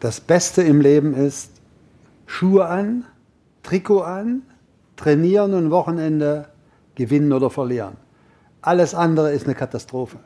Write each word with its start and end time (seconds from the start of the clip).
das 0.00 0.22
Beste 0.22 0.62
im 0.62 0.80
Leben 0.80 1.14
ist, 1.14 1.52
Schuhe 2.26 2.66
an, 2.66 3.04
Trikot 3.62 4.00
an, 4.00 4.42
trainieren 4.96 5.52
und 5.52 5.70
Wochenende 5.70 6.48
gewinnen 6.94 7.32
oder 7.32 7.50
verlieren. 7.50 7.96
Alles 8.62 8.94
andere 8.94 9.32
ist 9.32 9.44
eine 9.44 9.54
Katastrophe. 9.54 10.18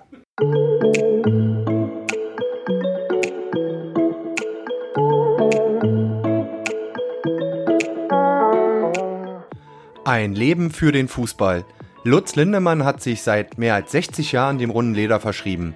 Ein 10.05 10.35
Leben 10.35 10.71
für 10.71 10.93
den 10.93 11.09
Fußball. 11.09 11.65
Lutz 12.05 12.37
Lindemann 12.37 12.85
hat 12.85 13.03
sich 13.03 13.23
seit 13.23 13.59
mehr 13.59 13.75
als 13.75 13.91
60 13.91 14.33
Jahren 14.33 14.59
dem 14.59 14.71
runden 14.71 14.95
Leder 14.95 15.19
verschrieben. 15.19 15.75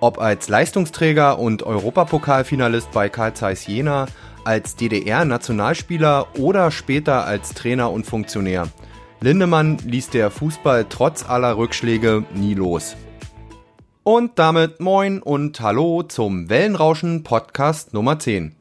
Ob 0.00 0.18
als 0.18 0.48
Leistungsträger 0.48 1.38
und 1.38 1.62
Europapokalfinalist 1.62 2.90
bei 2.92 3.08
Karl 3.08 3.34
Zeiss 3.34 3.66
Jena, 3.66 4.06
als 4.44 4.76
DDR-Nationalspieler 4.76 6.38
oder 6.38 6.70
später 6.70 7.24
als 7.24 7.54
Trainer 7.54 7.90
und 7.90 8.06
Funktionär. 8.06 8.68
Lindemann 9.20 9.78
ließ 9.78 10.10
der 10.10 10.30
Fußball 10.30 10.86
trotz 10.88 11.28
aller 11.28 11.56
Rückschläge 11.56 12.24
nie 12.34 12.54
los. 12.54 12.96
Und 14.02 14.38
damit 14.38 14.80
moin 14.80 15.22
und 15.22 15.60
hallo 15.60 16.02
zum 16.02 16.50
Wellenrauschen 16.50 17.22
Podcast 17.22 17.94
Nummer 17.94 18.18
10. 18.18 18.54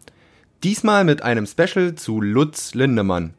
Diesmal 0.63 1.03
mit 1.03 1.21
einem 1.21 1.45
Special 1.45 1.95
zu 1.95 2.21
Lutz 2.21 2.73
Lindemann. 2.73 3.33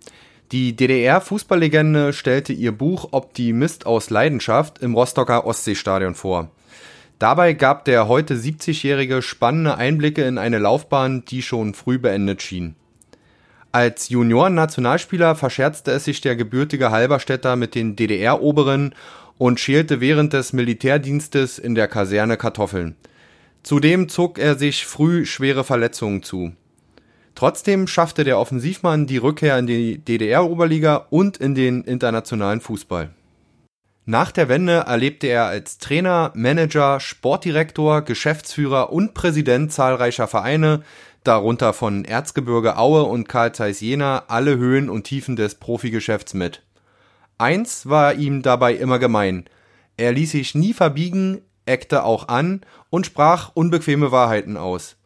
Die 0.52 0.76
DDR-Fußballlegende 0.76 2.12
stellte 2.12 2.52
ihr 2.52 2.72
Buch 2.72 3.08
Optimist 3.12 3.86
aus 3.86 4.10
Leidenschaft 4.10 4.80
im 4.80 4.94
Rostocker 4.94 5.46
Ostseestadion 5.46 6.14
vor. 6.14 6.50
Dabei 7.18 7.52
gab 7.52 7.84
der 7.84 8.08
heute 8.08 8.34
70-Jährige 8.34 9.22
spannende 9.22 9.76
Einblicke 9.76 10.24
in 10.24 10.38
eine 10.38 10.58
Laufbahn, 10.58 11.24
die 11.24 11.42
schon 11.42 11.74
früh 11.74 11.98
beendet 11.98 12.42
schien. 12.42 12.74
Als 13.72 14.08
Junioren-Nationalspieler 14.08 15.34
verscherzte 15.34 15.90
es 15.92 16.04
sich 16.04 16.20
der 16.20 16.36
gebürtige 16.36 16.90
Halberstädter 16.90 17.56
mit 17.56 17.74
den 17.74 17.96
DDR-Oberen 17.96 18.94
und 19.38 19.58
schälte 19.58 20.00
während 20.00 20.32
des 20.32 20.52
Militärdienstes 20.52 21.58
in 21.58 21.74
der 21.74 21.88
Kaserne 21.88 22.36
Kartoffeln. 22.36 22.96
Zudem 23.62 24.08
zog 24.08 24.38
er 24.38 24.56
sich 24.56 24.86
früh 24.86 25.24
schwere 25.24 25.64
Verletzungen 25.64 26.22
zu. 26.22 26.52
Trotzdem 27.34 27.88
schaffte 27.88 28.22
der 28.22 28.38
Offensivmann 28.38 29.06
die 29.06 29.16
Rückkehr 29.16 29.58
in 29.58 29.66
die 29.66 29.98
DDR-Oberliga 29.98 31.06
und 31.10 31.36
in 31.38 31.54
den 31.54 31.82
internationalen 31.82 32.60
Fußball. 32.60 33.10
Nach 34.06 34.32
der 34.32 34.50
Wende 34.50 34.84
erlebte 34.86 35.28
er 35.28 35.46
als 35.46 35.78
Trainer, 35.78 36.30
Manager, 36.34 37.00
Sportdirektor, 37.00 38.02
Geschäftsführer 38.02 38.92
und 38.92 39.14
Präsident 39.14 39.72
zahlreicher 39.72 40.28
Vereine, 40.28 40.82
darunter 41.24 41.72
von 41.72 42.04
Erzgebirge 42.04 42.76
Aue 42.76 43.04
und 43.04 43.28
Karl 43.28 43.54
Zeiss 43.54 43.80
Jena, 43.80 44.24
alle 44.28 44.58
Höhen 44.58 44.90
und 44.90 45.04
Tiefen 45.04 45.36
des 45.36 45.54
Profigeschäfts 45.54 46.34
mit. 46.34 46.62
Eins 47.38 47.88
war 47.88 48.14
ihm 48.14 48.42
dabei 48.42 48.74
immer 48.74 48.98
gemein. 48.98 49.46
Er 49.96 50.12
ließ 50.12 50.32
sich 50.32 50.54
nie 50.54 50.74
verbiegen, 50.74 51.40
eckte 51.64 52.04
auch 52.04 52.28
an 52.28 52.60
und 52.90 53.06
sprach 53.06 53.52
unbequeme 53.54 54.12
Wahrheiten 54.12 54.58
aus. 54.58 54.96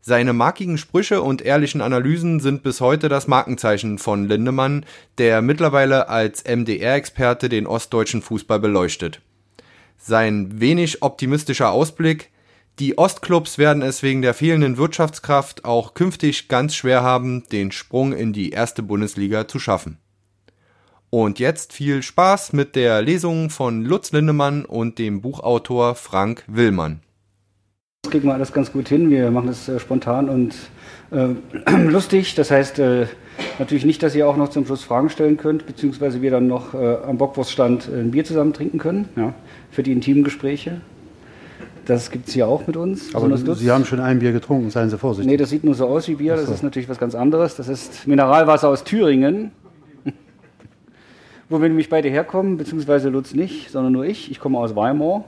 Seine 0.00 0.32
markigen 0.32 0.78
Sprüche 0.78 1.22
und 1.22 1.42
ehrlichen 1.42 1.80
Analysen 1.80 2.40
sind 2.40 2.62
bis 2.62 2.80
heute 2.80 3.08
das 3.08 3.26
Markenzeichen 3.26 3.98
von 3.98 4.26
Lindemann, 4.26 4.86
der 5.18 5.42
mittlerweile 5.42 6.08
als 6.08 6.44
MDR-Experte 6.44 7.48
den 7.48 7.66
ostdeutschen 7.66 8.22
Fußball 8.22 8.60
beleuchtet. 8.60 9.20
Sein 9.98 10.60
wenig 10.60 11.02
optimistischer 11.02 11.72
Ausblick, 11.72 12.30
die 12.78 12.96
Ostclubs 12.96 13.58
werden 13.58 13.82
es 13.82 14.04
wegen 14.04 14.22
der 14.22 14.34
fehlenden 14.34 14.76
Wirtschaftskraft 14.76 15.64
auch 15.64 15.94
künftig 15.94 16.46
ganz 16.46 16.76
schwer 16.76 17.02
haben, 17.02 17.42
den 17.48 17.72
Sprung 17.72 18.12
in 18.12 18.32
die 18.32 18.50
erste 18.50 18.84
Bundesliga 18.84 19.48
zu 19.48 19.58
schaffen. 19.58 19.98
Und 21.10 21.40
jetzt 21.40 21.72
viel 21.72 22.02
Spaß 22.04 22.52
mit 22.52 22.76
der 22.76 23.02
Lesung 23.02 23.50
von 23.50 23.82
Lutz 23.84 24.12
Lindemann 24.12 24.64
und 24.64 24.98
dem 24.98 25.22
Buchautor 25.22 25.96
Frank 25.96 26.44
Willmann. 26.46 27.00
Das 28.02 28.12
kriegen 28.12 28.28
wir 28.28 28.34
alles 28.34 28.52
ganz 28.52 28.72
gut 28.72 28.88
hin. 28.88 29.10
Wir 29.10 29.30
machen 29.30 29.48
das 29.48 29.68
äh, 29.68 29.80
spontan 29.80 30.28
und 30.28 30.54
äh, 31.10 31.34
lustig. 31.90 32.36
Das 32.36 32.50
heißt 32.50 32.78
äh, 32.78 33.06
natürlich 33.58 33.84
nicht, 33.84 34.02
dass 34.02 34.14
ihr 34.14 34.28
auch 34.28 34.36
noch 34.36 34.50
zum 34.50 34.64
Schluss 34.64 34.84
Fragen 34.84 35.10
stellen 35.10 35.36
könnt, 35.36 35.66
beziehungsweise 35.66 36.22
wir 36.22 36.30
dann 36.30 36.46
noch 36.46 36.74
äh, 36.74 36.96
am 37.06 37.18
Bockwurststand 37.18 37.88
ein 37.88 38.12
Bier 38.12 38.24
zusammen 38.24 38.52
trinken 38.52 38.78
können 38.78 39.08
ja, 39.16 39.34
für 39.72 39.82
die 39.82 39.92
intimen 39.92 40.22
Gespräche. 40.22 40.80
Das 41.86 42.10
gibt 42.10 42.28
es 42.28 42.34
hier 42.34 42.46
auch 42.46 42.66
mit 42.66 42.76
uns. 42.76 43.14
Aber 43.14 43.36
Sie 43.36 43.70
haben 43.70 43.84
schon 43.84 43.98
ein 43.98 44.20
Bier 44.20 44.32
getrunken, 44.32 44.70
seien 44.70 44.90
Sie 44.90 44.96
vorsichtig. 44.96 45.30
Nee, 45.30 45.36
das 45.36 45.50
sieht 45.50 45.64
nur 45.64 45.74
so 45.74 45.86
aus 45.86 46.06
wie 46.06 46.14
Bier. 46.14 46.36
So. 46.36 46.46
Das 46.46 46.54
ist 46.54 46.62
natürlich 46.62 46.88
was 46.88 46.98
ganz 46.98 47.14
anderes. 47.14 47.56
Das 47.56 47.66
ist 47.68 48.06
Mineralwasser 48.06 48.68
aus 48.68 48.84
Thüringen. 48.84 49.50
Wo 51.48 51.60
wir 51.60 51.68
nämlich 51.68 51.88
beide 51.88 52.08
herkommen, 52.08 52.58
beziehungsweise 52.58 53.08
Lutz 53.08 53.34
nicht, 53.34 53.70
sondern 53.70 53.92
nur 53.92 54.04
ich. 54.04 54.30
Ich 54.30 54.38
komme 54.38 54.58
aus 54.58 54.76
Weimar. 54.76 55.24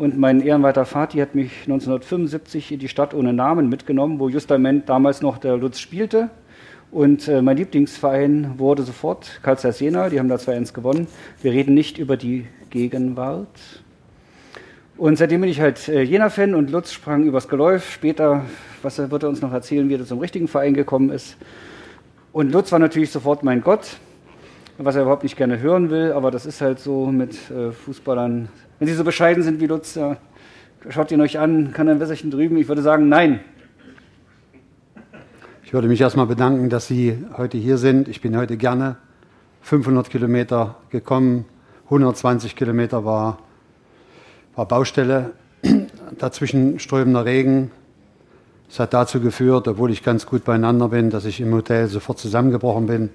Und 0.00 0.16
mein 0.16 0.40
ehrenweiter 0.40 0.86
Vati 0.86 1.18
hat 1.18 1.34
mich 1.34 1.50
1975 1.64 2.72
in 2.72 2.78
die 2.78 2.88
Stadt 2.88 3.12
ohne 3.12 3.34
Namen 3.34 3.68
mitgenommen, 3.68 4.18
wo 4.18 4.30
justament 4.30 4.88
damals 4.88 5.20
noch 5.20 5.36
der 5.36 5.58
Lutz 5.58 5.78
spielte. 5.78 6.30
Und 6.90 7.28
äh, 7.28 7.42
mein 7.42 7.58
Lieblingsverein 7.58 8.54
wurde 8.56 8.82
sofort 8.82 9.40
Karl 9.42 9.58
Zeiss 9.58 9.78
Jena, 9.78 10.08
die 10.08 10.18
haben 10.18 10.30
da 10.30 10.36
2-1 10.36 10.72
gewonnen. 10.72 11.06
Wir 11.42 11.52
reden 11.52 11.74
nicht 11.74 11.98
über 11.98 12.16
die 12.16 12.46
Gegenwart. 12.70 13.50
Und 14.96 15.18
seitdem 15.18 15.42
bin 15.42 15.50
ich 15.50 15.60
halt 15.60 15.86
äh, 15.90 16.00
Jena-Fan 16.00 16.54
und 16.54 16.70
Lutz 16.70 16.92
sprang 16.92 17.24
übers 17.24 17.46
Geläuf. 17.46 17.92
Später, 17.92 18.46
was 18.80 18.96
wird 18.96 19.22
er 19.22 19.28
uns 19.28 19.42
noch 19.42 19.52
erzählen, 19.52 19.86
wie 19.90 19.96
er 19.96 20.06
zum 20.06 20.20
richtigen 20.20 20.48
Verein 20.48 20.72
gekommen 20.72 21.10
ist. 21.10 21.36
Und 22.32 22.52
Lutz 22.52 22.72
war 22.72 22.78
natürlich 22.78 23.10
sofort 23.10 23.42
mein 23.42 23.60
Gott, 23.60 23.98
was 24.84 24.96
er 24.96 25.02
überhaupt 25.02 25.22
nicht 25.22 25.36
gerne 25.36 25.60
hören 25.60 25.90
will, 25.90 26.12
aber 26.12 26.30
das 26.30 26.46
ist 26.46 26.60
halt 26.60 26.78
so 26.78 27.06
mit 27.06 27.50
äh, 27.50 27.72
Fußballern 27.72 28.48
wenn 28.80 28.88
Sie 28.88 28.94
so 28.94 29.04
bescheiden 29.04 29.42
sind 29.42 29.60
wie 29.60 29.66
Lutz, 29.66 29.94
ja, 29.94 30.16
schaut 30.88 31.12
ihn 31.12 31.20
euch 31.20 31.38
an, 31.38 31.74
kann 31.74 31.86
ein 31.86 32.00
Wässerchen 32.00 32.30
drüben? 32.30 32.56
Ich 32.56 32.66
würde 32.66 32.80
sagen, 32.80 33.10
nein. 33.10 33.40
Ich 35.64 35.74
würde 35.74 35.86
mich 35.86 36.00
erstmal 36.00 36.24
bedanken, 36.24 36.70
dass 36.70 36.86
Sie 36.86 37.22
heute 37.36 37.58
hier 37.58 37.76
sind. 37.76 38.08
Ich 38.08 38.22
bin 38.22 38.34
heute 38.38 38.56
gerne 38.56 38.96
500 39.60 40.08
Kilometer 40.08 40.76
gekommen. 40.88 41.44
120 41.84 42.56
Kilometer 42.56 43.04
war, 43.04 43.40
war 44.56 44.66
Baustelle. 44.66 45.32
Dazwischen 46.18 46.78
strömender 46.78 47.26
Regen. 47.26 47.70
Es 48.70 48.80
hat 48.80 48.94
dazu 48.94 49.20
geführt, 49.20 49.68
obwohl 49.68 49.90
ich 49.90 50.02
ganz 50.02 50.24
gut 50.24 50.44
beieinander 50.44 50.88
bin, 50.88 51.10
dass 51.10 51.26
ich 51.26 51.42
im 51.42 51.52
Hotel 51.52 51.86
sofort 51.88 52.18
zusammengebrochen 52.18 52.86
bin. 52.86 53.10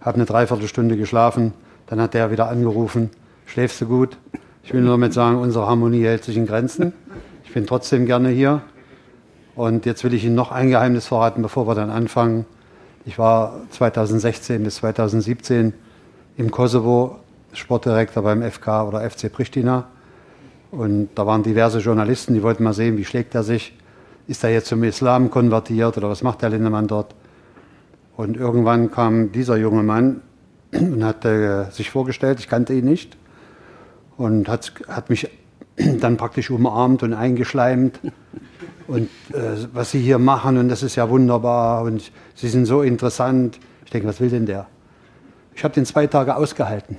Habe 0.00 0.16
eine 0.16 0.24
Dreiviertelstunde 0.24 0.96
geschlafen. 0.96 1.52
Dann 1.86 2.00
hat 2.00 2.14
der 2.14 2.30
wieder 2.30 2.48
angerufen. 2.48 3.10
Schläfst 3.46 3.80
du 3.80 3.86
gut? 3.86 4.16
Ich 4.64 4.72
will 4.72 4.80
nur 4.80 4.92
damit 4.92 5.12
sagen, 5.12 5.38
unsere 5.38 5.66
Harmonie 5.66 6.02
hält 6.02 6.24
sich 6.24 6.36
in 6.36 6.46
Grenzen. 6.46 6.92
Ich 7.44 7.54
bin 7.54 7.66
trotzdem 7.66 8.06
gerne 8.06 8.30
hier. 8.30 8.62
Und 9.54 9.86
jetzt 9.86 10.04
will 10.04 10.12
ich 10.12 10.24
Ihnen 10.24 10.34
noch 10.34 10.52
ein 10.52 10.68
Geheimnis 10.68 11.06
verraten, 11.06 11.40
bevor 11.42 11.66
wir 11.66 11.74
dann 11.74 11.90
anfangen. 11.90 12.44
Ich 13.04 13.18
war 13.18 13.60
2016 13.70 14.62
bis 14.64 14.76
2017 14.76 15.72
im 16.36 16.50
Kosovo 16.50 17.20
Sportdirektor 17.52 18.22
beim 18.22 18.42
FK 18.42 18.82
oder 18.88 19.08
FC 19.08 19.32
Pristina. 19.32 19.86
Und 20.70 21.08
da 21.14 21.26
waren 21.26 21.42
diverse 21.42 21.78
Journalisten, 21.78 22.34
die 22.34 22.42
wollten 22.42 22.64
mal 22.64 22.74
sehen, 22.74 22.98
wie 22.98 23.04
schlägt 23.04 23.34
er 23.34 23.42
sich. 23.42 23.72
Ist 24.26 24.42
er 24.44 24.50
jetzt 24.50 24.66
zum 24.66 24.82
Islam 24.82 25.30
konvertiert 25.30 25.96
oder 25.96 26.10
was 26.10 26.22
macht 26.22 26.42
der 26.42 26.50
Lindemann 26.50 26.88
dort? 26.88 27.14
Und 28.16 28.36
irgendwann 28.36 28.90
kam 28.90 29.30
dieser 29.32 29.56
junge 29.56 29.82
Mann 29.82 30.22
und 30.72 31.04
hat 31.04 31.24
äh, 31.24 31.70
sich 31.70 31.90
vorgestellt, 31.90 32.40
ich 32.40 32.48
kannte 32.48 32.72
ihn 32.72 32.86
nicht 32.86 33.16
und 34.16 34.48
hat, 34.48 34.72
hat 34.88 35.10
mich 35.10 35.28
dann 36.00 36.16
praktisch 36.16 36.50
umarmt 36.50 37.02
und 37.02 37.12
eingeschleimt. 37.12 38.00
Und 38.86 39.10
äh, 39.32 39.66
was 39.72 39.90
Sie 39.90 40.00
hier 40.00 40.18
machen, 40.18 40.56
und 40.56 40.68
das 40.68 40.82
ist 40.82 40.96
ja 40.96 41.10
wunderbar 41.10 41.82
und 41.82 42.10
Sie 42.34 42.48
sind 42.48 42.64
so 42.64 42.82
interessant. 42.82 43.58
Ich 43.84 43.90
denke, 43.90 44.08
was 44.08 44.20
will 44.20 44.30
denn 44.30 44.46
der? 44.46 44.66
Ich 45.54 45.64
habe 45.64 45.74
den 45.74 45.84
zwei 45.84 46.06
Tage 46.06 46.36
ausgehalten. 46.36 46.98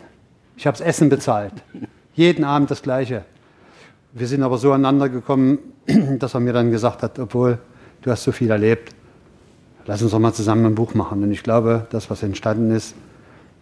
Ich 0.56 0.68
habe 0.68 0.77
das 0.77 0.86
Essen 0.86 1.09
bezahlt. 1.09 1.53
Jeden 2.13 2.44
Abend 2.44 2.69
das 2.69 2.81
Gleiche. 2.81 3.24
Wir 4.13 4.27
sind 4.27 4.44
aber 4.44 4.57
so 4.57 4.71
aneinander 4.71 5.09
gekommen, 5.09 5.59
dass 6.19 6.36
er 6.36 6.42
mir 6.42 6.53
dann 6.53 6.69
gesagt 6.69 7.01
hat, 7.01 7.18
obwohl 7.18 7.57
du 8.01 8.12
hast 8.12 8.24
so 8.24 8.31
viel 8.31 8.51
erlebt, 8.51 8.94
lass 9.88 10.01
uns 10.01 10.12
doch 10.12 10.19
mal 10.19 10.34
zusammen 10.34 10.66
ein 10.66 10.75
Buch 10.75 10.94
machen. 10.94 11.24
Und 11.24 11.31
ich 11.31 11.42
glaube, 11.42 11.88
das, 11.89 12.10
was 12.10 12.22
entstanden 12.22 12.72
ist, 12.72 12.94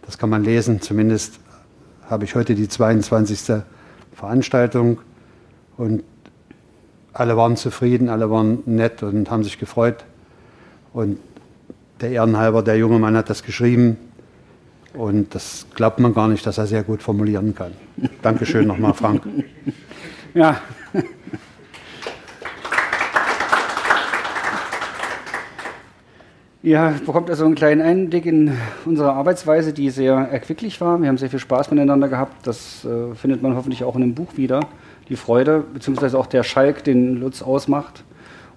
das 0.04 0.18
kann 0.18 0.28
man 0.28 0.44
lesen, 0.44 0.82
zumindest 0.82 1.40
habe 2.08 2.24
ich 2.24 2.34
heute 2.34 2.54
die 2.54 2.68
22. 2.68 3.62
Veranstaltung 4.14 4.98
und 5.76 6.04
alle 7.12 7.36
waren 7.36 7.56
zufrieden, 7.56 8.08
alle 8.08 8.30
waren 8.30 8.62
nett 8.66 9.02
und 9.02 9.30
haben 9.30 9.42
sich 9.42 9.58
gefreut. 9.58 10.04
Und 10.92 11.18
der 12.00 12.10
Ehrenhalber, 12.10 12.62
der 12.62 12.76
junge 12.76 12.98
Mann 12.98 13.16
hat 13.16 13.30
das 13.30 13.42
geschrieben. 13.42 13.96
Und 14.92 15.34
das 15.34 15.66
glaubt 15.74 15.98
man 15.98 16.14
gar 16.14 16.28
nicht, 16.28 16.46
dass 16.46 16.58
er 16.58 16.66
sehr 16.66 16.82
gut 16.82 17.02
formulieren 17.02 17.54
kann. 17.54 17.72
Dankeschön 18.22 18.66
nochmal, 18.66 18.94
Frank. 18.94 19.22
Ja. 20.34 20.60
Ja, 26.66 26.96
bekommt 27.06 27.30
also 27.30 27.44
einen 27.44 27.54
kleinen 27.54 27.80
Einblick 27.80 28.26
in 28.26 28.50
unsere 28.84 29.12
Arbeitsweise, 29.12 29.72
die 29.72 29.88
sehr 29.88 30.14
erquicklich 30.16 30.80
war. 30.80 31.00
Wir 31.00 31.08
haben 31.08 31.16
sehr 31.16 31.30
viel 31.30 31.38
Spaß 31.38 31.70
miteinander 31.70 32.08
gehabt. 32.08 32.44
Das 32.44 32.84
äh, 32.84 33.14
findet 33.14 33.40
man 33.40 33.54
hoffentlich 33.54 33.84
auch 33.84 33.94
in 33.94 34.00
dem 34.00 34.14
Buch 34.16 34.36
wieder. 34.36 34.58
Die 35.08 35.14
Freude, 35.14 35.62
beziehungsweise 35.72 36.18
auch 36.18 36.26
der 36.26 36.42
Schalk, 36.42 36.82
den 36.82 37.20
Lutz 37.20 37.40
ausmacht. 37.40 38.02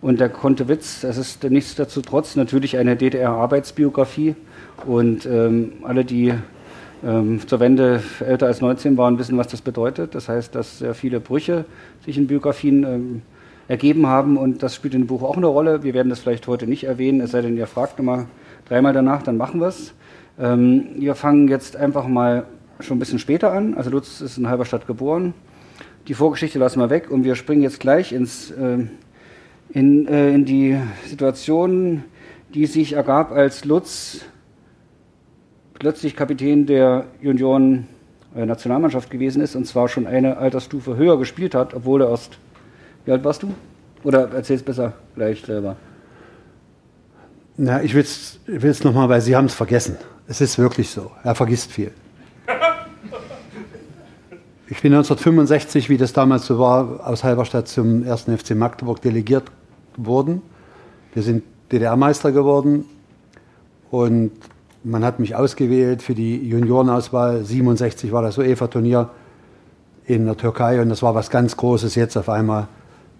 Und 0.01 0.19
der 0.19 0.29
Kontewitz, 0.29 1.01
das 1.01 1.19
ist 1.19 1.43
nichts 1.43 1.75
dazu 1.75 2.01
trotz 2.01 2.35
natürlich 2.35 2.77
eine 2.77 2.95
DDR-Arbeitsbiografie. 2.95 4.33
Und 4.87 5.27
ähm, 5.27 5.73
alle, 5.83 6.03
die 6.03 6.33
ähm, 7.05 7.47
zur 7.47 7.59
Wende 7.59 8.01
älter 8.25 8.47
als 8.47 8.59
19 8.59 8.97
waren, 8.97 9.19
wissen, 9.19 9.37
was 9.37 9.49
das 9.49 9.61
bedeutet. 9.61 10.15
Das 10.15 10.27
heißt, 10.27 10.55
dass 10.55 10.79
sehr 10.79 10.95
viele 10.95 11.19
Brüche 11.19 11.65
sich 12.07 12.17
in 12.17 12.25
Biografien 12.25 12.83
ähm, 12.85 13.21
ergeben 13.69 14.07
haben 14.07 14.35
und 14.35 14.63
das 14.63 14.75
spielt 14.75 14.95
in 14.95 15.03
dem 15.03 15.07
Buch 15.07 15.21
auch 15.21 15.37
eine 15.37 15.45
Rolle. 15.45 15.83
Wir 15.83 15.93
werden 15.93 16.09
das 16.09 16.19
vielleicht 16.19 16.47
heute 16.47 16.67
nicht 16.67 16.83
erwähnen, 16.83 17.21
es 17.21 17.31
sei 17.31 17.41
denn, 17.41 17.55
ihr 17.55 17.67
fragt 17.67 17.99
nochmal 17.99 18.25
dreimal 18.67 18.93
danach, 18.93 19.21
dann 19.21 19.37
machen 19.37 19.61
wir 19.61 19.67
es. 19.67 19.93
Ähm, 20.39 20.87
wir 20.95 21.13
fangen 21.13 21.47
jetzt 21.47 21.77
einfach 21.77 22.07
mal 22.07 22.45
schon 22.79 22.97
ein 22.97 22.99
bisschen 22.99 23.19
später 23.19 23.53
an. 23.53 23.75
Also 23.75 23.91
Lutz 23.91 24.21
ist 24.21 24.37
in 24.39 24.49
Halberstadt 24.49 24.87
geboren. 24.87 25.35
Die 26.07 26.15
Vorgeschichte 26.15 26.57
lassen 26.57 26.79
wir 26.79 26.89
weg 26.89 27.11
und 27.11 27.23
wir 27.23 27.35
springen 27.35 27.61
jetzt 27.61 27.79
gleich 27.79 28.11
ins, 28.11 28.49
äh, 28.49 28.79
in, 29.69 30.07
äh, 30.07 30.33
in 30.33 30.45
die 30.45 30.77
Situation, 31.05 32.03
die 32.55 32.65
sich 32.65 32.93
ergab, 32.93 33.31
als 33.31 33.65
Lutz 33.65 34.25
plötzlich 35.75 36.15
Kapitän 36.15 36.65
der 36.65 37.05
Junioren 37.21 37.87
äh, 38.33 38.47
gewesen 38.47 39.43
ist 39.43 39.55
und 39.55 39.65
zwar 39.65 39.89
schon 39.89 40.07
eine 40.07 40.37
Altersstufe 40.37 40.97
höher 40.97 41.19
gespielt 41.19 41.53
hat, 41.53 41.75
obwohl 41.75 42.01
er 42.01 42.09
erst 42.09 42.39
wie 43.09 43.13
alt 43.13 43.23
warst 43.23 43.41
du? 43.41 43.51
Oder 44.03 44.31
erzähl's 44.33 44.61
besser 44.61 44.93
gleich 45.15 45.41
selber. 45.41 45.75
Na, 47.57 47.81
ich 47.81 47.95
will 47.95 48.03
es 48.69 48.83
nochmal, 48.83 49.09
weil 49.09 49.19
Sie 49.19 49.35
haben 49.35 49.45
es 49.45 49.55
vergessen. 49.55 49.97
Es 50.27 50.41
ist 50.41 50.59
wirklich 50.59 50.91
so. 50.91 51.09
Er 51.23 51.33
vergisst 51.33 51.71
viel. 51.71 51.91
Ich 54.71 54.83
bin 54.83 54.93
1965, 54.93 55.89
wie 55.89 55.97
das 55.97 56.13
damals 56.13 56.45
so 56.45 56.59
war, 56.59 56.99
aus 57.07 57.23
Halberstadt 57.23 57.67
zum 57.67 58.07
1. 58.07 58.25
FC 58.25 58.51
Magdeburg 58.51 59.01
delegiert 59.01 59.45
worden. 59.97 60.43
Wir 61.15 61.23
sind 61.23 61.43
DDR-Meister 61.71 62.31
geworden 62.31 62.85
und 63.89 64.31
man 64.83 65.03
hat 65.03 65.19
mich 65.19 65.33
ausgewählt 65.35 66.03
für 66.03 66.13
die 66.13 66.47
Juniorenauswahl. 66.47 67.43
67 67.43 68.11
war 68.11 68.21
das 68.21 68.37
UEFA-Turnier 68.37 69.09
in 70.05 70.27
der 70.27 70.37
Türkei 70.37 70.79
und 70.79 70.89
das 70.89 71.01
war 71.01 71.15
was 71.15 71.31
ganz 71.31 71.57
Großes 71.57 71.95
jetzt 71.95 72.15
auf 72.15 72.29
einmal 72.29 72.67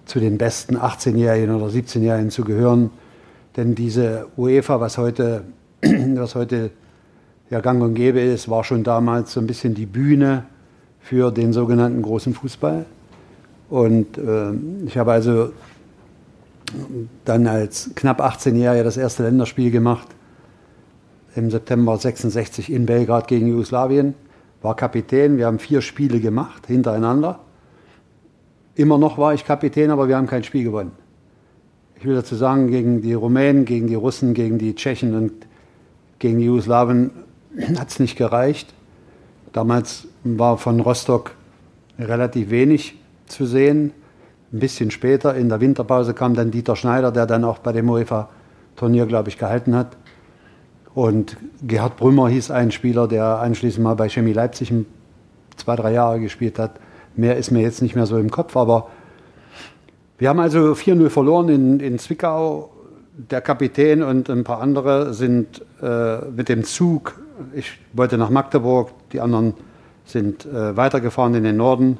zu 0.09 0.19
den 0.19 0.37
besten 0.37 0.75
18-Jährigen 0.75 1.53
oder 1.55 1.67
17-Jährigen 1.67 2.31
zu 2.31 2.43
gehören. 2.43 2.89
Denn 3.55 3.75
diese 3.75 4.27
UEFA, 4.37 4.79
was 4.79 4.97
heute, 4.97 5.43
was 5.81 6.33
heute 6.33 6.71
ja 7.49 7.61
gang 7.61 7.81
und 7.81 7.93
gäbe 7.93 8.19
ist, 8.19 8.49
war 8.49 8.63
schon 8.63 8.83
damals 8.83 9.33
so 9.33 9.39
ein 9.39 9.47
bisschen 9.47 9.75
die 9.75 9.85
Bühne 9.85 10.45
für 10.99 11.31
den 11.31 11.53
sogenannten 11.53 12.01
großen 12.01 12.33
Fußball. 12.33 12.85
Und 13.69 14.17
äh, 14.17 14.51
ich 14.85 14.97
habe 14.97 15.11
also 15.11 15.51
dann 17.25 17.45
als 17.45 17.91
knapp 17.95 18.19
18-Jähriger 18.19 18.83
das 18.83 18.97
erste 18.97 19.23
Länderspiel 19.23 19.69
gemacht 19.69 20.07
im 21.35 21.51
September 21.51 21.97
66 21.97 22.71
in 22.71 22.87
Belgrad 22.87 23.27
gegen 23.27 23.47
Jugoslawien. 23.47 24.15
War 24.63 24.75
Kapitän. 24.75 25.37
Wir 25.37 25.45
haben 25.45 25.59
vier 25.59 25.81
Spiele 25.81 26.19
gemacht 26.19 26.65
hintereinander. 26.65 27.39
Immer 28.79 28.97
noch 28.97 29.17
war 29.17 29.33
ich 29.33 29.43
Kapitän, 29.43 29.91
aber 29.91 30.07
wir 30.07 30.15
haben 30.15 30.27
kein 30.27 30.45
Spiel 30.45 30.63
gewonnen. 30.63 30.93
Ich 31.97 32.05
will 32.05 32.15
dazu 32.15 32.35
sagen, 32.35 32.67
gegen 32.67 33.01
die 33.01 33.11
Rumänen, 33.11 33.65
gegen 33.65 33.87
die 33.87 33.95
Russen, 33.95 34.33
gegen 34.33 34.57
die 34.57 34.73
Tschechen 34.73 35.15
und 35.15 35.33
gegen 36.17 36.39
die 36.39 36.45
Jugoslawen 36.45 37.11
hat 37.77 37.89
es 37.89 37.99
nicht 37.99 38.17
gereicht. 38.17 38.73
Damals 39.51 40.07
war 40.23 40.57
von 40.57 40.79
Rostock 40.79 41.31
relativ 41.99 42.51
wenig 42.51 42.95
zu 43.25 43.45
sehen. 43.45 43.91
Ein 44.53 44.59
bisschen 44.59 44.91
später, 44.91 45.35
in 45.35 45.49
der 45.49 45.59
Winterpause, 45.59 46.13
kam 46.13 46.33
dann 46.33 46.49
Dieter 46.49 46.77
Schneider, 46.77 47.11
der 47.11 47.25
dann 47.25 47.43
auch 47.43 47.57
bei 47.57 47.73
dem 47.73 47.89
UEFA-Turnier, 47.89 49.07
glaube 49.07 49.27
ich, 49.27 49.37
gehalten 49.37 49.75
hat. 49.75 49.97
Und 50.93 51.35
Gerhard 51.63 51.97
Brümmer 51.97 52.29
hieß 52.29 52.49
ein 52.49 52.71
Spieler, 52.71 53.09
der 53.09 53.39
anschließend 53.39 53.83
mal 53.83 53.97
bei 53.97 54.07
Chemie 54.07 54.31
Leipzig 54.31 54.71
zwei, 55.57 55.75
drei 55.75 55.91
Jahre 55.91 56.21
gespielt 56.21 56.57
hat. 56.57 56.79
Mehr 57.15 57.37
ist 57.37 57.51
mir 57.51 57.61
jetzt 57.61 57.81
nicht 57.81 57.95
mehr 57.95 58.05
so 58.05 58.17
im 58.17 58.31
Kopf, 58.31 58.55
aber 58.55 58.89
wir 60.17 60.29
haben 60.29 60.39
also 60.39 60.73
4-0 60.73 61.09
verloren 61.09 61.49
in, 61.49 61.79
in 61.79 61.99
Zwickau. 61.99 62.71
Der 63.13 63.41
Kapitän 63.41 64.01
und 64.03 64.29
ein 64.29 64.43
paar 64.43 64.61
andere 64.61 65.13
sind 65.13 65.61
äh, 65.81 66.25
mit 66.25 66.49
dem 66.49 66.63
Zug, 66.63 67.19
ich 67.53 67.79
wollte 67.93 68.17
nach 68.17 68.29
Magdeburg, 68.29 68.91
die 69.11 69.21
anderen 69.21 69.53
sind 70.05 70.45
äh, 70.45 70.75
weitergefahren 70.75 71.33
in 71.35 71.43
den 71.43 71.57
Norden. 71.57 71.97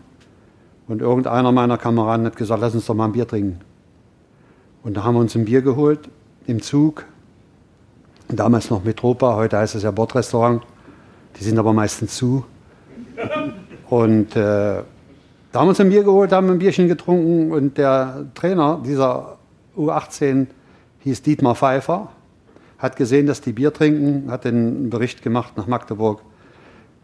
Und 0.87 1.01
irgendeiner 1.01 1.51
meiner 1.51 1.77
Kameraden 1.77 2.25
hat 2.25 2.35
gesagt, 2.35 2.61
lass 2.61 2.73
uns 2.73 2.85
doch 2.87 2.95
mal 2.95 3.05
ein 3.05 3.11
Bier 3.11 3.27
trinken. 3.27 3.59
Und 4.83 4.97
da 4.97 5.03
haben 5.03 5.15
wir 5.15 5.19
uns 5.19 5.35
ein 5.35 5.45
Bier 5.45 5.61
geholt 5.61 6.09
im 6.47 6.61
Zug. 6.61 7.05
Damals 8.27 8.69
noch 8.69 8.83
Metropa, 8.83 9.35
heute 9.35 9.57
heißt 9.57 9.75
es 9.75 9.83
ja 9.83 9.91
Bordrestaurant. 9.91 10.63
Die 11.39 11.43
sind 11.43 11.57
aber 11.59 11.73
meistens 11.73 12.15
zu. 12.15 12.45
Und 13.89 14.35
äh, 14.35 14.81
da 15.51 15.59
haben 15.59 15.67
wir 15.67 15.69
uns 15.69 15.79
ein 15.79 15.89
Bier 15.89 16.03
geholt, 16.03 16.31
haben 16.31 16.49
ein 16.49 16.59
Bierchen 16.59 16.87
getrunken 16.87 17.51
und 17.51 17.77
der 17.77 18.25
Trainer 18.35 18.79
dieser 18.85 19.37
U18 19.75 20.47
hieß 20.99 21.21
Dietmar 21.23 21.55
Pfeiffer, 21.55 22.09
hat 22.77 22.95
gesehen, 22.95 23.25
dass 23.25 23.41
die 23.41 23.53
Bier 23.53 23.73
trinken, 23.73 24.29
hat 24.29 24.45
den 24.45 24.89
Bericht 24.89 25.21
gemacht 25.21 25.57
nach 25.57 25.67
Magdeburg. 25.67 26.21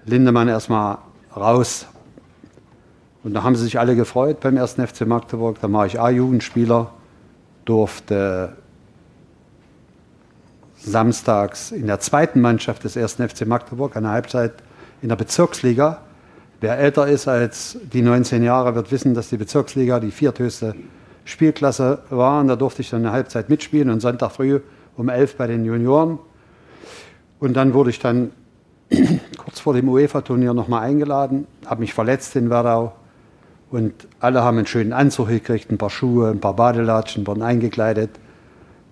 Lindemann 0.05 0.47
erstmal 0.47 0.99
raus. 1.35 1.87
Und 3.23 3.33
da 3.33 3.41
haben 3.41 3.55
sie 3.55 3.63
sich 3.63 3.79
alle 3.79 3.95
gefreut 3.95 4.39
beim 4.39 4.55
ersten 4.55 4.85
FC 4.85 5.07
Magdeburg. 5.07 5.59
Da 5.59 5.71
war 5.71 5.87
ich 5.87 5.99
A-Jugendspieler, 5.99 6.91
durfte 7.65 8.55
samstags 10.77 11.71
in 11.71 11.87
der 11.87 11.99
zweiten 11.99 12.39
Mannschaft 12.39 12.83
des 12.83 12.95
ersten 12.95 13.27
FC 13.27 13.47
Magdeburg 13.47 13.97
eine 13.97 14.09
Halbzeit 14.09 14.53
in 15.01 15.09
der 15.09 15.15
Bezirksliga 15.15 16.04
Wer 16.61 16.77
älter 16.77 17.07
ist 17.07 17.27
als 17.27 17.77
die 17.91 18.01
19 18.01 18.43
Jahre, 18.43 18.75
wird 18.75 18.91
wissen, 18.91 19.13
dass 19.13 19.29
die 19.29 19.37
Bezirksliga 19.37 19.99
die 19.99 20.11
vierthöchste 20.11 20.75
Spielklasse 21.25 21.99
war. 22.09 22.39
Und 22.39 22.47
da 22.47 22.55
durfte 22.55 22.81
ich 22.81 22.89
dann 22.89 23.01
eine 23.01 23.11
Halbzeit 23.11 23.49
mitspielen 23.49 23.89
und 23.89 23.99
Sonntag 23.99 24.31
früh 24.31 24.61
um 24.95 25.09
11 25.09 25.35
bei 25.35 25.47
den 25.47 25.65
Junioren. 25.65 26.19
Und 27.39 27.53
dann 27.53 27.73
wurde 27.73 27.89
ich 27.89 27.99
dann 27.99 28.31
kurz 29.37 29.59
vor 29.59 29.73
dem 29.73 29.89
UEFA-Turnier 29.89 30.53
nochmal 30.53 30.83
eingeladen, 30.83 31.47
habe 31.65 31.81
mich 31.81 31.93
verletzt 31.93 32.35
in 32.35 32.49
Werdau. 32.49 32.93
Und 33.71 34.07
alle 34.19 34.43
haben 34.43 34.57
einen 34.57 34.67
schönen 34.67 34.93
Anzug 34.93 35.27
gekriegt, 35.27 35.71
ein 35.71 35.77
paar 35.77 35.89
Schuhe, 35.89 36.29
ein 36.29 36.39
paar 36.39 36.55
Badelatschen, 36.55 37.27
wurden 37.27 37.41
eingekleidet. 37.41 38.11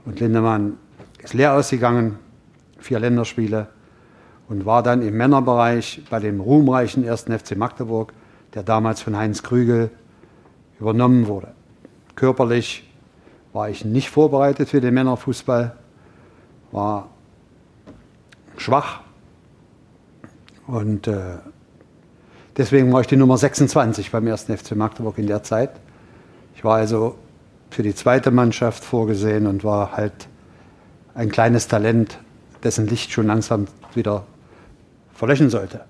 Und 0.05 0.20
Lindemann 0.20 0.77
ist 1.24 1.34
leer 1.34 1.53
ausgegangen, 1.53 2.17
vier 2.79 3.00
Länderspiele 3.00 3.67
und 4.50 4.66
war 4.66 4.84
dann 4.84 5.02
im 5.02 5.16
Männerbereich 5.16 6.04
bei 6.10 6.20
dem 6.20 6.40
ruhmreichen 6.40 7.08
1. 7.08 7.24
FC 7.24 7.56
Magdeburg, 7.56 8.14
der 8.54 8.64
damals 8.64 9.02
von 9.02 9.18
Heinz 9.18 9.44
Krügel 9.44 9.90
übernommen 10.80 11.28
wurde. 11.28 11.54
Körperlich 12.16 12.90
war 13.54 13.70
ich 13.70 13.86
nicht 13.86 14.10
vorbereitet 14.10 14.70
für 14.70 14.82
den 14.82 14.94
Männerfußball, 14.94 15.76
war 16.72 17.10
schwach 18.58 19.02
und 20.68 21.08
äh, 21.08 21.38
deswegen 22.58 22.92
war 22.92 23.02
ich 23.02 23.08
die 23.08 23.16
Nummer 23.16 23.38
26 23.38 24.12
beim 24.12 24.28
1. 24.28 24.44
FC 24.44 24.76
Magdeburg 24.76 25.18
in 25.18 25.28
der 25.28 25.44
Zeit. 25.44 25.72
Ich 26.56 26.64
war 26.64 26.76
also 26.76 27.16
für 27.70 27.84
die 27.84 27.96
zweite 27.96 28.32
Mannschaft 28.32 28.84
vorgesehen 28.84 29.48
und 29.48 29.64
war 29.64 29.94
halt 29.94 30.28
ein 31.16 31.32
kleines 31.32 31.68
Talent, 31.68 32.20
dessen 32.64 32.88
Licht 32.88 33.12
schon 33.12 33.28
langsam 33.28 33.68
wieder 33.94 34.26
verlöschen 35.24 35.50
sollte. 35.50 35.86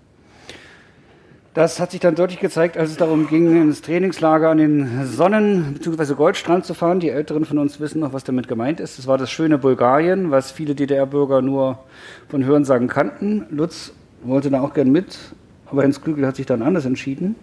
Das 1.55 1.79
hat 1.79 1.91
sich 1.91 1.99
dann 1.99 2.15
deutlich 2.15 2.39
gezeigt, 2.39 2.77
als 2.77 2.91
es 2.91 2.97
darum 2.97 3.27
ging, 3.27 3.61
ins 3.61 3.81
Trainingslager 3.81 4.49
an 4.49 4.57
den 4.59 5.05
Sonnen- 5.05 5.73
bzw. 5.73 6.13
Goldstrand 6.13 6.65
zu 6.65 6.73
fahren. 6.75 6.99
Die 6.99 7.09
Älteren 7.09 7.45
von 7.45 7.57
uns 7.57 7.79
wissen 7.79 7.99
noch, 7.99 8.13
was 8.13 8.23
damit 8.23 8.47
gemeint 8.47 8.79
ist. 8.79 8.97
Das 8.97 9.07
war 9.07 9.17
das 9.17 9.31
schöne 9.31 9.57
Bulgarien, 9.57 10.29
was 10.29 10.51
viele 10.51 10.75
DDR-Bürger 10.75 11.41
nur 11.41 11.79
von 12.29 12.45
Hörensagen 12.45 12.87
kannten. 12.87 13.45
Lutz 13.49 13.93
wollte 14.23 14.51
da 14.51 14.61
auch 14.61 14.73
gern 14.73 14.91
mit, 14.91 15.17
aber 15.65 15.83
Heinz 15.83 16.01
Klügel 16.01 16.25
hat 16.27 16.35
sich 16.35 16.45
dann 16.45 16.61
anders 16.61 16.85
entschieden, 16.85 17.35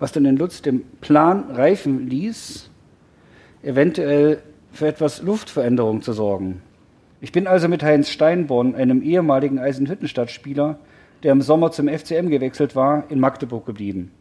was 0.00 0.12
dann 0.12 0.24
in 0.24 0.36
Lutz 0.36 0.62
dem 0.62 0.82
Plan 1.00 1.50
reifen 1.52 2.08
ließ, 2.08 2.68
eventuell 3.62 4.38
für 4.72 4.88
etwas 4.88 5.22
Luftveränderung 5.22 6.02
zu 6.02 6.12
sorgen. 6.12 6.62
Ich 7.20 7.32
bin 7.32 7.48
also 7.48 7.66
mit 7.66 7.82
Heinz 7.82 8.10
Steinborn, 8.10 8.76
einem 8.76 9.02
ehemaligen 9.02 9.58
Eisenhüttenstadt-Spieler, 9.58 10.78
der 11.22 11.32
im 11.32 11.42
Sommer 11.42 11.70
zum 11.70 11.88
FCM 11.88 12.28
gewechselt 12.28 12.76
war, 12.76 13.04
in 13.08 13.20
Magdeburg 13.20 13.66
geblieben. 13.66 14.12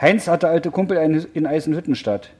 Heinz 0.00 0.28
hatte 0.28 0.48
alte 0.48 0.70
Kumpel 0.70 1.26
in 1.32 1.46
Eisenhüttenstadt. 1.46 2.30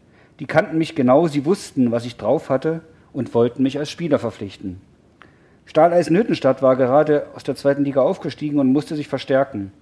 Die 0.41 0.47
kannten 0.47 0.79
mich 0.79 0.95
genau, 0.95 1.27
sie 1.27 1.45
wussten, 1.45 1.91
was 1.91 2.05
ich 2.05 2.17
drauf 2.17 2.51
hatte 2.51 2.83
und 3.13 3.35
wollten 3.35 3.63
mich 3.63 3.79
als 3.79 3.91
Spieler 3.91 4.19
verpflichten. 4.19 4.81
Stahl 5.65 5.93
Eisenhüttenstadt 5.93 6.63
war 6.63 6.77
gerade 6.77 7.27
aus 7.35 7.43
der 7.43 7.57
zweiten 7.57 7.85
Liga 7.85 8.01
aufgestiegen 8.01 8.59
und 8.59 8.73
musste 8.73 8.97
sich 8.97 9.09
verstärken. 9.09 9.73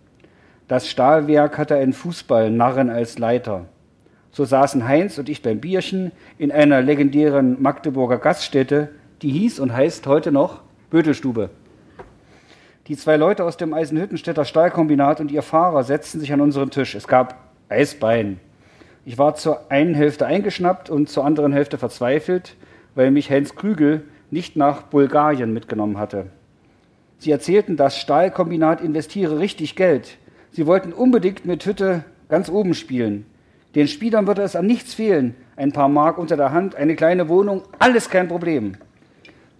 Das 0.69 0.89
Stahlwerk 0.89 1.59
hatte 1.59 1.77
einen 1.77 1.93
Fußballnarren 1.93 2.91
als 2.91 3.19
Leiter. 3.19 3.67
So 4.33 4.45
saßen 4.45 4.89
Heinz 4.89 5.17
und 5.19 5.29
ich 5.29 5.43
beim 5.43 5.61
Bierchen 5.61 6.13
in 6.39 6.51
einer 6.51 6.83
legendären 6.83 7.63
Magdeburger 7.63 8.19
Gaststätte, 8.19 8.89
die 9.23 9.31
hieß 9.31 9.61
und 9.61 9.73
heißt 9.73 10.07
heute 10.07 10.33
noch 10.33 10.63
Bötelstube. 10.91 11.51
Die 12.89 12.97
zwei 12.97 13.17
Leute 13.17 13.43
aus 13.43 13.57
dem 13.57 13.75
Eisenhüttenstädter 13.75 14.45
Stahlkombinat 14.45 15.21
und 15.21 15.33
ihr 15.33 15.43
Fahrer 15.43 15.83
setzten 15.83 16.21
sich 16.21 16.33
an 16.33 16.41
unseren 16.41 16.71
Tisch. 16.71 16.95
Es 16.95 17.09
gab 17.09 17.35
Eisbein. 17.69 18.39
Ich 19.05 19.19
war 19.19 19.35
zur 19.35 19.73
einen 19.73 19.95
Hälfte 19.95 20.25
eingeschnappt 20.25 20.89
und 20.89 21.09
zur 21.09 21.25
anderen 21.25 21.53
Hälfte 21.53 21.79
verzweifelt, 21.79 22.55
weil 22.95 23.11
mich 23.11 23.29
Heinz 23.29 23.57
Krügel 23.57 24.05
nicht 24.31 24.55
nach 24.55 24.83
Bulgarien 24.83 25.53
mitgenommen 25.53 25.99
hatte. 25.99 26.27
Sie 27.19 27.33
erzählten, 27.33 27.77
das 27.77 27.99
Stahlkombinat 27.99 28.81
investiere 28.81 29.41
richtig 29.41 29.75
Geld. 29.75 30.17
Sie 30.53 30.69
wollten 30.69 30.93
unbedingt 30.93 31.45
mit 31.45 31.67
Hütte 31.67 32.05
ganz 32.29 32.49
oben 32.49 32.75
spielen. 32.75 33.27
Den 33.75 33.89
Spielern 33.89 34.29
würde 34.29 34.43
es 34.43 34.55
an 34.55 34.67
nichts 34.67 34.95
fehlen. 34.95 35.35
Ein 35.57 35.73
paar 35.73 35.89
Mark 35.89 36.19
unter 36.19 36.37
der 36.37 36.53
Hand, 36.53 36.77
eine 36.77 36.95
kleine 36.95 37.29
Wohnung, 37.29 37.63
alles 37.81 38.11
kein 38.11 38.29
Problem. 38.29 38.77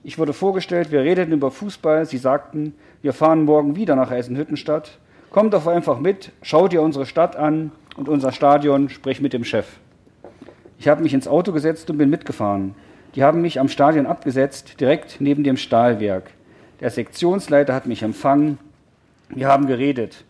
Ich 0.05 0.19
wurde 0.19 0.33
vorgestellt, 0.33 0.93
wir 0.93 1.01
redeten 1.01 1.33
über 1.33 1.51
Fußball. 1.51 2.07
Sie 2.07 2.19
sagten, 2.19 2.75
wir 3.07 3.13
fahren 3.13 3.45
morgen 3.45 3.77
wieder 3.77 3.95
nach 3.95 4.11
Eisenhüttenstadt. 4.11 4.99
Kommt 5.31 5.55
doch 5.55 5.69
einfach 5.69 6.01
mit, 6.01 6.33
schaut 6.43 6.73
ihr 6.73 6.83
unsere 6.83 7.07
Stadt 7.07 7.37
an 7.37 7.71
und 7.97 8.09
unser 8.09 8.33
Stadion, 8.33 8.89
sprich 8.89 9.21
mit 9.21 9.33
dem 9.33 9.45
Chef. 9.45 9.77
Ich 10.81 10.89
habe 10.89 11.05
mich 11.05 11.15
ins 11.15 11.29
Auto 11.29 11.53
gesetzt 11.53 11.89
und 11.89 11.99
bin 11.99 12.11
mitgefahren. 12.11 12.75
Die 13.15 13.23
haben 13.23 13.43
mich 13.43 13.61
am 13.61 13.69
Stadion 13.69 14.07
abgesetzt, 14.07 14.81
direkt 14.81 15.21
neben 15.21 15.45
dem 15.45 15.57
Stahlwerk. 15.57 16.33
Der 16.81 16.91
Sektionsleiter 16.91 17.75
hat 17.75 17.87
mich 17.87 18.03
empfangen. 18.03 18.59
Wir 19.29 19.47
haben 19.47 19.69
geredet. 19.69 20.25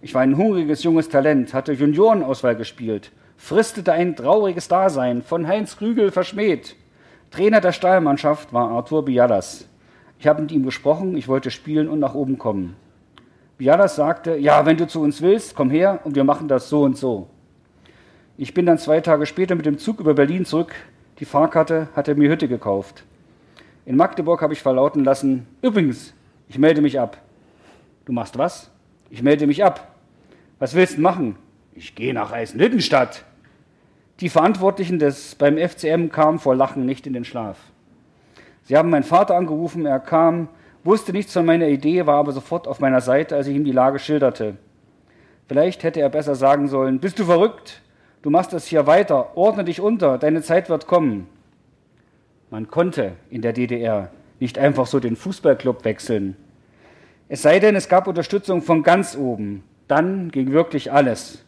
Ich 0.00 0.12
war 0.12 0.22
ein 0.22 0.36
hungriges 0.36 0.82
junges 0.82 1.08
Talent, 1.08 1.54
hatte 1.54 1.70
Juniorenauswahl 1.74 2.56
gespielt, 2.56 3.12
fristete 3.36 3.92
ein 3.92 4.16
trauriges 4.16 4.66
Dasein, 4.66 5.22
von 5.22 5.46
Heinz 5.46 5.76
Krügel 5.76 6.10
verschmäht. 6.10 6.74
Trainer 7.30 7.60
der 7.60 7.70
Stahlmannschaft 7.70 8.52
war 8.52 8.70
Arthur 8.72 9.04
Bialas. 9.04 9.68
Ich 10.22 10.28
habe 10.28 10.40
mit 10.40 10.52
ihm 10.52 10.62
gesprochen, 10.62 11.16
ich 11.16 11.26
wollte 11.26 11.50
spielen 11.50 11.88
und 11.88 11.98
nach 11.98 12.14
oben 12.14 12.38
kommen. 12.38 12.76
Bialas 13.58 13.96
sagte, 13.96 14.36
ja, 14.36 14.64
wenn 14.64 14.76
du 14.76 14.86
zu 14.86 15.00
uns 15.00 15.20
willst, 15.20 15.56
komm 15.56 15.68
her 15.68 15.98
und 16.04 16.14
wir 16.14 16.22
machen 16.22 16.46
das 16.46 16.68
so 16.68 16.82
und 16.82 16.96
so. 16.96 17.28
Ich 18.36 18.54
bin 18.54 18.64
dann 18.64 18.78
zwei 18.78 19.00
Tage 19.00 19.26
später 19.26 19.56
mit 19.56 19.66
dem 19.66 19.78
Zug 19.78 19.98
über 19.98 20.14
Berlin 20.14 20.44
zurück. 20.44 20.76
Die 21.18 21.24
Fahrkarte 21.24 21.88
hatte 21.96 22.14
mir 22.14 22.30
Hütte 22.30 22.46
gekauft. 22.46 23.02
In 23.84 23.96
Magdeburg 23.96 24.42
habe 24.42 24.52
ich 24.52 24.62
verlauten 24.62 25.02
lassen, 25.02 25.48
übrigens, 25.60 26.14
ich 26.48 26.56
melde 26.56 26.82
mich 26.82 27.00
ab. 27.00 27.20
Du 28.04 28.12
machst 28.12 28.38
was? 28.38 28.70
Ich 29.10 29.24
melde 29.24 29.48
mich 29.48 29.64
ab. 29.64 29.92
Was 30.60 30.76
willst 30.76 30.98
du 30.98 31.00
machen? 31.00 31.34
Ich 31.74 31.96
gehe 31.96 32.14
nach 32.14 32.30
Eisenhüttenstadt. 32.30 33.24
Die 34.20 34.28
Verantwortlichen 34.28 35.00
des 35.00 35.34
beim 35.34 35.58
FCM 35.58 36.10
kamen 36.10 36.38
vor 36.38 36.54
Lachen 36.54 36.86
nicht 36.86 37.08
in 37.08 37.12
den 37.12 37.24
Schlaf. 37.24 37.58
Sie 38.64 38.76
haben 38.76 38.90
meinen 38.90 39.02
Vater 39.02 39.36
angerufen, 39.36 39.86
er 39.86 40.00
kam, 40.00 40.48
wusste 40.84 41.12
nichts 41.12 41.32
von 41.32 41.44
meiner 41.44 41.68
Idee, 41.68 42.06
war 42.06 42.16
aber 42.16 42.32
sofort 42.32 42.68
auf 42.68 42.80
meiner 42.80 43.00
Seite, 43.00 43.36
als 43.36 43.46
ich 43.46 43.56
ihm 43.56 43.64
die 43.64 43.72
Lage 43.72 43.98
schilderte. 43.98 44.56
Vielleicht 45.48 45.82
hätte 45.82 46.00
er 46.00 46.08
besser 46.08 46.34
sagen 46.34 46.68
sollen, 46.68 47.00
bist 47.00 47.18
du 47.18 47.24
verrückt? 47.24 47.82
Du 48.22 48.30
machst 48.30 48.52
das 48.52 48.66
hier 48.66 48.86
weiter, 48.86 49.36
ordne 49.36 49.64
dich 49.64 49.80
unter, 49.80 50.16
deine 50.16 50.42
Zeit 50.42 50.68
wird 50.68 50.86
kommen. 50.86 51.26
Man 52.50 52.68
konnte 52.68 53.12
in 53.30 53.42
der 53.42 53.52
DDR 53.52 54.10
nicht 54.38 54.58
einfach 54.58 54.86
so 54.86 55.00
den 55.00 55.16
Fußballclub 55.16 55.84
wechseln. 55.84 56.36
Es 57.28 57.42
sei 57.42 57.58
denn, 57.58 57.74
es 57.74 57.88
gab 57.88 58.06
Unterstützung 58.06 58.62
von 58.62 58.82
ganz 58.82 59.16
oben. 59.16 59.64
Dann 59.88 60.30
ging 60.30 60.52
wirklich 60.52 60.92
alles. 60.92 61.44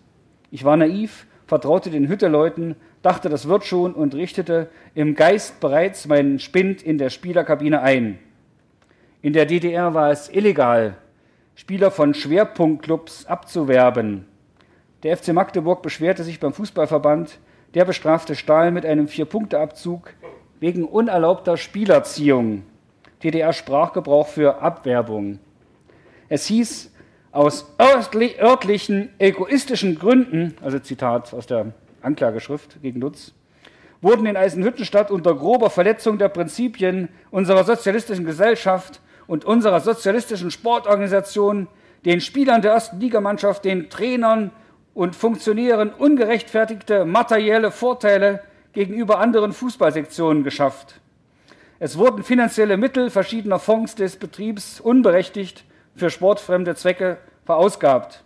Ich 0.50 0.64
war 0.64 0.76
naiv, 0.76 1.26
vertraute 1.46 1.90
den 1.90 2.08
Hütteleuten, 2.08 2.76
dachte, 3.04 3.28
das 3.28 3.48
wird 3.48 3.64
schon 3.64 3.94
und 3.94 4.14
richtete 4.14 4.68
im 4.94 5.14
Geist 5.14 5.60
bereits 5.60 6.06
meinen 6.06 6.38
Spind 6.38 6.82
in 6.82 6.96
der 6.96 7.10
Spielerkabine 7.10 7.82
ein. 7.82 8.18
In 9.20 9.32
der 9.32 9.46
DDR 9.46 9.94
war 9.94 10.10
es 10.10 10.28
illegal, 10.28 10.96
Spieler 11.54 11.90
von 11.90 12.14
Schwerpunktclubs 12.14 13.26
abzuwerben. 13.26 14.26
Der 15.02 15.16
FC 15.16 15.34
Magdeburg 15.34 15.82
beschwerte 15.82 16.24
sich 16.24 16.40
beim 16.40 16.54
Fußballverband, 16.54 17.38
der 17.74 17.84
bestrafte 17.84 18.34
Stahl 18.34 18.70
mit 18.70 18.86
einem 18.86 19.06
Vier-Punkte-Abzug 19.06 20.14
wegen 20.60 20.84
unerlaubter 20.84 21.56
Spielerziehung. 21.56 22.62
DDR-Sprachgebrauch 23.22 24.28
für 24.28 24.62
Abwerbung. 24.62 25.38
Es 26.28 26.46
hieß, 26.46 26.90
aus 27.32 27.74
örtlichen 27.80 29.10
egoistischen 29.18 29.98
Gründen, 29.98 30.56
also 30.62 30.78
Zitat 30.78 31.34
aus 31.34 31.46
der 31.46 31.72
Anklageschrift 32.04 32.80
gegen 32.82 33.00
Lutz, 33.00 33.32
wurden 34.00 34.26
in 34.26 34.36
Eisenhüttenstadt 34.36 35.10
unter 35.10 35.34
grober 35.34 35.70
Verletzung 35.70 36.18
der 36.18 36.28
Prinzipien 36.28 37.08
unserer 37.30 37.64
sozialistischen 37.64 38.24
Gesellschaft 38.24 39.00
und 39.26 39.44
unserer 39.44 39.80
sozialistischen 39.80 40.50
Sportorganisation 40.50 41.68
den 42.04 42.20
Spielern 42.20 42.62
der 42.62 42.72
ersten 42.72 43.00
Ligamannschaft, 43.00 43.64
den 43.64 43.88
Trainern 43.88 44.50
und 44.92 45.16
Funktionären 45.16 45.90
ungerechtfertigte 45.92 47.04
materielle 47.04 47.70
Vorteile 47.70 48.42
gegenüber 48.72 49.18
anderen 49.18 49.52
Fußballsektionen 49.52 50.44
geschafft. 50.44 51.00
Es 51.78 51.98
wurden 51.98 52.22
finanzielle 52.22 52.76
Mittel 52.76 53.10
verschiedener 53.10 53.58
Fonds 53.58 53.94
des 53.94 54.16
Betriebs 54.16 54.80
unberechtigt 54.80 55.64
für 55.96 56.10
sportfremde 56.10 56.74
Zwecke 56.74 57.18
verausgabt. 57.44 58.22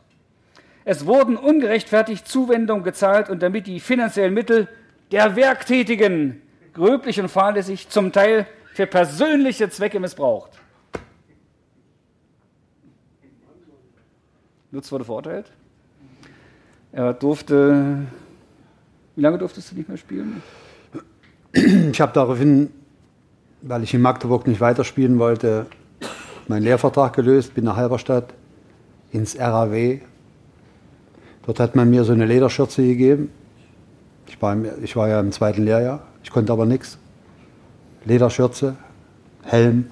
Es 0.88 1.04
wurden 1.04 1.36
ungerechtfertigt 1.36 2.26
Zuwendungen 2.26 2.82
gezahlt 2.82 3.28
und 3.28 3.42
damit 3.42 3.66
die 3.66 3.78
finanziellen 3.78 4.32
Mittel 4.32 4.68
der 5.12 5.36
Werktätigen 5.36 6.40
gröblich 6.72 7.20
und 7.20 7.28
fahrlässig 7.28 7.90
zum 7.90 8.10
Teil 8.10 8.46
für 8.72 8.86
persönliche 8.86 9.68
Zwecke 9.68 10.00
missbraucht. 10.00 10.52
Lutz 14.70 14.90
wurde 14.90 15.04
verurteilt. 15.04 15.52
Er 16.92 17.12
durfte. 17.12 18.06
Wie 19.14 19.20
lange 19.20 19.36
durftest 19.36 19.70
du 19.70 19.76
nicht 19.76 19.90
mehr 19.90 19.98
spielen? 19.98 20.42
Ich 21.52 22.00
habe 22.00 22.12
daraufhin, 22.14 22.70
weil 23.60 23.82
ich 23.82 23.92
in 23.92 24.00
Magdeburg 24.00 24.46
nicht 24.46 24.62
weiterspielen 24.62 25.18
wollte, 25.18 25.66
meinen 26.46 26.62
Lehrvertrag 26.62 27.14
gelöst, 27.14 27.52
bin 27.52 27.64
nach 27.64 27.76
Halberstadt 27.76 28.32
ins 29.12 29.38
RAW. 29.38 30.00
Dort 31.48 31.60
hat 31.60 31.74
man 31.74 31.88
mir 31.88 32.04
so 32.04 32.12
eine 32.12 32.26
Lederschürze 32.26 32.82
gegeben. 32.82 33.30
Ich 34.26 34.42
war, 34.42 34.54
ich 34.82 34.96
war 34.96 35.08
ja 35.08 35.18
im 35.18 35.32
zweiten 35.32 35.64
Lehrjahr, 35.64 36.02
ich 36.22 36.30
konnte 36.30 36.52
aber 36.52 36.66
nichts. 36.66 36.98
Lederschürze, 38.04 38.76
Helm, 39.44 39.86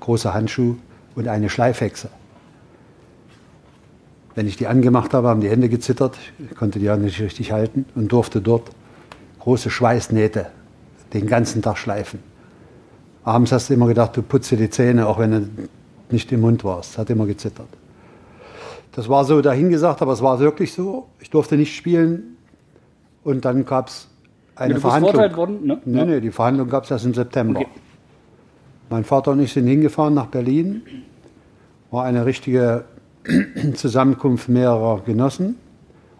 große 0.00 0.34
Handschuhe 0.34 0.76
und 1.14 1.26
eine 1.26 1.48
Schleifhexe. 1.48 2.10
Wenn 4.34 4.46
ich 4.46 4.58
die 4.58 4.66
angemacht 4.66 5.14
habe, 5.14 5.28
haben 5.28 5.40
die 5.40 5.48
Hände 5.48 5.70
gezittert. 5.70 6.18
Ich 6.38 6.54
konnte 6.54 6.78
die 6.78 6.84
ja 6.84 6.98
nicht 6.98 7.18
richtig 7.18 7.50
halten 7.50 7.86
und 7.94 8.12
durfte 8.12 8.42
dort 8.42 8.70
große 9.38 9.70
Schweißnähte 9.70 10.48
den 11.14 11.26
ganzen 11.26 11.62
Tag 11.62 11.78
schleifen. 11.78 12.18
Abends 13.24 13.52
hast 13.52 13.70
du 13.70 13.72
immer 13.72 13.86
gedacht, 13.86 14.18
du 14.18 14.22
putze 14.22 14.58
die 14.58 14.68
Zähne, 14.68 15.06
auch 15.06 15.18
wenn 15.18 15.30
du 15.30 15.48
nicht 16.10 16.30
im 16.30 16.42
Mund 16.42 16.62
warst. 16.62 16.98
Hat 16.98 17.08
immer 17.08 17.24
gezittert. 17.24 17.68
Das 18.94 19.08
war 19.08 19.24
so 19.24 19.40
dahingesagt, 19.40 20.02
aber 20.02 20.12
es 20.12 20.22
war 20.22 20.38
wirklich 20.38 20.72
so. 20.72 21.06
Ich 21.18 21.28
durfte 21.28 21.56
nicht 21.56 21.74
spielen. 21.74 22.36
Und 23.24 23.44
dann 23.44 23.64
gab 23.64 23.88
es 23.88 24.08
eine 24.54 24.74
du 24.74 24.80
Verhandlung. 24.80 25.16
Bist 25.20 25.36
worden, 25.36 25.66
ne? 25.66 25.80
Nee, 25.84 26.04
nee, 26.04 26.20
die 26.20 26.30
Verhandlung 26.30 26.68
gab 26.68 26.84
es 26.84 26.90
erst 26.90 27.04
im 27.04 27.14
September. 27.14 27.60
Okay. 27.60 27.68
Mein 28.90 29.02
Vater 29.02 29.32
und 29.32 29.40
ich 29.40 29.52
sind 29.52 29.66
hingefahren 29.66 30.14
nach 30.14 30.26
Berlin. 30.26 30.82
War 31.90 32.04
eine 32.04 32.24
richtige 32.24 32.84
Zusammenkunft 33.74 34.48
mehrerer 34.48 35.00
Genossen. 35.04 35.56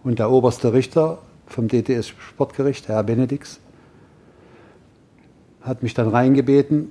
Und 0.03 0.19
der 0.19 0.29
oberste 0.29 0.73
Richter 0.73 1.19
vom 1.47 1.67
DTS 1.69 2.09
Sportgericht, 2.09 2.89
Herr 2.89 3.03
Benedix, 3.03 3.59
hat 5.61 5.81
mich 5.81 5.93
dann 5.93 6.09
reingebeten 6.09 6.89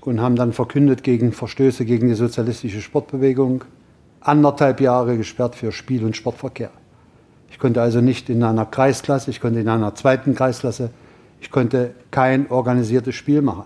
und 0.00 0.20
haben 0.20 0.36
dann 0.36 0.52
verkündet 0.52 1.02
gegen 1.02 1.32
Verstöße 1.32 1.84
gegen 1.84 2.08
die 2.08 2.14
sozialistische 2.14 2.80
Sportbewegung 2.80 3.64
anderthalb 4.20 4.80
Jahre 4.80 5.16
gesperrt 5.16 5.54
für 5.54 5.72
Spiel- 5.72 6.04
und 6.04 6.16
Sportverkehr. 6.16 6.70
Ich 7.50 7.58
konnte 7.58 7.82
also 7.82 8.00
nicht 8.00 8.28
in 8.28 8.42
einer 8.42 8.66
Kreisklasse, 8.66 9.30
ich 9.30 9.40
konnte 9.40 9.60
in 9.60 9.68
einer 9.68 9.94
zweiten 9.94 10.34
Kreisklasse, 10.34 10.90
ich 11.40 11.50
konnte 11.50 11.94
kein 12.10 12.50
organisiertes 12.50 13.14
Spiel 13.14 13.42
machen. 13.42 13.64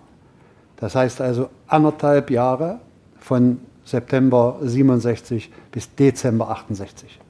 Das 0.76 0.94
heißt 0.94 1.20
also 1.20 1.48
anderthalb 1.66 2.30
Jahre 2.30 2.80
von 3.18 3.58
September 3.84 4.58
67 4.62 5.50
bis 5.70 5.94
Dezember 5.94 6.50
68. 6.50 7.20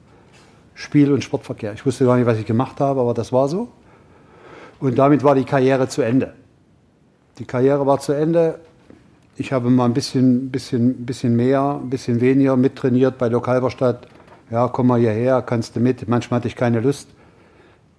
Spiel- 0.73 1.11
und 1.11 1.23
Sportverkehr. 1.23 1.73
Ich 1.73 1.85
wusste 1.85 2.05
gar 2.05 2.17
nicht, 2.17 2.25
was 2.25 2.37
ich 2.37 2.45
gemacht 2.45 2.79
habe, 2.79 2.99
aber 2.99 3.13
das 3.13 3.31
war 3.31 3.47
so. 3.47 3.69
Und 4.79 4.97
damit 4.97 5.23
war 5.23 5.35
die 5.35 5.45
Karriere 5.45 5.87
zu 5.87 6.01
Ende. 6.01 6.33
Die 7.39 7.45
Karriere 7.45 7.85
war 7.85 7.99
zu 7.99 8.13
Ende. 8.13 8.59
Ich 9.37 9.51
habe 9.51 9.69
mal 9.69 9.85
ein 9.85 9.93
bisschen, 9.93 10.49
bisschen, 10.49 11.05
bisschen 11.05 11.35
mehr, 11.35 11.79
ein 11.81 11.89
bisschen 11.89 12.21
weniger 12.21 12.55
mittrainiert 12.55 13.17
bei 13.17 13.27
Lokalberstadt. 13.27 14.07
Ja, 14.49 14.67
komm 14.67 14.87
mal 14.87 14.99
hierher, 14.99 15.41
kannst 15.41 15.75
du 15.75 15.79
mit. 15.79 16.07
Manchmal 16.07 16.39
hatte 16.39 16.47
ich 16.47 16.55
keine 16.55 16.79
Lust. 16.79 17.09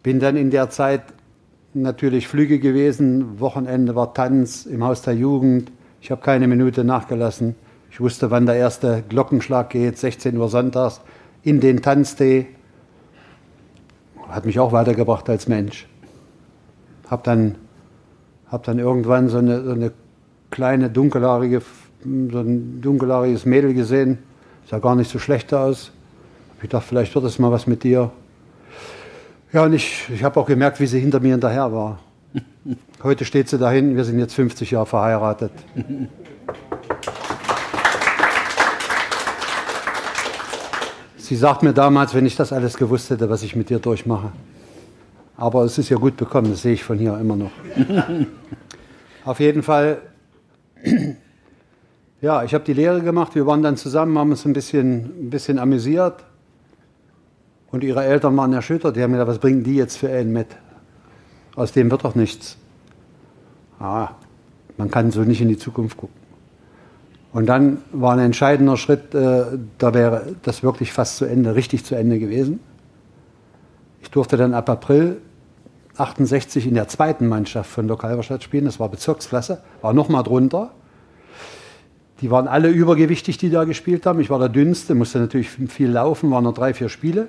Bin 0.02 0.18
dann 0.18 0.36
in 0.36 0.50
der 0.50 0.70
Zeit 0.70 1.02
natürlich 1.74 2.28
Flüge 2.28 2.58
gewesen. 2.58 3.38
Wochenende 3.38 3.94
war 3.94 4.14
Tanz 4.14 4.64
im 4.64 4.82
Haus 4.82 5.02
der 5.02 5.14
Jugend. 5.14 5.72
Ich 6.00 6.10
habe 6.10 6.22
keine 6.22 6.48
Minute 6.48 6.84
nachgelassen. 6.84 7.54
Ich 7.90 8.00
wusste, 8.00 8.30
wann 8.30 8.46
der 8.46 8.56
erste 8.56 9.02
Glockenschlag 9.08 9.70
geht, 9.70 9.98
16 9.98 10.36
Uhr 10.36 10.48
sonntags, 10.48 11.00
in 11.42 11.60
den 11.60 11.82
Tanztee. 11.82 12.46
Hat 14.28 14.46
mich 14.46 14.58
auch 14.58 14.72
weitergebracht 14.72 15.28
als 15.28 15.48
Mensch. 15.48 15.86
Hab 17.10 17.24
dann, 17.24 17.56
hab 18.48 18.64
dann 18.64 18.78
irgendwann 18.78 19.28
so 19.28 19.38
eine, 19.38 19.62
so 19.62 19.72
eine 19.72 19.92
kleine, 20.50 20.90
dunkelhaarige, 20.90 21.62
so 22.02 22.38
ein 22.38 22.80
dunkelhaariges 22.80 23.46
Mädel 23.46 23.74
gesehen. 23.74 24.18
Sah 24.70 24.78
gar 24.78 24.96
nicht 24.96 25.10
so 25.10 25.18
schlecht 25.18 25.52
aus. 25.54 25.92
Ich 26.62 26.68
dachte, 26.68 26.86
vielleicht 26.88 27.14
wird 27.14 27.24
es 27.24 27.38
mal 27.38 27.52
was 27.52 27.66
mit 27.66 27.84
dir. 27.84 28.10
Ja, 29.52 29.64
und 29.64 29.72
ich, 29.72 30.08
ich 30.12 30.24
habe 30.24 30.40
auch 30.40 30.46
gemerkt, 30.46 30.80
wie 30.80 30.86
sie 30.86 30.98
hinter 30.98 31.20
mir 31.20 31.32
hinterher 31.32 31.72
war. 31.72 32.00
Heute 33.02 33.24
steht 33.24 33.48
sie 33.48 33.58
dahin, 33.58 33.96
wir 33.96 34.04
sind 34.04 34.18
jetzt 34.18 34.34
50 34.34 34.70
Jahre 34.70 34.86
verheiratet. 34.86 35.52
Sie 41.26 41.34
sagt 41.34 41.64
mir 41.64 41.72
damals, 41.72 42.14
wenn 42.14 42.24
ich 42.24 42.36
das 42.36 42.52
alles 42.52 42.76
gewusst 42.76 43.10
hätte, 43.10 43.28
was 43.28 43.42
ich 43.42 43.56
mit 43.56 43.68
dir 43.68 43.80
durchmache. 43.80 44.30
Aber 45.36 45.64
es 45.64 45.76
ist 45.76 45.88
ja 45.88 45.96
gut 45.96 46.16
bekommen, 46.16 46.52
das 46.52 46.62
sehe 46.62 46.74
ich 46.74 46.84
von 46.84 46.98
hier 46.98 47.18
immer 47.18 47.34
noch. 47.34 47.50
Auf 49.24 49.40
jeden 49.40 49.64
Fall 49.64 50.02
ja, 52.20 52.44
ich 52.44 52.54
habe 52.54 52.64
die 52.64 52.72
Lehre 52.72 53.02
gemacht. 53.02 53.34
Wir 53.34 53.46
waren 53.46 53.62
dann 53.62 53.76
zusammen, 53.76 54.18
haben 54.18 54.30
uns 54.30 54.44
ein 54.44 54.52
bisschen, 54.52 55.26
ein 55.26 55.30
bisschen 55.30 55.58
amüsiert. 55.58 56.24
Und 57.70 57.84
ihre 57.84 58.04
Eltern 58.04 58.36
waren 58.36 58.52
erschüttert. 58.52 58.96
Die 58.96 59.02
haben 59.02 59.12
gesagt, 59.12 59.28
was 59.28 59.38
bringen 59.38 59.62
die 59.62 59.76
jetzt 59.76 59.96
für 59.96 60.08
einen 60.08 60.32
mit? 60.32 60.48
Aus 61.54 61.72
dem 61.72 61.90
wird 61.90 62.04
doch 62.04 62.14
nichts. 62.14 62.56
Ah, 63.78 64.10
man 64.76 64.90
kann 64.90 65.10
so 65.10 65.22
nicht 65.22 65.40
in 65.40 65.48
die 65.48 65.58
Zukunft 65.58 65.96
gucken. 65.96 66.26
Und 67.32 67.46
dann 67.46 67.82
war 67.92 68.14
ein 68.14 68.18
entscheidender 68.20 68.78
Schritt, 68.78 69.14
äh, 69.14 69.44
da 69.76 69.92
wäre 69.92 70.36
das 70.42 70.62
wirklich 70.62 70.92
fast 70.92 71.18
zu 71.18 71.26
Ende, 71.26 71.54
richtig 71.54 71.84
zu 71.84 71.94
Ende 71.94 72.18
gewesen. 72.18 72.60
Ich 74.00 74.10
durfte 74.10 74.36
dann 74.38 74.54
ab 74.54 74.70
April 74.70 75.20
68 75.98 76.66
in 76.66 76.74
der 76.74 76.88
zweiten 76.88 77.26
Mannschaft 77.26 77.70
von 77.70 77.88
Lokalverstadt 77.88 78.42
spielen. 78.42 78.64
Das 78.64 78.80
war 78.80 78.88
Bezirksklasse, 78.88 79.62
war 79.82 79.92
noch 79.92 80.08
mal 80.08 80.22
drunter. 80.22 80.70
Die 82.20 82.30
waren 82.30 82.48
alle 82.48 82.68
übergewichtig, 82.68 83.36
die 83.36 83.50
da 83.50 83.64
gespielt 83.64 84.06
haben. 84.06 84.20
Ich 84.20 84.30
war 84.30 84.38
der 84.38 84.48
Dünnste, 84.48 84.94
musste 84.94 85.18
natürlich 85.18 85.50
viel 85.50 85.90
laufen, 85.90 86.30
waren 86.30 86.44
nur 86.44 86.54
drei, 86.54 86.72
vier 86.72 86.88
Spiele. 86.88 87.28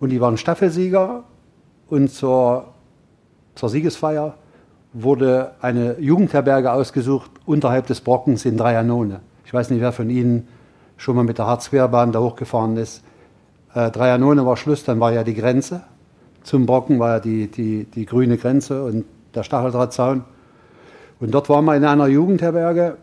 Und 0.00 0.10
die 0.10 0.20
waren 0.20 0.36
Staffelsieger. 0.36 1.24
Und 1.88 2.10
zur, 2.10 2.74
zur 3.54 3.68
Siegesfeier 3.68 4.34
wurde 4.92 5.52
eine 5.60 5.98
Jugendherberge 5.98 6.72
ausgesucht 6.72 7.30
unterhalb 7.46 7.86
des 7.86 8.00
Brockens 8.00 8.44
in 8.44 8.56
Dreianone. 8.56 9.20
Ich 9.44 9.54
weiß 9.54 9.70
nicht, 9.70 9.80
wer 9.80 9.92
von 9.92 10.10
Ihnen 10.10 10.48
schon 10.96 11.16
mal 11.16 11.24
mit 11.24 11.38
der 11.38 11.46
Harzquerbahn 11.46 12.12
da 12.12 12.20
hochgefahren 12.20 12.76
ist. 12.76 13.02
Äh, 13.74 13.90
Dreianone 13.90 14.44
war 14.44 14.56
Schluss, 14.56 14.84
dann 14.84 15.00
war 15.00 15.12
ja 15.12 15.22
die 15.22 15.34
Grenze. 15.34 15.82
Zum 16.42 16.66
Brocken 16.66 16.98
war 16.98 17.10
ja 17.10 17.20
die, 17.20 17.48
die, 17.48 17.84
die 17.84 18.06
grüne 18.06 18.36
Grenze 18.36 18.82
und 18.82 19.04
der 19.34 19.42
Stacheldrahtzaun. 19.42 20.24
Und 21.20 21.30
dort 21.32 21.48
waren 21.48 21.64
wir 21.64 21.76
in 21.76 21.84
einer 21.84 22.06
Jugendherberge 22.06 22.96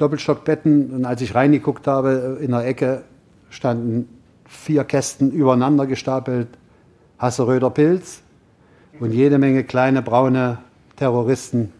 Doppelstockbetten 0.00 0.90
und 0.90 1.04
als 1.04 1.20
ich 1.20 1.34
reingeguckt 1.34 1.86
habe, 1.86 2.38
in 2.40 2.52
der 2.52 2.66
Ecke 2.66 3.02
standen 3.50 4.08
vier 4.46 4.84
Kästen 4.84 5.30
übereinander 5.30 5.86
gestapelt, 5.86 6.48
Hasseröder 7.18 7.70
Pilz 7.70 8.22
und 8.98 9.12
jede 9.12 9.38
Menge 9.38 9.64
kleine 9.64 10.02
braune 10.02 10.58
Terroristen, 10.96 11.72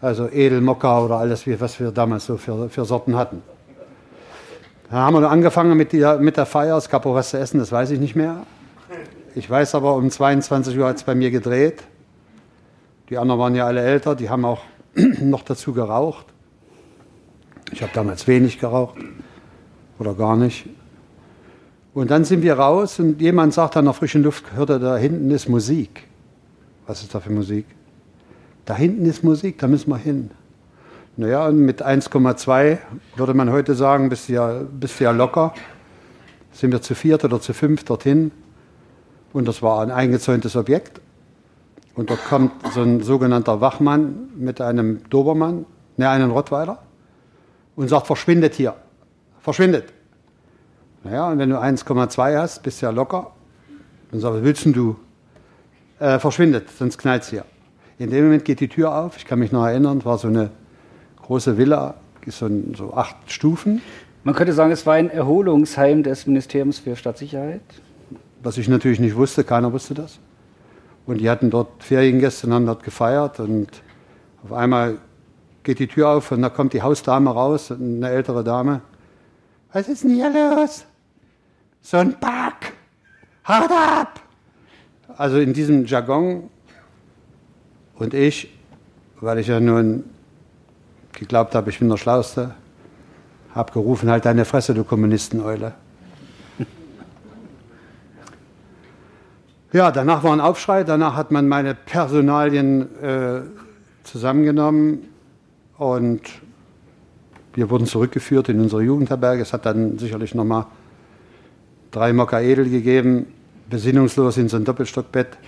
also 0.00 0.28
Edelmokka 0.28 1.04
oder 1.04 1.16
alles, 1.18 1.44
was 1.60 1.78
wir 1.80 1.90
damals 1.92 2.26
so 2.26 2.36
für, 2.36 2.68
für 2.68 2.84
Sorten 2.84 3.16
hatten. 3.16 3.42
Da 4.90 4.96
haben 4.96 5.20
wir 5.20 5.30
angefangen 5.30 5.76
mit 5.76 5.92
der, 5.92 6.18
mit 6.18 6.36
der 6.36 6.46
Feier, 6.46 6.76
es 6.76 6.88
gab 6.88 7.04
auch 7.06 7.14
was 7.14 7.30
zu 7.30 7.38
essen, 7.38 7.58
das 7.58 7.70
weiß 7.70 7.90
ich 7.90 8.00
nicht 8.00 8.16
mehr. 8.16 8.46
Ich 9.34 9.48
weiß 9.48 9.74
aber, 9.74 9.94
um 9.94 10.10
22 10.10 10.78
Uhr 10.78 10.86
hat 10.86 10.96
es 10.96 11.02
bei 11.04 11.14
mir 11.14 11.30
gedreht. 11.30 11.82
Die 13.10 13.18
anderen 13.18 13.40
waren 13.40 13.54
ja 13.54 13.66
alle 13.66 13.82
älter, 13.82 14.14
die 14.14 14.28
haben 14.28 14.44
auch 14.44 14.62
noch 15.20 15.42
dazu 15.42 15.72
geraucht. 15.72 16.26
Ich 17.72 17.82
habe 17.82 17.92
damals 17.94 18.26
wenig 18.26 18.58
geraucht 18.58 18.96
oder 19.98 20.14
gar 20.14 20.36
nicht. 20.36 20.66
Und 21.94 22.10
dann 22.10 22.24
sind 22.24 22.42
wir 22.42 22.54
raus 22.54 23.00
und 23.00 23.20
jemand 23.20 23.54
sagt 23.54 23.76
an 23.76 23.84
der 23.84 23.94
frischen 23.94 24.22
Luft, 24.22 24.52
hört 24.54 24.70
er, 24.70 24.78
da 24.78 24.96
hinten 24.96 25.30
ist 25.30 25.48
Musik. 25.48 26.04
Was 26.86 27.02
ist 27.02 27.14
da 27.14 27.20
für 27.20 27.30
Musik? 27.30 27.66
Da 28.64 28.76
hinten 28.76 29.04
ist 29.06 29.24
Musik, 29.24 29.58
da 29.58 29.66
müssen 29.66 29.90
wir 29.90 29.96
hin. 29.96 30.30
Naja, 31.16 31.46
und 31.48 31.58
mit 31.58 31.84
1,2 31.84 32.78
würde 33.16 33.34
man 33.34 33.50
heute 33.50 33.74
sagen, 33.74 34.08
bist 34.08 34.28
du, 34.28 34.34
ja, 34.34 34.60
bist 34.70 35.00
du 35.00 35.04
ja 35.04 35.10
locker. 35.10 35.52
Sind 36.52 36.72
wir 36.72 36.80
zu 36.80 36.94
viert 36.94 37.24
oder 37.24 37.40
zu 37.40 37.52
fünf 37.52 37.84
dorthin. 37.84 38.30
Und 39.32 39.48
das 39.48 39.62
war 39.62 39.82
ein 39.82 39.90
eingezäuntes 39.90 40.54
Objekt. 40.54 41.00
Und 41.94 42.10
dort 42.10 42.24
kommt 42.24 42.52
so 42.72 42.82
ein 42.82 43.02
sogenannter 43.02 43.60
Wachmann 43.60 44.28
mit 44.36 44.60
einem 44.60 45.00
Dobermann, 45.10 45.66
ne, 45.96 46.08
einen 46.08 46.30
Rottweiler 46.30 46.78
und 47.78 47.86
sagt, 47.86 48.08
verschwindet 48.08 48.54
hier. 48.54 48.74
Verschwindet. 49.38 49.92
Naja, 51.04 51.30
und 51.30 51.38
wenn 51.38 51.48
du 51.48 51.56
1,2 51.56 52.36
hast, 52.36 52.60
bist 52.64 52.82
du 52.82 52.86
ja 52.86 52.90
locker. 52.90 53.30
Dann 54.10 54.18
sagt 54.18 54.34
er, 54.34 54.42
willst 54.42 54.66
du? 54.66 54.96
Äh, 56.00 56.18
verschwindet, 56.18 56.68
sonst 56.76 56.98
knallt 56.98 57.22
es 57.22 57.30
hier. 57.30 57.44
In 58.00 58.10
dem 58.10 58.24
Moment 58.24 58.44
geht 58.44 58.58
die 58.58 58.66
Tür 58.66 58.96
auf. 58.96 59.16
Ich 59.16 59.26
kann 59.26 59.38
mich 59.38 59.52
noch 59.52 59.64
erinnern, 59.64 59.98
es 59.98 60.04
war 60.04 60.18
so 60.18 60.26
eine 60.26 60.50
große 61.22 61.56
Villa, 61.56 61.94
so, 62.26 62.50
so 62.76 62.94
acht 62.94 63.16
Stufen. 63.30 63.80
Man 64.24 64.34
könnte 64.34 64.54
sagen, 64.54 64.72
es 64.72 64.84
war 64.84 64.94
ein 64.94 65.08
Erholungsheim 65.08 66.02
des 66.02 66.26
Ministeriums 66.26 66.80
für 66.80 66.96
Stadtsicherheit. 66.96 67.62
Was 68.42 68.58
ich 68.58 68.68
natürlich 68.68 68.98
nicht 68.98 69.14
wusste, 69.14 69.44
keiner 69.44 69.72
wusste 69.72 69.94
das. 69.94 70.18
Und 71.06 71.20
die 71.20 71.30
hatten 71.30 71.48
dort 71.48 71.84
Feriengäste 71.84 72.48
und 72.48 72.54
haben 72.54 72.66
dort 72.66 72.82
gefeiert. 72.82 73.38
Und 73.38 73.68
auf 74.42 74.52
einmal 74.52 74.98
geht 75.68 75.80
die 75.80 75.86
Tür 75.86 76.08
auf 76.08 76.32
und 76.32 76.40
da 76.40 76.48
kommt 76.48 76.72
die 76.72 76.80
Hausdame 76.80 77.28
raus, 77.28 77.70
eine 77.70 78.08
ältere 78.08 78.42
Dame. 78.42 78.80
Was 79.74 79.86
ist 79.86 80.02
denn 80.02 80.14
hier 80.14 80.30
los? 80.30 80.86
So 81.82 81.98
ein 81.98 82.18
Pack! 82.18 82.72
Haut 83.46 83.70
ab! 83.70 84.18
Also 85.18 85.36
in 85.36 85.52
diesem 85.52 85.84
Jargon 85.84 86.48
und 87.96 88.14
ich, 88.14 88.48
weil 89.20 89.40
ich 89.40 89.48
ja 89.48 89.60
nun 89.60 90.04
geglaubt 91.12 91.54
habe, 91.54 91.68
ich 91.68 91.78
bin 91.80 91.90
der 91.90 91.98
Schlauste, 91.98 92.54
habe 93.54 93.70
gerufen, 93.70 94.10
halt 94.10 94.24
deine 94.24 94.46
Fresse, 94.46 94.72
du 94.72 94.84
Kommunistenoule. 94.84 95.74
Ja, 99.70 99.90
danach 99.90 100.24
war 100.24 100.32
ein 100.32 100.40
Aufschrei, 100.40 100.82
danach 100.82 101.14
hat 101.14 101.30
man 101.30 101.46
meine 101.46 101.74
Personalien 101.74 102.88
äh, 103.02 103.42
zusammengenommen 104.02 105.08
und 105.78 106.20
wir 107.54 107.70
wurden 107.70 107.86
zurückgeführt 107.86 108.48
in 108.48 108.60
unsere 108.60 108.82
Jugendherberge. 108.82 109.42
Es 109.42 109.52
hat 109.52 109.66
dann 109.66 109.98
sicherlich 109.98 110.34
nochmal 110.34 110.66
drei 111.90 112.12
Mokka 112.12 112.40
Edel 112.40 112.68
gegeben, 112.68 113.26
besinnungslos 113.70 114.36
in 114.36 114.48
so 114.48 114.56
ein 114.56 114.64
Doppelstockbett 114.64 115.38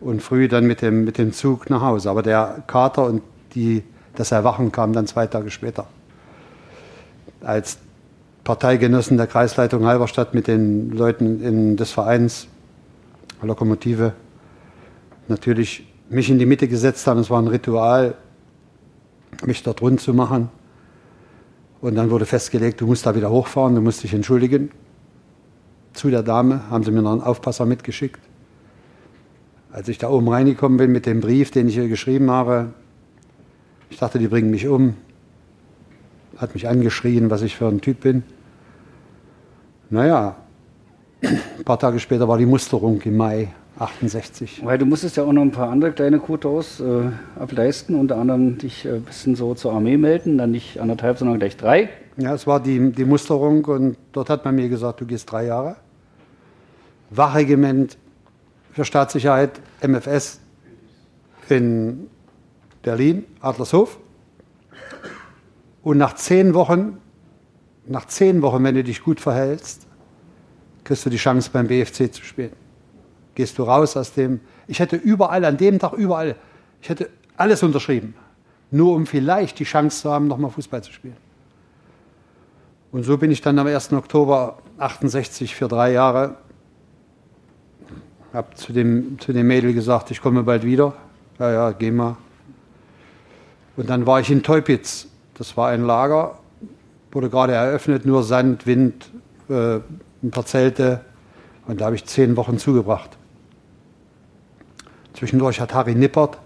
und 0.00 0.22
früh 0.22 0.48
dann 0.48 0.66
mit 0.66 0.82
dem, 0.82 1.04
mit 1.04 1.18
dem 1.18 1.32
Zug 1.32 1.70
nach 1.70 1.80
Hause. 1.80 2.10
Aber 2.10 2.22
der 2.22 2.62
Kater 2.66 3.06
und 3.06 3.22
die, 3.54 3.82
das 4.14 4.32
Erwachen 4.32 4.70
kam 4.70 4.92
dann 4.92 5.06
zwei 5.06 5.26
Tage 5.26 5.50
später. 5.50 5.86
Als 7.40 7.78
Parteigenossen 8.44 9.16
der 9.16 9.26
Kreisleitung 9.26 9.86
Halberstadt 9.86 10.34
mit 10.34 10.46
den 10.46 10.90
Leuten 10.90 11.42
in, 11.42 11.76
des 11.76 11.90
Vereins 11.90 12.48
Lokomotive 13.42 14.12
natürlich 15.28 15.86
mich 16.08 16.30
in 16.30 16.38
die 16.38 16.46
Mitte 16.46 16.68
gesetzt 16.68 17.06
haben. 17.06 17.20
Es 17.20 17.30
war 17.30 17.40
ein 17.40 17.48
Ritual, 17.48 18.14
mich 19.46 19.62
dort 19.62 19.82
rund 19.82 20.00
zu 20.00 20.14
machen. 20.14 20.48
Und 21.80 21.96
dann 21.96 22.10
wurde 22.10 22.26
festgelegt, 22.26 22.80
du 22.80 22.86
musst 22.86 23.04
da 23.06 23.14
wieder 23.14 23.30
hochfahren, 23.30 23.74
du 23.74 23.80
musst 23.80 24.02
dich 24.02 24.14
entschuldigen. 24.14 24.70
Zu 25.92 26.10
der 26.10 26.22
Dame 26.22 26.68
haben 26.70 26.82
sie 26.82 26.90
mir 26.90 27.02
noch 27.02 27.12
einen 27.12 27.20
Aufpasser 27.20 27.66
mitgeschickt. 27.66 28.20
Als 29.70 29.88
ich 29.88 29.98
da 29.98 30.08
oben 30.08 30.28
reingekommen 30.28 30.78
bin 30.78 30.92
mit 30.92 31.04
dem 31.06 31.20
Brief, 31.20 31.50
den 31.50 31.68
ich 31.68 31.76
ihr 31.76 31.88
geschrieben 31.88 32.30
habe, 32.30 32.72
ich 33.90 33.98
dachte, 33.98 34.18
die 34.18 34.28
bringen 34.28 34.50
mich 34.50 34.66
um. 34.66 34.96
Hat 36.36 36.54
mich 36.54 36.68
angeschrien, 36.68 37.30
was 37.30 37.42
ich 37.42 37.56
für 37.56 37.68
ein 37.68 37.80
Typ 37.80 38.00
bin. 38.00 38.22
Naja, 39.90 40.36
ein 41.22 41.64
paar 41.64 41.78
Tage 41.78 42.00
später 42.00 42.28
war 42.28 42.38
die 42.38 42.46
Musterung 42.46 43.00
im 43.02 43.16
Mai 43.16 43.52
68. 43.78 44.64
Weil 44.64 44.78
du 44.78 44.86
musstest 44.86 45.16
ja 45.16 45.24
auch 45.24 45.32
noch 45.32 45.42
ein 45.42 45.50
paar 45.50 45.68
andere 45.68 45.92
kleine 45.92 46.18
Kotos 46.18 46.80
äh, 46.80 47.10
ableisten, 47.38 47.96
unter 47.96 48.16
anderem 48.16 48.56
dich 48.58 48.86
ein 48.86 48.96
äh, 48.96 48.98
bisschen 49.00 49.34
so 49.34 49.54
zur 49.54 49.72
Armee 49.72 49.96
melden, 49.96 50.38
dann 50.38 50.52
nicht 50.52 50.78
anderthalb, 50.78 51.18
sondern 51.18 51.38
gleich 51.38 51.56
drei. 51.56 51.88
Ja, 52.16 52.34
es 52.34 52.46
war 52.46 52.60
die, 52.60 52.92
die 52.92 53.04
Musterung 53.04 53.64
und 53.64 53.96
dort 54.12 54.30
hat 54.30 54.44
man 54.44 54.54
mir 54.54 54.68
gesagt, 54.68 55.00
du 55.00 55.06
gehst 55.06 55.30
drei 55.30 55.46
Jahre. 55.46 55.76
Wachregiment 57.10 57.98
für 58.72 58.84
Staatssicherheit, 58.84 59.60
MFS 59.82 60.40
in 61.48 62.08
Berlin, 62.82 63.24
Adlershof. 63.40 63.98
Und 65.82 65.98
nach 65.98 66.14
zehn 66.14 66.54
Wochen, 66.54 66.98
nach 67.86 68.06
zehn 68.06 68.40
Wochen, 68.40 68.62
wenn 68.62 68.74
du 68.76 68.84
dich 68.84 69.02
gut 69.02 69.20
verhältst, 69.20 69.86
kriegst 70.84 71.04
du 71.04 71.10
die 71.10 71.16
Chance 71.16 71.50
beim 71.52 71.66
BFC 71.66 72.12
zu 72.12 72.24
spielen 72.24 72.63
gehst 73.34 73.58
du 73.58 73.64
raus 73.64 73.96
aus 73.96 74.12
dem. 74.12 74.40
Ich 74.66 74.80
hätte 74.80 74.96
überall, 74.96 75.44
an 75.44 75.56
dem 75.56 75.78
Tag 75.78 75.92
überall, 75.92 76.36
ich 76.80 76.88
hätte 76.88 77.10
alles 77.36 77.62
unterschrieben. 77.62 78.14
Nur 78.70 78.94
um 78.94 79.06
vielleicht 79.06 79.58
die 79.58 79.64
Chance 79.64 80.02
zu 80.02 80.10
haben, 80.10 80.28
nochmal 80.28 80.50
Fußball 80.50 80.82
zu 80.82 80.92
spielen. 80.92 81.16
Und 82.92 83.02
so 83.02 83.18
bin 83.18 83.30
ich 83.30 83.40
dann 83.40 83.58
am 83.58 83.66
1. 83.66 83.92
Oktober 83.92 84.58
68 84.78 85.54
für 85.54 85.68
drei 85.68 85.92
Jahre. 85.92 86.36
Habe 88.32 88.54
zu 88.54 88.72
dem, 88.72 89.18
zu 89.18 89.32
dem 89.32 89.46
Mädel 89.46 89.74
gesagt, 89.74 90.10
ich 90.10 90.20
komme 90.20 90.42
bald 90.42 90.64
wieder. 90.64 90.94
Ja, 91.38 91.52
ja, 91.52 91.70
geh 91.72 91.90
mal. 91.90 92.16
Und 93.76 93.90
dann 93.90 94.06
war 94.06 94.20
ich 94.20 94.30
in 94.30 94.42
Teupitz. 94.42 95.08
Das 95.34 95.56
war 95.56 95.70
ein 95.70 95.84
Lager, 95.84 96.38
wurde 97.10 97.28
gerade 97.28 97.52
eröffnet, 97.52 98.06
nur 98.06 98.22
Sand, 98.22 98.66
Wind, 98.66 99.10
äh, 99.48 99.76
ein 100.22 100.30
paar 100.30 100.46
Zelte. 100.46 101.00
Und 101.66 101.80
da 101.80 101.86
habe 101.86 101.96
ich 101.96 102.04
zehn 102.04 102.36
Wochen 102.36 102.58
zugebracht. 102.58 103.10
Zwischendurch 105.24 105.58
hat 105.58 105.72
Harry 105.72 105.94
Nippert, 105.94 106.36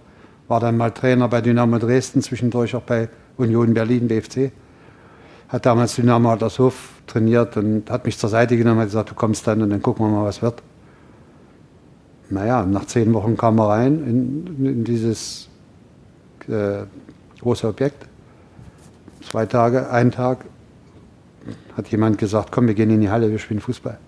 war 0.47 0.61
dann 0.61 0.77
mal 0.77 0.93
Trainer 0.93 1.27
bei 1.27 1.41
Dynamo 1.41 1.79
Dresden, 1.79 2.23
zwischendurch 2.23 2.77
auch 2.77 2.83
bei 2.83 3.09
Union 3.37 3.75
Berlin, 3.75 4.07
BFC. 4.07 4.53
Hat 5.49 5.67
damals 5.67 5.97
Dynamo 5.97 6.31
Altershof 6.31 6.91
trainiert 7.09 7.57
und 7.57 7.91
hat 7.91 8.05
mich 8.05 8.17
zur 8.17 8.31
Seite 8.31 8.57
genommen 8.57 8.79
und 8.79 8.85
gesagt, 8.85 9.11
du 9.11 9.14
kommst 9.17 9.49
dann 9.49 9.62
und 9.62 9.71
dann 9.71 9.83
gucken 9.83 10.07
wir 10.07 10.12
mal, 10.12 10.25
was 10.25 10.43
wird. 10.43 10.62
Naja, 12.31 12.64
nach 12.64 12.85
zehn 12.85 13.12
Wochen 13.14 13.37
kam 13.37 13.59
er 13.59 13.69
rein 13.69 13.95
in, 14.07 14.64
in 14.64 14.85
dieses 14.85 15.49
äh, 16.47 16.85
große 17.41 17.67
Objekt. 17.67 18.07
Zwei 19.29 19.47
Tage, 19.47 19.91
ein 19.91 20.12
Tag, 20.12 20.45
hat 21.77 21.88
jemand 21.88 22.17
gesagt, 22.17 22.53
komm, 22.53 22.69
wir 22.69 22.75
gehen 22.75 22.91
in 22.91 23.01
die 23.01 23.11
Halle, 23.11 23.29
wir 23.29 23.41
spielen 23.41 23.59
Fußball. 23.59 23.99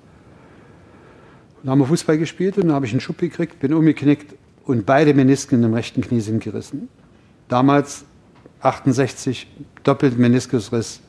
Dann 1.64 1.72
haben 1.72 1.80
wir 1.80 1.86
Fußball 1.86 2.18
gespielt 2.18 2.56
und 2.56 2.68
dann 2.68 2.74
habe 2.76 2.86
ich 2.86 2.92
einen 2.92 3.00
Schub 3.00 3.18
gekriegt, 3.18 3.58
bin 3.58 3.74
umgeknickt 3.74 4.36
und 4.64 4.86
beide 4.86 5.14
Menisken 5.14 5.62
im 5.62 5.74
rechten 5.74 6.00
Knie 6.00 6.20
sind 6.20 6.42
gerissen. 6.42 6.88
Damals 7.48 8.04
68 8.60 9.46
doppelt 9.82 10.18
Meniskusriss 10.18 11.00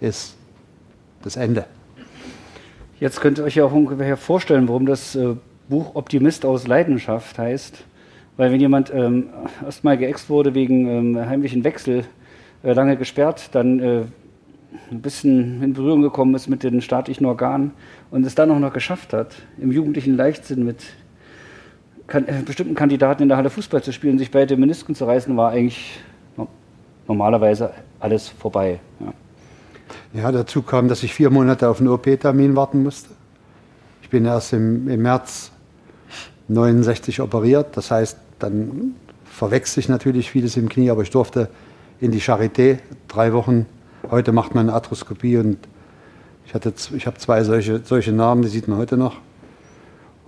ist 0.00 0.36
das 1.22 1.36
Ende. 1.36 1.66
Jetzt 2.98 3.20
könnt 3.20 3.38
ihr 3.38 3.44
euch 3.44 3.56
ja 3.56 3.64
auch 3.64 3.72
ungefähr 3.72 4.16
vorstellen, 4.16 4.68
warum 4.68 4.86
das 4.86 5.14
äh, 5.14 5.34
Buch 5.68 5.94
Optimist 5.94 6.44
aus 6.44 6.66
Leidenschaft 6.66 7.38
heißt. 7.38 7.84
Weil 8.36 8.52
wenn 8.52 8.60
jemand 8.60 8.92
ähm, 8.94 9.28
erstmal 9.64 9.98
geäxt 9.98 10.30
wurde 10.30 10.54
wegen 10.54 10.86
ähm, 10.86 11.18
heimlichen 11.18 11.64
Wechsel, 11.64 12.04
äh, 12.62 12.72
lange 12.72 12.96
gesperrt, 12.96 13.50
dann 13.52 13.80
äh, 13.80 14.02
ein 14.90 15.00
bisschen 15.02 15.62
in 15.62 15.72
Berührung 15.72 16.02
gekommen 16.02 16.34
ist 16.34 16.48
mit 16.48 16.62
den 16.62 16.80
staatlichen 16.80 17.26
Organen 17.26 17.72
und 18.10 18.24
es 18.24 18.34
dann 18.34 18.50
auch 18.50 18.58
noch 18.58 18.72
geschafft 18.72 19.12
hat, 19.12 19.34
im 19.58 19.72
jugendlichen 19.72 20.16
Leichtsinn 20.16 20.64
mit 20.64 20.84
kan 22.10 22.26
äh, 22.26 22.42
bestimmten 22.44 22.74
Kandidaten 22.74 23.22
in 23.22 23.28
der 23.28 23.38
Halle 23.38 23.48
Fußball 23.48 23.82
zu 23.82 23.92
spielen, 23.92 24.18
sich 24.18 24.30
beide 24.30 24.56
Menisken 24.56 24.94
zu 24.94 25.06
reißen, 25.06 25.34
war 25.36 25.52
eigentlich 25.52 25.98
no 26.36 26.48
normalerweise 27.06 27.70
alles 28.00 28.28
vorbei. 28.28 28.80
Ja. 29.00 30.20
ja. 30.20 30.32
dazu 30.32 30.62
kam, 30.62 30.88
dass 30.88 31.02
ich 31.02 31.14
vier 31.14 31.30
Monate 31.30 31.68
auf 31.68 31.80
einen 31.80 31.88
OP-Termin 31.88 32.54
warten 32.56 32.82
musste. 32.82 33.10
Ich 34.02 34.10
bin 34.10 34.24
erst 34.24 34.52
im, 34.52 34.88
im 34.88 35.02
März 35.02 35.52
69 36.48 37.20
operiert, 37.20 37.76
das 37.76 37.90
heißt, 37.90 38.18
dann 38.40 38.94
verwechsel 39.24 39.80
ich 39.80 39.88
natürlich 39.88 40.30
vieles 40.30 40.56
im 40.56 40.68
Knie, 40.68 40.90
aber 40.90 41.02
ich 41.02 41.10
durfte 41.10 41.48
in 42.00 42.10
die 42.10 42.20
Charité 42.20 42.78
drei 43.06 43.32
Wochen. 43.32 43.66
Heute 44.10 44.32
macht 44.32 44.54
man 44.54 44.68
eine 44.68 44.74
Arthroskopie 44.74 45.36
und 45.36 45.58
ich, 46.46 46.54
ich 46.94 47.06
habe 47.06 47.18
zwei 47.18 47.44
solche, 47.44 47.80
solche 47.84 48.12
Narben, 48.12 48.42
die 48.42 48.48
sieht 48.48 48.66
man 48.66 48.78
heute 48.78 48.96
noch. 48.96 49.18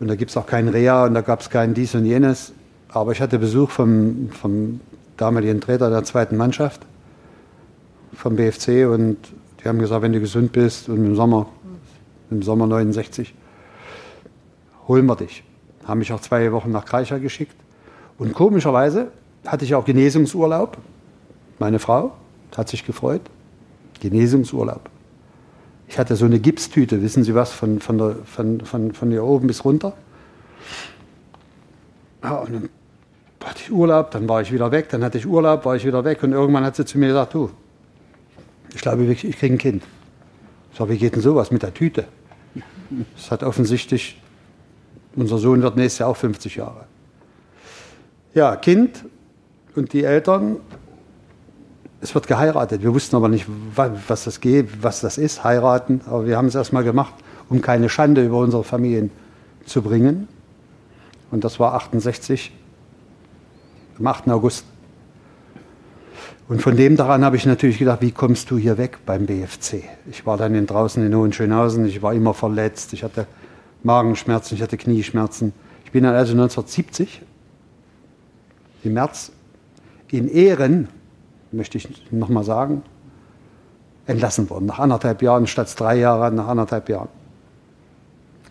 Und 0.02 0.08
da 0.08 0.16
gibt 0.16 0.32
es 0.32 0.36
auch 0.36 0.48
kein 0.48 0.66
Reha 0.66 1.06
und 1.06 1.14
da 1.14 1.20
gab 1.20 1.42
es 1.42 1.48
kein 1.48 1.74
dies 1.74 1.94
und 1.94 2.04
jenes. 2.04 2.52
Aber 2.88 3.12
ich 3.12 3.20
hatte 3.20 3.38
Besuch 3.38 3.70
vom, 3.70 4.30
vom 4.30 4.80
damaligen 5.16 5.60
Trainer 5.60 5.90
der 5.90 6.02
zweiten 6.02 6.36
Mannschaft, 6.36 6.80
vom 8.12 8.34
BFC. 8.34 8.88
Und 8.92 9.16
die 9.60 9.68
haben 9.68 9.78
gesagt, 9.78 10.02
wenn 10.02 10.12
du 10.12 10.18
gesund 10.18 10.50
bist 10.50 10.88
und 10.88 10.96
im 11.06 11.14
Sommer, 11.14 11.46
im 12.32 12.42
Sommer 12.42 12.66
69, 12.66 13.32
holen 14.88 15.06
wir 15.06 15.14
dich. 15.14 15.44
Haben 15.84 15.98
mich 15.98 16.12
auch 16.12 16.20
zwei 16.20 16.50
Wochen 16.50 16.72
nach 16.72 16.84
Kreischer 16.84 17.20
geschickt. 17.20 17.54
Und 18.18 18.34
komischerweise 18.34 19.12
hatte 19.46 19.64
ich 19.64 19.76
auch 19.76 19.84
Genesungsurlaub. 19.84 20.78
Meine 21.60 21.78
Frau 21.78 22.10
hat 22.56 22.68
sich 22.68 22.84
gefreut. 22.84 23.22
Genesungsurlaub. 24.00 24.80
Ich 25.92 25.98
hatte 25.98 26.16
so 26.16 26.24
eine 26.24 26.40
Gipstüte, 26.40 27.02
wissen 27.02 27.22
Sie 27.22 27.34
was, 27.34 27.52
von, 27.52 27.78
von, 27.78 27.98
der, 27.98 28.16
von, 28.24 28.62
von, 28.62 28.94
von 28.94 29.10
hier 29.10 29.24
oben 29.24 29.46
bis 29.46 29.62
runter. 29.62 29.92
Ja, 32.22 32.36
und 32.36 32.54
dann 32.54 32.68
hatte 33.44 33.60
ich 33.62 33.70
Urlaub, 33.70 34.10
dann 34.10 34.26
war 34.26 34.40
ich 34.40 34.50
wieder 34.50 34.72
weg, 34.72 34.88
dann 34.88 35.04
hatte 35.04 35.18
ich 35.18 35.26
Urlaub, 35.26 35.66
war 35.66 35.76
ich 35.76 35.84
wieder 35.84 36.02
weg 36.02 36.22
und 36.22 36.32
irgendwann 36.32 36.64
hat 36.64 36.76
sie 36.76 36.86
zu 36.86 36.96
mir 36.96 37.08
gesagt, 37.08 37.34
du, 37.34 37.50
ich 38.74 38.80
glaube 38.80 39.04
ich 39.04 39.20
kriege 39.20 39.54
ein 39.54 39.58
Kind. 39.58 39.82
Ich 40.72 40.78
sage, 40.78 40.92
wie 40.92 40.96
geht 40.96 41.14
denn 41.14 41.20
sowas 41.20 41.50
mit 41.50 41.62
der 41.62 41.74
Tüte? 41.74 42.06
Das 43.14 43.30
hat 43.30 43.42
offensichtlich, 43.42 44.18
unser 45.14 45.36
Sohn 45.36 45.60
wird 45.60 45.76
nächstes 45.76 45.98
Jahr 45.98 46.08
auch 46.08 46.16
50 46.16 46.56
Jahre. 46.56 46.86
Ja, 48.32 48.56
Kind 48.56 49.04
und 49.76 49.92
die 49.92 50.04
Eltern 50.04 50.56
es 52.02 52.16
wird 52.16 52.26
geheiratet. 52.26 52.82
Wir 52.82 52.92
wussten 52.92 53.14
aber 53.14 53.28
nicht, 53.28 53.46
was 53.76 54.24
das 54.24 54.40
geht, 54.40 54.82
was 54.82 55.00
das 55.00 55.18
ist, 55.18 55.44
heiraten. 55.44 56.00
Aber 56.06 56.26
wir 56.26 56.36
haben 56.36 56.48
es 56.48 56.56
erstmal 56.56 56.82
gemacht, 56.82 57.14
um 57.48 57.62
keine 57.62 57.88
Schande 57.88 58.24
über 58.24 58.38
unsere 58.38 58.64
Familien 58.64 59.12
zu 59.64 59.82
bringen. 59.82 60.26
Und 61.30 61.44
das 61.44 61.60
war 61.60 61.74
68, 61.74 62.52
am 64.00 64.06
8. 64.08 64.28
August. 64.30 64.66
Und 66.48 66.60
von 66.60 66.76
dem 66.76 66.96
daran 66.96 67.24
habe 67.24 67.36
ich 67.36 67.46
natürlich 67.46 67.78
gedacht, 67.78 68.02
wie 68.02 68.10
kommst 68.10 68.50
du 68.50 68.58
hier 68.58 68.78
weg 68.78 68.98
beim 69.06 69.26
BFC? 69.26 69.84
Ich 70.10 70.26
war 70.26 70.36
dann 70.36 70.56
in, 70.56 70.66
draußen 70.66 71.06
in 71.06 71.14
Hohenschönhausen, 71.14 71.86
ich 71.86 72.02
war 72.02 72.12
immer 72.12 72.34
verletzt, 72.34 72.92
ich 72.92 73.04
hatte 73.04 73.28
Magenschmerzen, 73.84 74.56
ich 74.56 74.62
hatte 74.62 74.76
Knieschmerzen. 74.76 75.52
Ich 75.84 75.92
bin 75.92 76.02
dann 76.02 76.14
also 76.14 76.32
1970 76.32 77.22
im 78.82 78.94
März 78.94 79.30
in 80.10 80.28
Ehren 80.28 80.88
möchte 81.52 81.78
ich 81.78 81.88
nochmal 82.10 82.44
sagen, 82.44 82.82
entlassen 84.06 84.48
worden. 84.50 84.66
Nach 84.66 84.78
anderthalb 84.78 85.22
Jahren 85.22 85.46
statt 85.46 85.72
drei 85.78 85.98
Jahren, 85.98 86.34
nach 86.34 86.48
anderthalb 86.48 86.88
Jahren. 86.88 87.08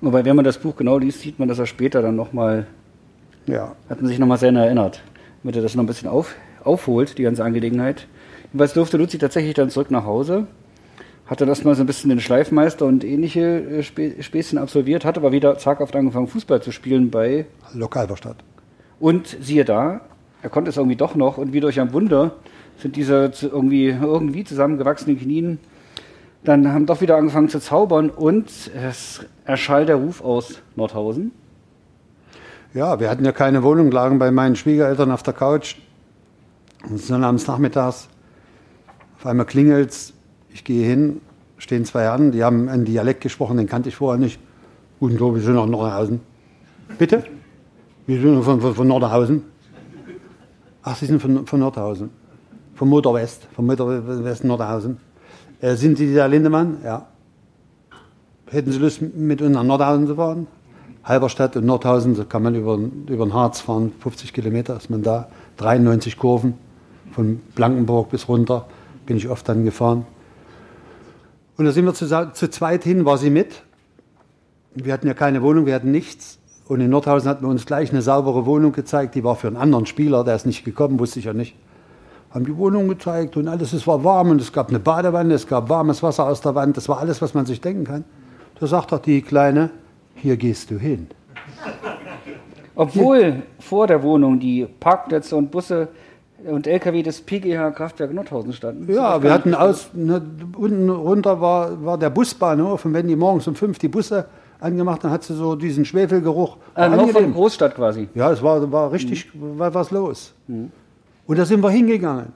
Wobei, 0.01 0.25
wenn 0.25 0.35
man 0.35 0.45
das 0.45 0.57
Buch 0.57 0.75
genau 0.75 0.97
liest, 0.97 1.21
sieht 1.21 1.37
man, 1.37 1.47
dass 1.47 1.59
er 1.59 1.67
später 1.67 2.01
dann 2.01 2.15
nochmal, 2.15 2.65
ja. 3.45 3.75
hat 3.89 4.01
man 4.01 4.07
sich 4.07 4.17
nochmal 4.17 4.39
sehr 4.39 4.51
erinnert, 4.51 5.03
damit 5.43 5.55
er 5.55 5.61
das 5.61 5.75
noch 5.75 5.83
ein 5.83 5.87
bisschen 5.87 6.09
auf, 6.09 6.35
aufholt, 6.63 7.17
die 7.17 7.23
ganze 7.23 7.43
Angelegenheit. 7.43 8.07
Jedenfalls 8.45 8.73
durfte 8.73 8.97
Luzi 8.97 9.19
tatsächlich 9.19 9.53
dann 9.53 9.69
zurück 9.69 9.91
nach 9.91 10.05
Hause, 10.05 10.47
hatte 11.27 11.45
das 11.45 11.63
mal 11.63 11.75
so 11.75 11.83
ein 11.83 11.85
bisschen 11.85 12.09
den 12.09 12.19
Schleifmeister 12.19 12.85
und 12.85 13.03
ähnliche 13.03 13.41
äh, 13.41 13.83
Späßchen 13.83 14.57
absolviert, 14.57 15.05
hat 15.05 15.17
aber 15.17 15.31
wieder 15.31 15.57
zaghaft 15.57 15.95
angefangen, 15.95 16.27
Fußball 16.27 16.63
zu 16.63 16.71
spielen 16.71 17.11
bei 17.11 17.45
Lokalverstadt. 17.73 18.37
Und 18.99 19.37
siehe 19.39 19.65
da, 19.65 20.01
er 20.41 20.49
konnte 20.49 20.69
es 20.69 20.77
irgendwie 20.77 20.95
doch 20.95 21.15
noch 21.15 21.37
und 21.37 21.53
wie 21.53 21.59
durch 21.59 21.79
ein 21.79 21.93
Wunder 21.93 22.33
sind 22.81 22.95
diese 22.95 23.31
irgendwie, 23.41 23.89
irgendwie 23.89 24.43
zusammengewachsenen 24.43 25.19
Knien 25.19 25.59
dann 26.43 26.71
haben 26.73 26.85
doch 26.85 27.01
wieder 27.01 27.17
angefangen 27.17 27.49
zu 27.49 27.59
zaubern 27.59 28.09
und 28.09 28.49
es 28.73 29.23
erschallt 29.45 29.89
der 29.89 29.97
Ruf 29.97 30.21
aus 30.23 30.61
Nordhausen. 30.75 31.31
Ja, 32.73 32.99
wir 32.99 33.09
hatten 33.09 33.25
ja 33.25 33.31
keine 33.31 33.63
Wohnung, 33.63 33.91
lagen 33.91 34.17
bei 34.17 34.31
meinen 34.31 34.55
Schwiegereltern 34.55 35.11
auf 35.11 35.23
der 35.23 35.33
Couch. 35.33 35.75
Und 36.89 37.07
dann 37.09 37.23
abends 37.23 37.45
nachmittags, 37.45 38.07
auf 39.19 39.25
einmal 39.27 39.45
klingelt 39.45 39.91
es, 39.91 40.13
ich 40.51 40.63
gehe 40.63 40.85
hin, 40.85 41.21
stehen 41.57 41.85
zwei 41.85 42.03
Herren, 42.03 42.31
die 42.31 42.43
haben 42.43 42.69
einen 42.69 42.85
Dialekt 42.85 43.21
gesprochen, 43.21 43.57
den 43.57 43.67
kannte 43.67 43.89
ich 43.89 43.95
vorher 43.95 44.19
nicht. 44.19 44.39
Guten 44.99 45.17
Tag, 45.17 45.35
wir 45.35 45.41
sind 45.41 45.55
nach 45.55 45.67
Nordhausen. 45.67 46.21
Bitte? 46.97 47.23
Wir 48.07 48.19
sind 48.19 48.43
von, 48.43 48.61
von, 48.61 48.73
von 48.73 48.87
Nordhausen. 48.87 49.43
Ach, 50.81 50.95
Sie 50.95 51.05
sind 51.05 51.21
von, 51.21 51.45
von 51.45 51.59
Nordhausen 51.59 52.20
vom 52.81 52.89
Motor 52.89 53.21
vom 53.55 53.67
Motor 53.67 54.01
Nordhausen. 54.41 54.97
Äh, 55.59 55.75
sind 55.75 55.99
Sie 55.99 56.11
der 56.15 56.27
Lindemann? 56.27 56.77
Ja. 56.83 57.05
Hätten 58.49 58.71
Sie 58.71 58.79
Lust, 58.79 59.03
mit 59.03 59.39
uns 59.39 59.53
nach 59.53 59.61
Nordhausen 59.61 60.07
zu 60.07 60.15
fahren? 60.15 60.47
Halberstadt 61.03 61.55
und 61.57 61.67
Nordhausen, 61.67 62.15
da 62.15 62.23
kann 62.23 62.41
man 62.41 62.55
über, 62.55 62.79
über 63.07 63.23
den 63.23 63.35
Harz 63.35 63.61
fahren, 63.61 63.91
50 63.99 64.33
Kilometer 64.33 64.77
ist 64.77 64.89
man 64.89 65.03
da, 65.03 65.27
93 65.57 66.17
Kurven, 66.17 66.55
von 67.11 67.39
Blankenburg 67.53 68.09
bis 68.09 68.27
runter 68.27 68.65
bin 69.05 69.15
ich 69.15 69.29
oft 69.29 69.47
dann 69.47 69.63
gefahren. 69.63 70.07
Und 71.57 71.65
da 71.65 71.71
sind 71.73 71.85
wir 71.85 71.93
zu, 71.93 72.07
zu 72.33 72.49
zweit 72.49 72.83
hin, 72.83 73.05
war 73.05 73.19
sie 73.19 73.29
mit. 73.29 73.61
Wir 74.73 74.91
hatten 74.93 75.05
ja 75.05 75.13
keine 75.13 75.43
Wohnung, 75.43 75.67
wir 75.67 75.75
hatten 75.75 75.91
nichts. 75.91 76.39
Und 76.67 76.81
in 76.81 76.89
Nordhausen 76.89 77.29
hatten 77.29 77.45
wir 77.45 77.49
uns 77.49 77.67
gleich 77.67 77.91
eine 77.91 78.01
saubere 78.01 78.47
Wohnung 78.47 78.71
gezeigt, 78.71 79.13
die 79.13 79.23
war 79.23 79.35
für 79.35 79.49
einen 79.49 79.57
anderen 79.57 79.85
Spieler, 79.85 80.23
der 80.23 80.35
ist 80.35 80.47
nicht 80.47 80.65
gekommen, 80.65 80.97
wusste 80.97 81.19
ich 81.19 81.25
ja 81.25 81.33
nicht. 81.33 81.55
Haben 82.33 82.45
die 82.45 82.55
Wohnung 82.55 82.87
gezeigt 82.87 83.35
und 83.35 83.47
alles, 83.47 83.73
es 83.73 83.85
war 83.85 84.03
warm 84.03 84.29
und 84.29 84.41
es 84.41 84.53
gab 84.53 84.69
eine 84.69 84.79
Badewanne, 84.79 85.33
es 85.33 85.45
gab 85.45 85.67
warmes 85.69 86.01
Wasser 86.01 86.25
aus 86.25 86.39
der 86.39 86.55
Wand, 86.55 86.77
das 86.77 86.87
war 86.87 86.99
alles, 86.99 87.21
was 87.21 87.33
man 87.33 87.45
sich 87.45 87.59
denken 87.59 87.83
kann. 87.83 88.05
Da 88.59 88.67
sagt 88.67 88.91
doch 88.91 88.99
die 88.99 89.21
Kleine, 89.21 89.69
hier 90.15 90.37
gehst 90.37 90.71
du 90.71 90.77
hin. 90.77 91.07
Obwohl 92.75 93.23
hier. 93.23 93.41
vor 93.59 93.87
der 93.87 94.01
Wohnung 94.01 94.39
die 94.39 94.65
Parkplätze 94.79 95.35
und 95.35 95.51
Busse 95.51 95.89
und 96.47 96.67
LKW 96.67 97.03
des 97.03 97.21
PGH 97.21 97.71
Kraftwerk 97.71 98.13
Nordhausen 98.13 98.53
standen. 98.53 98.91
Ja, 98.91 99.21
wir 99.21 99.31
hatten 99.31 99.53
aus, 99.53 99.89
ne, 99.93 100.21
unten 100.55 100.89
runter 100.89 101.41
war, 101.41 101.83
war 101.83 101.97
der 101.97 102.09
Busbahnhof 102.09 102.85
und 102.85 102.93
wenn 102.93 103.07
die 103.07 103.15
morgens 103.15 103.47
um 103.47 103.55
fünf 103.55 103.77
die 103.77 103.89
Busse 103.89 104.25
angemacht, 104.59 105.03
dann 105.03 105.11
hat 105.11 105.23
sie 105.23 105.35
so 105.35 105.55
diesen 105.55 105.85
Schwefelgeruch. 105.85 106.57
Äh, 106.75 106.89
noch 106.89 107.09
von 107.09 107.33
Großstadt 107.33 107.75
quasi. 107.75 108.07
Ja, 108.15 108.31
es 108.31 108.41
war, 108.41 108.71
war 108.71 108.91
richtig, 108.91 109.33
mhm. 109.33 109.59
war 109.59 109.73
was 109.73 109.91
los. 109.91 110.33
Mhm. 110.47 110.71
Und 111.31 111.37
da 111.37 111.45
sind 111.45 111.63
wir 111.63 111.69
hingegangen. 111.69 112.33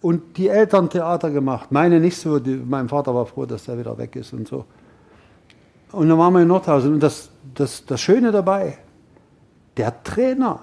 Und 0.00 0.38
die 0.38 0.48
Eltern 0.48 0.88
Theater 0.88 1.30
gemacht. 1.30 1.70
Meine 1.70 2.00
nicht 2.00 2.16
so, 2.16 2.38
die, 2.38 2.56
mein 2.56 2.88
Vater 2.88 3.14
war 3.14 3.26
froh, 3.26 3.44
dass 3.44 3.66
der 3.66 3.78
wieder 3.78 3.98
weg 3.98 4.16
ist 4.16 4.32
und 4.32 4.48
so. 4.48 4.64
Und 5.92 6.08
dann 6.08 6.16
waren 6.16 6.32
wir 6.32 6.40
in 6.40 6.48
Nordhausen. 6.48 6.94
Und 6.94 7.02
das, 7.02 7.28
das, 7.54 7.84
das 7.84 8.00
Schöne 8.00 8.32
dabei, 8.32 8.78
der 9.76 10.02
Trainer, 10.02 10.60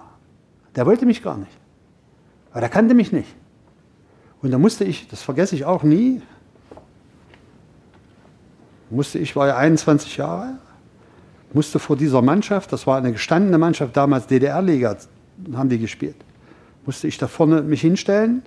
der 0.76 0.88
wollte 0.88 1.06
mich 1.06 1.22
gar 1.22 1.38
nicht. 1.38 1.52
Aber 2.50 2.62
der 2.62 2.70
kannte 2.70 2.96
mich 2.96 3.12
nicht. 3.12 3.36
Und 4.42 4.50
da 4.50 4.58
musste 4.58 4.84
ich, 4.84 5.08
das 5.08 5.22
vergesse 5.22 5.54
ich 5.54 5.64
auch 5.64 5.84
nie, 5.84 6.24
musste 8.90 9.20
ich, 9.20 9.36
war 9.36 9.46
ja 9.46 9.58
21 9.58 10.18
Jahre, 10.18 10.56
musste 11.54 11.78
vor 11.78 11.98
dieser 11.98 12.24
Mannschaft, 12.24 12.74
das 12.74 12.88
war 12.88 12.98
eine 12.98 13.12
gestandene 13.12 13.60
Mannschaft, 13.60 13.96
damals 13.96 14.26
DDR-Liga, 14.26 14.98
haben 15.54 15.70
die 15.70 15.78
gespielt, 15.78 16.16
musste 16.86 17.08
ich 17.08 17.18
da 17.18 17.28
vorne 17.28 17.62
mich 17.62 17.82
hinstellen. 17.82 18.44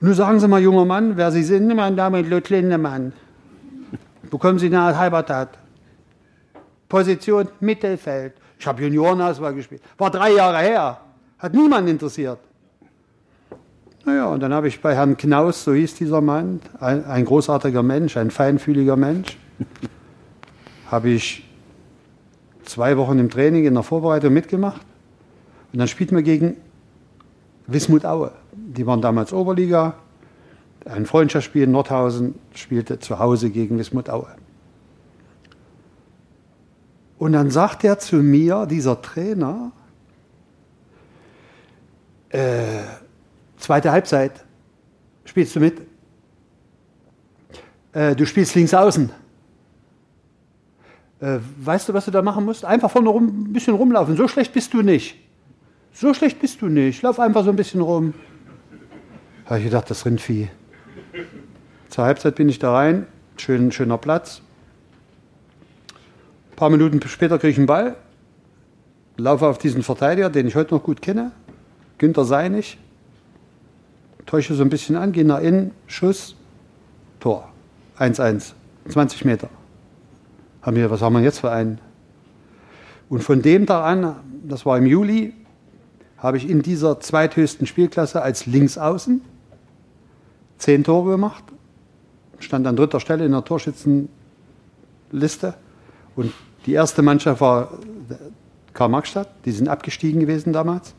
Nur 0.00 0.14
sagen 0.14 0.40
Sie 0.40 0.48
mal, 0.48 0.62
junger 0.62 0.84
Mann, 0.84 1.16
wer 1.16 1.30
Sie 1.30 1.42
sind, 1.42 1.74
mein 1.74 1.94
Name 1.94 2.20
ist 2.20 2.30
Lutz 2.30 2.48
Lindemann. 2.48 3.12
Bekommen 4.30 4.58
Sie 4.58 4.66
eine 4.66 4.96
Halbertat. 4.96 5.58
Position 6.88 7.48
Mittelfeld. 7.60 8.34
Ich 8.58 8.66
habe 8.66 8.82
Juniorenauswahl 8.82 9.54
gespielt. 9.54 9.82
War 9.98 10.10
drei 10.10 10.32
Jahre 10.32 10.58
her. 10.58 11.00
Hat 11.38 11.54
niemand 11.54 11.88
interessiert. 11.88 12.38
Naja, 14.04 14.26
und 14.26 14.40
dann 14.40 14.52
habe 14.54 14.68
ich 14.68 14.80
bei 14.80 14.94
Herrn 14.94 15.16
Knaus, 15.16 15.64
so 15.64 15.74
hieß 15.74 15.94
dieser 15.94 16.20
Mann, 16.20 16.60
ein, 16.80 17.04
ein 17.04 17.24
großartiger 17.24 17.82
Mensch, 17.82 18.16
ein 18.16 18.30
feinfühliger 18.30 18.96
Mensch, 18.96 19.36
habe 20.90 21.10
ich 21.10 21.46
zwei 22.64 22.96
Wochen 22.96 23.18
im 23.18 23.28
Training 23.28 23.66
in 23.66 23.74
der 23.74 23.82
Vorbereitung 23.82 24.32
mitgemacht. 24.32 24.80
Und 25.72 25.78
dann 25.78 25.88
spielten 25.88 26.16
wir 26.16 26.22
gegen 26.22 26.56
Wismut 27.72 28.04
Aue. 28.04 28.32
Die 28.52 28.86
waren 28.86 29.00
damals 29.00 29.32
Oberliga. 29.32 29.94
Ein 30.84 31.06
Freundschaftsspiel 31.06 31.64
in 31.64 31.72
Nordhausen 31.72 32.34
spielte 32.54 32.98
zu 32.98 33.18
Hause 33.18 33.50
gegen 33.50 33.78
Wismut 33.78 34.08
Aue. 34.08 34.28
Und 37.18 37.32
dann 37.32 37.50
sagt 37.50 37.84
er 37.84 37.98
zu 37.98 38.16
mir, 38.16 38.66
dieser 38.66 39.02
Trainer, 39.02 39.72
äh, 42.30 42.82
Zweite 43.60 43.92
Halbzeit. 43.92 44.44
Spielst 45.24 45.54
du 45.54 45.60
mit? 45.60 45.82
Äh, 47.92 48.16
du 48.16 48.26
spielst 48.26 48.54
links 48.54 48.72
außen. 48.72 49.10
Äh, 51.20 51.38
weißt 51.58 51.88
du, 51.88 51.94
was 51.94 52.06
du 52.06 52.10
da 52.10 52.22
machen 52.22 52.46
musst? 52.46 52.64
Einfach 52.64 52.90
vorne 52.90 53.10
rum, 53.10 53.26
ein 53.26 53.52
bisschen 53.52 53.74
rumlaufen. 53.74 54.16
So 54.16 54.26
schlecht 54.26 54.54
bist 54.54 54.72
du 54.72 54.82
nicht. 54.82 55.16
So 55.92 56.14
schlecht 56.14 56.40
bist 56.40 56.62
du 56.62 56.66
nicht. 56.66 57.02
Lauf 57.02 57.18
einfach 57.18 57.44
so 57.44 57.50
ein 57.50 57.56
bisschen 57.56 57.80
rum. 57.80 58.14
Habe 59.46 59.58
ich 59.58 59.64
gedacht, 59.64 59.90
das 59.90 60.06
Rindvieh. 60.06 60.48
Zur 61.88 62.04
Halbzeit 62.04 62.36
bin 62.36 62.48
ich 62.48 62.58
da 62.58 62.72
rein. 62.72 63.06
Schön, 63.36 63.72
schöner 63.72 63.98
Platz. 63.98 64.42
Ein 66.52 66.56
paar 66.56 66.70
Minuten 66.70 67.00
später 67.08 67.38
kriege 67.38 67.52
ich 67.52 67.58
einen 67.58 67.66
Ball. 67.66 67.96
Laufe 69.16 69.46
auf 69.46 69.58
diesen 69.58 69.82
Verteidiger, 69.82 70.30
den 70.30 70.46
ich 70.46 70.54
heute 70.54 70.74
noch 70.74 70.82
gut 70.82 71.02
kenne. 71.02 71.32
Günter 71.98 72.24
Seinig 72.24 72.78
täusche 74.30 74.54
so 74.54 74.62
ein 74.62 74.70
bisschen 74.70 74.94
an, 74.94 75.10
gehe 75.10 75.24
nach 75.24 75.40
innen, 75.40 75.72
Schuss, 75.88 76.36
Tor. 77.18 77.48
1-1, 77.98 78.52
20 78.88 79.24
Meter. 79.24 79.50
Haben 80.62 80.76
wir, 80.76 80.88
was 80.90 81.02
haben 81.02 81.14
wir 81.14 81.20
jetzt 81.20 81.40
für 81.40 81.50
einen? 81.50 81.80
Und 83.08 83.24
von 83.24 83.42
dem 83.42 83.66
Tag 83.66 83.84
an, 83.84 84.16
das 84.44 84.64
war 84.64 84.78
im 84.78 84.86
Juli, 84.86 85.34
habe 86.20 86.36
ich 86.36 86.48
in 86.48 86.62
dieser 86.62 87.00
zweithöchsten 87.00 87.66
Spielklasse 87.66 88.22
als 88.22 88.46
Linksaußen 88.46 89.22
zehn 90.58 90.84
Tore 90.84 91.12
gemacht, 91.12 91.42
stand 92.38 92.66
an 92.66 92.76
dritter 92.76 93.00
Stelle 93.00 93.24
in 93.24 93.32
der 93.32 93.44
Torschützenliste. 93.44 95.54
Und 96.16 96.32
die 96.66 96.74
erste 96.74 97.02
Mannschaft 97.02 97.40
war 97.40 97.70
Karl-Marx-Stadt, 98.74 99.28
die 99.46 99.52
sind 99.52 99.68
abgestiegen 99.68 100.20
gewesen 100.20 100.52
damals 100.52 100.94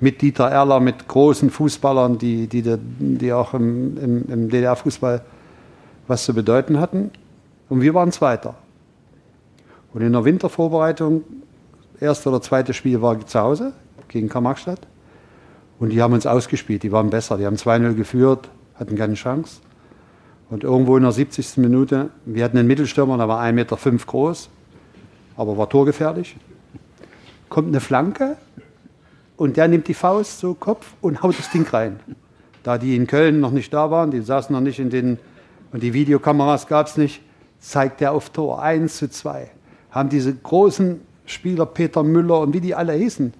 mit 0.00 0.22
Dieter 0.22 0.48
Erler, 0.48 0.80
mit 0.80 1.08
großen 1.08 1.50
Fußballern, 1.50 2.18
die, 2.18 2.46
die, 2.46 2.62
die 2.62 3.32
auch 3.32 3.54
im, 3.54 3.96
im, 3.96 4.28
im 4.28 4.50
DDR-Fußball 4.50 5.22
was 6.06 6.24
zu 6.24 6.34
bedeuten 6.34 6.78
hatten. 6.78 7.10
Und 7.68 7.80
wir 7.80 7.94
waren 7.94 8.12
Zweiter. 8.12 8.54
Und 9.92 10.02
in 10.02 10.12
der 10.12 10.24
Wintervorbereitung, 10.24 11.22
erste 12.00 12.28
oder 12.28 12.42
zweite 12.42 12.74
Spiel 12.74 13.00
war 13.00 13.24
zu 13.24 13.40
Hause 13.40 13.72
gegen 14.14 14.28
Karl-Marx-Stadt. 14.30 14.80
Und 15.78 15.90
die 15.90 16.00
haben 16.00 16.14
uns 16.14 16.26
ausgespielt, 16.26 16.82
die 16.82 16.92
waren 16.92 17.10
besser. 17.10 17.36
Die 17.36 17.44
haben 17.44 17.56
2-0 17.56 17.94
geführt, 17.94 18.48
hatten 18.76 18.96
keine 18.96 19.14
Chance. 19.14 19.60
Und 20.48 20.64
irgendwo 20.64 20.96
in 20.96 21.02
der 21.02 21.12
70. 21.12 21.58
Minute, 21.58 22.10
wir 22.24 22.44
hatten 22.44 22.56
einen 22.56 22.68
Mittelstürmer, 22.68 23.18
der 23.18 23.28
war 23.28 23.42
1,5 23.42 23.52
Meter 23.52 23.76
groß, 24.06 24.48
aber 25.36 25.58
war 25.58 25.68
torgefährlich. 25.68 26.36
Kommt 27.48 27.68
eine 27.68 27.80
Flanke 27.80 28.36
und 29.36 29.56
der 29.56 29.68
nimmt 29.68 29.88
die 29.88 29.94
Faust 29.94 30.38
so 30.38 30.54
Kopf 30.54 30.94
und 31.00 31.22
haut 31.22 31.38
das 31.38 31.50
Ding 31.50 31.66
rein. 31.66 31.98
Da 32.62 32.78
die 32.78 32.94
in 32.94 33.06
Köln 33.06 33.40
noch 33.40 33.50
nicht 33.50 33.72
da 33.72 33.90
waren, 33.90 34.10
die 34.10 34.20
saßen 34.20 34.54
noch 34.54 34.60
nicht 34.60 34.78
in 34.78 34.90
den, 34.90 35.18
und 35.72 35.82
die 35.82 35.92
Videokameras 35.92 36.66
gab 36.66 36.86
es 36.86 36.96
nicht, 36.96 37.20
zeigt 37.58 38.00
er 38.00 38.12
auf 38.12 38.30
Tor 38.30 38.62
1 38.62 38.96
zu 38.96 39.10
2. 39.10 39.50
Haben 39.90 40.08
diese 40.08 40.34
großen 40.34 41.00
Spieler, 41.26 41.66
Peter 41.66 42.02
Müller 42.02 42.40
und 42.40 42.52
wie 42.54 42.60
die 42.60 42.74
alle 42.74 42.92
hießen, 42.92 43.32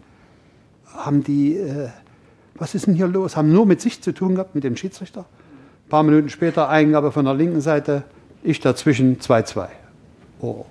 haben 0.94 1.22
die, 1.22 1.57
äh, 1.57 1.88
was 2.54 2.74
ist 2.74 2.87
denn 2.87 2.94
hier 2.94 3.09
los? 3.09 3.37
Haben 3.37 3.52
nur 3.52 3.66
mit 3.66 3.80
sich 3.80 4.02
zu 4.02 4.12
tun 4.12 4.35
gehabt, 4.35 4.54
mit 4.54 4.64
dem 4.64 4.76
Schiedsrichter. 4.76 5.20
Ein 5.20 5.88
paar 5.88 6.02
Minuten 6.02 6.28
später 6.28 6.68
Eingabe 6.68 7.12
von 7.12 7.24
der 7.24 7.35
linken 7.35 7.61
Seite, 7.61 8.04
ich 8.42 8.61
dazwischen 8.61 9.18
2-2. 9.18 9.68
Oh, 10.40 10.64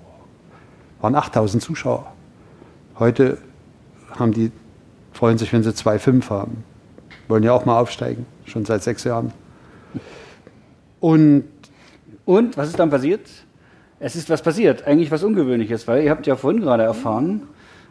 waren 1.00 1.14
8000 1.14 1.62
Zuschauer. 1.62 2.12
Heute 2.98 3.38
haben 4.18 4.32
die 4.32 4.50
freuen 5.14 5.38
sich, 5.38 5.52
wenn 5.52 5.62
sie 5.62 5.70
2,5 5.70 6.28
haben. 6.28 6.64
Wollen 7.28 7.42
ja 7.42 7.52
auch 7.52 7.64
mal 7.64 7.78
aufsteigen, 7.78 8.26
schon 8.44 8.64
seit 8.64 8.82
sechs 8.82 9.04
Jahren. 9.04 9.32
Und, 11.00 11.44
und 12.24 12.56
was 12.56 12.68
ist 12.68 12.78
dann 12.78 12.90
passiert? 12.90 13.28
Es 14.00 14.16
ist 14.16 14.28
was 14.28 14.42
passiert, 14.42 14.86
eigentlich 14.86 15.10
was 15.10 15.22
Ungewöhnliches, 15.22 15.88
weil 15.88 16.04
ihr 16.04 16.10
habt 16.10 16.26
ja 16.26 16.36
vorhin 16.36 16.60
gerade 16.60 16.82
erfahren, 16.82 17.42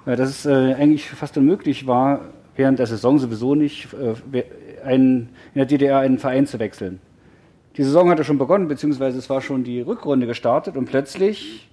dass 0.06 0.30
es 0.30 0.46
äh, 0.46 0.74
eigentlich 0.74 1.10
fast 1.10 1.38
unmöglich 1.38 1.88
war, 1.88 2.22
während 2.56 2.80
der 2.80 2.88
Saison 2.88 3.20
sowieso 3.20 3.56
nicht 3.56 3.88
äh, 3.94 4.44
einen, 4.84 5.30
in 5.54 5.60
der 5.60 5.66
DDR 5.66 6.00
einen 6.00 6.20
Verein 6.20 6.46
zu 6.46 6.60
wechseln. 6.60 7.00
Die 7.78 7.84
Saison 7.84 8.10
hatte 8.10 8.24
schon 8.24 8.38
begonnen, 8.38 8.68
beziehungsweise 8.68 9.18
es 9.18 9.30
war 9.30 9.42
schon 9.42 9.64
die 9.64 9.82
Rückrunde 9.82 10.28
gestartet 10.28 10.78
und 10.78 10.86
plötzlich 10.86 11.70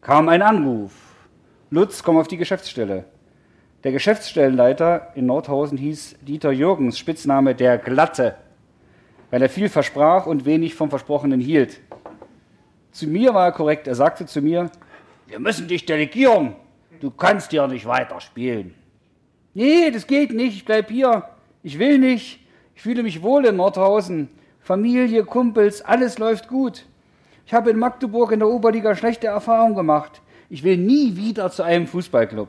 kam 0.00 0.28
ein 0.28 0.42
Anruf. 0.42 0.92
Lutz, 1.70 2.02
komm 2.02 2.18
auf 2.18 2.28
die 2.28 2.36
Geschäftsstelle. 2.36 3.04
Der 3.82 3.90
Geschäftsstellenleiter 3.90 5.08
in 5.16 5.26
Nordhausen 5.26 5.76
hieß 5.76 6.16
Dieter 6.20 6.52
Jürgens, 6.52 6.98
Spitzname 6.98 7.54
der 7.56 7.78
Glatte, 7.78 8.36
weil 9.30 9.42
er 9.42 9.48
viel 9.48 9.68
versprach 9.68 10.26
und 10.26 10.44
wenig 10.44 10.74
vom 10.74 10.90
Versprochenen 10.90 11.40
hielt. 11.40 11.80
Zu 12.92 13.08
mir 13.08 13.34
war 13.34 13.46
er 13.46 13.52
korrekt, 13.52 13.88
er 13.88 13.96
sagte 13.96 14.26
zu 14.26 14.40
mir, 14.40 14.70
wir 15.26 15.40
müssen 15.40 15.66
dich 15.66 15.86
delegieren, 15.86 16.54
du 17.02 17.10
kannst 17.10 17.50
hier 17.50 17.66
nicht 17.66 17.84
weiter 17.84 18.20
spielen. 18.20 18.74
Nee, 19.54 19.90
das 19.90 20.06
geht 20.06 20.32
nicht, 20.32 20.56
ich 20.56 20.64
bleib 20.64 20.88
hier, 20.88 21.24
ich 21.62 21.78
will 21.78 21.98
nicht, 21.98 22.40
ich 22.74 22.82
fühle 22.82 23.02
mich 23.02 23.22
wohl 23.22 23.44
in 23.44 23.56
Nordhausen, 23.56 24.30
Familie, 24.60 25.24
Kumpels, 25.24 25.82
alles 25.82 26.18
läuft 26.18 26.48
gut. 26.48 26.86
Ich 27.44 27.52
habe 27.52 27.70
in 27.70 27.78
Magdeburg 27.78 28.32
in 28.32 28.38
der 28.38 28.48
Oberliga 28.48 28.94
schlechte 28.94 29.26
Erfahrungen 29.26 29.74
gemacht. 29.74 30.22
Ich 30.48 30.62
will 30.62 30.76
nie 30.76 31.16
wieder 31.16 31.50
zu 31.50 31.64
einem 31.64 31.88
Fußballclub. 31.88 32.48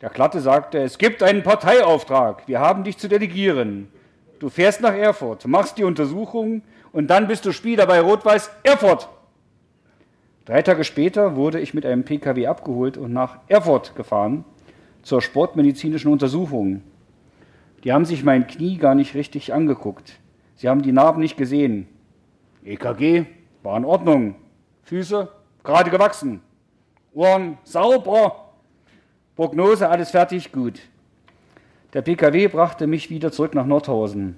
Der 0.00 0.08
Klatte 0.08 0.40
sagte, 0.40 0.78
es 0.78 0.98
gibt 0.98 1.22
einen 1.22 1.42
Parteiauftrag. 1.42 2.48
Wir 2.48 2.60
haben 2.60 2.84
dich 2.84 2.96
zu 2.96 3.08
delegieren. 3.08 3.88
Du 4.38 4.48
fährst 4.48 4.80
nach 4.80 4.94
Erfurt, 4.94 5.46
machst 5.46 5.78
die 5.78 5.84
Untersuchung 5.84 6.62
und 6.92 7.08
dann 7.08 7.28
bist 7.28 7.44
du 7.44 7.52
Spieler 7.52 7.86
bei 7.86 8.00
Rot-Weiß 8.00 8.50
Erfurt. 8.62 9.08
Drei 10.44 10.60
Tage 10.60 10.84
später 10.84 11.36
wurde 11.36 11.58
ich 11.58 11.72
mit 11.72 11.86
einem 11.86 12.04
Pkw 12.04 12.46
abgeholt 12.46 12.98
und 12.98 13.12
nach 13.14 13.38
Erfurt 13.48 13.96
gefahren 13.96 14.44
zur 15.02 15.22
sportmedizinischen 15.22 16.12
Untersuchung. 16.12 16.82
Die 17.82 17.92
haben 17.92 18.04
sich 18.04 18.24
mein 18.24 18.46
Knie 18.46 18.76
gar 18.76 18.94
nicht 18.94 19.14
richtig 19.14 19.54
angeguckt. 19.54 20.18
Sie 20.56 20.68
haben 20.68 20.82
die 20.82 20.92
Narben 20.92 21.20
nicht 21.20 21.38
gesehen. 21.38 21.88
EKG 22.62 23.24
war 23.62 23.78
in 23.78 23.86
Ordnung. 23.86 24.34
Füße 24.82 25.28
gerade 25.62 25.90
gewachsen. 25.90 26.40
Ohren 27.14 27.56
sauber. 27.64 28.52
Prognose 29.36 29.88
alles 29.88 30.10
fertig, 30.10 30.52
gut. 30.52 30.80
Der 31.94 32.02
PKW 32.02 32.48
brachte 32.48 32.86
mich 32.86 33.08
wieder 33.08 33.32
zurück 33.32 33.54
nach 33.54 33.66
Nordhausen. 33.66 34.36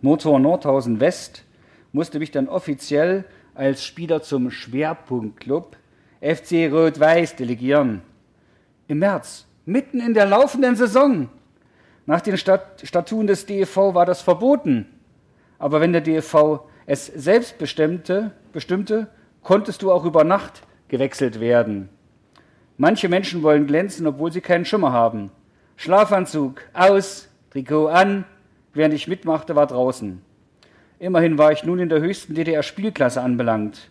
Motor 0.00 0.40
Nordhausen 0.40 0.98
West 0.98 1.44
musste 1.92 2.18
mich 2.18 2.32
dann 2.32 2.48
offiziell 2.48 3.24
als 3.54 3.84
Spieler 3.84 4.22
zum 4.22 4.50
Schwerpunktclub 4.50 5.76
FC 6.20 6.70
Rot-Weiß 6.70 7.36
delegieren. 7.36 8.02
Im 8.88 9.00
März, 9.00 9.46
mitten 9.64 10.00
in 10.00 10.14
der 10.14 10.26
laufenden 10.26 10.76
Saison. 10.76 11.28
Nach 12.06 12.20
den 12.20 12.36
Stat 12.36 12.82
Statuten 12.84 13.26
des 13.26 13.46
DEV 13.46 13.94
war 13.94 14.06
das 14.06 14.22
verboten. 14.22 14.86
Aber 15.58 15.80
wenn 15.80 15.92
der 15.92 16.00
DEV 16.00 16.60
es 16.86 17.06
selbst 17.06 17.58
bestimmte, 17.58 18.32
bestimmte, 18.52 19.08
konntest 19.42 19.82
du 19.82 19.92
auch 19.92 20.04
über 20.04 20.24
Nacht 20.24 20.62
gewechselt 20.88 21.40
werden. 21.40 21.88
Manche 22.76 23.08
Menschen 23.08 23.42
wollen 23.42 23.66
glänzen, 23.66 24.06
obwohl 24.06 24.32
sie 24.32 24.40
keinen 24.40 24.64
Schimmer 24.64 24.92
haben. 24.92 25.30
Schlafanzug 25.76 26.62
aus, 26.72 27.28
Trikot 27.50 27.88
an, 27.88 28.24
während 28.72 28.94
ich 28.94 29.08
mitmachte, 29.08 29.54
war 29.56 29.66
draußen. 29.66 30.22
Immerhin 31.02 31.36
war 31.36 31.50
ich 31.50 31.64
nun 31.64 31.80
in 31.80 31.88
der 31.88 32.00
höchsten 32.00 32.32
DDR-Spielklasse 32.34 33.20
anbelangt. 33.20 33.90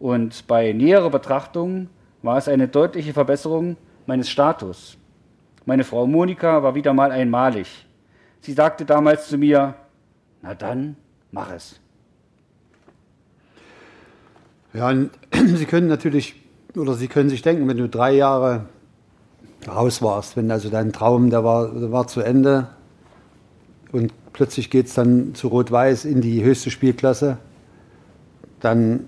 Und 0.00 0.48
bei 0.48 0.72
näherer 0.72 1.08
Betrachtung 1.08 1.88
war 2.22 2.36
es 2.36 2.48
eine 2.48 2.66
deutliche 2.66 3.12
Verbesserung 3.12 3.76
meines 4.06 4.28
Status. 4.28 4.96
Meine 5.66 5.84
Frau 5.84 6.08
Monika 6.08 6.64
war 6.64 6.74
wieder 6.74 6.92
mal 6.94 7.12
einmalig. 7.12 7.86
Sie 8.40 8.54
sagte 8.54 8.84
damals 8.84 9.28
zu 9.28 9.38
mir, 9.38 9.76
na 10.42 10.56
dann, 10.56 10.96
mach 11.30 11.52
es. 11.52 11.78
Ja, 14.72 14.92
Sie 15.32 15.64
können 15.64 15.86
natürlich, 15.86 16.34
oder 16.74 16.94
Sie 16.94 17.06
können 17.06 17.30
sich 17.30 17.42
denken, 17.42 17.68
wenn 17.68 17.76
du 17.76 17.88
drei 17.88 18.10
Jahre 18.14 18.64
raus 19.68 20.02
warst, 20.02 20.36
wenn 20.36 20.50
also 20.50 20.70
dein 20.70 20.92
Traum, 20.92 21.30
der 21.30 21.44
war, 21.44 21.68
der 21.68 21.92
war 21.92 22.08
zu 22.08 22.20
Ende, 22.20 22.66
und 23.92 24.12
plötzlich 24.32 24.70
geht 24.70 24.86
es 24.86 24.94
dann 24.94 25.34
zu 25.34 25.48
Rot-Weiß 25.48 26.04
in 26.04 26.20
die 26.20 26.42
höchste 26.42 26.70
Spielklasse, 26.70 27.38
dann 28.60 29.06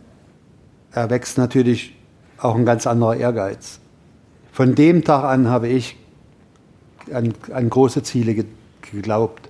erwächst 0.93 1.39
natürlich 1.39 1.97
auch 2.39 2.55
ein 2.55 2.65
ganz 2.65 2.87
anderer 2.87 3.17
Ehrgeiz. 3.17 3.81
Von 4.53 4.75
dem 4.75 5.05
Tag 5.05 5.25
an 5.25 5.49
habe 5.49 5.69
ich 5.69 5.97
an, 7.13 7.35
an 7.53 7.71
große 7.71 8.03
Ziele 8.03 8.45
geglaubt. 8.83 9.49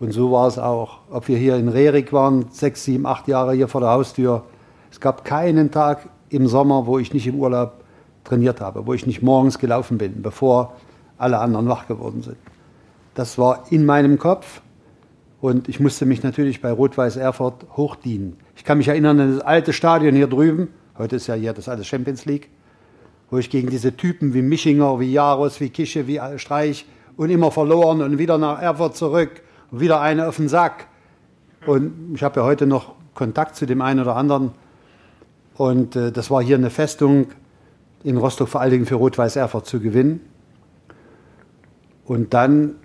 Und 0.00 0.12
so 0.12 0.32
war 0.32 0.48
es 0.48 0.58
auch. 0.58 1.00
Ob 1.10 1.28
wir 1.28 1.36
hier 1.36 1.56
in 1.56 1.68
Rerik 1.68 2.12
waren, 2.12 2.46
sechs, 2.50 2.84
sieben, 2.84 3.06
acht 3.06 3.28
Jahre 3.28 3.54
hier 3.54 3.68
vor 3.68 3.80
der 3.80 3.90
Haustür. 3.90 4.44
Es 4.90 5.00
gab 5.00 5.24
keinen 5.24 5.70
Tag 5.70 6.08
im 6.30 6.46
Sommer, 6.46 6.86
wo 6.86 6.98
ich 6.98 7.12
nicht 7.12 7.26
im 7.26 7.36
Urlaub 7.36 7.84
trainiert 8.24 8.60
habe, 8.60 8.86
wo 8.86 8.94
ich 8.94 9.06
nicht 9.06 9.22
morgens 9.22 9.58
gelaufen 9.58 9.98
bin, 9.98 10.22
bevor 10.22 10.74
alle 11.18 11.38
anderen 11.38 11.68
wach 11.68 11.86
geworden 11.86 12.22
sind. 12.22 12.36
Das 13.14 13.38
war 13.38 13.64
in 13.70 13.84
meinem 13.84 14.18
Kopf 14.18 14.62
und 15.40 15.68
ich 15.68 15.80
musste 15.80 16.06
mich 16.06 16.22
natürlich 16.22 16.60
bei 16.60 16.70
Rot-Weiß 16.70 17.16
Erfurt 17.16 17.66
hochdienen. 17.76 18.36
Ich 18.56 18.64
kann 18.64 18.78
mich 18.78 18.88
erinnern 18.88 19.20
an 19.20 19.34
das 19.36 19.44
alte 19.44 19.72
Stadion 19.72 20.14
hier 20.14 20.26
drüben, 20.26 20.68
heute 20.98 21.16
ist 21.16 21.26
ja 21.26 21.34
hier 21.34 21.52
das 21.52 21.68
alte 21.68 21.84
Champions 21.84 22.26
League, 22.26 22.48
wo 23.30 23.38
ich 23.38 23.50
gegen 23.50 23.70
diese 23.70 23.96
Typen 23.96 24.34
wie 24.34 24.42
Michinger, 24.42 25.00
wie 25.00 25.12
Jaros, 25.12 25.60
wie 25.60 25.70
Kische, 25.70 26.06
wie 26.06 26.20
Streich 26.36 26.86
und 27.16 27.30
immer 27.30 27.50
verloren 27.50 28.02
und 28.02 28.18
wieder 28.18 28.38
nach 28.38 28.60
Erfurt 28.60 28.96
zurück 28.96 29.42
und 29.70 29.80
wieder 29.80 30.00
eine 30.00 30.28
auf 30.28 30.36
den 30.36 30.48
Sack. 30.48 30.86
Und 31.66 32.14
ich 32.14 32.22
habe 32.22 32.40
ja 32.40 32.46
heute 32.46 32.66
noch 32.66 32.94
Kontakt 33.14 33.56
zu 33.56 33.66
dem 33.66 33.82
einen 33.82 34.00
oder 34.00 34.16
anderen. 34.16 34.52
Und 35.54 35.94
äh, 35.96 36.10
das 36.10 36.30
war 36.30 36.42
hier 36.42 36.56
eine 36.56 36.70
Festung 36.70 37.26
in 38.02 38.16
Rostock 38.16 38.48
vor 38.48 38.60
allen 38.62 38.70
Dingen 38.70 38.86
für 38.86 38.94
Rot-Weiß 38.94 39.36
Erfurt 39.36 39.66
zu 39.66 39.80
gewinnen. 39.80 40.20
Und 42.06 42.32
dann 42.34 42.76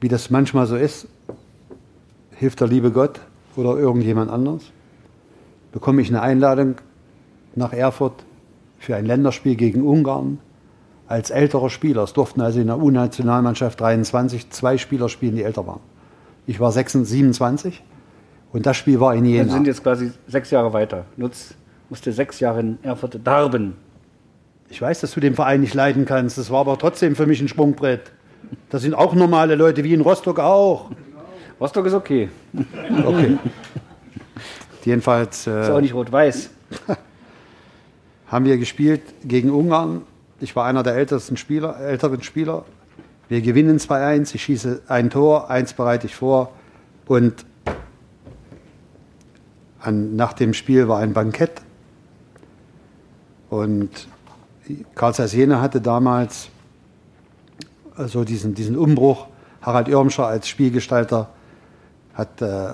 wie 0.00 0.08
das 0.08 0.30
manchmal 0.30 0.66
so 0.66 0.76
ist, 0.76 1.06
hilft 2.32 2.60
der 2.60 2.68
liebe 2.68 2.90
Gott 2.90 3.20
oder 3.56 3.76
irgendjemand 3.76 4.30
anderes, 4.30 4.72
bekomme 5.72 6.02
ich 6.02 6.08
eine 6.08 6.22
Einladung 6.22 6.76
nach 7.54 7.72
Erfurt 7.72 8.24
für 8.78 8.96
ein 8.96 9.04
Länderspiel 9.04 9.56
gegen 9.56 9.82
Ungarn 9.82 10.38
als 11.06 11.30
älterer 11.30 11.70
Spieler. 11.70 12.04
Es 12.04 12.12
durften 12.12 12.40
also 12.40 12.60
in 12.60 12.68
der 12.68 12.78
U-Nationalmannschaft 12.78 13.80
23 13.80 14.50
zwei 14.50 14.78
Spieler 14.78 15.08
spielen, 15.08 15.36
die 15.36 15.42
älter 15.42 15.66
waren. 15.66 15.80
Ich 16.46 16.60
war 16.60 16.72
26, 16.72 17.18
27 17.18 17.82
und 18.52 18.66
das 18.66 18.76
Spiel 18.76 19.00
war 19.00 19.14
in 19.14 19.24
Jena. 19.24 19.44
Wir 19.44 19.52
sind 19.52 19.66
jetzt 19.66 19.82
quasi 19.82 20.12
sechs 20.26 20.50
Jahre 20.50 20.72
weiter. 20.72 21.04
Nutz 21.16 21.54
musste 21.88 22.12
sechs 22.12 22.40
Jahre 22.40 22.60
in 22.60 22.78
Erfurt 22.82 23.18
darben. 23.24 23.74
Ich 24.70 24.80
weiß, 24.80 25.00
dass 25.00 25.12
du 25.12 25.20
den 25.20 25.34
Verein 25.34 25.60
nicht 25.60 25.74
leiden 25.74 26.06
kannst. 26.06 26.38
Das 26.38 26.50
war 26.50 26.60
aber 26.60 26.78
trotzdem 26.78 27.16
für 27.16 27.26
mich 27.26 27.40
ein 27.40 27.48
Sprungbrett. 27.48 28.12
Das 28.70 28.82
sind 28.82 28.94
auch 28.94 29.14
normale 29.14 29.54
Leute, 29.54 29.84
wie 29.84 29.94
in 29.94 30.00
Rostock 30.00 30.38
auch. 30.38 30.90
Rostock 31.60 31.86
ist 31.86 31.94
okay. 31.94 32.28
Okay. 33.04 33.38
Jedenfalls. 34.84 35.46
Äh, 35.46 35.62
ist 35.62 35.70
auch 35.70 35.80
nicht 35.80 35.94
rot-weiß. 35.94 36.50
haben 38.28 38.44
wir 38.44 38.56
gespielt 38.58 39.02
gegen 39.24 39.50
Ungarn. 39.50 40.02
Ich 40.40 40.56
war 40.56 40.64
einer 40.64 40.82
der 40.82 40.94
ältesten 40.94 41.36
Spieler, 41.36 41.78
älteren 41.80 42.22
Spieler. 42.22 42.64
Wir 43.28 43.42
gewinnen 43.42 43.78
2-1. 43.78 44.34
Ich 44.34 44.42
schieße 44.42 44.82
ein 44.88 45.10
Tor, 45.10 45.50
eins 45.50 45.74
bereite 45.74 46.06
ich 46.06 46.14
vor. 46.14 46.52
Und 47.06 47.44
an, 49.80 50.16
nach 50.16 50.32
dem 50.32 50.54
Spiel 50.54 50.88
war 50.88 51.00
ein 51.00 51.12
Bankett. 51.12 51.62
Und 53.50 54.08
Karl 54.94 55.12
Jena 55.26 55.60
hatte 55.60 55.80
damals 55.80 56.48
also 58.00 58.24
diesen, 58.24 58.54
diesen 58.54 58.76
Umbruch. 58.76 59.26
Harald 59.62 59.88
Irmscher 59.88 60.26
als 60.26 60.48
Spielgestalter 60.48 61.28
hat 62.14 62.40
äh, 62.40 62.70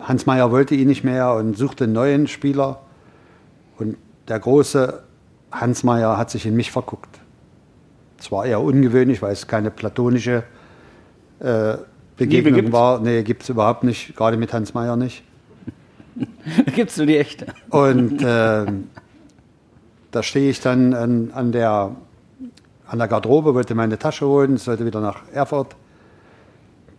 Hans 0.00 0.26
Meyer 0.26 0.52
wollte 0.52 0.74
ihn 0.74 0.86
nicht 0.86 1.02
mehr 1.02 1.34
und 1.34 1.56
suchte 1.56 1.84
einen 1.84 1.92
neuen 1.92 2.28
Spieler. 2.28 2.80
Und 3.78 3.96
der 4.28 4.38
große 4.38 5.02
Hans 5.50 5.82
Meyer 5.82 6.16
hat 6.16 6.30
sich 6.30 6.46
in 6.46 6.54
mich 6.54 6.70
verguckt. 6.70 7.18
Das 8.16 8.30
war 8.30 8.46
eher 8.46 8.60
ungewöhnlich, 8.60 9.20
weil 9.20 9.32
es 9.32 9.46
keine 9.46 9.70
platonische 9.70 10.44
äh, 11.40 11.76
Begegnung 12.16 12.72
war. 12.72 13.00
Nee, 13.00 13.22
gibt 13.22 13.42
es 13.42 13.48
überhaupt 13.48 13.84
nicht, 13.84 14.16
gerade 14.16 14.36
mit 14.36 14.52
Hans 14.52 14.74
Meyer 14.74 14.96
nicht. 14.96 15.22
gibt 16.74 16.90
es 16.90 16.96
nur 16.96 17.06
die 17.06 17.16
echte. 17.16 17.46
Und 17.70 18.22
äh, 18.22 18.66
da 20.10 20.22
stehe 20.22 20.50
ich 20.50 20.60
dann 20.60 20.94
an, 20.94 21.30
an 21.34 21.52
der 21.52 21.96
an 22.88 22.98
der 22.98 23.08
Garderobe, 23.08 23.54
wollte 23.54 23.74
meine 23.74 23.98
Tasche 23.98 24.26
holen, 24.26 24.56
sollte 24.56 24.86
wieder 24.86 25.00
nach 25.00 25.20
Erfurt. 25.32 25.76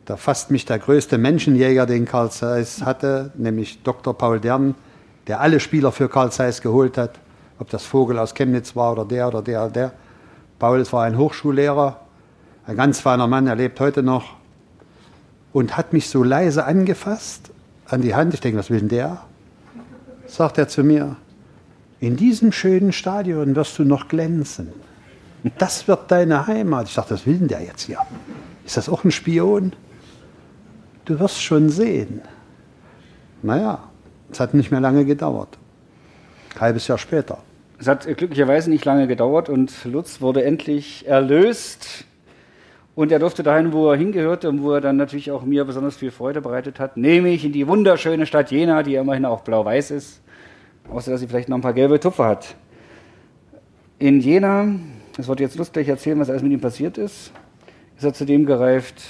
Da 0.06 0.18
fasst 0.18 0.52
mich 0.52 0.66
der 0.66 0.80
größte 0.80 1.18
Menschenjäger, 1.18 1.86
den 1.86 2.06
Karl 2.06 2.32
Zeiss 2.32 2.84
hatte, 2.84 3.32
nämlich 3.36 3.84
Dr. 3.84 4.18
Paul 4.18 4.40
Dern, 4.40 4.76
der 5.28 5.42
alle 5.42 5.60
Spieler 5.60 5.92
für 5.92 6.08
Karl 6.08 6.32
Zeiss 6.32 6.62
geholt 6.62 6.98
hat, 6.98 7.20
ob 7.60 7.70
das 7.70 7.84
Vogel 7.86 8.18
aus 8.20 8.34
Chemnitz 8.34 8.76
war 8.76 8.94
oder 8.94 9.06
der 9.06 9.28
oder 9.28 9.42
der 9.42 9.64
oder 9.64 9.72
der. 9.72 9.92
Paul 10.60 10.84
war 10.92 11.04
ein 11.04 11.18
Hochschullehrer, 11.18 12.00
ein 12.66 12.76
ganz 12.76 13.00
feiner 13.00 13.28
Mann, 13.28 13.48
er 13.48 13.56
lebt 13.56 13.80
heute 13.80 14.04
noch 14.04 14.36
und 15.54 15.76
hat 15.76 15.94
mich 15.94 16.10
so 16.10 16.24
leise 16.24 16.66
angefasst 16.66 17.50
an 17.88 18.02
die 18.02 18.14
Hand. 18.14 18.34
Ich 18.34 18.42
denke, 18.42 18.60
was 18.60 18.70
will 18.70 18.80
denn 18.80 18.90
der? 18.90 19.22
Sagt 20.28 20.60
er 20.60 20.68
zu 20.68 20.84
mir, 20.84 21.16
in 22.00 22.16
diesem 22.16 22.52
schönen 22.52 22.94
Stadion 22.94 23.56
wirst 23.56 23.78
du 23.80 23.84
noch 23.84 24.08
glänzen. 24.08 24.70
Das 25.58 25.88
wird 25.88 26.12
deine 26.12 26.48
Heimat. 26.48 26.88
Ich 26.88 26.96
dachte, 26.96 27.14
was 27.14 27.26
will 27.26 27.38
denn 27.38 27.48
der 27.48 27.62
jetzt 27.62 27.84
hier? 27.84 28.00
Ist 28.66 28.78
das 28.78 28.90
auch 28.90 29.04
ein 29.04 29.12
Spion? 29.12 29.74
Du 31.06 31.20
wirst 31.20 31.42
schon 31.42 31.70
sehen. 31.70 32.22
Naja, 33.42 33.80
es 34.32 34.40
hat 34.40 34.54
nicht 34.54 34.70
mehr 34.70 34.82
lange 34.82 35.06
gedauert. 35.06 35.58
Ein 36.56 36.62
halbes 36.62 36.88
Jahr 36.88 36.98
später. 36.98 37.40
Es 37.80 37.88
hat 37.88 38.06
glücklicherweise 38.06 38.70
nicht 38.70 38.84
lange 38.84 39.08
gedauert 39.08 39.48
und 39.48 39.86
Lutz 39.86 40.20
wurde 40.20 40.44
endlich 40.44 41.08
erlöst. 41.08 42.06
Und 42.96 43.14
er 43.14 43.20
durfte 43.20 43.44
dahin, 43.44 43.72
wo 43.72 43.90
er 43.90 43.98
hingehörte 43.98 44.50
und 44.50 44.62
wo 44.62 44.74
er 44.74 44.82
dann 44.82 44.98
natürlich 44.98 45.32
auch 45.32 45.46
mir 45.46 45.64
besonders 45.64 45.96
viel 45.96 46.12
Freude 46.12 46.42
bereitet 46.42 46.80
hat, 46.82 46.98
nämlich 46.98 47.46
in 47.46 47.54
die 47.54 47.66
wunderschöne 47.66 48.26
Stadt 48.26 48.52
Jena, 48.52 48.84
die 48.84 48.96
immerhin 48.96 49.24
auch 49.24 49.42
blau-weiß 49.42 49.92
ist. 49.92 50.20
außer 50.90 51.12
dass 51.12 51.22
sie 51.22 51.28
vielleicht 51.28 51.48
noch 51.48 51.58
ein 51.58 51.62
paar 51.62 51.74
gelbe 51.74 52.00
Tupfer 52.00 52.26
hat. 52.26 52.56
In 54.00 54.20
Jena, 54.20 54.68
das 55.20 55.28
wird 55.28 55.42
jetzt 55.42 55.58
lustig 55.58 55.90
erzählen, 55.90 56.18
was 56.18 56.30
alles 56.30 56.44
mit 56.44 56.54
ihm 56.54 56.62
passiert 56.62 56.98
ist, 56.98 57.34
ist 57.98 58.04
er 58.06 58.14
zu 58.14 58.26
dem 58.26 58.46
gereift, 58.46 59.02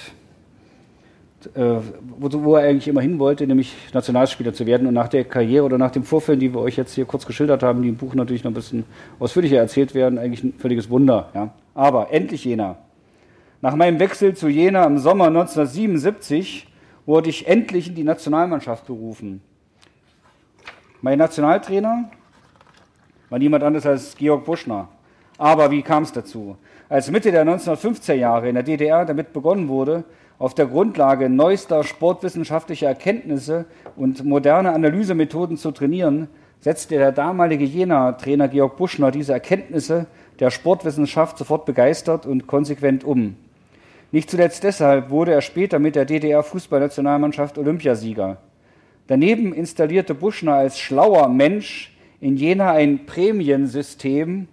äh, 1.53 1.75
wo, 2.17 2.43
wo, 2.43 2.55
er 2.55 2.67
eigentlich 2.67 2.87
immer 2.87 3.01
hin 3.01 3.19
wollte, 3.19 3.45
nämlich 3.45 3.75
Nationalspieler 3.93 4.51
zu 4.51 4.65
werden. 4.65 4.87
Und 4.87 4.95
nach 4.95 5.07
der 5.07 5.23
Karriere 5.23 5.65
oder 5.65 5.77
nach 5.77 5.91
den 5.91 6.03
Vorfällen, 6.03 6.39
die 6.39 6.51
wir 6.51 6.61
euch 6.61 6.77
jetzt 6.77 6.95
hier 6.95 7.05
kurz 7.05 7.27
geschildert 7.27 7.61
haben, 7.61 7.83
die 7.83 7.89
im 7.89 7.95
Buch 7.95 8.15
natürlich 8.15 8.43
noch 8.43 8.49
ein 8.49 8.55
bisschen 8.55 8.85
ausführlicher 9.19 9.57
erzählt 9.57 9.93
werden, 9.93 10.17
eigentlich 10.17 10.43
ein 10.43 10.53
völliges 10.57 10.89
Wunder. 10.89 11.29
Ja. 11.35 11.53
Aber 11.75 12.11
endlich 12.11 12.43
Jena. 12.43 12.77
Nach 13.61 13.75
meinem 13.75 13.99
Wechsel 13.99 14.35
zu 14.35 14.47
Jena 14.47 14.85
im 14.85 14.97
Sommer 14.97 15.27
1977 15.27 16.67
wurde 17.05 17.29
ich 17.29 17.47
endlich 17.47 17.89
in 17.89 17.93
die 17.93 18.03
Nationalmannschaft 18.03 18.87
berufen. 18.87 19.41
Mein 21.01 21.19
Nationaltrainer 21.19 22.09
war 23.29 23.37
niemand 23.37 23.63
anderes 23.63 23.85
als 23.85 24.15
Georg 24.15 24.43
Buschner. 24.43 24.89
Aber 25.39 25.71
wie 25.71 25.81
kam 25.81 26.03
es 26.03 26.11
dazu? 26.11 26.57
Als 26.89 27.09
Mitte 27.09 27.31
der 27.31 27.45
1950er 27.45 28.13
Jahre 28.13 28.49
in 28.49 28.55
der 28.55 28.63
DDR 28.63 29.05
damit 29.05 29.31
begonnen 29.31 29.69
wurde, 29.69 30.03
auf 30.37 30.53
der 30.53 30.67
Grundlage 30.67 31.29
neuester 31.29 31.83
sportwissenschaftlicher 31.83 32.87
Erkenntnisse 32.87 33.65
und 33.95 34.25
moderner 34.25 34.73
Analysemethoden 34.73 35.55
zu 35.55 35.71
trainieren, 35.71 36.27
setzte 36.59 36.97
der 36.97 37.13
damalige 37.13 37.63
Jena-Trainer 37.63 38.49
Georg 38.49 38.75
Buschner 38.75 39.11
diese 39.11 39.31
Erkenntnisse 39.31 40.07
der 40.41 40.51
Sportwissenschaft 40.51 41.37
sofort 41.37 41.65
begeistert 41.65 42.25
und 42.25 42.45
konsequent 42.45 43.05
um. 43.05 43.37
Nicht 44.11 44.29
zuletzt 44.29 44.63
deshalb 44.63 45.09
wurde 45.09 45.31
er 45.31 45.41
später 45.41 45.79
mit 45.79 45.95
der 45.95 46.03
DDR-Fußballnationalmannschaft 46.03 47.57
Olympiasieger. 47.57 48.37
Daneben 49.07 49.53
installierte 49.53 50.15
Buschner 50.15 50.55
als 50.55 50.79
schlauer 50.79 51.29
Mensch 51.29 51.95
in 52.19 52.35
Jena 52.35 52.73
ein 52.73 53.05
Prämiensystem, 53.05 54.49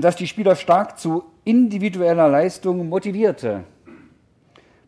das 0.00 0.16
die 0.16 0.26
Spieler 0.26 0.56
stark 0.56 0.98
zu 0.98 1.24
individueller 1.44 2.28
Leistung 2.28 2.88
motivierte. 2.88 3.64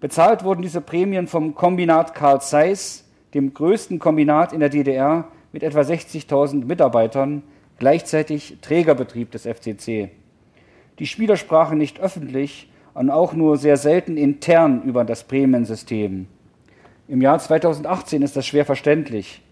Bezahlt 0.01 0.45
wurden 0.45 0.63
diese 0.63 0.81
Prämien 0.81 1.27
vom 1.27 1.55
Kombinat 1.55 2.15
Karl 2.15 2.41
Zeiss, 2.41 3.05
dem 3.35 3.55
größten 3.55 3.99
Kombinat 3.99 4.53
in 4.53 4.61
der 4.61 4.69
DDR 4.69 5.29
mit 5.53 5.63
etwa 5.63 5.81
60.000 5.81 6.65
Mitarbeitern, 6.65 7.43
gleichzeitig 7.79 8.59
Trägerbetrieb 8.61 9.31
des 9.31 9.47
FCC. 9.47 10.11
Die 10.99 11.07
Spieler 11.07 11.37
sprachen 11.37 11.79
nicht 11.79 12.01
öffentlich 12.01 12.71
und 12.95 13.11
auch 13.11 13.35
nur 13.35 13.59
sehr 13.59 13.77
selten 13.77 14.17
intern 14.17 14.83
über 14.83 15.05
das 15.05 15.25
Prämiensystem. 15.25 16.27
Im 17.09 17.21
Jahr 17.21 17.39
2018 17.39 18.23
ist 18.23 18.37
das 18.37 18.47
schwer 18.47 18.65
verständlich. 18.65 19.43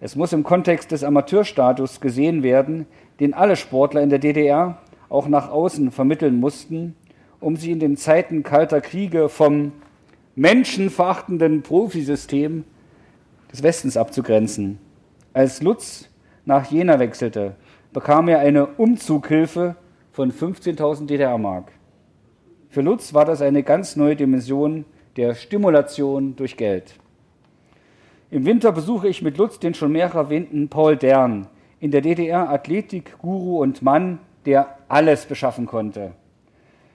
Es 0.00 0.16
muss 0.16 0.32
im 0.32 0.44
Kontext 0.44 0.92
des 0.92 1.02
Amateurstatus 1.02 2.00
gesehen 2.00 2.42
werden, 2.42 2.86
den 3.20 3.34
alle 3.34 3.56
Sportler 3.56 4.02
in 4.02 4.10
der 4.10 4.18
DDR 4.18 4.78
auch 5.14 5.28
nach 5.28 5.50
außen 5.50 5.92
vermitteln 5.92 6.40
mussten, 6.40 6.96
um 7.40 7.56
sie 7.56 7.70
in 7.70 7.78
den 7.78 7.96
Zeiten 7.96 8.42
kalter 8.42 8.80
Kriege 8.80 9.28
vom 9.28 9.72
menschenverachtenden 10.34 11.62
Profisystem 11.62 12.64
des 13.52 13.62
Westens 13.62 13.96
abzugrenzen. 13.96 14.78
Als 15.32 15.62
Lutz 15.62 16.10
nach 16.44 16.70
Jena 16.70 16.98
wechselte, 16.98 17.54
bekam 17.92 18.28
er 18.28 18.40
eine 18.40 18.66
Umzughilfe 18.66 19.76
von 20.10 20.32
15.000 20.32 21.06
DDR-Mark. 21.06 21.70
Für 22.68 22.80
Lutz 22.82 23.14
war 23.14 23.24
das 23.24 23.40
eine 23.40 23.62
ganz 23.62 23.94
neue 23.94 24.16
Dimension 24.16 24.84
der 25.16 25.36
Stimulation 25.36 26.34
durch 26.34 26.56
Geld. 26.56 26.94
Im 28.32 28.46
Winter 28.46 28.72
besuche 28.72 29.06
ich 29.06 29.22
mit 29.22 29.38
Lutz 29.38 29.60
den 29.60 29.74
schon 29.74 29.92
mehrfach 29.92 30.24
erwähnten 30.24 30.68
Paul 30.68 30.96
Dern, 30.96 31.46
in 31.78 31.92
der 31.92 32.00
DDR 32.00 32.50
Athletik-Guru 32.50 33.62
und 33.62 33.82
Mann, 33.82 34.18
der 34.46 34.78
alles 34.94 35.26
beschaffen 35.26 35.66
konnte. 35.66 36.12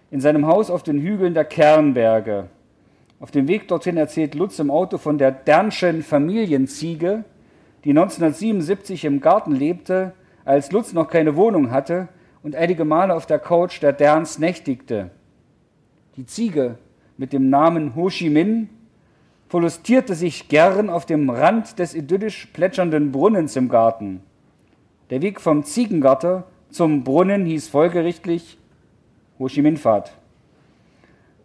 In 0.09 0.21
seinem 0.21 0.47
Haus 0.47 0.71
auf 0.71 0.83
den 0.83 1.01
Hügeln 1.01 1.33
der 1.33 1.43
Kernberge. 1.43 2.47
Auf 3.19 3.29
dem 3.29 3.49
Weg 3.49 3.67
dorthin 3.67 3.97
erzählt 3.97 4.35
Lutz 4.35 4.57
im 4.57 4.71
Auto 4.71 4.97
von 4.97 5.17
der 5.17 5.31
Dernschen 5.33 6.01
Familienziege, 6.01 7.25
die 7.83 7.89
1977 7.89 9.03
im 9.03 9.19
Garten 9.19 9.51
lebte, 9.51 10.13
als 10.45 10.71
Lutz 10.71 10.93
noch 10.93 11.09
keine 11.09 11.35
Wohnung 11.35 11.71
hatte 11.71 12.07
und 12.41 12.55
einige 12.55 12.85
Male 12.85 13.13
auf 13.13 13.25
der 13.25 13.37
Couch 13.37 13.81
der 13.81 13.91
Derns 13.91 14.39
nächtigte. 14.39 15.09
Die 16.15 16.25
Ziege 16.25 16.77
mit 17.17 17.33
dem 17.33 17.49
Namen 17.49 17.97
Ho 17.97 18.07
Chi 18.07 18.29
Minh 18.29 18.69
verlustierte 19.49 20.15
sich 20.15 20.47
gern 20.47 20.89
auf 20.89 21.05
dem 21.05 21.29
Rand 21.29 21.79
des 21.79 21.93
idyllisch 21.93 22.45
plätschernden 22.53 23.11
Brunnens 23.11 23.57
im 23.57 23.67
Garten. 23.67 24.21
Der 25.09 25.21
Weg 25.21 25.41
vom 25.41 25.65
Ziegengarter 25.65 26.45
zum 26.69 27.03
Brunnen 27.03 27.45
hieß 27.45 27.67
folgerichtlich 27.67 28.57
Ho 29.39 29.47
Chi. 29.47 29.63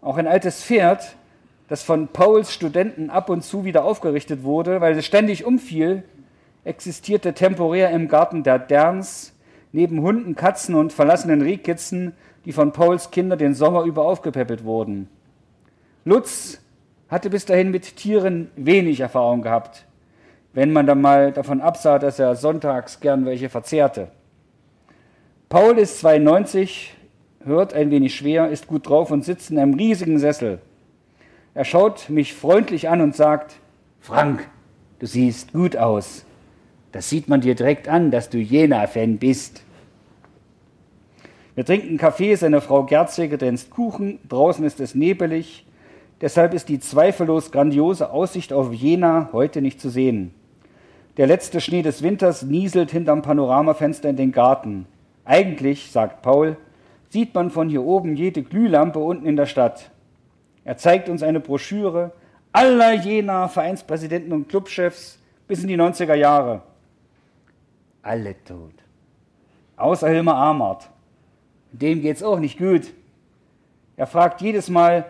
Auch 0.00 0.16
ein 0.16 0.26
altes 0.26 0.62
Pferd, 0.62 1.16
das 1.68 1.82
von 1.82 2.08
Pauls 2.08 2.52
Studenten 2.52 3.08
ab 3.08 3.30
und 3.30 3.42
zu 3.42 3.64
wieder 3.64 3.84
aufgerichtet 3.84 4.42
wurde, 4.42 4.80
weil 4.80 4.98
es 4.98 5.06
ständig 5.06 5.46
umfiel, 5.46 6.02
existierte 6.64 7.32
temporär 7.32 7.90
im 7.90 8.08
Garten 8.08 8.42
der 8.42 8.58
Derns, 8.58 9.34
neben 9.72 10.02
Hunden, 10.02 10.34
Katzen 10.34 10.74
und 10.74 10.92
verlassenen 10.92 11.42
Rehkitzen, 11.42 12.12
die 12.44 12.52
von 12.52 12.72
Pauls 12.72 13.10
Kindern 13.10 13.38
den 13.38 13.54
Sommer 13.54 13.84
über 13.84 14.02
aufgepäppelt 14.04 14.64
wurden. 14.64 15.08
Lutz 16.04 16.60
hatte 17.08 17.30
bis 17.30 17.46
dahin 17.46 17.70
mit 17.70 17.96
Tieren 17.96 18.50
wenig 18.56 19.00
Erfahrung 19.00 19.42
gehabt, 19.42 19.86
wenn 20.52 20.72
man 20.72 20.86
dann 20.86 21.00
mal 21.00 21.32
davon 21.32 21.60
absah, 21.60 21.98
dass 21.98 22.18
er 22.18 22.36
sonntags 22.36 23.00
gern 23.00 23.24
welche 23.24 23.48
verzehrte. 23.48 24.08
Paul 25.55 25.78
ist 25.78 26.00
92, 26.00 26.94
hört 27.44 27.74
ein 27.74 27.92
wenig 27.92 28.16
schwer, 28.16 28.50
ist 28.50 28.66
gut 28.66 28.88
drauf 28.88 29.12
und 29.12 29.24
sitzt 29.24 29.52
in 29.52 29.59
einem 29.61 29.74
riesigen 29.74 30.18
Sessel. 30.18 30.59
Er 31.55 31.64
schaut 31.64 32.11
mich 32.11 32.34
freundlich 32.34 32.88
an 32.88 33.00
und 33.00 33.14
sagt, 33.14 33.55
Frank, 34.00 34.48
du 34.98 35.07
siehst 35.07 35.52
gut 35.52 35.76
aus. 35.76 36.24
Das 36.90 37.09
sieht 37.09 37.28
man 37.28 37.40
dir 37.40 37.55
direkt 37.55 37.86
an, 37.86 38.11
dass 38.11 38.30
du 38.30 38.38
Jena-Fan 38.38 39.18
bist. 39.18 39.62
Wir 41.55 41.64
trinken 41.64 41.98
Kaffee, 41.98 42.34
seine 42.34 42.61
Frau 42.61 42.82
Gerzig 42.82 43.30
kredenzt 43.30 43.70
Kuchen, 43.70 44.18
draußen 44.28 44.64
ist 44.64 44.80
es 44.80 44.96
nebelig, 44.96 45.64
Deshalb 46.20 46.52
ist 46.52 46.68
die 46.68 46.80
zweifellos 46.80 47.52
grandiose 47.52 48.11
Aussicht 48.11 48.52
auf 48.52 48.72
Jena 48.72 49.28
heute 49.32 49.62
nicht 49.62 49.80
zu 49.80 49.88
sehen. 49.88 50.34
Der 51.16 51.28
letzte 51.28 51.61
Schnee 51.61 51.82
des 51.82 52.02
Winters 52.02 52.42
nieselt 52.42 52.90
hinterm 52.90 53.22
Panoramafenster 53.22 54.09
in 54.09 54.16
den 54.16 54.32
Garten. 54.32 54.86
Eigentlich, 55.24 55.90
sagt 55.90 56.22
Paul, 56.22 56.56
sieht 57.08 57.34
man 57.34 57.50
von 57.50 57.68
hier 57.68 57.82
oben 57.82 58.16
jede 58.16 58.42
Glühlampe 58.42 58.98
unten 58.98 59.26
in 59.26 59.36
der 59.36 59.46
Stadt. 59.46 59.90
Er 60.64 60.76
zeigt 60.76 61.08
uns 61.08 61.22
eine 61.22 61.40
Broschüre 61.40 62.12
aller 62.52 62.92
Jena 62.94 63.48
Vereinspräsidenten 63.48 64.32
und 64.32 64.48
Clubchefs 64.48 65.18
bis 65.48 65.62
in 65.62 65.68
die 65.68 65.76
90er 65.76 66.14
Jahre. 66.14 66.62
Alle 68.02 68.34
tot. 68.44 68.74
Außer 69.76 70.08
Hilmar 70.08 70.36
Amart. 70.36 70.88
Dem 71.72 72.00
geht's 72.00 72.22
auch 72.22 72.38
nicht 72.38 72.58
gut. 72.58 72.92
Er 73.96 74.06
fragt 74.06 74.40
jedes 74.40 74.70
Mal, 74.70 75.04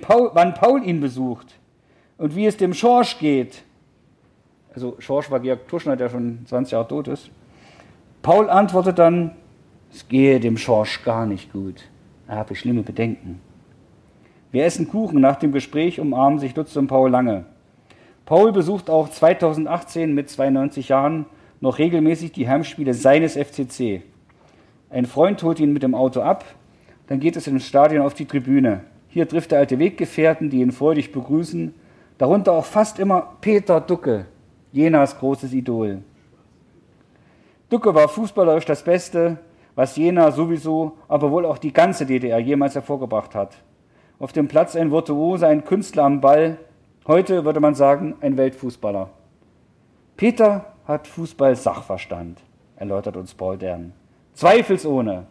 Paul, 0.00 0.30
wann 0.34 0.54
Paul 0.54 0.84
ihn 0.84 1.00
besucht 1.00 1.58
und 2.16 2.36
wie 2.36 2.46
es 2.46 2.56
dem 2.56 2.74
Schorsch 2.74 3.18
geht. 3.18 3.64
Also 4.72 4.96
Schorsch 4.98 5.30
war 5.30 5.40
Georg 5.40 5.66
Tuschner, 5.68 5.96
der 5.96 6.08
schon 6.08 6.46
20 6.46 6.72
Jahre 6.72 6.88
tot 6.88 7.08
ist. 7.08 7.30
Paul 8.22 8.48
antwortet 8.48 8.98
dann, 8.98 9.36
es 9.94 10.08
gehe 10.08 10.40
dem 10.40 10.56
Schorsch 10.56 11.04
gar 11.04 11.24
nicht 11.24 11.52
gut. 11.52 11.84
Er 12.26 12.36
habe 12.36 12.56
schlimme 12.56 12.82
Bedenken. 12.82 13.40
Wir 14.50 14.64
essen 14.64 14.88
Kuchen. 14.88 15.20
Nach 15.20 15.36
dem 15.36 15.52
Gespräch 15.52 16.00
umarmen 16.00 16.40
sich 16.40 16.56
Lutz 16.56 16.74
und 16.74 16.88
Paul 16.88 17.10
lange. 17.10 17.44
Paul 18.26 18.52
besucht 18.52 18.90
auch 18.90 19.08
2018 19.08 20.12
mit 20.12 20.28
92 20.28 20.88
Jahren 20.88 21.26
noch 21.60 21.78
regelmäßig 21.78 22.32
die 22.32 22.48
Heimspiele 22.48 22.92
seines 22.92 23.36
FCC. 23.36 24.02
Ein 24.90 25.06
Freund 25.06 25.42
holt 25.42 25.60
ihn 25.60 25.72
mit 25.72 25.82
dem 25.82 25.94
Auto 25.94 26.22
ab, 26.22 26.44
dann 27.06 27.20
geht 27.20 27.36
es 27.36 27.46
im 27.46 27.60
Stadion 27.60 28.04
auf 28.04 28.14
die 28.14 28.26
Tribüne. 28.26 28.80
Hier 29.08 29.28
trifft 29.28 29.52
er 29.52 29.60
alte 29.60 29.78
Weggefährten, 29.78 30.50
die 30.50 30.60
ihn 30.60 30.72
freudig 30.72 31.12
begrüßen, 31.12 31.72
darunter 32.18 32.52
auch 32.52 32.64
fast 32.64 32.98
immer 32.98 33.34
Peter 33.40 33.80
Ducke, 33.80 34.26
Jenas 34.72 35.18
großes 35.18 35.52
Idol. 35.52 36.02
Ducke 37.70 37.94
war 37.94 38.08
fußballerisch 38.08 38.64
das 38.64 38.82
Beste, 38.82 39.38
was 39.74 39.96
Jena 39.96 40.30
sowieso, 40.30 40.98
aber 41.08 41.30
wohl 41.30 41.46
auch 41.46 41.58
die 41.58 41.72
ganze 41.72 42.06
DDR 42.06 42.38
jemals 42.38 42.74
hervorgebracht 42.74 43.34
hat. 43.34 43.56
Auf 44.18 44.32
dem 44.32 44.48
Platz 44.48 44.76
ein 44.76 44.90
Virtuose, 44.90 45.46
ein 45.46 45.64
Künstler 45.64 46.04
am 46.04 46.20
Ball, 46.20 46.58
heute 47.06 47.44
würde 47.44 47.60
man 47.60 47.74
sagen 47.74 48.14
ein 48.20 48.36
Weltfußballer. 48.36 49.10
Peter 50.16 50.66
hat 50.86 51.08
Fußball-Sachverstand, 51.08 52.40
erläutert 52.76 53.16
uns 53.16 53.34
Paul 53.34 53.58
Dern. 53.58 53.92
Zweifelsohne. 54.34 55.26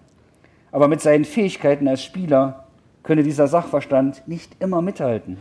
Aber 0.71 0.87
mit 0.87 1.01
seinen 1.01 1.25
Fähigkeiten 1.25 1.87
als 1.87 2.03
Spieler 2.03 2.65
könne 3.03 3.23
dieser 3.23 3.47
Sachverstand 3.47 4.27
nicht 4.27 4.55
immer 4.59 4.81
mithalten. 4.81 5.37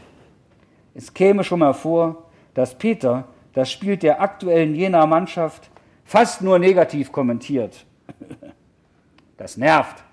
Es 0.94 1.14
käme 1.14 1.42
schon 1.42 1.60
mal 1.60 1.72
vor, 1.72 2.24
dass 2.54 2.76
Peter 2.76 3.24
das 3.54 3.70
Spiel 3.70 3.96
der 3.96 4.20
aktuellen 4.20 4.74
Jener 4.74 5.06
Mannschaft 5.06 5.70
fast 6.04 6.42
nur 6.42 6.58
negativ 6.58 7.12
kommentiert. 7.12 7.86
Das 9.42 9.56
nervt. 9.56 10.04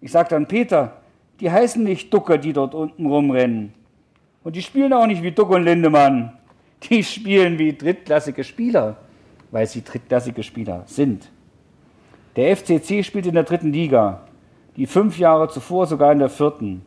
Ich 0.00 0.12
sage 0.12 0.28
dann, 0.28 0.46
Peter, 0.46 0.98
die 1.40 1.50
heißen 1.50 1.82
nicht 1.82 2.14
Ducker, 2.14 2.38
die 2.38 2.52
dort 2.52 2.76
unten 2.76 3.06
rumrennen. 3.06 3.74
Und 4.44 4.54
die 4.54 4.62
spielen 4.62 4.92
auch 4.92 5.06
nicht 5.06 5.20
wie 5.24 5.32
Duck 5.32 5.50
und 5.50 5.64
Lindemann. 5.64 6.38
Die 6.84 7.02
spielen 7.02 7.58
wie 7.58 7.72
drittklassige 7.72 8.44
Spieler, 8.44 8.96
weil 9.50 9.66
sie 9.66 9.82
drittklassige 9.82 10.44
Spieler 10.44 10.84
sind. 10.86 11.28
Der 12.36 12.56
FCC 12.56 13.02
spielt 13.02 13.26
in 13.26 13.34
der 13.34 13.42
dritten 13.42 13.72
Liga, 13.72 14.20
die 14.76 14.86
fünf 14.86 15.18
Jahre 15.18 15.48
zuvor 15.48 15.88
sogar 15.88 16.12
in 16.12 16.20
der 16.20 16.30
vierten. 16.30 16.82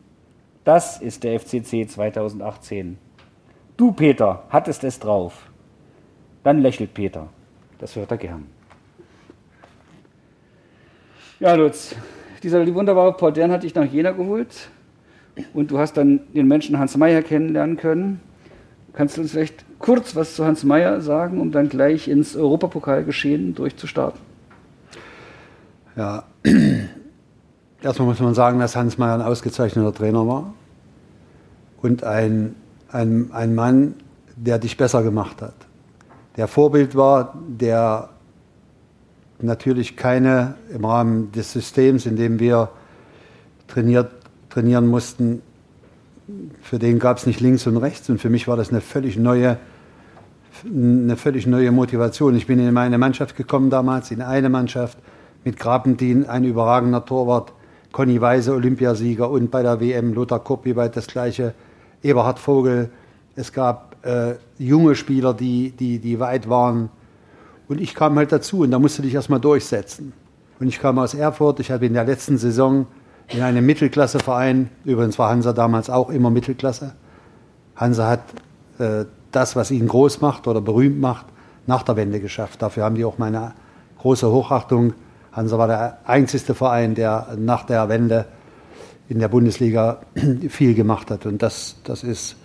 Das 0.64 0.98
ist 0.98 1.24
der 1.24 1.38
FCC 1.38 1.86
2018. 1.86 2.96
Du, 3.76 3.92
Peter, 3.92 4.44
hattest 4.48 4.82
es 4.82 4.98
drauf. 4.98 5.50
Dann 6.42 6.62
lächelt 6.62 6.94
Peter. 6.94 7.28
Das 7.78 7.94
hört 7.96 8.12
er 8.12 8.16
gern. 8.16 8.46
Ja, 11.42 11.54
Lutz, 11.54 11.96
dieser 12.44 12.64
wunderbare 12.72 13.14
Paul 13.14 13.32
Dern 13.32 13.50
hat 13.50 13.64
dich 13.64 13.74
nach 13.74 13.84
Jena 13.84 14.12
geholt 14.12 14.70
und 15.54 15.72
du 15.72 15.78
hast 15.80 15.96
dann 15.96 16.20
den 16.32 16.46
Menschen 16.46 16.78
Hans 16.78 16.96
Meyer 16.96 17.20
kennenlernen 17.20 17.76
können. 17.76 18.20
Kannst 18.92 19.16
du 19.16 19.22
uns 19.22 19.32
vielleicht 19.32 19.64
kurz 19.80 20.14
was 20.14 20.36
zu 20.36 20.44
Hans 20.44 20.62
Meyer 20.62 21.00
sagen, 21.00 21.40
um 21.40 21.50
dann 21.50 21.68
gleich 21.68 22.06
ins 22.06 22.36
Europapokalgeschehen 22.36 23.56
durchzustarten? 23.56 24.20
Ja, 25.96 26.22
erstmal 27.82 28.06
muss 28.06 28.20
man 28.20 28.34
sagen, 28.34 28.60
dass 28.60 28.76
Hans 28.76 28.96
Meyer 28.96 29.14
ein 29.14 29.22
ausgezeichneter 29.22 29.92
Trainer 29.92 30.24
war 30.24 30.54
und 31.82 32.04
ein, 32.04 32.54
ein, 32.92 33.30
ein 33.32 33.56
Mann, 33.56 33.96
der 34.36 34.60
dich 34.60 34.76
besser 34.76 35.02
gemacht 35.02 35.42
hat. 35.42 35.56
Der 36.36 36.46
Vorbild 36.46 36.94
war, 36.94 37.34
der 37.48 38.10
natürlich 39.42 39.96
keine 39.96 40.54
im 40.74 40.84
Rahmen 40.84 41.32
des 41.32 41.52
Systems, 41.52 42.06
in 42.06 42.16
dem 42.16 42.38
wir 42.38 42.70
trainiert, 43.68 44.10
trainieren 44.50 44.86
mussten, 44.86 45.42
für 46.62 46.78
den 46.78 46.98
gab 46.98 47.18
es 47.18 47.26
nicht 47.26 47.40
links 47.40 47.66
und 47.66 47.76
rechts 47.76 48.08
und 48.08 48.20
für 48.20 48.30
mich 48.30 48.48
war 48.48 48.56
das 48.56 48.70
eine 48.70 48.80
völlig 48.80 49.16
neue, 49.16 49.58
eine 50.64 51.16
völlig 51.16 51.46
neue 51.46 51.72
Motivation. 51.72 52.36
Ich 52.36 52.46
bin 52.46 52.58
in 52.58 52.72
meine 52.72 52.98
Mannschaft 52.98 53.36
gekommen 53.36 53.70
damals, 53.70 54.10
in 54.10 54.22
eine 54.22 54.48
Mannschaft 54.48 54.98
mit 55.44 55.58
Grabendien, 55.58 56.28
ein 56.28 56.44
überragender 56.44 57.04
Torwart, 57.04 57.52
Conny 57.90 58.20
Weise, 58.20 58.54
Olympiasieger 58.54 59.28
und 59.28 59.50
bei 59.50 59.62
der 59.62 59.80
WM 59.80 60.14
Lothar 60.14 60.40
Kopp 60.40 60.66
das 60.94 61.06
gleiche, 61.06 61.54
Eberhard 62.02 62.38
Vogel. 62.38 62.90
Es 63.36 63.52
gab 63.52 63.96
äh, 64.04 64.34
junge 64.58 64.94
Spieler, 64.94 65.34
die, 65.34 65.70
die, 65.70 65.98
die 65.98 66.18
weit 66.20 66.48
waren. 66.48 66.90
Und 67.68 67.80
ich 67.80 67.94
kam 67.94 68.16
halt 68.16 68.32
dazu 68.32 68.60
und 68.60 68.70
da 68.70 68.78
musste 68.78 69.02
ich 69.06 69.14
erstmal 69.14 69.40
durchsetzen. 69.40 70.12
Und 70.60 70.68
ich 70.68 70.80
kam 70.80 70.98
aus 70.98 71.14
Erfurt, 71.14 71.60
ich 71.60 71.70
habe 71.70 71.86
in 71.86 71.94
der 71.94 72.04
letzten 72.04 72.38
Saison 72.38 72.86
in 73.28 73.42
einem 73.42 73.64
Mittelklasseverein, 73.64 74.68
übrigens 74.84 75.18
war 75.18 75.30
Hansa 75.30 75.52
damals 75.52 75.90
auch 75.90 76.10
immer 76.10 76.30
Mittelklasse. 76.30 76.92
Hansa 77.76 78.08
hat 78.08 78.20
äh, 78.78 79.06
das, 79.30 79.56
was 79.56 79.70
ihn 79.70 79.88
groß 79.88 80.20
macht 80.20 80.46
oder 80.46 80.60
berühmt 80.60 81.00
macht, 81.00 81.26
nach 81.66 81.82
der 81.82 81.96
Wende 81.96 82.20
geschafft. 82.20 82.60
Dafür 82.62 82.84
haben 82.84 82.94
die 82.94 83.04
auch 83.04 83.18
meine 83.18 83.54
große 83.98 84.30
Hochachtung. 84.30 84.94
Hansa 85.32 85.58
war 85.58 85.66
der 85.66 85.98
einzigste 86.04 86.54
Verein, 86.54 86.94
der 86.94 87.36
nach 87.38 87.64
der 87.64 87.88
Wende 87.88 88.26
in 89.08 89.18
der 89.18 89.28
Bundesliga 89.28 90.00
viel 90.48 90.74
gemacht 90.74 91.10
hat. 91.10 91.26
Und 91.26 91.42
das, 91.42 91.76
das 91.84 92.02
ist 92.02 92.36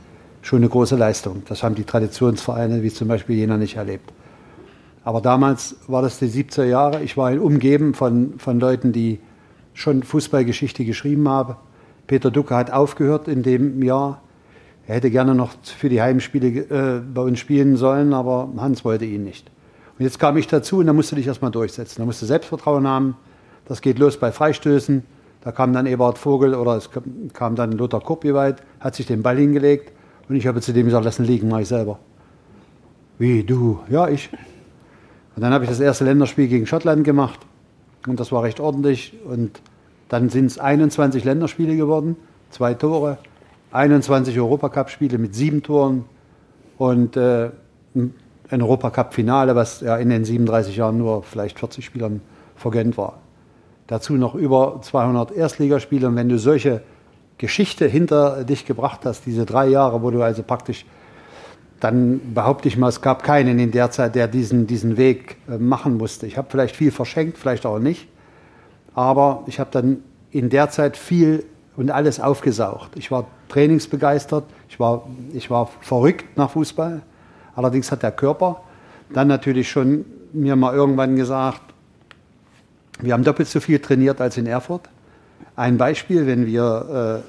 schon 0.42 0.60
eine 0.60 0.70
große 0.70 0.96
Leistung. 0.96 1.44
Das 1.48 1.64
haben 1.64 1.76
die 1.76 1.84
Traditionsvereine 1.84 2.84
wie 2.84 2.92
zum 2.92 3.08
Beispiel 3.08 3.36
Jena 3.36 3.58
nicht 3.58 3.76
erlebt. 3.76 4.14
Aber 5.08 5.22
damals 5.22 5.78
war 5.88 6.02
das 6.02 6.20
die 6.20 6.26
70er 6.26 6.66
Jahre. 6.66 7.02
Ich 7.02 7.16
war 7.16 7.32
umgeben 7.42 7.94
von, 7.94 8.34
von 8.40 8.60
Leuten, 8.60 8.92
die 8.92 9.20
schon 9.74 10.04
Fußballgeschichte 10.04 10.84
geschrieben 10.84 11.30
haben. 11.30 11.56
Peter 12.08 12.30
Ducke 12.30 12.54
hat 12.54 12.72
aufgehört 12.72 13.30
in 13.30 13.42
dem 13.42 13.82
Jahr. 13.82 14.22
Er 14.86 14.96
hätte 14.96 15.10
gerne 15.10 15.34
noch 15.34 15.54
für 15.64 15.88
die 15.88 16.02
Heimspiele 16.02 16.48
äh, 16.48 17.00
bei 17.00 17.22
uns 17.22 17.40
spielen 17.40 17.78
sollen, 17.78 18.14
aber 18.14 18.50
Hans 18.58 18.84
wollte 18.84 19.06
ihn 19.06 19.24
nicht. 19.24 19.50
Und 19.98 20.04
jetzt 20.04 20.20
kam 20.20 20.36
ich 20.36 20.48
dazu 20.48 20.80
und 20.80 20.88
da 20.88 20.92
musste 20.92 21.16
dich 21.16 21.28
erstmal 21.28 21.52
durchsetzen. 21.52 22.02
Da 22.02 22.06
musste 22.06 22.26
Selbstvertrauen 22.26 22.86
haben. 22.86 23.16
Das 23.64 23.80
geht 23.80 24.00
los 24.00 24.18
bei 24.20 24.34
Freistößen. 24.34 25.04
Da 25.40 25.54
kam 25.54 25.72
dann 25.72 25.86
Eberhard 25.86 26.18
Vogel 26.18 26.54
oder 26.54 26.76
es 26.76 26.90
kam 27.32 27.56
dann 27.56 27.72
Lothar 27.72 28.02
Kopjeweit, 28.02 28.62
hat 28.82 28.96
sich 28.96 29.06
den 29.06 29.24
Ball 29.24 29.38
hingelegt 29.38 29.94
und 30.28 30.36
ich 30.36 30.48
habe 30.48 30.60
zu 30.60 30.74
dem 30.74 30.88
gesagt, 30.88 31.06
lass 31.06 31.18
ihn 31.18 31.24
liegen, 31.24 31.48
mach 31.48 31.60
ich 31.60 31.70
selber. 31.70 31.98
Wie, 33.18 33.46
du? 33.46 33.80
Ja, 33.90 34.10
ich. 34.10 34.30
Und 35.38 35.44
dann 35.44 35.54
habe 35.54 35.66
ich 35.66 35.70
das 35.70 35.80
erste 35.80 36.04
Länderspiel 36.04 36.48
gegen 36.48 36.66
Schottland 36.66 37.04
gemacht. 37.04 37.40
Und 38.08 38.20
das 38.20 38.32
war 38.32 38.42
recht 38.42 38.60
ordentlich. 38.60 39.14
Und 39.24 39.62
dann 40.10 40.30
sind 40.30 40.48
es 40.48 40.58
21 40.58 41.24
Länderspiele 41.24 41.78
geworden, 41.78 42.16
zwei 42.50 42.74
Tore, 42.74 43.20
21 43.72 44.36
Europacup-Spiele 44.40 45.20
mit 45.20 45.36
sieben 45.36 45.62
Toren. 45.62 46.06
Und 46.80 47.18
äh, 47.18 47.52
ein 47.94 48.14
Europacup-Finale, 48.50 49.56
was 49.56 49.82
ja 49.82 49.98
in 49.98 50.10
den 50.10 50.26
37 50.26 50.76
Jahren 50.76 50.98
nur 50.98 51.22
vielleicht 51.22 51.60
40 51.60 51.86
Spielern 51.86 52.22
vergönnt 52.56 52.98
war. 52.98 53.20
Dazu 53.86 54.14
noch 54.14 54.34
über 54.34 54.80
200 54.82 55.32
Erstligaspiele 55.34 56.08
und 56.08 56.16
wenn 56.16 56.30
du 56.30 56.40
solche 56.40 56.82
Geschichte 57.38 57.86
hinter 57.86 58.44
dich 58.44 58.66
gebracht 58.66 59.02
hast, 59.06 59.28
diese 59.28 59.46
drei 59.46 59.68
Jahre, 59.68 60.02
wo 60.02 60.10
du 60.10 60.24
also 60.24 60.42
praktisch, 60.42 60.84
dann 61.80 62.34
behaupte 62.34 62.68
ich 62.68 62.78
mal, 62.78 62.90
es 62.90 63.02
gab 63.02 63.24
keinen 63.24 63.60
in 63.60 63.72
der 63.72 63.92
Zeit, 63.92 64.16
der 64.16 64.28
diesen, 64.28 64.68
diesen 64.68 64.98
Weg 64.98 65.38
äh, 65.50 65.58
machen 65.58 65.98
musste. 65.98 66.26
Ich 66.26 66.38
habe 66.38 66.48
vielleicht 66.50 66.76
viel 66.76 66.92
verschenkt, 66.92 67.38
vielleicht 67.38 67.66
auch 67.66 67.80
nicht, 67.80 68.08
aber 68.96 69.44
ich 69.48 69.60
habe 69.60 69.70
dann 69.72 70.04
in 70.32 70.50
der 70.50 70.70
Zeit 70.70 70.98
viel 70.98 71.46
und 71.76 71.92
alles 71.92 72.20
aufgesaugt. 72.20 72.96
Ich 72.96 73.12
war 73.12 73.28
trainingsbegeistert, 73.50 74.46
ich 74.70 74.80
war, 74.80 75.08
ich 75.34 75.50
war 75.50 75.70
verrückt 75.82 76.38
nach 76.38 76.52
Fußball, 76.52 77.02
allerdings 77.56 77.92
hat 77.92 78.04
der 78.04 78.12
Körper 78.12 78.62
dann 79.14 79.28
natürlich 79.28 79.70
schon 79.70 80.06
mir 80.34 80.56
mal 80.56 80.74
irgendwann 80.74 81.16
gesagt, 81.16 81.62
wir 83.00 83.14
haben 83.14 83.24
doppelt 83.24 83.48
so 83.48 83.60
viel 83.60 83.80
trainiert 83.80 84.20
als 84.20 84.38
in 84.38 84.48
Erfurt. 84.48 84.90
Ein 85.56 85.78
Beispiel, 85.78 86.26
wenn 86.26 86.46
wir 86.46 87.24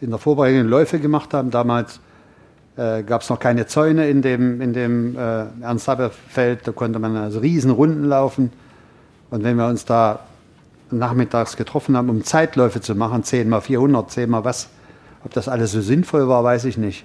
äh, 0.00 0.04
in 0.04 0.10
der 0.10 0.18
Vorbereitung 0.18 0.68
Läufe 0.68 1.00
gemacht 1.00 1.34
haben, 1.34 1.50
damals 1.50 2.00
äh, 2.76 3.02
gab 3.02 3.22
es 3.22 3.30
noch 3.30 3.38
keine 3.38 3.66
Zäune 3.66 4.08
in 4.08 4.22
dem, 4.22 4.60
in 4.60 4.72
dem 4.72 5.16
äh, 5.16 5.44
Ernst-Haber-Feld, 5.62 6.66
da 6.66 6.72
konnte 6.72 6.98
man 6.98 7.16
also 7.16 7.40
riesen 7.40 7.70
Runden 7.70 8.04
laufen. 8.04 8.52
Und 9.30 9.44
wenn 9.44 9.56
wir 9.56 9.66
uns 9.66 9.84
da 9.84 10.20
nachmittags 10.90 11.56
getroffen 11.56 11.96
haben, 11.96 12.08
um 12.10 12.24
Zeitläufe 12.24 12.80
zu 12.80 12.94
machen, 12.94 13.24
10 13.24 13.48
mal 13.48 13.60
400, 13.60 14.10
10 14.10 14.30
mal 14.30 14.44
was, 14.44 14.68
ob 15.24 15.32
das 15.32 15.48
alles 15.48 15.72
so 15.72 15.80
sinnvoll 15.80 16.28
war, 16.28 16.44
weiß 16.44 16.64
ich 16.66 16.76
nicht. 16.76 17.04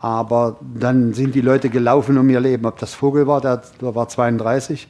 Aber 0.00 0.56
dann 0.74 1.12
sind 1.12 1.34
die 1.34 1.40
Leute 1.40 1.68
gelaufen 1.68 2.16
um 2.16 2.28
ihr 2.30 2.40
Leben. 2.40 2.64
Ob 2.66 2.78
das 2.78 2.94
Vogel 2.94 3.26
war, 3.26 3.40
der, 3.40 3.62
der 3.80 3.94
war 3.94 4.08
32, 4.08 4.88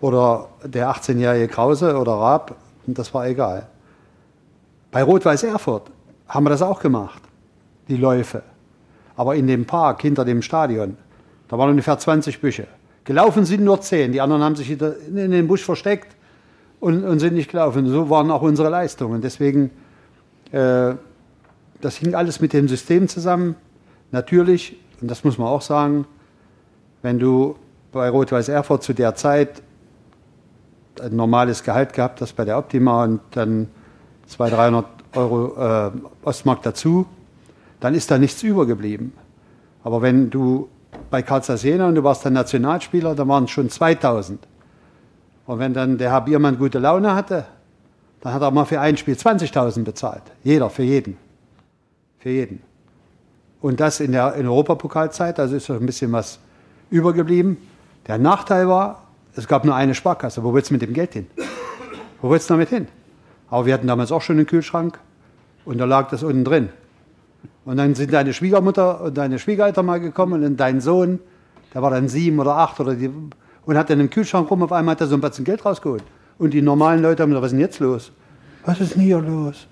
oder 0.00 0.48
der 0.62 0.90
18-jährige 0.90 1.48
Krause 1.48 1.96
oder 1.96 2.12
Raab, 2.12 2.54
das 2.86 3.12
war 3.14 3.26
egal. 3.26 3.66
Bei 4.90 5.02
Rot-Weiß 5.02 5.42
Erfurt 5.44 5.90
haben 6.28 6.44
wir 6.44 6.50
das 6.50 6.62
auch 6.62 6.80
gemacht, 6.80 7.22
die 7.88 7.96
Läufe. 7.96 8.42
Aber 9.16 9.34
in 9.34 9.46
dem 9.46 9.64
Park 9.64 10.02
hinter 10.02 10.24
dem 10.24 10.42
Stadion, 10.42 10.96
da 11.48 11.58
waren 11.58 11.70
ungefähr 11.70 11.98
20 11.98 12.40
Büsche. 12.40 12.66
Gelaufen 13.04 13.44
sind 13.44 13.62
nur 13.62 13.80
10, 13.80 14.12
die 14.12 14.20
anderen 14.20 14.42
haben 14.42 14.56
sich 14.56 14.70
in 14.70 15.30
den 15.30 15.46
Busch 15.46 15.64
versteckt 15.64 16.16
und, 16.80 17.04
und 17.04 17.20
sind 17.20 17.34
nicht 17.34 17.50
gelaufen. 17.50 17.86
So 17.88 18.10
waren 18.10 18.30
auch 18.30 18.42
unsere 18.42 18.68
Leistungen. 18.68 19.20
Deswegen, 19.20 19.70
äh, 20.50 20.94
das 21.80 21.96
hing 21.96 22.14
alles 22.14 22.40
mit 22.40 22.52
dem 22.52 22.68
System 22.68 23.08
zusammen. 23.08 23.54
Natürlich, 24.10 24.76
und 25.00 25.10
das 25.10 25.24
muss 25.24 25.38
man 25.38 25.48
auch 25.48 25.62
sagen, 25.62 26.06
wenn 27.02 27.18
du 27.18 27.56
bei 27.92 28.08
Rot-Weiß 28.08 28.48
Erfurt 28.48 28.82
zu 28.82 28.92
der 28.92 29.14
Zeit 29.14 29.62
ein 31.00 31.14
normales 31.14 31.62
Gehalt 31.62 31.92
gehabt 31.92 32.20
hast 32.20 32.34
bei 32.34 32.44
der 32.44 32.58
Optima 32.58 33.04
und 33.04 33.20
dann 33.32 33.68
200, 34.26 34.58
300 34.58 34.86
Euro 35.14 35.86
äh, 35.86 35.90
Ostmark 36.24 36.62
dazu, 36.62 37.06
dann 37.80 37.94
ist 37.94 38.10
da 38.10 38.18
nichts 38.18 38.42
übergeblieben. 38.42 39.12
Aber 39.84 40.02
wenn 40.02 40.30
du 40.30 40.68
bei 41.10 41.22
Jena 41.22 41.88
und 41.88 41.94
du 41.94 42.04
warst 42.04 42.24
dann 42.24 42.32
Nationalspieler, 42.32 43.14
dann 43.14 43.28
waren 43.28 43.44
es 43.44 43.50
schon 43.50 43.70
2000. 43.70 44.40
Und 45.46 45.58
wenn 45.58 45.74
dann 45.74 45.98
der 45.98 46.10
Herr 46.10 46.22
Biermann 46.22 46.58
gute 46.58 46.78
Laune 46.78 47.14
hatte, 47.14 47.46
dann 48.20 48.32
hat 48.32 48.42
er 48.42 48.50
mal 48.50 48.64
für 48.64 48.80
ein 48.80 48.96
Spiel 48.96 49.14
20.000 49.14 49.84
bezahlt. 49.84 50.22
Jeder, 50.42 50.70
für 50.70 50.82
jeden. 50.82 51.16
Für 52.18 52.30
jeden. 52.30 52.62
Und 53.60 53.80
das 53.80 54.00
in 54.00 54.12
der 54.12 54.34
in 54.34 54.46
Europapokalzeit, 54.46 55.38
also 55.38 55.56
ist 55.56 55.66
so 55.66 55.74
ein 55.74 55.86
bisschen 55.86 56.12
was 56.12 56.38
übergeblieben. 56.90 57.56
Der 58.06 58.18
Nachteil 58.18 58.68
war, 58.68 59.02
es 59.34 59.46
gab 59.46 59.64
nur 59.64 59.74
eine 59.74 59.94
Sparkasse. 59.94 60.42
Wo 60.42 60.52
willst 60.54 60.70
du 60.70 60.74
mit 60.74 60.82
dem 60.82 60.92
Geld 60.92 61.12
hin? 61.12 61.26
Wo 62.20 62.30
willst 62.30 62.48
du 62.50 62.54
damit 62.54 62.70
hin? 62.70 62.88
Aber 63.48 63.66
wir 63.66 63.74
hatten 63.74 63.86
damals 63.86 64.10
auch 64.10 64.22
schon 64.22 64.36
einen 64.36 64.46
Kühlschrank 64.46 64.98
und 65.64 65.78
da 65.78 65.84
lag 65.84 66.08
das 66.08 66.22
unten 66.22 66.44
drin. 66.44 66.70
Und 67.64 67.76
dann 67.76 67.94
sind 67.94 68.12
deine 68.12 68.32
Schwiegermutter 68.32 69.00
und 69.02 69.16
deine 69.16 69.38
Schwiegereltern 69.38 69.86
mal 69.86 70.00
gekommen 70.00 70.44
und 70.44 70.56
dein 70.56 70.80
Sohn, 70.80 71.18
der 71.74 71.82
war 71.82 71.90
dann 71.90 72.08
sieben 72.08 72.38
oder 72.38 72.56
acht 72.56 72.78
oder 72.80 72.94
die, 72.94 73.10
und 73.64 73.76
hat 73.76 73.90
dann 73.90 74.00
im 74.00 74.10
Kühlschrank 74.10 74.50
rum, 74.50 74.62
auf 74.62 74.72
einmal 74.72 74.92
hat 74.92 75.00
er 75.00 75.06
so 75.08 75.14
ein 75.14 75.20
Batzen 75.20 75.44
Geld 75.44 75.64
rausgeholt. 75.64 76.02
Und 76.38 76.54
die 76.54 76.62
normalen 76.62 77.02
Leute 77.02 77.22
haben 77.22 77.30
gesagt, 77.30 77.42
was 77.44 77.52
ist 77.52 77.56
denn 77.56 77.60
jetzt 77.60 77.80
los? 77.80 78.12
Was 78.64 78.80
ist 78.80 78.94
denn 78.94 79.02
hier 79.02 79.20
los? 79.20 79.66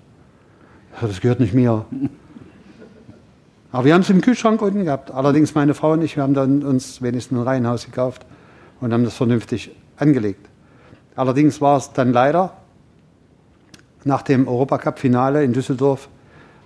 Das 0.99 1.21
gehört 1.21 1.39
nicht 1.39 1.53
mir. 1.53 1.85
Aber 3.71 3.85
wir 3.85 3.93
haben 3.93 4.01
es 4.01 4.09
im 4.09 4.21
Kühlschrank 4.21 4.61
unten 4.61 4.85
gehabt. 4.85 5.11
Allerdings 5.11 5.53
meine 5.53 5.73
Frau 5.73 5.91
und 5.91 6.01
ich, 6.01 6.15
wir 6.15 6.23
haben 6.23 6.33
dann 6.33 6.63
uns 6.63 7.01
wenigstens 7.01 7.37
ein 7.37 7.43
Reihenhaus 7.43 7.85
gekauft 7.85 8.25
und 8.79 8.93
haben 8.93 9.03
das 9.03 9.15
vernünftig 9.15 9.75
angelegt. 9.97 10.47
Allerdings 11.15 11.59
war 11.61 11.77
es 11.77 11.91
dann 11.91 12.13
leider 12.13 12.53
nach 14.05 14.21
dem 14.21 14.47
Europacup-Finale 14.47 15.43
in 15.43 15.51
Düsseldorf, 15.51 16.07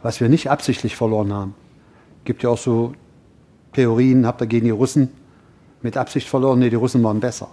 was 0.01 0.19
wir 0.19 0.29
nicht 0.29 0.49
absichtlich 0.49 0.95
verloren 0.95 1.33
haben. 1.33 1.55
Gibt 2.23 2.43
ja 2.43 2.49
auch 2.49 2.57
so 2.57 2.93
Theorien, 3.73 4.25
habt 4.25 4.41
ihr 4.41 4.47
gegen 4.47 4.65
die 4.65 4.71
Russen 4.71 5.09
mit 5.81 5.97
Absicht 5.97 6.27
verloren? 6.27 6.59
Nee, 6.59 6.69
die 6.69 6.75
Russen 6.75 7.03
waren 7.03 7.19
besser. 7.19 7.49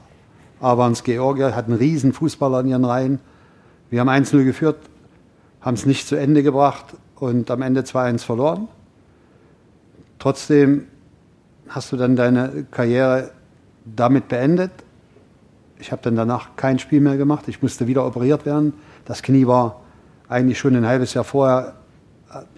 Aber 0.61 0.87
uns 0.87 1.03
Georgier 1.05 1.55
hatten 1.55 1.73
einen 1.73 1.81
riesen 1.81 2.13
Fußballer 2.13 2.61
in 2.61 2.69
ihren 2.69 2.85
Reihen. 2.85 3.21
Wir 3.91 4.01
haben 4.01 4.09
1-0 4.09 4.45
geführt, 4.45 4.79
haben 5.61 5.75
es 5.75 5.87
nicht 5.87 6.07
zu 6.09 6.17
Ende 6.17 6.43
gebracht 6.43 6.87
und 7.17 7.51
am 7.51 7.63
Ende 7.63 7.83
2-1 7.83 8.25
verloren. 8.25 8.69
Trotzdem 10.19 10.87
hast 11.69 11.93
du 11.93 11.97
dann 11.97 12.17
deine 12.17 12.67
Karriere 12.71 13.31
damit 13.85 14.29
beendet. 14.29 14.71
Ich 15.79 15.93
habe 15.93 16.03
dann 16.03 16.17
danach 16.17 16.57
kein 16.57 16.79
Spiel 16.79 17.01
mehr 17.01 17.17
gemacht. 17.17 17.49
Ich 17.49 17.63
musste 17.63 17.87
wieder 17.87 18.07
operiert 18.07 18.47
werden. 18.47 18.73
Das 19.05 19.23
Knie 19.23 19.47
war 19.47 19.81
eigentlich 20.29 20.59
schon 20.59 20.75
ein 20.75 20.87
halbes 20.87 21.15
Jahr 21.15 21.25
vorher 21.25 21.75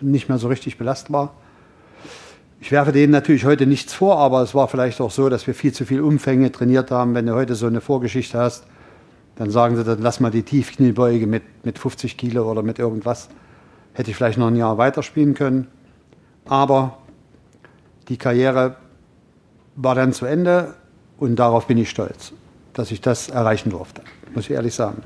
nicht 0.01 0.29
mehr 0.29 0.39
so 0.39 0.49
richtig 0.49 0.79
belastbar. 0.79 1.35
Ich 2.61 2.73
werfe 2.73 2.93
denen 2.93 3.13
natürlich 3.13 3.45
heute 3.45 3.67
nichts 3.67 3.95
vor, 3.95 4.19
aber 4.19 4.43
es 4.43 4.55
war 4.55 4.67
vielleicht 4.67 5.01
auch 5.01 5.11
so, 5.11 5.29
dass 5.29 5.47
wir 5.47 5.55
viel 5.55 5.73
zu 5.73 5.85
viel 5.85 6.01
Umfänge 6.01 6.51
trainiert 6.51 6.91
haben. 6.91 7.15
Wenn 7.15 7.27
du 7.27 7.35
heute 7.35 7.55
so 7.55 7.67
eine 7.67 7.81
Vorgeschichte 7.81 8.39
hast, 8.39 8.65
dann 9.37 9.51
sagen 9.51 9.77
sie, 9.77 9.85
dann 9.85 10.03
lass 10.03 10.19
mal 10.19 10.31
die 10.31 10.43
Tiefkniebeuge 10.43 11.29
mit, 11.29 11.65
mit 11.65 11.79
50 11.79 12.17
Kilo 12.17 12.51
oder 12.51 12.63
mit 12.63 12.81
irgendwas. 12.81 13.29
Hätte 13.93 14.11
ich 14.11 14.17
vielleicht 14.17 14.39
noch 14.39 14.49
ein 14.49 14.57
Jahr 14.57 14.77
weiterspielen 14.79 15.35
können. 15.35 15.69
Aber 16.47 16.99
die 18.09 18.17
Karriere 18.17 18.77
war 19.77 19.95
dann 19.95 20.13
zu 20.13 20.27
Ende 20.27 20.75
und 21.19 21.37
darauf 21.37 21.67
bin 21.69 21.79
ich 21.79 21.91
stolz, 21.91 22.33
dass 22.73 22.91
ich 22.91 23.01
das 23.01 23.29
erreichen 23.29 23.71
durfte, 23.71 24.03
muss 24.35 24.45
ich 24.47 24.51
ehrlich 24.51 24.75
sagen. 24.75 25.03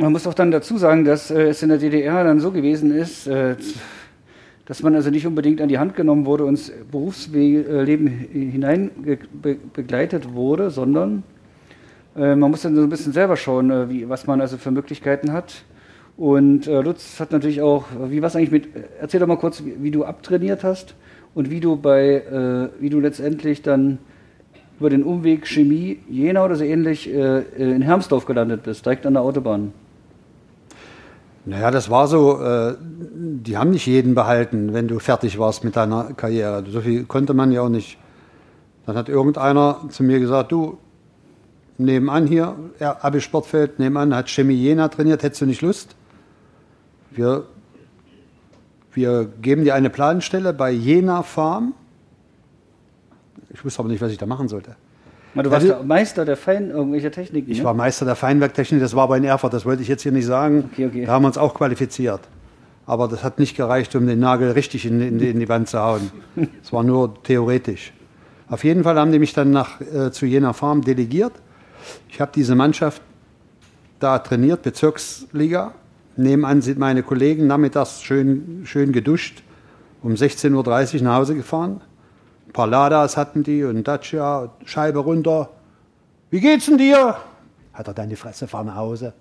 Man 0.00 0.12
muss 0.12 0.26
auch 0.26 0.32
dann 0.32 0.50
dazu 0.50 0.78
sagen, 0.78 1.04
dass 1.04 1.30
äh, 1.30 1.48
es 1.48 1.62
in 1.62 1.68
der 1.68 1.76
DDR 1.76 2.24
dann 2.24 2.40
so 2.40 2.52
gewesen 2.52 2.90
ist, 2.90 3.26
äh, 3.26 3.56
dass 4.64 4.82
man 4.82 4.94
also 4.94 5.10
nicht 5.10 5.26
unbedingt 5.26 5.60
an 5.60 5.68
die 5.68 5.78
Hand 5.78 5.94
genommen 5.94 6.24
wurde 6.24 6.44
und 6.44 6.54
ins 6.54 6.72
Berufsleben 6.90 8.08
hinein 8.08 8.90
be 9.02 9.58
begleitet 9.74 10.32
wurde, 10.32 10.70
sondern 10.70 11.22
äh, 12.16 12.34
man 12.34 12.50
muss 12.50 12.62
dann 12.62 12.76
so 12.76 12.82
ein 12.82 12.88
bisschen 12.88 13.12
selber 13.12 13.36
schauen, 13.36 13.70
äh, 13.70 13.90
wie, 13.90 14.08
was 14.08 14.26
man 14.26 14.40
also 14.40 14.56
für 14.56 14.70
Möglichkeiten 14.70 15.34
hat. 15.34 15.64
Und 16.16 16.66
äh, 16.66 16.80
Lutz 16.80 17.20
hat 17.20 17.30
natürlich 17.30 17.60
auch, 17.60 17.84
wie 18.08 18.22
was 18.22 18.36
eigentlich 18.36 18.52
mit, 18.52 18.68
erzähl 18.98 19.20
doch 19.20 19.26
mal 19.26 19.36
kurz, 19.36 19.62
wie, 19.66 19.82
wie 19.82 19.90
du 19.90 20.06
abtrainiert 20.06 20.64
hast 20.64 20.94
und 21.34 21.50
wie 21.50 21.60
du 21.60 21.76
bei, 21.76 22.22
äh, 22.22 22.80
wie 22.80 22.88
du 22.88 23.00
letztendlich 23.00 23.60
dann 23.60 23.98
über 24.78 24.88
den 24.88 25.02
Umweg 25.02 25.46
Chemie 25.46 25.98
Jena 26.08 26.42
oder 26.42 26.56
so 26.56 26.64
ähnlich 26.64 27.06
äh, 27.12 27.40
in 27.58 27.82
Hermsdorf 27.82 28.24
gelandet 28.24 28.62
bist, 28.62 28.86
direkt 28.86 29.04
an 29.04 29.12
der 29.12 29.22
Autobahn. 29.22 29.74
Naja, 31.44 31.70
das 31.70 31.88
war 31.88 32.06
so, 32.06 32.42
äh, 32.42 32.76
die 32.80 33.56
haben 33.56 33.70
nicht 33.70 33.86
jeden 33.86 34.14
behalten, 34.14 34.74
wenn 34.74 34.88
du 34.88 34.98
fertig 34.98 35.38
warst 35.38 35.64
mit 35.64 35.76
deiner 35.76 36.12
Karriere. 36.12 36.64
So 36.68 36.80
viel 36.80 37.04
konnte 37.04 37.34
man 37.34 37.50
ja 37.50 37.62
auch 37.62 37.68
nicht. 37.68 37.98
Dann 38.86 38.96
hat 38.96 39.08
irgendeiner 39.08 39.80
zu 39.88 40.02
mir 40.02 40.20
gesagt, 40.20 40.52
du, 40.52 40.78
nebenan 41.78 42.26
hier, 42.26 42.56
Abi 42.80 43.20
Sportfeld, 43.20 43.78
nebenan 43.78 44.14
hat 44.14 44.28
Chemie 44.28 44.54
Jena 44.54 44.88
trainiert, 44.88 45.22
hättest 45.22 45.40
du 45.40 45.46
nicht 45.46 45.62
Lust? 45.62 45.96
Wir 47.10 47.44
wir 48.92 49.26
geben 49.40 49.64
dir 49.64 49.74
eine 49.74 49.90
Planstelle 49.90 50.52
bei 50.52 50.70
Jena 50.72 51.22
Farm. 51.22 51.74
Ich 53.50 53.64
wusste 53.64 53.80
aber 53.80 53.88
nicht, 53.88 54.00
was 54.00 54.10
ich 54.10 54.18
da 54.18 54.26
machen 54.26 54.48
sollte. 54.48 54.76
Du 55.34 55.50
warst 55.50 55.70
also, 55.70 55.84
Meister 55.84 56.24
der 56.24 56.36
Fein 56.36 56.70
irgendwelcher 56.70 57.10
Techniken. 57.10 57.50
Ich 57.50 57.58
ne? 57.58 57.64
war 57.64 57.74
Meister 57.74 58.04
der 58.04 58.16
Feinwerktechnik, 58.16 58.80
das 58.80 58.96
war 58.96 59.04
aber 59.04 59.16
in 59.16 59.24
Erfurt, 59.24 59.52
das 59.52 59.64
wollte 59.64 59.82
ich 59.82 59.88
jetzt 59.88 60.02
hier 60.02 60.12
nicht 60.12 60.26
sagen. 60.26 60.70
Okay, 60.72 60.86
okay. 60.86 61.04
Da 61.04 61.12
haben 61.12 61.22
wir 61.22 61.28
uns 61.28 61.38
auch 61.38 61.54
qualifiziert. 61.54 62.20
Aber 62.86 63.06
das 63.06 63.22
hat 63.22 63.38
nicht 63.38 63.56
gereicht, 63.56 63.94
um 63.94 64.06
den 64.06 64.18
Nagel 64.18 64.50
richtig 64.50 64.84
in, 64.84 65.00
in, 65.00 65.20
in 65.20 65.38
die 65.38 65.48
Wand 65.48 65.68
zu 65.68 65.78
hauen. 65.78 66.10
Es 66.62 66.72
war 66.72 66.82
nur 66.82 67.22
theoretisch. 67.22 67.92
Auf 68.48 68.64
jeden 68.64 68.82
Fall 68.82 68.98
haben 68.98 69.12
die 69.12 69.20
mich 69.20 69.32
dann 69.32 69.52
nach, 69.52 69.80
äh, 69.80 70.10
zu 70.10 70.26
Jena 70.26 70.52
Farm 70.52 70.82
delegiert. 70.82 71.32
Ich 72.08 72.20
habe 72.20 72.32
diese 72.34 72.56
Mannschaft 72.56 73.00
da 74.00 74.18
trainiert, 74.18 74.62
Bezirksliga. 74.62 75.72
Nebenan 76.16 76.60
sind 76.60 76.78
meine 76.78 77.04
Kollegen 77.04 77.46
nachmittags 77.46 78.02
schön, 78.02 78.62
schön 78.64 78.90
geduscht, 78.92 79.44
um 80.02 80.14
16.30 80.14 80.96
Uhr 80.96 81.02
nach 81.02 81.16
Hause 81.16 81.36
gefahren. 81.36 81.80
Ein 82.50 82.52
paar 82.52 82.66
Ladas 82.66 83.16
hatten 83.16 83.44
die 83.44 83.62
und 83.62 83.86
Dacia, 83.86 84.50
Scheibe 84.64 84.98
runter. 84.98 85.50
Wie 86.30 86.40
geht's 86.40 86.66
denn 86.66 86.78
dir? 86.78 87.16
Hat 87.72 87.86
er 87.86 87.94
deine 87.94 88.16
Fresse, 88.16 88.48
fahr 88.48 88.64
nach 88.64 88.74
Hause. 88.74 89.12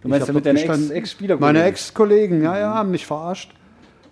Du 0.00 0.08
meinst 0.08 0.26
ja 0.26 0.34
mit 0.34 0.44
deinen 0.44 0.90
Ex-Spieler? 0.90 1.36
meine 1.36 1.62
Ex-Kollegen, 1.62 2.42
ja, 2.42 2.58
ja, 2.58 2.74
haben 2.74 2.90
mich 2.90 3.06
verarscht. 3.06 3.54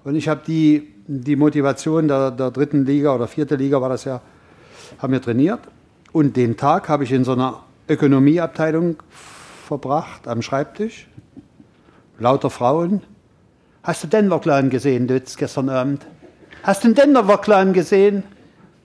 Und 0.04 0.14
ich 0.14 0.28
habe 0.28 0.42
die, 0.46 0.94
die 1.08 1.34
Motivation 1.34 2.06
der, 2.06 2.30
der 2.30 2.52
dritten 2.52 2.86
Liga 2.86 3.12
oder 3.12 3.26
vierten 3.26 3.58
Liga 3.58 3.80
war 3.80 3.88
das 3.88 4.04
ja, 4.04 4.20
haben 4.98 5.12
wir 5.12 5.20
trainiert. 5.20 5.58
Und 6.12 6.36
den 6.36 6.56
Tag 6.56 6.88
habe 6.88 7.02
ich 7.02 7.10
in 7.10 7.24
so 7.24 7.32
einer 7.32 7.64
Ökonomieabteilung 7.88 8.98
verbracht 9.66 10.28
am 10.28 10.42
Schreibtisch 10.42 11.08
lauter 12.20 12.50
Frauen. 12.50 13.02
Hast 13.82 14.04
du 14.04 14.06
Denver 14.06 14.40
Clan 14.40 14.70
gesehen, 14.70 15.08
Lütz, 15.08 15.36
gestern 15.36 15.68
Abend? 15.70 16.06
Hast 16.62 16.84
du 16.84 16.88
den 16.88 16.94
Denver 16.94 17.38
Clan 17.38 17.72
gesehen? 17.72 18.22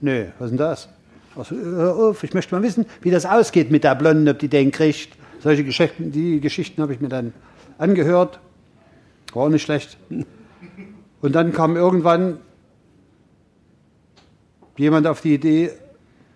Nö, 0.02 0.26
was 0.40 0.46
ist 0.46 0.52
denn 0.52 0.58
das? 0.58 0.90
Also, 1.36 2.16
ich 2.22 2.34
möchte 2.34 2.56
mal 2.56 2.64
wissen, 2.64 2.86
wie 3.02 3.12
das 3.12 3.26
ausgeht 3.26 3.72
mit 3.72 3.84
der 3.84 3.96
Blonden, 3.96 4.28
ob 4.30 4.40
die 4.40 4.48
den 4.48 4.72
kriegt. 4.72 5.18
Solche 5.40 5.64
Geschichten, 5.64 6.12
die 6.12 6.40
Geschichten 6.40 6.82
habe 6.82 6.94
ich 6.94 7.02
mir 7.02 7.10
dann 7.10 7.34
angehört. 7.78 8.40
War 9.34 9.44
auch 9.44 9.50
nicht 9.50 9.64
schlecht. 9.64 9.98
Und 11.22 11.34
dann 11.34 11.52
kam 11.52 11.76
irgendwann 11.76 12.40
jemand 14.78 15.08
auf 15.08 15.22
die 15.22 15.34
Idee, 15.34 15.72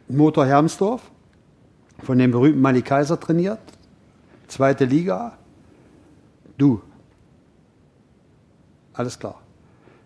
Motor 0.08 0.46
Hermsdorf, 0.46 1.02
von 2.04 2.18
dem 2.18 2.32
berühmten 2.32 2.62
Manny 2.62 2.82
Kaiser 2.82 3.20
trainiert, 3.20 3.60
zweite 4.48 4.86
Liga. 4.86 5.38
Du, 6.58 6.82
alles 8.94 9.18
klar. 9.20 9.42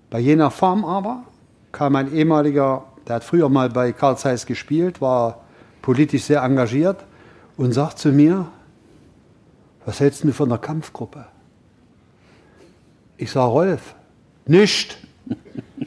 Bei 0.10 0.20
jener 0.20 0.52
Farm 0.52 0.86
aber 0.86 1.24
kam 1.72 1.96
ein 1.96 2.14
ehemaliger, 2.14 2.86
der 3.08 3.16
hat 3.16 3.24
früher 3.24 3.50
mal 3.50 3.70
bei 3.70 3.92
Karl 3.92 4.18
Zeiss 4.18 4.46
gespielt, 4.46 5.02
war 5.02 5.42
politisch 5.82 6.24
sehr 6.24 6.42
engagiert 6.42 7.04
und 7.58 7.74
sagt 7.74 8.00
zu 8.00 8.12
mir, 8.12 8.48
was 9.86 10.00
hältst 10.00 10.24
du 10.24 10.32
von 10.32 10.50
der 10.50 10.58
Kampfgruppe? 10.58 11.26
Ich 13.18 13.32
sage, 13.32 13.52
Rolf, 13.52 13.96
nicht. 14.46 14.98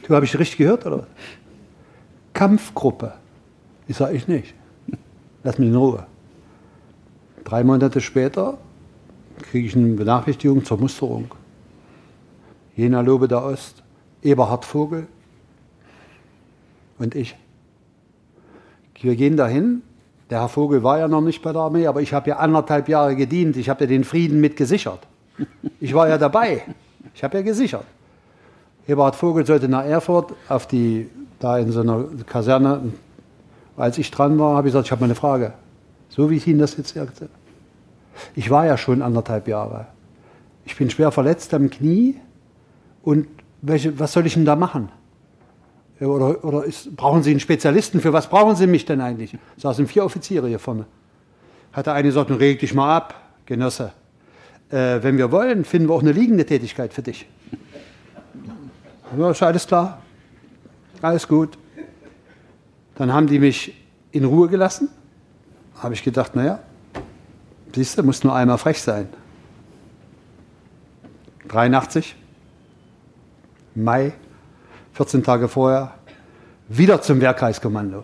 Du 0.07 0.15
habe 0.15 0.25
ich 0.25 0.39
richtig 0.39 0.59
gehört, 0.59 0.87
oder? 0.87 1.07
Kampfgruppe. 2.33 3.15
Ich 3.89 3.97
sage, 3.97 4.15
ich 4.15 4.29
nicht. 4.29 4.55
Lass 5.43 5.59
mich 5.59 5.69
in 5.69 5.77
Ruhe. 5.77 6.07
Drei 7.45 7.65
Monate 7.65 8.01
später 8.01 8.59
kriege 9.51 9.67
ich 9.67 9.77
eine 9.77 9.95
Benachrichtigung 9.95 10.65
zur 10.65 10.79
Musterung. 10.79 11.31
Jena 12.75 13.01
Lobe 13.01 13.29
der 13.29 13.43
Ost, 13.43 13.83
Eberhard 14.23 14.65
Vogel 14.65 15.07
und 16.99 17.15
ich. 17.15 17.37
Wir 19.01 19.17
gehen 19.17 19.37
dahin. 19.37 19.83
Der 20.31 20.41
Herr 20.41 20.49
Vogel 20.49 20.83
war 20.83 20.99
ja 20.99 21.07
noch 21.07 21.21
nicht 21.21 21.43
bei 21.43 21.53
der 21.53 21.63
Armee, 21.63 21.87
aber 21.87 22.03
ich 22.03 22.13
habe 22.13 22.31
ja 22.31 22.37
anderthalb 22.39 22.89
Jahre 22.89 23.15
gedient. 23.15 23.57
Ich 23.57 23.69
habe 23.69 23.85
ja 23.85 23.87
den 23.89 24.05
Frieden 24.05 24.41
mit 24.41 24.57
gesichert. 24.57 25.01
Ich 25.81 25.95
war 25.95 26.09
ja 26.09 26.19
dabei. 26.19 26.63
Ich 27.15 27.23
habe 27.23 27.37
ja 27.39 27.43
gesichert. 27.43 27.85
Eberhard 28.89 29.17
Vogel 29.17 29.47
sollte 29.47 29.69
nach 29.69 29.85
Erfurt 29.85 30.33
auf 30.49 30.67
die, 30.67 31.09
da 31.39 31.59
in 31.59 31.71
so 31.71 31.81
einer 31.81 32.05
Kaserne. 32.27 32.93
Als 33.77 33.99
ich 33.99 34.11
dran 34.11 34.39
war, 34.39 34.57
habe 34.57 34.69
ich 34.69 34.73
gesagt, 34.73 34.87
ich 34.87 34.93
habe 34.93 35.01
mal 35.01 35.07
eine 35.07 35.15
Frage. 35.15 35.53
So 36.09 36.31
wie 36.31 36.37
ich 36.37 36.47
Ihnen 36.47 36.59
das 36.59 36.77
jetzt 36.77 36.97
erzähle. 36.97 37.31
Ich 38.35 38.51
war 38.51 38.67
ja 38.67 38.79
schon 38.79 39.03
anderthalb 39.03 39.47
Jahre. 39.49 39.87
Ich 40.65 40.77
bin 40.77 40.91
schwer 40.91 41.13
verletzt 41.13 41.53
am 41.55 41.71
Knie 41.71 42.17
und 43.03 43.29
welche, 43.63 43.99
was 43.99 44.13
soll 44.13 44.27
ich 44.27 44.35
denn 44.35 44.45
da 44.45 44.57
machen? 44.57 44.89
Oder, 46.01 46.45
oder 46.45 46.65
ist, 46.65 46.95
brauchen 46.95 47.23
Sie 47.23 47.31
einen 47.31 47.41
Spezialisten? 47.41 48.01
Für 48.01 48.13
was 48.13 48.29
brauchen 48.29 48.55
Sie 48.55 48.67
mich 48.67 48.85
denn 48.85 49.01
eigentlich? 49.01 49.37
Saßen 49.57 49.87
vier 49.87 50.05
Offiziere 50.05 50.49
hier 50.49 50.59
vorne. 50.59 50.87
Hat 51.73 51.87
der 51.87 51.95
eine 51.95 52.09
gesagt, 52.09 52.31
reg 52.31 52.59
dich 52.61 52.75
mal 52.75 52.95
ab, 52.95 53.15
Genosse. 53.47 53.93
Äh, 54.71 55.03
wenn 55.03 55.17
wir 55.17 55.33
wollen, 55.33 55.65
finden 55.65 55.89
wir 55.89 55.95
auch 55.95 56.03
eine 56.03 56.13
liegende 56.13 56.45
Tätigkeit 56.45 56.93
für 56.93 57.03
dich. 57.03 57.27
Ja, 59.17 59.31
ist 59.31 59.43
alles 59.43 59.67
klar. 59.67 60.03
Alles 61.01 61.27
gut. 61.27 61.57
Dann 62.97 63.13
haben 63.13 63.27
die 63.27 63.39
mich 63.39 63.75
in 64.13 64.25
Ruhe 64.25 64.49
gelassen. 64.49 64.89
habe 65.77 65.95
ich 65.95 66.03
gedacht, 66.03 66.35
naja, 66.35 66.61
siehst 67.75 67.99
du, 67.99 68.03
muss 68.03 68.25
nur 68.25 68.35
einmal 68.35 68.59
frech 68.59 68.83
sein. 68.83 69.09
83, 71.49 72.17
Mai, 73.75 74.15
14 74.97 75.23
Tage 75.23 75.47
vorher, 75.47 75.93
wieder 76.69 77.03
zum 77.03 77.21
Wehrkreiskommando. 77.21 78.03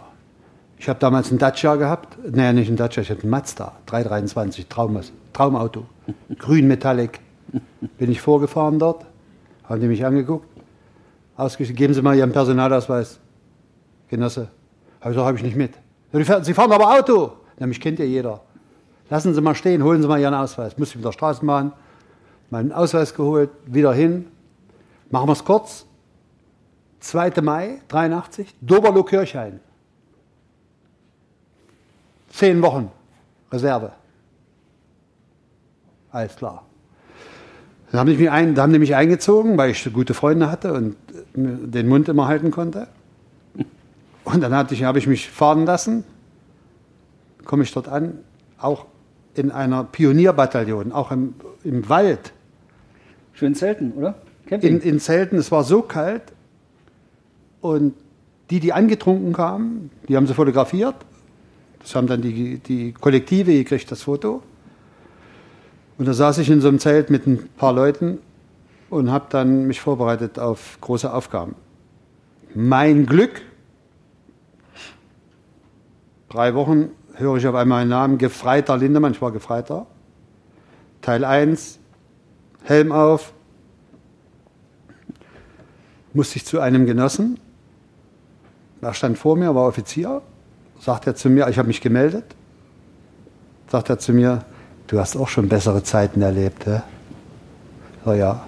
Ich 0.77 0.91
habe 0.91 0.99
damals 0.99 1.31
einen 1.31 1.39
Dacia 1.39 1.77
gehabt, 1.77 2.19
naja, 2.31 2.53
nicht 2.53 2.69
einen 2.69 2.77
Dacia, 2.77 3.03
ich 3.03 3.11
hatte 3.11 3.23
einen 3.23 3.31
Mazda, 3.31 3.73
323, 3.87 4.67
Traum, 4.67 5.01
Traumauto, 5.33 5.87
grün 6.39 6.69
Metallic. 6.69 7.21
Bin 7.97 8.13
ich 8.13 8.21
vorgefahren 8.21 8.79
dort, 8.79 9.07
haben 9.65 9.81
die 9.81 9.87
mich 9.87 10.05
angeguckt, 10.05 10.47
ausgeschrieben, 11.39 11.77
geben 11.77 11.95
Sie 11.95 12.03
mal 12.03 12.15
Ihren 12.15 12.33
Personalausweis, 12.33 13.19
Genosse. 14.09 14.49
Habe 15.01 15.15
ich 15.15 15.19
habe 15.19 15.37
ich 15.39 15.43
nicht 15.43 15.57
mit. 15.57 15.73
Sie 16.43 16.53
fahren 16.53 16.73
aber 16.73 16.95
Auto. 16.95 17.33
Na, 17.59 17.67
mich 17.67 17.81
kennt 17.81 18.01
ja 18.01 18.05
jeder. 18.05 18.43
Lassen 19.09 19.33
Sie 19.33 19.41
mal 19.41 19.55
stehen, 19.55 19.83
holen 19.83 20.03
Sie 20.03 20.09
mal 20.09 20.21
Ihren 20.21 20.35
Ausweis. 20.35 20.77
Muss 20.77 20.91
ich 20.91 20.97
mit 20.97 21.07
der 21.07 21.13
Straßenbahn, 21.13 21.73
meinen 22.51 22.71
Ausweis 22.71 23.15
geholt, 23.15 23.49
wieder 23.65 23.95
hin. 23.95 24.27
Machen 25.11 25.29
wir 25.29 25.33
es 25.33 25.43
kurz. 25.43 25.87
2. 27.03 27.33
Mai 27.43 27.81
83, 27.89 28.55
Doberloh-Kirchhain. 28.61 29.61
Zehn 32.31 32.63
Wochen 32.63 32.91
Reserve. 33.51 33.93
Alles 36.11 36.37
klar. 36.37 36.65
Dann 37.91 38.01
haben, 38.01 38.09
die 38.09 38.17
mich 38.17 38.31
ein, 38.31 38.59
haben 38.59 38.73
die 38.73 38.79
mich 38.79 38.95
eingezogen, 38.95 39.59
weil 39.59 39.71
ich 39.71 39.93
gute 39.93 40.15
Freunde 40.15 40.51
hatte 40.51 40.73
und 40.73 40.97
den 41.35 41.89
Mund 41.89 42.09
immer 42.09 42.27
halten 42.27 42.51
konnte. 42.51 42.87
Und 44.25 44.41
dann 44.41 44.55
hatte 44.55 44.75
ich, 44.75 44.85
habe 44.85 44.99
ich 44.99 45.07
mich 45.07 45.29
fahren 45.29 45.67
lassen, 45.67 46.05
komme 47.45 47.65
ich 47.65 47.73
dort 47.73 47.89
an, 47.89 48.21
auch 48.59 48.87
in 49.35 49.51
einer 49.51 49.85
Pionierbataillon, 49.85 50.93
auch 50.93 51.11
im, 51.11 51.35
im 51.65 51.89
Wald. 51.89 52.33
Schön 53.33 53.55
Zelten, 53.55 53.93
oder? 53.93 54.15
In, 54.49 54.81
in 54.81 55.01
Zelten, 55.01 55.37
es 55.37 55.51
war 55.51 55.65
so 55.65 55.83
kalt 55.83 56.33
und 57.63 57.95
die, 58.51 58.61
die 58.61 58.75
angetrunken 58.75 59.33
kamen, 59.33 59.91
die 60.09 60.17
haben 60.17 60.27
sie 60.27 60.35
fotografiert. 60.35 60.97
Das 61.79 61.95
haben 61.95 62.07
dann 62.07 62.21
die, 62.21 62.59
die 62.59 62.93
Kollektive 62.93 63.53
gekriegt, 63.53 63.91
das 63.91 64.03
Foto. 64.03 64.43
Und 65.97 66.07
da 66.07 66.13
saß 66.13 66.39
ich 66.39 66.51
in 66.51 66.61
so 66.61 66.69
einem 66.69 66.79
Zelt 66.79 67.09
mit 67.09 67.27
ein 67.27 67.49
paar 67.57 67.73
Leuten 67.73 68.19
und 68.91 69.11
habe 69.11 69.27
dann 69.31 69.67
mich 69.67 69.81
vorbereitet 69.81 70.39
auf 70.39 70.79
große 70.81 71.13
Aufgaben. 71.13 71.55
Mein 72.55 73.07
Glück, 73.07 73.41
drei 76.29 76.55
Wochen 76.55 76.91
höre 77.15 77.37
ich 77.37 77.47
auf 77.47 77.55
einmal 77.55 77.83
einen 77.83 77.91
Namen, 77.91 78.19
Gefreiter 78.19 78.77
Lindemann, 78.77 79.13
ich 79.13 79.23
war 79.23 79.33
Gefreiter. 79.33 79.87
Teil 81.01 81.25
1, 81.25 81.79
Helm 82.65 82.93
auf, 82.93 83.33
musste 86.13 86.37
ich 86.37 86.45
zu 86.45 86.61
einem 86.61 86.87
Genossen, 86.87 87.39
er 88.83 88.95
stand 88.95 89.17
vor 89.17 89.37
mir, 89.37 89.55
war 89.55 89.69
Offizier, 89.69 90.23
sagt 90.81 91.07
er 91.07 91.15
zu 91.15 91.31
mir, 91.31 91.49
ich 91.49 91.59
habe 91.59 91.69
mich 91.69 91.81
gemeldet, 91.81 92.25
sagt 93.71 93.89
er 93.89 93.99
zu 93.99 94.13
mir, 94.13 94.45
du 94.89 94.99
hast 94.99 95.17
auch 95.17 95.29
schon 95.29 95.49
bessere 95.49 95.83
Zeiten 95.85 96.21
erlebt. 96.21 96.67
Ich 96.67 98.13
ja. 98.13 98.47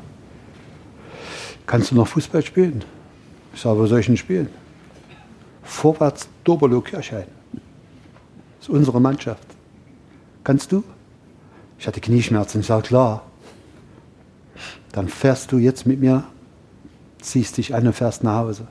Kannst 1.66 1.92
du 1.92 1.94
noch 1.94 2.08
Fußball 2.08 2.44
spielen? 2.44 2.84
Ich 3.54 3.60
sage, 3.60 3.78
wo 3.78 3.86
soll 3.86 4.00
ich 4.00 4.06
denn 4.06 4.16
spielen? 4.16 4.48
Vorwärts 5.62 6.28
Doberloh 6.42 6.80
Kirchhain. 6.80 7.26
Das 7.52 8.68
ist 8.68 8.74
unsere 8.74 9.00
Mannschaft. 9.00 9.46
Kannst 10.42 10.72
du? 10.72 10.82
Ich 11.78 11.86
hatte 11.86 12.00
Knieschmerzen. 12.00 12.60
Ich 12.60 12.66
sage, 12.66 12.82
klar. 12.82 13.22
Dann 14.92 15.08
fährst 15.08 15.52
du 15.52 15.58
jetzt 15.58 15.86
mit 15.86 16.00
mir, 16.00 16.24
ziehst 17.20 17.56
dich 17.56 17.74
an 17.74 17.86
und 17.86 17.92
fährst 17.92 18.24
nach 18.24 18.38
Hause 18.38 18.66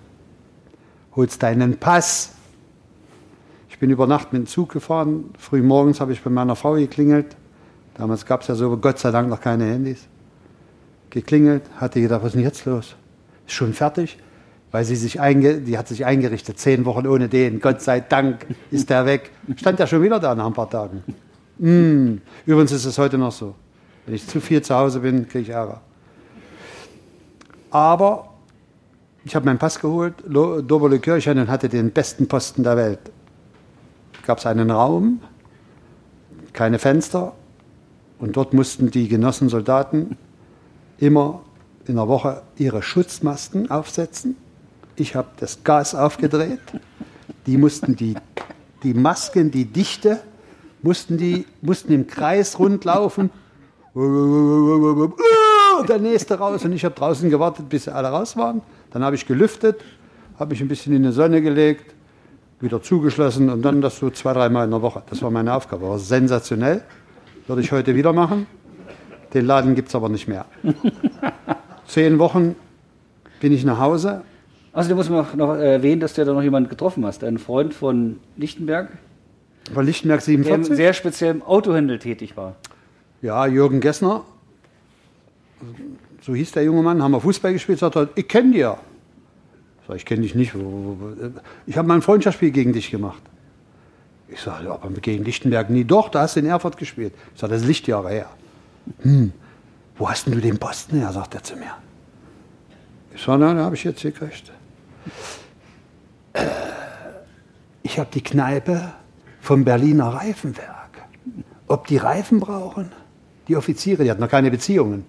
holst 1.16 1.44
deinen 1.44 1.78
Pass. 1.78 2.32
Ich 3.70 3.80
bin 3.80 3.90
über 3.90 4.08
Nacht 4.08 4.34
mit 4.34 4.44
dem 4.44 4.48
Zug 4.48 4.72
gefahren. 4.72 5.32
Früh 5.38 5.62
morgens 5.62 6.00
habe 6.00 6.14
ich 6.14 6.22
bei 6.22 6.30
meiner 6.30 6.56
Frau 6.56 6.74
geklingelt. 6.74 7.36
Damals 7.96 8.26
gab 8.26 8.42
es 8.42 8.48
ja 8.48 8.56
so 8.56 8.76
Gott 8.78 9.00
sei 9.00 9.12
Dank 9.12 9.30
noch 9.30 9.42
keine 9.42 9.66
Handys. 9.66 10.08
Geklingelt, 11.10 11.64
hatte 11.78 12.02
gedacht, 12.02 12.22
was 12.22 12.30
ist 12.30 12.36
denn 12.36 12.44
jetzt 12.44 12.66
los? 12.66 12.96
Ist 13.46 13.54
schon 13.54 13.74
fertig? 13.74 14.18
Weil 14.72 14.86
sie 14.86 14.96
sich 14.96 15.20
einge 15.22 15.62
die 15.62 15.78
hat 15.78 15.88
sich 15.88 16.06
eingerichtet, 16.06 16.58
zehn 16.58 16.86
Wochen 16.86 17.06
ohne 17.06 17.30
den. 17.30 17.60
Gott 17.60 17.82
sei 17.82 18.00
Dank 18.00 18.48
ist 18.72 18.90
der 18.90 19.06
weg. 19.06 19.30
Stand 19.56 19.80
ja 19.80 19.86
schon 19.86 20.02
wieder 20.02 20.20
da 20.20 20.34
nach 20.34 20.48
ein 20.48 20.54
paar 20.54 20.70
Tagen. 20.70 21.04
Mm. 21.60 22.22
Übrigens 22.48 22.72
ist 22.72 22.86
es 22.86 22.98
heute 22.98 23.20
noch 23.20 23.32
so. 23.32 23.54
Wenn 24.06 24.16
ich 24.16 24.28
zu 24.28 24.42
viel 24.42 24.62
zu 24.64 24.76
Hause 24.76 25.02
bin, 25.02 25.28
kriege 25.28 25.44
ich 25.44 25.50
Ärger. 25.50 25.82
Aber 27.70 28.33
ich 29.26 29.36
habe 29.36 29.46
meinen 29.46 29.60
Pass 29.60 29.80
geholt, 29.80 30.16
Doberle 30.28 31.00
Kirchen 31.00 31.40
und 31.40 31.50
hatte 31.50 31.70
den 31.70 31.92
besten 31.92 32.28
Posten 32.28 32.64
der 32.64 32.76
Welt. 32.76 33.00
Gab 34.26 34.38
es 34.40 34.46
einen 34.46 34.72
Raum, 34.72 35.22
keine 36.52 36.80
Fenster 36.80 37.34
und 38.20 38.36
dort 38.38 38.54
mussten 38.54 38.92
die 38.92 39.08
Genossen 39.08 39.50
Soldaten 39.50 40.18
immer 40.98 41.42
in 41.88 41.96
der 41.96 42.08
Woche 42.08 42.44
ihre 42.58 42.82
Schutzmasken 42.82 43.70
aufsetzen. 43.70 44.38
Ich 44.96 45.16
habe 45.16 45.30
das 45.40 45.64
Gas 45.64 45.96
aufgedreht. 45.96 46.60
Die 47.46 47.58
mussten 47.58 47.96
die, 47.96 48.16
die 48.84 48.94
Masken, 48.94 49.52
die 49.52 49.66
Dichte, 49.66 50.22
mussten, 50.82 51.18
die, 51.18 51.46
mussten 51.62 51.92
im 51.92 52.08
Kreis 52.08 52.60
rundlaufen. 52.60 53.30
Und 55.80 55.90
der 55.90 56.00
nächste 56.00 56.38
raus. 56.38 56.64
Und 56.66 56.74
ich 56.74 56.86
habe 56.86 56.96
draußen 56.96 57.30
gewartet, 57.30 57.70
bis 57.70 57.88
alle 57.88 58.10
raus 58.10 58.38
waren. 58.38 58.62
Dann 58.92 59.04
habe 59.04 59.16
ich 59.16 59.26
gelüftet, 59.26 59.82
habe 60.40 60.52
mich 60.52 60.62
ein 60.62 60.68
bisschen 60.68 60.96
in 60.96 61.04
die 61.04 61.12
Sonne 61.12 61.42
gelegt, 61.42 61.94
wieder 62.60 62.82
zugeschlossen 62.82 63.50
und 63.50 63.62
dann 63.62 63.82
das 63.82 63.98
so 63.98 64.10
zwei, 64.10 64.34
dreimal 64.34 64.66
in 64.66 64.72
der 64.72 64.82
Woche. 64.82 65.04
Das 65.10 65.22
war 65.22 65.32
meine 65.32 65.54
Aufgabe. 65.54 65.88
War 65.88 66.00
sensationell. 66.00 66.82
Würde 67.48 67.62
ich 67.62 67.72
heute 67.72 67.96
wieder 67.96 68.14
machen. 68.14 68.48
Den 69.34 69.46
Laden 69.46 69.76
gibt 69.76 69.90
es 69.90 69.96
aber 69.96 70.10
nicht 70.10 70.28
mehr. 70.28 70.46
Zehn 71.88 72.20
Wochen 72.20 72.56
bin 73.42 73.52
ich 73.52 73.66
nach 73.66 73.80
Hause. 73.80 74.22
Also, 74.72 74.90
du 74.90 74.96
musst 74.96 75.10
noch, 75.10 75.34
noch 75.36 75.56
erwähnen, 75.56 76.00
dass 76.00 76.14
du 76.14 76.24
da 76.24 76.34
noch 76.34 76.42
jemanden 76.42 76.70
getroffen 76.70 77.06
hast. 77.06 77.24
Ein 77.24 77.38
Freund 77.38 77.74
von 77.74 78.20
Lichtenberg. 78.38 78.90
Von 79.74 79.86
Lichtenberg 79.86 80.22
47. 80.22 80.68
Der 80.68 80.76
sehr 80.76 80.94
speziell 80.94 81.32
im 81.32 81.42
Autohandel 81.42 82.00
tätig 82.00 82.38
war. 82.38 82.56
Ja, 83.22 83.46
Jürgen 83.46 83.82
Gessner 83.82 84.24
so 86.22 86.34
hieß 86.34 86.52
der 86.54 86.64
junge 86.64 86.82
Mann, 86.82 87.02
haben 87.02 87.12
wir 87.12 87.22
Fußball 87.22 87.54
gespielt, 87.54 87.80
sagt 87.80 87.96
er, 87.96 88.10
ich 88.16 88.28
kenne 88.28 88.58
ja. 88.58 88.78
Ich 89.82 89.88
sage, 89.88 89.98
ich 89.98 90.06
kenne 90.06 90.22
dich 90.22 90.36
nicht. 90.36 90.54
Ich 91.66 91.78
habe 91.78 91.88
mal 91.88 91.96
ein 91.96 92.02
Freundschaftsspiel 92.02 92.52
gegen 92.52 92.72
dich 92.72 92.90
gemacht. 92.90 93.22
Ich 94.30 94.42
sage, 94.42 94.72
aber 94.72 94.90
gegen 94.90 95.24
Lichtenberg 95.26 95.70
nie. 95.70 95.84
Doch, 95.84 96.10
da 96.10 96.22
hast 96.22 96.36
du 96.36 96.40
in 96.40 96.46
Erfurt 96.46 96.78
gespielt. 96.78 97.14
Ich 97.34 97.42
sage, 97.42 97.54
das 97.54 97.62
ist 97.62 97.68
Lichtjahre 97.68 98.10
her. 98.10 98.30
Hm, 99.02 99.34
wo 99.98 100.10
hast 100.10 100.26
denn 100.26 100.34
du 100.34 100.40
den 100.40 100.58
Posten 100.58 100.98
her, 100.98 101.12
sagt 101.12 101.36
er 101.36 101.44
zu 101.44 101.56
mir. 101.56 101.76
Ich 103.14 103.22
sage, 103.22 103.42
da 103.42 103.56
habe 103.56 103.76
ich 103.76 103.84
jetzt 103.84 104.02
gekriegt. 104.02 104.52
Äh, 106.34 106.46
ich 107.84 108.00
habe 108.00 108.10
die 108.14 108.24
Kneipe 108.24 108.94
vom 109.42 109.66
Berliner 109.66 110.08
Reifenwerk. 110.08 111.04
Ob 111.68 111.88
die 111.88 111.98
Reifen 111.98 112.40
brauchen? 112.40 112.92
Die 113.48 113.56
Offiziere, 113.56 114.04
die 114.04 114.10
hatten 114.10 114.22
noch 114.22 114.30
keine 114.30 114.50
Beziehungen. 114.50 115.06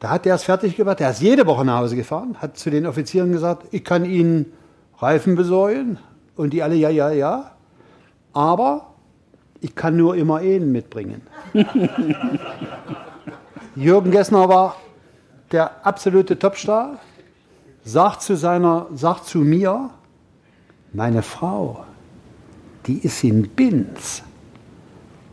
Da 0.00 0.08
hat 0.08 0.24
der 0.24 0.34
es 0.34 0.44
fertig 0.44 0.76
gemacht, 0.76 0.98
der 1.00 1.10
ist 1.10 1.20
jede 1.20 1.46
Woche 1.46 1.64
nach 1.64 1.80
Hause 1.80 1.94
gefahren, 1.94 2.36
hat 2.38 2.56
zu 2.56 2.70
den 2.70 2.86
Offizieren 2.86 3.32
gesagt, 3.32 3.66
ich 3.70 3.84
kann 3.84 4.06
Ihnen 4.06 4.46
Reifen 4.98 5.34
besorgen. 5.36 5.98
Und 6.36 6.54
die 6.54 6.62
alle, 6.62 6.74
ja, 6.74 6.88
ja, 6.88 7.10
ja. 7.10 7.50
Aber 8.32 8.94
ich 9.60 9.74
kann 9.74 9.96
nur 9.96 10.16
immer 10.16 10.38
einen 10.38 10.72
mitbringen. 10.72 11.20
Jürgen 13.76 14.10
Gessner 14.10 14.48
war 14.48 14.76
der 15.52 15.86
absolute 15.86 16.38
Topstar, 16.38 16.98
sagt 17.84 18.22
zu, 18.22 18.36
seiner, 18.36 18.86
sagt 18.94 19.26
zu 19.26 19.38
mir, 19.38 19.90
meine 20.94 21.22
Frau, 21.22 21.84
die 22.86 22.98
ist 23.00 23.22
in 23.22 23.48
Binz. 23.50 24.22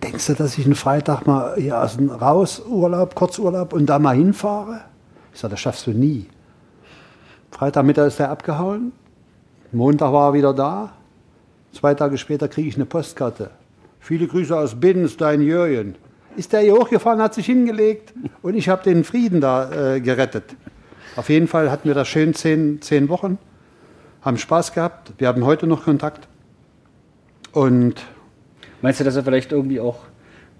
Denkst 0.03 0.27
du, 0.27 0.33
dass 0.33 0.57
ich 0.57 0.65
einen 0.65 0.75
Freitag 0.75 1.25
mal 1.25 1.55
hier 1.57 1.81
aus 1.81 1.97
dem 1.97 2.09
Raus, 2.09 2.61
Urlaub, 2.67 3.15
Kurzurlaub 3.15 3.73
und 3.73 3.87
da 3.87 3.97
mal 3.97 4.15
hinfahre? 4.15 4.81
Ich 5.33 5.39
sage, 5.39 5.51
das 5.51 5.59
schaffst 5.59 5.87
du 5.87 5.91
nie. 5.91 6.27
Freitagmittag 7.51 8.07
ist 8.07 8.19
er 8.19 8.29
abgehauen, 8.29 8.91
Montag 9.71 10.13
war 10.13 10.29
er 10.29 10.33
wieder 10.33 10.53
da, 10.53 10.91
zwei 11.71 11.93
Tage 11.93 12.17
später 12.17 12.47
kriege 12.47 12.67
ich 12.67 12.75
eine 12.75 12.85
Postkarte. 12.85 13.49
Viele 13.99 14.27
Grüße 14.27 14.55
aus 14.55 14.79
Binz, 14.79 15.17
dein 15.17 15.41
Jürgen. 15.41 15.95
Ist 16.35 16.53
der 16.53 16.61
hier 16.61 16.75
hochgefahren, 16.75 17.21
hat 17.21 17.33
sich 17.33 17.47
hingelegt 17.47 18.13
und 18.43 18.55
ich 18.55 18.69
habe 18.69 18.83
den 18.83 19.03
Frieden 19.03 19.41
da 19.41 19.95
äh, 19.95 20.01
gerettet. 20.01 20.55
Auf 21.15 21.29
jeden 21.29 21.47
Fall 21.47 21.71
hatten 21.71 21.87
wir 21.87 21.95
das 21.95 22.07
schön 22.07 22.35
zehn, 22.35 22.79
zehn 22.81 23.09
Wochen, 23.09 23.39
haben 24.21 24.37
Spaß 24.37 24.73
gehabt. 24.73 25.13
Wir 25.17 25.27
haben 25.27 25.43
heute 25.45 25.65
noch 25.65 25.83
Kontakt. 25.85 26.27
Und 27.53 28.05
Meinst 28.81 28.99
du, 28.99 29.03
dass 29.03 29.15
er 29.15 29.23
vielleicht 29.23 29.51
irgendwie 29.51 29.79
auch 29.79 29.99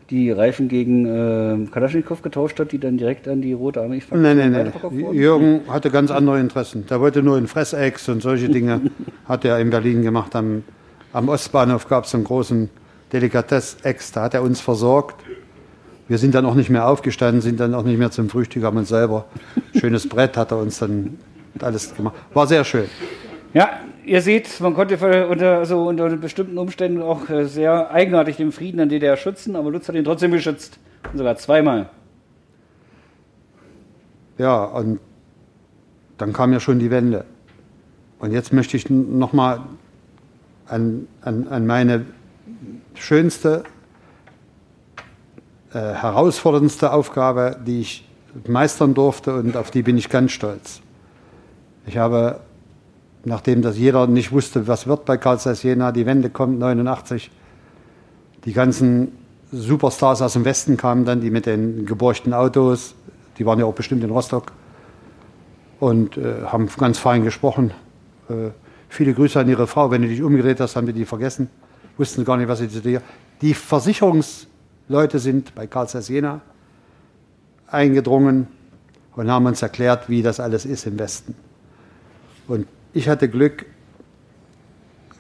die 0.09 0.31
Reifen 0.31 0.69
gegen 0.69 1.05
äh, 1.05 1.67
Kalaschnikow 1.69 2.21
getauscht 2.21 2.59
hat, 2.59 2.71
die 2.71 2.79
dann 2.79 2.97
direkt 2.97 3.27
an 3.27 3.41
die 3.41 3.53
Rote 3.53 3.81
Armee 3.81 4.01
Nein, 4.11 4.37
nein, 4.37 4.51
nein. 4.51 4.73
Jürgen 5.13 5.61
hatte 5.67 5.91
ganz 5.91 6.11
andere 6.11 6.39
Interessen. 6.39 6.85
Der 6.87 7.01
wollte 7.01 7.21
nur 7.21 7.37
in 7.37 7.47
Fressecks 7.47 8.07
und 8.07 8.21
solche 8.21 8.49
Dinge 8.49 8.81
hat 9.25 9.43
er 9.43 9.59
in 9.59 9.69
Berlin 9.69 10.01
gemacht. 10.03 10.35
Am, 10.35 10.63
am 11.11 11.27
Ostbahnhof 11.29 11.87
gab 11.89 12.05
es 12.05 12.15
einen 12.15 12.23
großen 12.23 12.69
Delikatess-Ex, 13.11 14.11
da 14.13 14.23
hat 14.23 14.33
er 14.33 14.43
uns 14.43 14.61
versorgt. 14.61 15.23
Wir 16.07 16.17
sind 16.17 16.35
dann 16.35 16.45
auch 16.45 16.55
nicht 16.55 16.69
mehr 16.69 16.87
aufgestanden, 16.87 17.41
sind 17.41 17.59
dann 17.59 17.73
auch 17.73 17.83
nicht 17.83 17.97
mehr 17.97 18.11
zum 18.11 18.29
Frühstück, 18.29 18.63
haben 18.63 18.77
uns 18.77 18.89
selber 18.89 19.25
schönes 19.77 20.07
Brett 20.07 20.37
hat 20.37 20.51
er 20.51 20.57
uns 20.57 20.79
dann 20.79 21.17
alles 21.59 21.93
gemacht. 21.95 22.15
War 22.33 22.47
sehr 22.47 22.63
schön. 22.63 22.85
Ja, 23.53 23.79
ihr 24.07 24.21
seht, 24.21 24.59
man 24.61 24.73
konnte 24.73 25.27
unter, 25.27 25.59
also 25.59 25.87
unter 25.87 26.09
bestimmten 26.15 26.57
Umständen 26.57 27.01
auch 27.01 27.29
äh, 27.29 27.45
sehr 27.45 27.91
eigenartig 27.91 28.37
den 28.37 28.51
Frieden 28.51 28.79
in 28.79 28.89
DDR 28.89 29.17
schützen, 29.17 29.55
aber 29.55 29.69
Lutz 29.69 29.87
hat 29.87 29.95
ihn 29.95 30.05
trotzdem 30.05 30.31
geschützt. 30.31 30.79
Und 31.11 31.17
sogar 31.17 31.35
zweimal. 31.35 31.89
Ja, 34.37 34.63
und 34.63 34.99
dann 36.17 36.33
kam 36.33 36.53
ja 36.53 36.59
schon 36.59 36.79
die 36.79 36.89
Wende. 36.89 37.25
Und 38.19 38.31
jetzt 38.31 38.53
möchte 38.53 38.77
ich 38.77 38.89
nochmal 38.89 39.61
an, 40.67 41.07
an, 41.21 41.47
an 41.49 41.67
meine 41.67 42.05
schönste, 42.95 43.63
äh, 45.73 45.79
herausforderndste 45.79 46.91
Aufgabe, 46.91 47.57
die 47.65 47.81
ich 47.81 48.07
meistern 48.47 48.93
durfte 48.93 49.35
und 49.35 49.55
auf 49.57 49.71
die 49.71 49.83
bin 49.83 49.97
ich 49.97 50.09
ganz 50.09 50.31
stolz. 50.31 50.81
Ich 51.85 51.97
habe 51.97 52.41
nachdem 53.27 53.61
das 53.61 53.77
jeder 53.77 54.07
nicht 54.07 54.31
wusste, 54.31 54.67
was 54.67 54.87
wird 54.87 55.05
bei 55.05 55.17
Karl 55.17 55.39
Zeiss 55.39 55.61
Jena, 55.63 55.91
die 55.91 56.05
Wende 56.05 56.29
kommt 56.29 56.59
89, 56.59 57.29
die 58.45 58.53
ganzen 58.53 59.11
Superstars 59.51 60.21
aus 60.21 60.33
dem 60.33 60.45
Westen 60.45 60.77
kamen 60.77 61.05
dann, 61.05 61.21
die 61.21 61.29
mit 61.29 61.45
den 61.45 61.85
geborchten 61.85 62.33
Autos, 62.33 62.95
die 63.37 63.45
waren 63.45 63.59
ja 63.59 63.65
auch 63.65 63.73
bestimmt 63.73 64.03
in 64.03 64.09
Rostock 64.09 64.51
und 65.79 66.17
äh, 66.17 66.43
haben 66.45 66.69
ganz 66.77 66.97
fein 66.97 67.23
gesprochen. 67.23 67.71
Äh, 68.29 68.49
viele 68.89 69.13
Grüße 69.13 69.39
an 69.39 69.47
ihre 69.47 69.67
Frau. 69.67 69.91
Wenn 69.91 70.01
du 70.01 70.07
dich 70.07 70.23
umgedreht 70.23 70.59
hast, 70.59 70.75
haben 70.75 70.87
wir 70.87 70.93
die 70.93 71.05
vergessen. 71.05 71.49
Wussten 71.97 72.25
gar 72.25 72.37
nicht, 72.37 72.47
was 72.47 72.59
sie 72.59 72.69
zu 72.69 72.81
dir. 72.81 73.01
Die 73.41 73.53
Versicherungsleute 73.53 75.19
sind 75.19 75.53
bei 75.53 75.67
Karl 75.67 75.87
Zeiss 75.87 76.07
Jena 76.07 76.41
eingedrungen 77.67 78.47
und 79.15 79.29
haben 79.29 79.45
uns 79.45 79.61
erklärt, 79.61 80.09
wie 80.09 80.21
das 80.21 80.39
alles 80.39 80.65
ist 80.65 80.85
im 80.87 80.97
Westen. 80.97 81.35
Und 82.47 82.67
ich 82.97 83.07
hatte 83.07 83.29
Glück, 83.29 83.65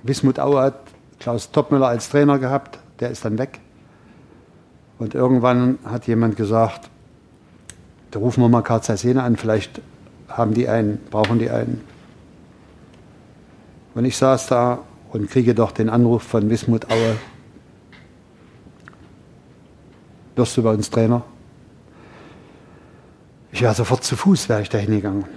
Wismut 0.01 0.39
Aue 0.39 0.59
hat 0.59 0.79
Klaus 1.19 1.51
Topmüller 1.51 1.87
als 1.87 2.09
Trainer 2.09 2.39
gehabt, 2.39 2.79
der 2.99 3.11
ist 3.11 3.23
dann 3.23 3.37
weg. 3.37 3.59
Und 4.97 5.13
irgendwann 5.13 5.77
hat 5.85 6.07
jemand 6.07 6.35
gesagt, 6.35 6.89
da 8.09 8.19
rufen 8.19 8.41
wir 8.41 8.49
mal 8.49 8.63
Karl 8.63 8.81
Sene 8.81 9.21
an, 9.21 9.35
vielleicht 9.35 9.79
haben 10.27 10.55
die 10.55 10.67
einen, 10.67 10.97
brauchen 11.11 11.37
die 11.37 11.51
einen. 11.51 11.81
Und 13.93 14.05
ich 14.05 14.17
saß 14.17 14.47
da 14.47 14.79
und 15.11 15.29
kriege 15.29 15.53
doch 15.53 15.71
den 15.71 15.89
Anruf 15.89 16.23
von 16.23 16.49
Wismut 16.49 16.89
Aue, 16.89 17.15
wirst 20.35 20.57
du 20.57 20.63
bei 20.63 20.71
uns 20.71 20.89
Trainer? 20.89 21.21
Ich 23.51 23.61
wäre 23.61 23.75
sofort 23.75 24.03
zu 24.03 24.15
Fuß, 24.15 24.49
wäre 24.49 24.63
ich 24.63 24.69
da 24.69 24.79
hingegangen. 24.79 25.36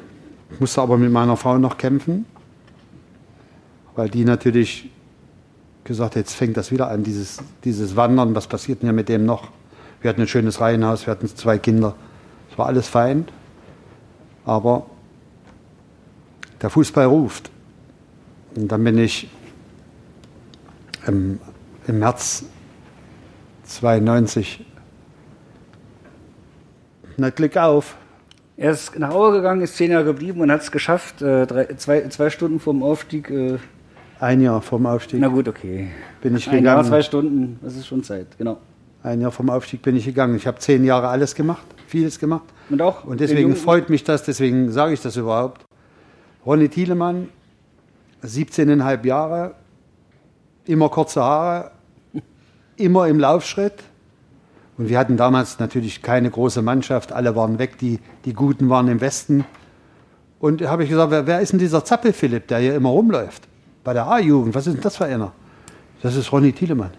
Musste 0.59 0.83
aber 0.83 0.99
mit 0.99 1.13
meiner 1.13 1.37
Frau 1.37 1.59
noch 1.59 1.79
kämpfen, 1.79 2.27
weil 3.95 4.09
die 4.09 4.25
natürlich 4.25 4.91
gesagt 5.85 6.11
hat, 6.11 6.17
jetzt 6.17 6.35
fängt 6.35 6.57
das 6.57 6.71
wieder 6.71 6.91
an, 6.91 7.03
dieses, 7.03 7.39
dieses 7.65 7.97
Wandern, 7.97 8.35
was 8.35 8.47
passiert 8.47 8.83
denn 8.83 8.89
ja 8.89 8.93
mit 8.93 9.09
dem 9.09 9.25
noch? 9.25 9.49
Wir 10.01 10.11
hatten 10.11 10.21
ein 10.21 10.29
schönes 10.29 10.61
Reihenhaus, 10.61 11.07
wir 11.07 11.13
hatten 11.13 11.29
zwei 11.29 11.59
Kinder, 11.59 11.95
es 12.51 12.59
war 12.59 12.67
alles 12.67 12.89
fein, 12.89 13.27
aber 14.45 14.87
der 16.61 16.71
Fußball 16.71 17.07
ruft. 17.07 17.51
Und 18.55 18.69
dann 18.69 18.83
bin 18.85 18.99
ich 18.99 19.29
im, 21.07 21.41
im 21.87 21.99
März 21.99 22.45
92 23.65 24.65
na 27.17 27.31
Glück 27.31 27.57
auf, 27.57 27.97
er 28.61 28.73
ist 28.73 28.99
nach 28.99 29.15
Aue 29.15 29.33
gegangen, 29.33 29.63
ist 29.63 29.77
zehn 29.77 29.91
Jahre 29.91 30.05
geblieben 30.05 30.43
und 30.43 30.53
hat 30.53 30.61
es 30.61 30.71
geschafft, 30.71 31.23
äh, 31.23 31.47
drei, 31.47 31.65
zwei, 31.77 32.07
zwei 32.09 32.29
Stunden 32.29 32.61
vorm 32.61 32.83
Aufstieg. 32.83 33.31
Äh, 33.31 33.57
ein 34.21 34.43
Jahr 34.43 34.61
vorm 34.61 34.85
Aufstieg. 34.85 35.19
Na 35.19 35.29
gut, 35.29 35.49
okay. 35.49 35.89
Bin 36.21 36.37
ich 36.37 36.47
Ein 36.47 36.59
gegangen. 36.59 36.77
Jahr, 36.77 36.85
zwei 36.85 37.01
Stunden, 37.01 37.59
das 37.63 37.75
ist 37.75 37.87
schon 37.87 38.05
Zeit, 38.05 38.27
genau. 38.37 38.59
Ein 39.03 39.23
Jahr 39.23 39.33
vorm 39.33 39.49
Aufstieg 39.49 39.81
bin 39.81 39.97
ich 39.97 40.05
gegangen. 40.05 40.37
Ich 40.37 40.47
habe 40.47 40.59
zehn 40.59 40.85
Jahre 40.85 41.09
alles 41.09 41.35
gemacht, 41.35 41.65
vieles 41.87 42.19
gemacht. 42.19 42.45
Und 42.69 42.83
auch. 42.83 43.05
Und 43.05 43.21
deswegen 43.21 43.57
freut 43.57 43.89
mich 43.89 44.05
das, 44.05 44.25
deswegen 44.25 44.71
sage 44.71 44.93
ich 44.93 45.01
das 45.01 45.17
überhaupt. 45.17 45.65
Ronny 46.45 46.69
Thielemann, 46.69 47.31
17,5 48.23 49.07
Jahre, 49.07 49.55
immer 50.67 50.91
kurze 50.91 51.23
Haare, 51.23 51.71
immer 52.77 53.09
im 53.09 53.21
Laufschritt 53.21 53.85
und 54.81 54.89
wir 54.89 54.99
hatten 54.99 55.19
damals 55.19 55.59
natürlich 55.59 56.01
keine 56.01 56.31
große 56.31 56.63
Mannschaft, 56.63 57.13
alle 57.13 57.37
waren 57.37 57.59
weg, 57.59 57.77
die, 57.77 57.99
die 58.25 58.33
Guten 58.33 58.71
waren 58.71 58.89
im 58.89 59.03
Westen. 59.03 59.45
Und 60.39 60.63
da 60.63 60.71
habe 60.71 60.85
ich 60.85 60.89
gesagt, 60.89 61.11
wer, 61.11 61.27
wer 61.27 61.43
ist 61.43 61.53
denn 61.53 61.59
dieser 61.59 61.85
Zappel-Philipp, 61.85 62.49
der 62.49 62.61
hier 62.61 62.75
immer 62.77 62.89
rumläuft? 62.89 63.47
Bei 63.85 63.93
der 63.93 64.07
A-Jugend, 64.07 64.55
was 64.55 64.67
ist 64.67 64.73
denn 64.73 64.83
das 64.83 64.97
für 64.97 65.05
einer? 65.05 65.33
Das 66.01 66.17
ist 66.17 66.33
Ronny 66.33 66.55
Thielemann. 66.55 66.93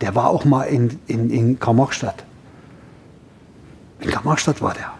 Der 0.00 0.16
war 0.16 0.28
auch 0.28 0.44
mal 0.44 0.64
in, 0.64 0.98
in, 1.06 1.30
in 1.30 1.60
Karl-Marx-Stadt. 1.60 2.24
In 4.00 4.10
Karl-Marx-Stadt 4.10 4.60
war 4.60 4.74
der. 4.74 4.92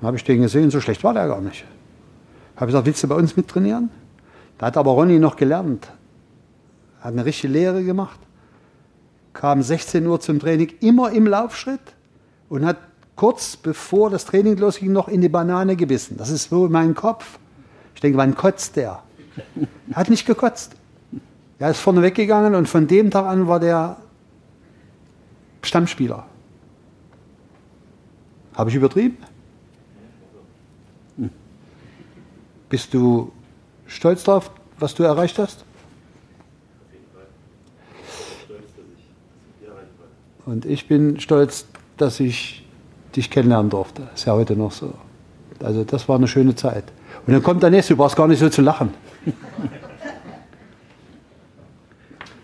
Dann 0.00 0.08
habe 0.08 0.16
ich 0.16 0.24
den 0.24 0.42
gesehen, 0.42 0.72
so 0.72 0.80
schlecht 0.80 1.04
war 1.04 1.14
der 1.14 1.28
gar 1.28 1.40
nicht. 1.40 1.64
Habe 2.56 2.66
gesagt, 2.66 2.86
willst 2.86 3.04
du 3.04 3.06
bei 3.06 3.14
uns 3.14 3.36
mittrainieren? 3.36 3.88
Da 4.58 4.66
hat 4.66 4.76
aber 4.76 4.90
Ronny 4.90 5.20
noch 5.20 5.36
gelernt. 5.36 5.92
Hat 7.00 7.12
eine 7.12 7.24
richtige 7.24 7.52
Lehre 7.52 7.84
gemacht 7.84 8.18
kam 9.32 9.62
16 9.62 10.06
Uhr 10.06 10.20
zum 10.20 10.40
Training, 10.40 10.72
immer 10.80 11.10
im 11.12 11.26
Laufschritt 11.26 11.80
und 12.48 12.64
hat 12.64 12.78
kurz 13.16 13.56
bevor 13.56 14.10
das 14.10 14.24
Training 14.24 14.56
losging 14.56 14.92
noch 14.92 15.08
in 15.08 15.20
die 15.20 15.28
Banane 15.28 15.76
gebissen. 15.76 16.16
Das 16.16 16.30
ist 16.30 16.50
so 16.50 16.68
mein 16.68 16.94
Kopf. 16.94 17.38
Ich 17.94 18.00
denke, 18.00 18.18
wann 18.18 18.34
kotzt 18.34 18.76
der? 18.76 19.02
Er 19.90 19.96
hat 19.96 20.10
nicht 20.10 20.26
gekotzt. 20.26 20.76
Er 21.58 21.70
ist 21.70 21.80
vorne 21.80 22.02
weggegangen 22.02 22.54
und 22.54 22.68
von 22.68 22.86
dem 22.86 23.10
Tag 23.10 23.26
an 23.26 23.46
war 23.46 23.60
der 23.60 23.96
Stammspieler. 25.62 26.26
Habe 28.54 28.70
ich 28.70 28.76
übertrieben? 28.76 29.16
Bist 32.68 32.92
du 32.92 33.32
stolz 33.86 34.24
darauf, 34.24 34.50
was 34.78 34.94
du 34.94 35.02
erreicht 35.04 35.38
hast? 35.38 35.64
Und 40.44 40.64
ich 40.66 40.88
bin 40.88 41.20
stolz, 41.20 41.66
dass 41.96 42.20
ich 42.20 42.66
dich 43.14 43.30
kennenlernen 43.30 43.70
durfte. 43.70 44.08
Ist 44.14 44.24
ja 44.24 44.32
heute 44.32 44.56
noch 44.56 44.72
so. 44.72 44.94
Also 45.62 45.84
das 45.84 46.08
war 46.08 46.16
eine 46.16 46.26
schöne 46.26 46.54
Zeit. 46.54 46.84
Und 47.26 47.32
dann 47.32 47.42
kommt 47.42 47.62
der 47.62 47.70
nächste, 47.70 47.94
du 47.94 47.98
brauchst 47.98 48.16
gar 48.16 48.26
nicht 48.26 48.40
so 48.40 48.48
zu 48.48 48.62
lachen. 48.62 48.92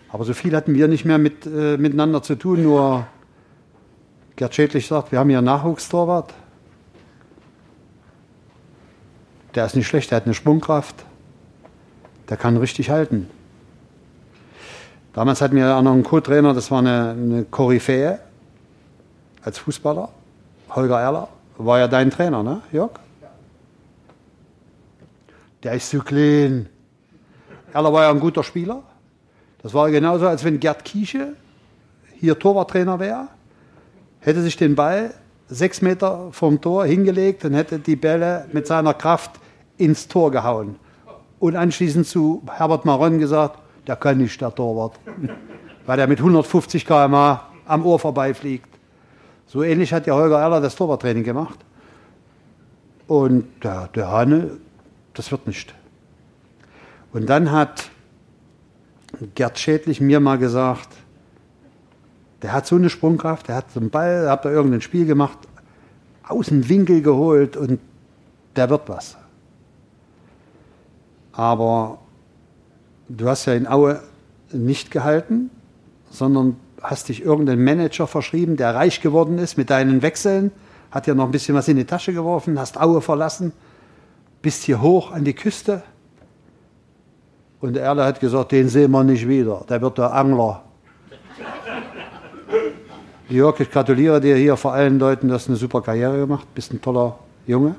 Aber 0.09 0.23
so 0.23 0.33
viel 0.33 0.55
hatten 0.55 0.73
wir 0.73 0.87
nicht 0.87 1.05
mehr 1.05 1.17
mit, 1.17 1.45
äh, 1.45 1.77
miteinander 1.77 2.23
zu 2.23 2.35
tun, 2.35 2.63
nur 2.63 3.05
Gerd 4.35 4.55
Schädlich 4.55 4.87
sagt, 4.87 5.11
wir 5.11 5.19
haben 5.19 5.29
hier 5.29 5.39
einen 5.39 5.45
Nachwuchstorwart. 5.45 6.33
Der 9.55 9.65
ist 9.65 9.75
nicht 9.75 9.87
schlecht, 9.87 10.11
der 10.11 10.17
hat 10.17 10.25
eine 10.25 10.33
Sprungkraft. 10.33 10.95
Der 12.29 12.37
kann 12.37 12.55
richtig 12.57 12.89
halten. 12.89 13.29
Damals 15.19 15.41
hatten 15.41 15.57
wir 15.57 15.75
auch 15.75 15.81
noch 15.81 15.91
einen 15.91 16.03
Co-Trainer, 16.03 16.53
das 16.53 16.71
war 16.71 16.79
eine, 16.79 17.09
eine 17.09 17.43
Koryphäe 17.43 18.19
als 19.43 19.57
Fußballer. 19.57 20.07
Holger 20.69 21.01
Erler 21.01 21.27
war 21.57 21.77
ja 21.77 21.89
dein 21.89 22.09
Trainer, 22.09 22.41
ne, 22.41 22.61
Jörg? 22.71 22.91
Der 25.61 25.73
ist 25.73 25.89
zu 25.89 25.99
klein. 25.99 26.69
Erler 27.73 27.91
war 27.91 28.03
ja 28.03 28.11
ein 28.11 28.21
guter 28.21 28.45
Spieler. 28.45 28.81
Das 29.61 29.73
war 29.73 29.91
genauso, 29.91 30.25
als 30.25 30.45
wenn 30.45 30.57
Gerd 30.57 30.85
Kiesche 30.85 31.33
hier 32.15 32.39
Torwarttrainer 32.39 32.97
wäre, 33.01 33.27
hätte 34.21 34.41
sich 34.41 34.55
den 34.55 34.73
Ball 34.75 35.13
sechs 35.49 35.81
Meter 35.81 36.29
vom 36.31 36.61
Tor 36.61 36.85
hingelegt 36.85 37.43
und 37.43 37.55
hätte 37.55 37.77
die 37.77 37.97
Bälle 37.97 38.45
mit 38.53 38.67
seiner 38.67 38.93
Kraft 38.93 39.31
ins 39.77 40.07
Tor 40.07 40.31
gehauen. 40.31 40.77
Und 41.39 41.57
anschließend 41.57 42.07
zu 42.07 42.41
Herbert 42.49 42.85
Maron 42.85 43.19
gesagt, 43.19 43.59
der 43.89 43.95
kann 43.95 44.19
nicht, 44.19 44.39
der 44.39 44.53
Torwart. 44.53 44.99
Weil 45.87 45.97
der 45.97 46.07
mit 46.07 46.19
150 46.19 46.85
km/h 46.85 47.49
am 47.65 47.85
Ohr 47.85 47.97
vorbeifliegt. 47.97 48.69
So 49.47 49.63
ähnlich 49.63 49.91
hat 49.91 50.05
ja 50.05 50.13
Holger 50.13 50.39
Erler 50.39 50.61
das 50.61 50.75
Torwarttraining 50.75 51.23
gemacht. 51.23 51.57
Und 53.07 53.45
der, 53.63 53.87
der 53.87 54.11
Hane, 54.11 54.57
das 55.15 55.31
wird 55.31 55.47
nicht. 55.47 55.73
Und 57.13 57.27
dann 57.27 57.51
hat 57.51 57.89
Gerd 59.33 59.57
Schädlich 59.57 59.99
mir 59.99 60.19
mal 60.19 60.37
gesagt, 60.37 60.89
Der 62.43 62.53
hat 62.53 62.67
so 62.67 62.75
eine 62.75 62.89
Sprungkraft, 62.89 63.47
der 63.47 63.55
hat 63.55 63.71
so 63.71 63.79
einen 63.79 63.89
Ball, 63.89 64.23
da 64.23 64.31
habt 64.31 64.45
ihr 64.45 64.51
irgendein 64.51 64.81
Spiel 64.81 65.05
gemacht, 65.05 65.39
aus 66.27 66.45
dem 66.45 66.69
Winkel 66.69 67.01
geholt 67.01 67.57
und 67.57 67.79
der 68.55 68.69
wird 68.69 68.87
was. 68.87 69.17
Aber 71.33 71.99
du 73.09 73.27
hast 73.27 73.45
ja 73.45 73.53
in 73.53 73.67
Aue 73.67 74.01
nicht 74.51 74.91
gehalten, 74.91 75.49
sondern 76.09 76.55
hast 76.81 77.09
dich 77.09 77.23
irgendeinem 77.23 77.63
Manager 77.63 78.07
verschrieben, 78.07 78.55
der 78.55 78.73
reich 78.73 79.01
geworden 79.01 79.37
ist 79.37 79.57
mit 79.57 79.69
deinen 79.69 80.01
Wechseln, 80.01 80.51
hat 80.91 81.07
ja 81.07 81.13
noch 81.13 81.25
ein 81.25 81.31
bisschen 81.31 81.55
was 81.55 81.67
in 81.67 81.77
die 81.77 81.85
Tasche 81.85 82.13
geworfen, 82.13 82.57
hast 82.59 82.79
Aue 82.79 83.01
verlassen, 83.01 83.51
bist 84.41 84.63
hier 84.63 84.81
hoch 84.81 85.11
an 85.11 85.25
die 85.25 85.33
Küste. 85.33 85.83
Und 87.59 87.73
der 87.73 87.83
Erle 87.83 88.05
hat 88.05 88.21
gesagt, 88.21 88.53
den 88.53 88.69
sehen 88.69 88.91
wir 88.91 89.03
nicht 89.03 89.27
wieder, 89.27 89.65
der 89.67 89.81
wird 89.81 89.97
der 89.97 90.13
Angler. 90.13 90.63
Jörg, 93.29 93.59
ich 93.59 93.69
gratuliere 93.69 94.21
dir 94.21 94.37
hier 94.37 94.55
vor 94.55 94.73
allen 94.73 94.97
Leuten, 94.97 95.27
du 95.27 95.33
hast 95.33 95.49
eine 95.49 95.57
super 95.57 95.81
Karriere 95.81 96.17
gemacht, 96.17 96.47
bist 96.55 96.71
ein 96.71 96.81
toller 96.81 97.19
Junge. 97.45 97.75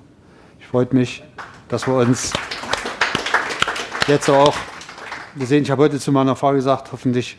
Ich 0.61 0.67
freue 0.67 0.87
mich, 0.91 1.25
dass 1.69 1.87
wir 1.87 1.95
uns 1.95 2.33
jetzt 4.07 4.29
auch 4.29 4.55
gesehen. 5.41 5.63
Ich 5.63 5.71
habe 5.71 5.83
heute 5.83 5.99
zu 5.99 6.13
meiner 6.13 6.37
Frau 6.37 6.53
gesagt, 6.53 6.93
hoffentlich 6.93 7.39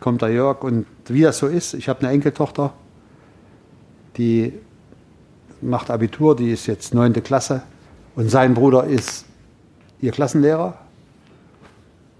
kommt 0.00 0.22
der 0.22 0.30
Jörg. 0.30 0.64
Und 0.64 0.86
wie 1.06 1.20
das 1.20 1.38
so 1.38 1.46
ist, 1.46 1.74
ich 1.74 1.88
habe 1.88 2.00
eine 2.00 2.10
Enkeltochter, 2.10 2.72
die 4.16 4.54
macht 5.60 5.90
Abitur, 5.90 6.34
die 6.34 6.50
ist 6.50 6.66
jetzt 6.66 6.94
neunte 6.94 7.20
Klasse. 7.20 7.62
Und 8.16 8.30
sein 8.30 8.54
Bruder 8.54 8.84
ist 8.84 9.26
ihr 10.00 10.12
Klassenlehrer. 10.12 10.78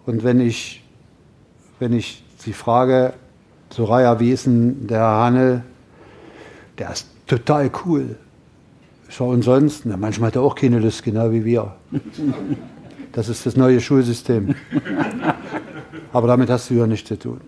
Und 0.05 0.23
wenn 0.23 0.39
ich, 0.39 0.85
wenn 1.79 1.93
ich 1.95 2.23
sie 2.37 2.53
frage, 2.53 3.15
Soraya, 3.71 4.21
wie 4.21 4.31
ist 4.31 4.47
denn 4.47 4.87
der 4.87 5.01
Hanel? 5.01 5.65
Der 6.79 6.93
ist 6.93 7.09
total 7.27 7.71
cool. 7.85 8.17
So 9.09 9.25
und 9.25 9.43
sonst? 9.43 9.87
Na, 9.87 9.97
manchmal 9.97 10.29
hat 10.29 10.37
er 10.37 10.43
auch 10.43 10.55
keine 10.55 10.79
Lust, 10.79 11.03
genau 11.03 11.33
wie 11.33 11.45
wir. 11.45 11.75
Das 13.17 13.31
ist 13.31 13.47
das 13.47 13.57
neue 13.57 13.81
Schulsystem. 13.81 14.55
Aber 16.13 16.29
damit 16.29 16.51
hast 16.51 16.69
du 16.69 16.75
ja 16.75 16.87
nichts 16.87 17.09
zu 17.09 17.19
tun. 17.19 17.41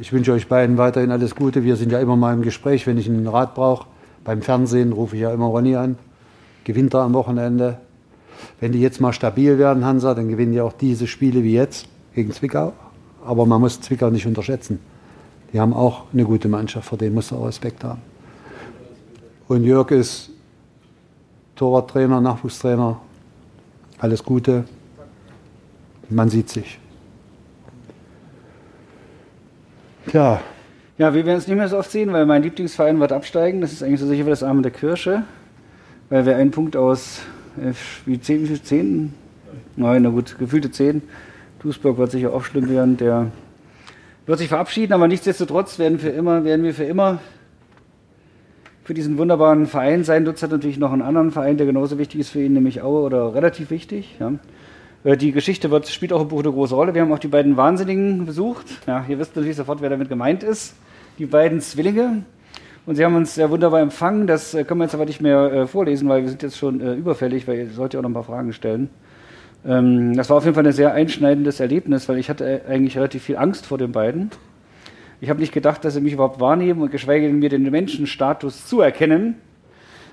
Ich 0.00 0.12
wünsche 0.12 0.32
euch 0.32 0.48
beiden 0.48 0.76
weiterhin 0.76 1.12
alles 1.12 1.36
Gute. 1.36 1.62
Wir 1.62 1.76
sind 1.76 1.92
ja 1.92 2.00
immer 2.00 2.16
mal 2.16 2.34
im 2.34 2.42
Gespräch, 2.42 2.84
wenn 2.88 2.98
ich 2.98 3.08
einen 3.08 3.28
Rat 3.28 3.54
brauche. 3.54 3.86
Beim 4.24 4.42
Fernsehen 4.42 4.90
rufe 4.92 5.14
ich 5.14 5.22
ja 5.22 5.32
immer 5.32 5.46
Ronny 5.46 5.76
an. 5.76 5.98
Gewinnt 6.64 6.94
er 6.94 7.02
am 7.02 7.14
Wochenende. 7.14 7.78
Wenn 8.58 8.72
die 8.72 8.80
jetzt 8.80 9.00
mal 9.00 9.12
stabil 9.12 9.56
werden, 9.56 9.84
Hansa, 9.84 10.14
dann 10.14 10.28
gewinnen 10.28 10.50
die 10.50 10.60
auch 10.60 10.72
diese 10.72 11.06
Spiele 11.06 11.44
wie 11.44 11.54
jetzt 11.54 11.86
gegen 12.16 12.32
Zwickau. 12.32 12.72
Aber 13.24 13.46
man 13.46 13.60
muss 13.60 13.80
Zwickau 13.80 14.10
nicht 14.10 14.26
unterschätzen. 14.26 14.80
Die 15.52 15.60
haben 15.60 15.74
auch 15.74 16.06
eine 16.12 16.24
gute 16.24 16.48
Mannschaft, 16.48 16.88
vor 16.88 16.98
denen 16.98 17.14
muss 17.14 17.30
er 17.30 17.38
auch 17.38 17.46
Respekt 17.46 17.84
haben. 17.84 18.02
Und 19.46 19.62
Jörg 19.62 19.92
ist 19.92 20.30
Torwarttrainer, 21.54 22.20
Nachwuchstrainer. 22.20 22.98
Alles 24.00 24.24
Gute. 24.24 24.64
Man 26.08 26.28
sieht 26.28 26.48
sich. 26.48 26.78
Tja. 30.08 30.40
Ja, 30.96 31.12
wir 31.12 31.26
werden 31.26 31.38
es 31.38 31.48
nicht 31.48 31.56
mehr 31.56 31.68
so 31.68 31.78
oft 31.78 31.90
sehen, 31.90 32.12
weil 32.12 32.24
mein 32.26 32.42
Lieblingsverein 32.42 33.00
wird 33.00 33.12
absteigen. 33.12 33.60
Das 33.60 33.72
ist 33.72 33.82
eigentlich 33.82 34.00
so 34.00 34.06
sicher 34.06 34.26
wie 34.26 34.30
das 34.30 34.42
Arme 34.42 34.62
der 34.62 34.70
Kirsche. 34.70 35.24
Weil 36.08 36.26
wir 36.26 36.36
einen 36.36 36.50
Punkt 36.50 36.76
aus 36.76 37.22
äh, 37.56 37.72
wie 38.06 38.20
10, 38.20 38.42
wie 38.42 38.46
viel? 38.46 38.62
10? 38.62 39.14
Nein, 39.76 40.02
na 40.02 40.10
gut, 40.10 40.38
gefühlte 40.38 40.70
10. 40.70 41.02
Duisburg 41.60 41.98
wird 41.98 42.10
sicher 42.10 42.32
auch 42.32 42.44
schlimm 42.44 42.68
werden. 42.68 42.96
Der 42.96 43.32
wird 44.26 44.38
sich 44.38 44.48
verabschieden, 44.48 44.92
aber 44.92 45.08
nichtsdestotrotz 45.08 45.78
werden, 45.78 45.98
für 45.98 46.10
immer, 46.10 46.44
werden 46.44 46.64
wir 46.64 46.74
für 46.74 46.84
immer 46.84 47.18
für 48.84 48.94
diesen 48.94 49.18
wunderbaren 49.18 49.66
Verein 49.66 50.04
sein. 50.04 50.24
Lutz 50.24 50.42
hat 50.42 50.50
natürlich 50.50 50.78
noch 50.78 50.92
einen 50.92 51.02
anderen 51.02 51.30
Verein, 51.30 51.56
der 51.56 51.66
genauso 51.66 51.98
wichtig 51.98 52.20
ist 52.20 52.30
für 52.30 52.42
ihn, 52.42 52.52
nämlich 52.52 52.82
Aue 52.82 53.00
oder 53.00 53.34
relativ 53.34 53.70
wichtig. 53.70 54.16
Ja. 54.20 54.34
Äh, 55.04 55.16
die 55.16 55.32
Geschichte 55.32 55.70
wird, 55.70 55.86
spielt 55.88 56.12
auch 56.12 56.22
im 56.22 56.28
Buch 56.28 56.40
eine 56.40 56.50
große 56.50 56.74
Rolle. 56.74 56.94
Wir 56.94 57.02
haben 57.02 57.12
auch 57.12 57.18
die 57.18 57.28
beiden 57.28 57.56
Wahnsinnigen 57.56 58.26
besucht. 58.26 58.66
Ja, 58.86 59.04
ihr 59.08 59.18
wisst 59.18 59.36
natürlich 59.36 59.56
sofort, 59.56 59.80
wer 59.80 59.90
damit 59.90 60.08
gemeint 60.08 60.42
ist. 60.42 60.74
Die 61.18 61.26
beiden 61.26 61.60
Zwillinge. 61.60 62.24
Und 62.86 62.96
sie 62.96 63.04
haben 63.04 63.14
uns 63.14 63.34
sehr 63.34 63.50
wunderbar 63.50 63.80
empfangen. 63.80 64.26
Das 64.26 64.54
äh, 64.54 64.64
können 64.64 64.80
wir 64.80 64.84
jetzt 64.84 64.94
aber 64.94 65.04
nicht 65.04 65.20
mehr 65.20 65.52
äh, 65.52 65.66
vorlesen, 65.66 66.08
weil 66.08 66.22
wir 66.22 66.28
sind 66.28 66.42
jetzt 66.42 66.58
schon 66.58 66.80
überfällig, 66.80 67.46
weil 67.46 67.58
ihr 67.58 67.70
sollt 67.70 67.94
ja 67.94 68.00
auch 68.00 68.02
noch 68.02 68.10
ein 68.10 68.14
paar 68.14 68.24
Fragen 68.24 68.52
stellen. 68.52 68.90
Ähm, 69.66 70.14
das 70.14 70.30
war 70.30 70.38
auf 70.38 70.44
jeden 70.44 70.54
Fall 70.54 70.66
ein 70.66 70.72
sehr 70.72 70.92
einschneidendes 70.92 71.60
Erlebnis, 71.60 72.08
weil 72.08 72.18
ich 72.18 72.28
hatte 72.28 72.62
eigentlich 72.68 72.96
relativ 72.96 73.22
viel 73.22 73.36
Angst 73.36 73.66
vor 73.66 73.78
den 73.78 73.92
beiden. 73.92 74.30
Ich 75.20 75.30
habe 75.30 75.40
nicht 75.40 75.52
gedacht, 75.52 75.84
dass 75.84 75.94
sie 75.94 76.00
mich 76.00 76.12
überhaupt 76.12 76.40
wahrnehmen 76.40 76.82
und 76.82 76.90
geschweige 76.90 77.26
denn 77.26 77.38
mir 77.38 77.48
den 77.48 77.62
Menschenstatus 77.70 78.66
zuerkennen. 78.66 79.36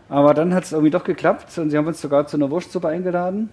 Aber 0.07 0.33
dann 0.33 0.53
hat 0.53 0.65
es 0.65 0.71
irgendwie 0.71 0.91
doch 0.91 1.03
geklappt 1.03 1.57
und 1.57 1.69
sie 1.69 1.77
haben 1.77 1.87
uns 1.87 2.01
sogar 2.01 2.27
zu 2.27 2.37
einer 2.37 2.49
Wurstsuppe 2.49 2.87
eingeladen. 2.87 3.49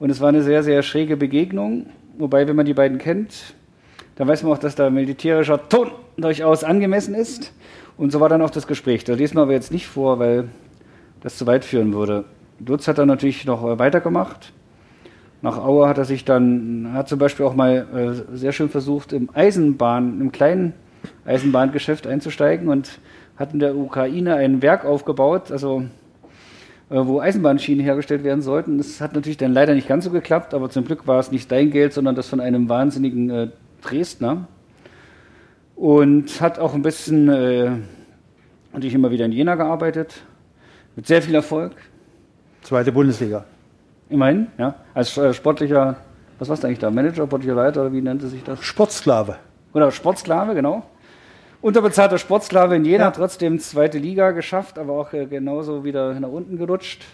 Und 0.00 0.08
es 0.08 0.20
war 0.20 0.30
eine 0.30 0.42
sehr, 0.42 0.62
sehr 0.62 0.82
schräge 0.82 1.16
Begegnung. 1.16 1.86
Wobei, 2.18 2.48
wenn 2.48 2.56
man 2.56 2.64
die 2.64 2.74
beiden 2.74 2.96
kennt, 2.96 3.54
dann 4.16 4.26
weiß 4.26 4.42
man 4.42 4.52
auch, 4.52 4.58
dass 4.58 4.74
da 4.74 4.88
militärischer 4.88 5.68
Ton 5.68 5.90
durchaus 6.16 6.64
angemessen 6.64 7.14
ist. 7.14 7.52
Und 7.98 8.10
so 8.10 8.18
war 8.18 8.30
dann 8.30 8.40
auch 8.40 8.50
das 8.50 8.66
Gespräch. 8.66 9.04
Das 9.04 9.18
lesen 9.18 9.36
wir 9.36 9.42
aber 9.42 9.52
jetzt 9.52 9.70
nicht 9.70 9.86
vor, 9.86 10.18
weil 10.18 10.48
das 11.20 11.36
zu 11.36 11.46
weit 11.46 11.66
führen 11.66 11.92
würde. 11.92 12.24
Lutz 12.66 12.88
hat 12.88 12.96
dann 12.96 13.08
natürlich 13.08 13.44
noch 13.44 13.78
weitergemacht. 13.78 14.52
Nach 15.42 15.58
Aue 15.58 15.86
hat 15.86 15.98
er 15.98 16.06
sich 16.06 16.24
dann, 16.24 16.90
hat 16.94 17.08
zum 17.08 17.18
Beispiel 17.18 17.44
auch 17.44 17.54
mal 17.54 18.24
äh, 18.32 18.36
sehr 18.36 18.52
schön 18.52 18.70
versucht, 18.70 19.12
im 19.12 19.28
Eisenbahn, 19.34 20.20
im 20.20 20.32
kleinen 20.32 20.72
Eisenbahngeschäft 21.26 22.06
einzusteigen 22.06 22.68
und 22.68 23.00
hat 23.36 23.52
in 23.52 23.58
der 23.58 23.76
Ukraine 23.76 24.36
ein 24.36 24.62
Werk 24.62 24.84
aufgebaut, 24.84 25.50
also 25.50 25.80
äh, 25.80 25.84
wo 26.90 27.20
Eisenbahnschienen 27.20 27.84
hergestellt 27.84 28.24
werden 28.24 28.42
sollten. 28.42 28.78
Das 28.78 29.00
hat 29.00 29.14
natürlich 29.14 29.38
dann 29.38 29.52
leider 29.52 29.74
nicht 29.74 29.88
ganz 29.88 30.04
so 30.04 30.10
geklappt, 30.10 30.54
aber 30.54 30.70
zum 30.70 30.84
Glück 30.84 31.06
war 31.06 31.20
es 31.20 31.30
nicht 31.30 31.50
dein 31.50 31.70
Geld, 31.70 31.92
sondern 31.92 32.16
das 32.16 32.28
von 32.28 32.40
einem 32.40 32.68
wahnsinnigen 32.68 33.30
äh, 33.30 33.48
Dresdner. 33.80 34.48
Und 35.76 36.40
hat 36.40 36.58
auch 36.58 36.74
ein 36.74 36.82
bisschen, 36.82 37.28
äh, 37.28 37.70
natürlich 38.72 38.94
immer 38.94 39.10
wieder 39.10 39.24
in 39.24 39.32
Jena 39.32 39.54
gearbeitet, 39.54 40.22
mit 40.96 41.06
sehr 41.06 41.22
viel 41.22 41.34
Erfolg. 41.34 41.72
Zweite 42.62 42.92
Bundesliga. 42.92 43.44
Immerhin, 44.08 44.48
ja. 44.58 44.74
Als 44.92 45.16
äh, 45.16 45.32
sportlicher, 45.32 45.96
was 46.40 46.48
warst 46.48 46.64
du 46.64 46.66
eigentlich 46.66 46.80
da? 46.80 46.90
Manager, 46.90 47.24
sportlicher 47.24 47.54
Leiter 47.54 47.82
oder 47.82 47.92
wie 47.92 48.02
nannte 48.02 48.26
sich 48.26 48.42
das? 48.42 48.62
Sportsklave. 48.62 49.36
Oder 49.72 49.92
Sportsklave, 49.92 50.54
genau. 50.54 50.82
Unterbezahlter 51.62 52.16
Sportsklave 52.16 52.76
in 52.76 52.86
Jena, 52.86 53.04
ja. 53.04 53.10
trotzdem 53.10 53.58
zweite 53.58 53.98
Liga 53.98 54.30
geschafft, 54.30 54.78
aber 54.78 54.94
auch 54.94 55.12
äh, 55.12 55.26
genauso 55.26 55.84
wieder 55.84 56.18
nach 56.18 56.30
unten 56.30 56.56
gerutscht. 56.56 57.04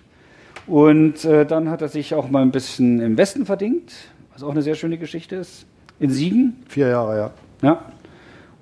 Und 0.69 1.25
äh, 1.25 1.45
dann 1.45 1.69
hat 1.69 1.83
er 1.83 1.89
sich 1.89 2.15
auch 2.15 2.31
mal 2.31 2.43
ein 2.43 2.53
bisschen 2.53 3.01
im 3.01 3.19
Westen 3.19 3.45
verdient, 3.45 3.93
was 4.33 4.45
auch 4.45 4.51
eine 4.51 4.63
sehr 4.63 4.77
schöne 4.77 4.99
Geschichte 4.99 5.35
ist. 5.35 5.67
In 5.99 6.11
Siegen. 6.11 6.63
Vier 6.69 6.89
Jahre, 6.89 7.17
ja. 7.17 7.31
Ja. 7.63 7.85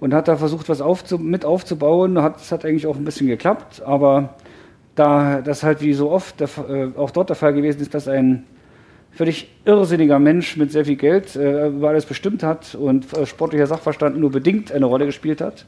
Und 0.01 0.15
hat 0.15 0.27
da 0.27 0.37
versucht, 0.37 0.71
was 0.71 0.81
aufzu 0.81 1.19
mit 1.19 1.45
aufzubauen. 1.45 2.21
Hat, 2.23 2.37
das 2.37 2.51
hat 2.51 2.65
eigentlich 2.65 2.87
auch 2.87 2.97
ein 2.97 3.05
bisschen 3.05 3.27
geklappt, 3.27 3.83
aber 3.85 4.37
da 4.95 5.43
das 5.43 5.63
halt 5.63 5.83
wie 5.83 5.93
so 5.93 6.11
oft 6.11 6.41
der, 6.41 6.49
äh, 6.67 6.97
auch 6.97 7.11
dort 7.11 7.29
der 7.29 7.37
Fall 7.37 7.53
gewesen 7.53 7.83
ist, 7.83 7.93
dass 7.93 8.09
ein 8.09 8.47
völlig 9.15 9.49
irrsinniger 9.65 10.19
Mensch 10.19 10.57
mit 10.57 10.73
sehr 10.73 10.85
viel 10.85 10.97
Geld 10.97 11.37
äh, 11.37 11.69
über 11.69 11.91
alles 11.91 12.07
bestimmt 12.07 12.43
hat 12.43 12.75
und 12.75 13.13
äh, 13.17 13.27
sportlicher 13.27 13.67
Sachverstand 13.67 14.19
nur 14.19 14.31
bedingt 14.31 14.73
eine 14.73 14.87
Rolle 14.87 15.07
gespielt 15.07 15.41
hat, 15.41 15.67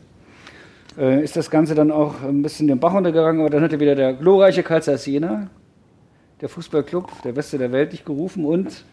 äh, 0.99 1.22
ist 1.22 1.36
das 1.36 1.51
Ganze 1.51 1.74
dann 1.74 1.90
auch 1.90 2.22
ein 2.22 2.42
bisschen 2.42 2.66
den 2.66 2.80
Bach 2.80 2.94
untergegangen. 2.94 3.40
Aber 3.40 3.51
dann 3.51 3.62
hat 3.62 3.72
er 3.72 3.80
wieder 3.80 3.94
der 3.94 4.14
glorreiche 4.14 4.62
Karlsruhe 4.62 4.97
Jena, 4.97 5.49
der 6.40 6.49
Fußballclub, 6.49 7.22
der 7.22 7.32
Beste 7.32 7.59
der 7.59 7.72
Welt, 7.72 7.92
dich 7.92 8.05
gerufen 8.05 8.44
und. 8.44 8.84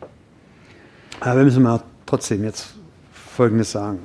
Aber 1.20 1.38
wir 1.38 1.46
müssen 1.46 1.64
mal 1.64 1.82
trotzdem 2.06 2.44
jetzt 2.44 2.76
Folgendes 3.12 3.72
sagen. 3.72 4.00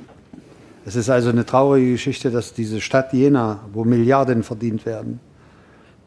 Es 0.85 0.95
ist 0.95 1.09
also 1.09 1.29
eine 1.29 1.45
traurige 1.45 1.91
Geschichte, 1.91 2.31
dass 2.31 2.53
diese 2.53 2.81
Stadt 2.81 3.13
Jena, 3.13 3.59
wo 3.73 3.83
Milliarden 3.83 4.43
verdient 4.43 4.85
werden, 4.85 5.19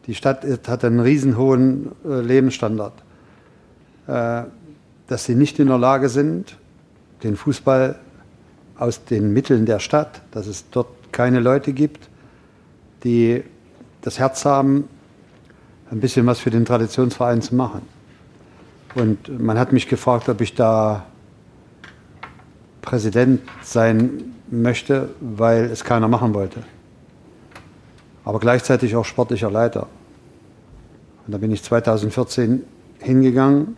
die 0.06 0.14
Stadt 0.16 0.44
hat 0.66 0.84
einen 0.84 0.98
riesenhohen 0.98 1.92
äh, 2.04 2.20
Lebensstandard. 2.20 2.94
Äh, 4.06 4.42
dass 5.08 5.24
sie 5.24 5.34
nicht 5.34 5.58
in 5.58 5.68
der 5.68 5.78
Lage 5.78 6.08
sind, 6.08 6.56
den 7.22 7.36
Fußball 7.36 7.98
aus 8.78 9.04
den 9.04 9.32
Mitteln 9.32 9.66
der 9.66 9.78
Stadt, 9.78 10.22
dass 10.30 10.46
es 10.46 10.70
dort 10.70 10.88
keine 11.12 11.40
Leute 11.40 11.72
gibt, 11.72 12.08
die 13.04 13.42
das 14.00 14.18
Herz 14.18 14.44
haben, 14.44 14.88
ein 15.90 16.00
bisschen 16.00 16.26
was 16.26 16.38
für 16.40 16.50
den 16.50 16.64
Traditionsverein 16.64 17.42
zu 17.42 17.54
machen. 17.54 17.82
Und 18.94 19.40
man 19.40 19.58
hat 19.58 19.72
mich 19.72 19.88
gefragt, 19.88 20.28
ob 20.28 20.40
ich 20.40 20.54
da 20.54 21.04
Präsident 22.80 23.42
sein 23.62 24.34
möchte, 24.50 25.10
weil 25.20 25.64
es 25.64 25.84
keiner 25.84 26.08
machen 26.08 26.32
wollte 26.34 26.62
aber 28.24 28.38
gleichzeitig 28.38 28.94
auch 28.96 29.04
sportlicher 29.04 29.50
Leiter. 29.50 29.86
Und 31.26 31.32
da 31.32 31.38
bin 31.38 31.50
ich 31.52 31.62
2014 31.62 32.62
hingegangen 32.98 33.76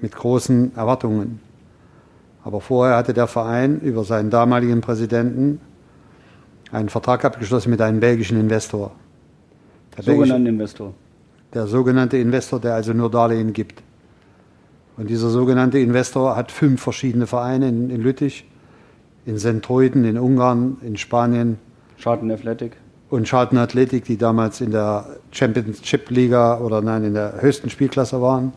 mit 0.00 0.14
großen 0.14 0.76
Erwartungen. 0.76 1.40
Aber 2.44 2.60
vorher 2.60 2.96
hatte 2.96 3.12
der 3.12 3.26
Verein 3.26 3.80
über 3.80 4.04
seinen 4.04 4.30
damaligen 4.30 4.80
Präsidenten 4.80 5.60
einen 6.70 6.88
Vertrag 6.88 7.24
abgeschlossen 7.24 7.70
mit 7.70 7.80
einem 7.80 8.00
belgischen 8.00 8.38
Investor. 8.38 8.92
Der 9.96 10.04
sogenannte 10.04 10.48
Investor. 10.48 10.94
Der 11.54 11.66
sogenannte 11.66 12.18
Investor, 12.18 12.60
der 12.60 12.74
also 12.74 12.92
nur 12.92 13.10
Darlehen 13.10 13.52
gibt. 13.52 13.82
Und 14.96 15.10
dieser 15.10 15.30
sogenannte 15.30 15.78
Investor 15.78 16.36
hat 16.36 16.52
fünf 16.52 16.82
verschiedene 16.82 17.26
Vereine 17.26 17.68
in, 17.68 17.90
in 17.90 18.00
Lüttich, 18.00 18.46
in 19.24 19.38
Sentroiden, 19.38 20.04
in 20.04 20.18
Ungarn, 20.18 20.78
in 20.82 20.96
Spanien. 20.96 21.58
Scharten 21.96 22.30
Athletic. 22.30 22.76
Und 23.10 23.28
Scharten 23.28 23.58
Athletic, 23.58 24.04
die 24.04 24.16
damals 24.16 24.60
in 24.60 24.70
der 24.70 25.16
Championship 25.30 26.10
Liga 26.10 26.60
oder 26.60 26.80
nein, 26.82 27.04
in 27.04 27.14
der 27.14 27.40
höchsten 27.40 27.70
Spielklasse 27.70 28.20
waren. 28.20 28.52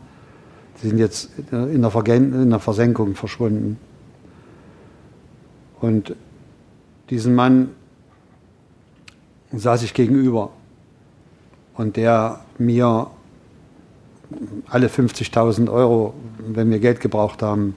Die 0.82 0.88
sind 0.88 0.98
jetzt 0.98 1.30
in 1.50 1.82
der, 1.82 1.90
Vergen 1.90 2.32
in 2.32 2.50
der 2.50 2.58
Versenkung 2.58 3.14
verschwunden. 3.14 3.78
Und 5.80 6.14
diesen 7.10 7.34
Mann 7.34 7.70
saß 9.52 9.82
ich 9.82 9.94
gegenüber 9.94 10.50
und 11.74 11.96
der 11.96 12.40
mir 12.58 13.10
alle 14.68 14.86
50.000 14.86 15.70
Euro, 15.70 16.14
wenn 16.38 16.70
wir 16.70 16.78
Geld 16.78 17.00
gebraucht 17.00 17.42
haben, 17.42 17.74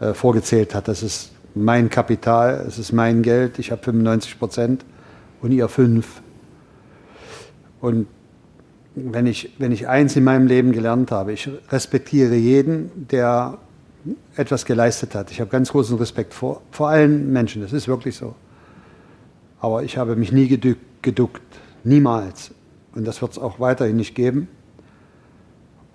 äh, 0.00 0.14
vorgezählt 0.14 0.74
hat. 0.74 0.88
Das 0.88 1.02
ist 1.02 1.32
mein 1.54 1.90
Kapital, 1.90 2.64
es 2.66 2.78
ist 2.78 2.92
mein 2.92 3.22
Geld, 3.22 3.58
ich 3.58 3.70
habe 3.70 3.82
95 3.82 4.38
Prozent 4.38 4.84
und 5.40 5.52
ihr 5.52 5.68
fünf. 5.68 6.22
Und 7.80 8.08
wenn 9.12 9.26
ich, 9.26 9.54
wenn 9.58 9.72
ich 9.72 9.88
eins 9.88 10.16
in 10.16 10.24
meinem 10.24 10.46
Leben 10.46 10.72
gelernt 10.72 11.10
habe, 11.10 11.32
ich 11.32 11.50
respektiere 11.70 12.34
jeden, 12.34 13.08
der 13.08 13.58
etwas 14.36 14.64
geleistet 14.64 15.14
hat. 15.14 15.30
Ich 15.30 15.40
habe 15.40 15.50
ganz 15.50 15.70
großen 15.70 15.96
Respekt 15.98 16.34
vor, 16.34 16.62
vor 16.70 16.88
allen 16.88 17.32
Menschen, 17.32 17.62
das 17.62 17.72
ist 17.72 17.88
wirklich 17.88 18.16
so. 18.16 18.34
Aber 19.60 19.82
ich 19.82 19.98
habe 19.98 20.16
mich 20.16 20.32
nie 20.32 20.48
geduckt, 21.02 21.42
niemals. 21.84 22.52
Und 22.94 23.06
das 23.06 23.20
wird 23.20 23.32
es 23.32 23.38
auch 23.38 23.60
weiterhin 23.60 23.96
nicht 23.96 24.14
geben. 24.14 24.48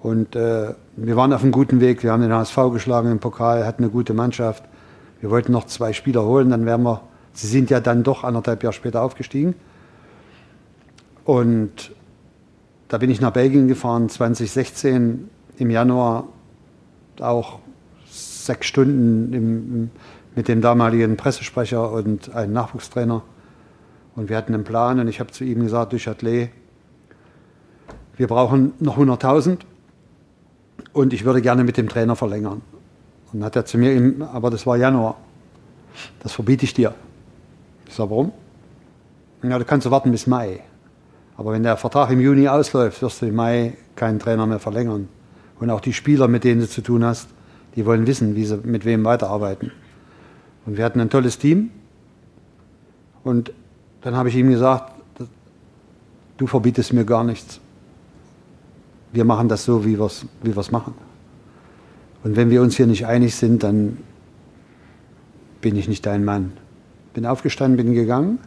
Und 0.01 0.35
äh, 0.35 0.73
wir 0.97 1.15
waren 1.15 1.31
auf 1.31 1.43
einem 1.43 1.53
guten 1.53 1.79
Weg. 1.79 2.03
Wir 2.03 2.11
haben 2.11 2.21
den 2.21 2.33
HSV 2.33 2.57
geschlagen 2.73 3.09
im 3.09 3.19
Pokal, 3.19 3.65
hatten 3.65 3.83
eine 3.83 3.91
gute 3.91 4.13
Mannschaft. 4.13 4.63
Wir 5.21 5.29
wollten 5.29 5.53
noch 5.53 5.65
zwei 5.65 5.93
Spieler 5.93 6.25
holen, 6.25 6.49
dann 6.49 6.65
wären 6.65 6.83
wir. 6.83 7.01
Sie 7.31 7.47
sind 7.47 7.69
ja 7.69 7.79
dann 7.79 8.03
doch 8.03 8.25
anderthalb 8.25 8.63
Jahre 8.63 8.73
später 8.73 9.01
aufgestiegen. 9.01 9.55
Und 11.23 11.91
da 12.93 12.99
bin 12.99 13.09
ich 13.09 13.19
nach 13.19 13.31
Belgien 13.31 13.67
gefahren, 13.67 14.07
2016 14.07 15.27
im 15.57 15.69
Januar, 15.71 16.27
auch 17.19 17.57
sechs 18.05 18.67
Stunden 18.67 19.33
im, 19.33 19.89
mit 20.35 20.47
dem 20.47 20.61
damaligen 20.61 21.17
Pressesprecher 21.17 21.91
und 21.91 22.35
einem 22.35 22.53
Nachwuchstrainer. 22.53 23.23
Und 24.15 24.29
wir 24.29 24.37
hatten 24.37 24.53
einen 24.53 24.63
Plan 24.63 24.99
und 24.99 25.07
ich 25.07 25.19
habe 25.19 25.31
zu 25.31 25.43
ihm 25.43 25.63
gesagt, 25.63 25.91
Duchatelet, 25.91 26.51
wir 28.15 28.27
brauchen 28.27 28.73
noch 28.79 28.99
100.000 28.99 29.61
und 30.93 31.13
ich 31.13 31.25
würde 31.25 31.41
gerne 31.41 31.63
mit 31.63 31.77
dem 31.77 31.89
Trainer 31.89 32.15
verlängern. 32.15 32.61
Und 33.31 33.39
dann 33.39 33.45
hat 33.45 33.55
er 33.55 33.65
zu 33.65 33.79
mir, 33.79 34.29
aber 34.31 34.51
das 34.51 34.67
war 34.67 34.77
Januar, 34.77 35.17
das 36.19 36.33
verbiete 36.33 36.65
ich 36.65 36.75
dir. 36.75 36.93
Ich 37.87 37.95
sage, 37.95 38.11
warum? 38.11 38.31
Ja, 39.41 39.57
du 39.57 39.65
kannst 39.65 39.89
warten 39.89 40.11
bis 40.11 40.27
Mai. 40.27 40.61
Aber 41.43 41.51
wenn 41.51 41.63
der 41.63 41.75
Vertrag 41.75 42.09
im 42.11 42.21
Juni 42.21 42.47
ausläuft, 42.47 43.01
wirst 43.01 43.21
du 43.21 43.25
im 43.25 43.35
Mai 43.35 43.73
keinen 43.97 44.19
Trainer 44.19 44.47
mehr 44.47 44.59
verlängern. 44.59 45.09
Und 45.59 45.69
auch 45.69 45.81
die 45.81 45.91
Spieler, 45.91 46.29
mit 46.29 46.45
denen 46.45 46.61
du 46.61 46.69
zu 46.69 46.81
tun 46.81 47.03
hast, 47.03 47.27
die 47.75 47.85
wollen 47.85 48.07
wissen, 48.07 48.35
wie 48.35 48.45
sie 48.45 48.57
mit 48.63 48.85
wem 48.85 49.03
weiterarbeiten. 49.03 49.71
Und 50.65 50.77
wir 50.77 50.85
hatten 50.85 51.01
ein 51.01 51.09
tolles 51.09 51.37
Team. 51.37 51.71
Und 53.25 53.51
dann 54.01 54.15
habe 54.15 54.29
ich 54.29 54.35
ihm 54.35 54.49
gesagt, 54.49 54.93
du 56.37 56.47
verbietest 56.47 56.93
mir 56.93 57.03
gar 57.03 57.25
nichts 57.25 57.59
wir 59.13 59.25
machen 59.25 59.47
das 59.47 59.63
so, 59.63 59.85
wie 59.85 59.97
wir 59.97 60.07
es 60.07 60.25
wie 60.41 60.71
machen. 60.71 60.95
Und 62.23 62.35
wenn 62.35 62.49
wir 62.49 62.61
uns 62.61 62.75
hier 62.75 62.87
nicht 62.87 63.05
einig 63.05 63.35
sind, 63.35 63.63
dann 63.63 63.99
bin 65.61 65.75
ich 65.75 65.87
nicht 65.87 66.05
dein 66.05 66.25
Mann. 66.25 66.53
Bin 67.13 67.25
aufgestanden, 67.25 67.77
bin 67.77 67.93
gegangen, 67.93 68.39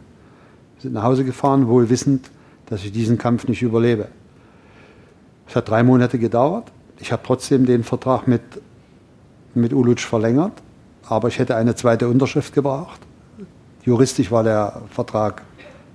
sind 0.79 0.93
nach 0.93 1.03
Hause 1.03 1.23
gefahren, 1.23 1.67
wohl 1.67 1.89
wissend, 1.89 2.29
dass 2.67 2.83
ich 2.83 2.91
diesen 2.91 3.17
Kampf 3.17 3.47
nicht 3.47 3.61
überlebe. 3.61 4.07
Es 5.47 5.55
hat 5.55 5.69
drei 5.69 5.83
Monate 5.83 6.19
gedauert. 6.19 6.71
Ich 6.99 7.11
habe 7.11 7.21
trotzdem 7.25 7.65
den 7.65 7.83
Vertrag 7.83 8.27
mit, 8.27 8.41
mit 9.53 9.73
Uluc 9.73 9.99
verlängert, 9.99 10.53
aber 11.07 11.27
ich 11.29 11.39
hätte 11.39 11.55
eine 11.55 11.75
zweite 11.75 12.07
Unterschrift 12.07 12.53
gebraucht. 12.53 12.99
Juristisch 13.83 14.31
war 14.31 14.43
der 14.43 14.81
Vertrag 14.89 15.43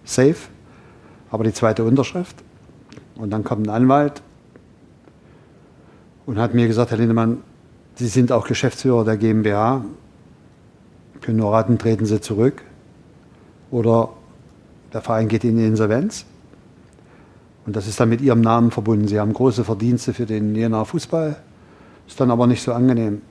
safe, 0.05 0.49
aber 1.31 1.45
die 1.45 1.53
zweite 1.53 1.85
Unterschrift. 1.85 2.37
Und 3.17 3.31
dann 3.31 3.45
kommt 3.45 3.67
ein 3.67 3.71
Anwalt 3.71 4.23
und 6.25 6.39
hat 6.39 6.55
mir 6.55 6.67
gesagt, 6.67 6.91
Herr 6.91 6.99
Lindemann, 6.99 7.43
Sie 7.95 8.07
sind 8.07 8.33
auch 8.33 8.47
Geschäftsführer 8.47 9.05
der 9.05 9.19
GmbH. 9.19 9.85
Können 11.21 11.39
nur 11.39 11.53
raten, 11.53 11.77
treten 11.77 12.07
Sie 12.07 12.21
zurück. 12.23 12.63
Oder 13.71 14.09
der 14.95 15.03
Verein 15.03 15.29
geht 15.29 15.45
in 15.45 15.59
die 15.59 15.67
Insolvenz. 15.67 16.25
Und 17.65 17.77
das 17.77 17.87
ist 17.87 18.01
dann 18.01 18.09
mit 18.09 18.21
Ihrem 18.21 18.41
Namen 18.41 18.71
verbunden. 18.71 19.07
Sie 19.07 19.21
haben 19.21 19.33
große 19.33 19.65
Verdienste 19.65 20.15
für 20.15 20.27
den 20.27 20.55
Jenaer 20.55 20.85
Fußball. 20.85 21.37
Ist 22.07 22.21
dann 22.21 22.31
aber 22.31 22.47
nicht 22.47 22.63
so 22.63 22.73
angenehm. 22.73 23.23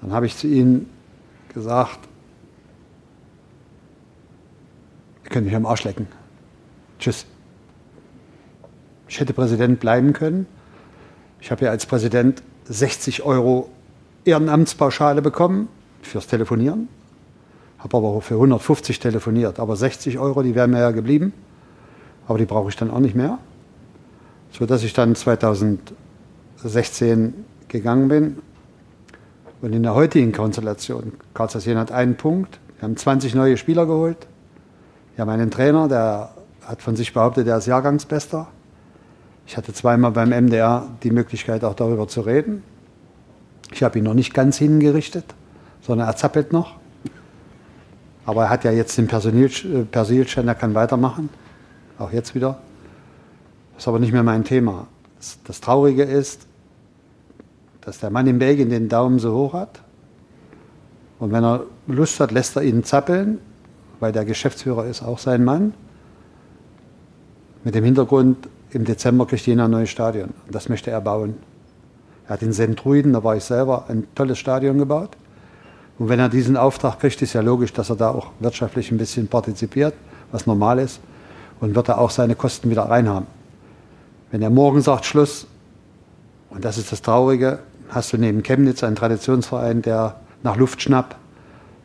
Dann 0.00 0.12
habe 0.12 0.26
ich 0.26 0.36
zu 0.36 0.46
Ihnen 0.46 0.90
gesagt, 1.54 1.98
ihr 5.24 5.30
könnt 5.30 5.46
mich 5.46 5.54
am 5.54 5.64
Arsch 5.64 5.84
lecken. 5.84 6.06
Tschüss. 6.98 7.26
Ich 9.08 9.20
hätte 9.20 9.32
Präsident 9.32 9.80
bleiben 9.80 10.12
können. 10.12 10.46
Ich 11.40 11.50
habe 11.50 11.64
ja 11.64 11.70
als 11.70 11.86
Präsident 11.86 12.42
60 12.64 13.22
Euro 13.24 13.70
Ehrenamtspauschale 14.24 15.22
bekommen 15.22 15.68
fürs 16.02 16.26
Telefonieren. 16.26 16.88
Habe 17.78 17.96
aber 17.96 18.20
für 18.20 18.34
150 18.34 19.00
telefoniert. 19.00 19.58
Aber 19.58 19.76
60 19.76 20.18
Euro, 20.18 20.42
die 20.42 20.54
wären 20.54 20.70
mir 20.70 20.80
ja 20.80 20.92
geblieben. 20.92 21.32
Aber 22.26 22.38
die 22.38 22.44
brauche 22.44 22.68
ich 22.68 22.76
dann 22.76 22.90
auch 22.90 23.00
nicht 23.00 23.14
mehr. 23.14 23.38
So 24.50 24.66
dass 24.66 24.82
ich 24.82 24.92
dann 24.92 25.14
2016 25.14 27.34
gegangen 27.68 28.08
bin. 28.08 28.38
Und 29.60 29.72
in 29.72 29.82
der 29.82 29.94
heutigen 29.94 30.32
Konstellation, 30.32 31.12
Karl 31.34 31.48
hat 31.48 31.92
einen 31.92 32.16
Punkt. 32.16 32.58
Wir 32.78 32.82
haben 32.82 32.96
20 32.96 33.34
neue 33.34 33.56
Spieler 33.56 33.86
geholt. 33.86 34.26
Wir 35.14 35.22
haben 35.22 35.30
einen 35.30 35.50
Trainer, 35.50 35.88
der 35.88 36.30
hat 36.66 36.82
von 36.82 36.96
sich 36.96 37.12
behauptet, 37.12 37.46
der 37.46 37.58
ist 37.58 37.66
Jahrgangsbester. 37.66 38.48
Ich 39.46 39.56
hatte 39.56 39.72
zweimal 39.72 40.12
beim 40.12 40.30
MDR 40.30 40.88
die 41.02 41.10
Möglichkeit, 41.10 41.64
auch 41.64 41.74
darüber 41.74 42.08
zu 42.08 42.22
reden. 42.22 42.62
Ich 43.72 43.82
habe 43.82 43.98
ihn 43.98 44.04
noch 44.04 44.14
nicht 44.14 44.34
ganz 44.34 44.58
hingerichtet, 44.58 45.24
sondern 45.80 46.08
er 46.08 46.16
zappelt 46.16 46.52
noch. 46.52 46.76
Aber 48.24 48.44
er 48.44 48.50
hat 48.50 48.64
ja 48.64 48.70
jetzt 48.70 48.96
den 48.98 49.08
Persilschein, 49.08 50.48
er 50.48 50.54
kann 50.54 50.74
weitermachen. 50.74 51.28
Auch 52.02 52.10
jetzt 52.10 52.34
wieder. 52.34 52.58
Das 53.74 53.84
ist 53.84 53.88
aber 53.88 54.00
nicht 54.00 54.12
mehr 54.12 54.24
mein 54.24 54.42
Thema. 54.42 54.88
Das, 55.44 55.60
Traurige 55.60 56.02
ist, 56.02 56.48
dass 57.80 58.00
der 58.00 58.10
Mann 58.10 58.26
in 58.26 58.40
Belgien 58.40 58.70
den 58.70 58.88
Daumen 58.88 59.20
so 59.20 59.32
hoch 59.32 59.52
hat. 59.52 59.80
Und 61.20 61.30
wenn 61.30 61.44
er 61.44 61.62
Lust 61.86 62.18
hat, 62.18 62.32
lässt 62.32 62.56
er 62.56 62.62
ihn 62.62 62.82
zappeln, 62.82 63.38
weil 64.00 64.10
der 64.10 64.24
Geschäftsführer 64.24 64.86
ist 64.86 65.02
auch 65.02 65.20
sein 65.20 65.44
Mann. 65.44 65.74
Mit 67.62 67.76
dem 67.76 67.84
Hintergrund, 67.84 68.48
im 68.72 68.84
Dezember 68.84 69.24
kriegt 69.26 69.46
Jena 69.46 69.66
ein 69.66 69.70
neues 69.70 69.90
Stadion. 69.90 70.30
Und 70.46 70.54
das 70.54 70.68
möchte 70.68 70.90
er 70.90 71.00
bauen. 71.00 71.36
Er 72.26 72.30
hat 72.30 72.42
in 72.42 72.52
Sentruiden, 72.52 73.12
da 73.12 73.22
war 73.22 73.36
ich 73.36 73.44
selber, 73.44 73.84
ein 73.86 74.08
tolles 74.16 74.40
Stadion 74.40 74.76
gebaut. 74.78 75.10
Und 76.00 76.08
wenn 76.08 76.18
er 76.18 76.28
diesen 76.28 76.56
Auftrag 76.56 76.98
kriegt, 76.98 77.22
ist 77.22 77.32
ja 77.32 77.42
logisch, 77.42 77.72
dass 77.72 77.90
er 77.90 77.96
da 77.96 78.10
auch 78.10 78.32
wirtschaftlich 78.40 78.90
ein 78.90 78.98
bisschen 78.98 79.28
partizipiert, 79.28 79.94
was 80.32 80.48
normal 80.48 80.80
ist. 80.80 81.00
Und 81.62 81.76
wird 81.76 81.88
er 81.88 81.98
auch 81.98 82.10
seine 82.10 82.34
Kosten 82.34 82.70
wieder 82.70 82.82
reinhaben. 82.82 83.28
Wenn 84.32 84.42
er 84.42 84.50
morgen 84.50 84.80
sagt 84.80 85.04
Schluss, 85.06 85.46
und 86.50 86.64
das 86.64 86.76
ist 86.76 86.90
das 86.90 87.02
Traurige, 87.02 87.60
hast 87.88 88.12
du 88.12 88.18
neben 88.18 88.42
Chemnitz 88.42 88.82
einen 88.82 88.96
Traditionsverein, 88.96 89.80
der 89.80 90.16
nach 90.42 90.56
Luft 90.56 90.82
schnappt. 90.82 91.16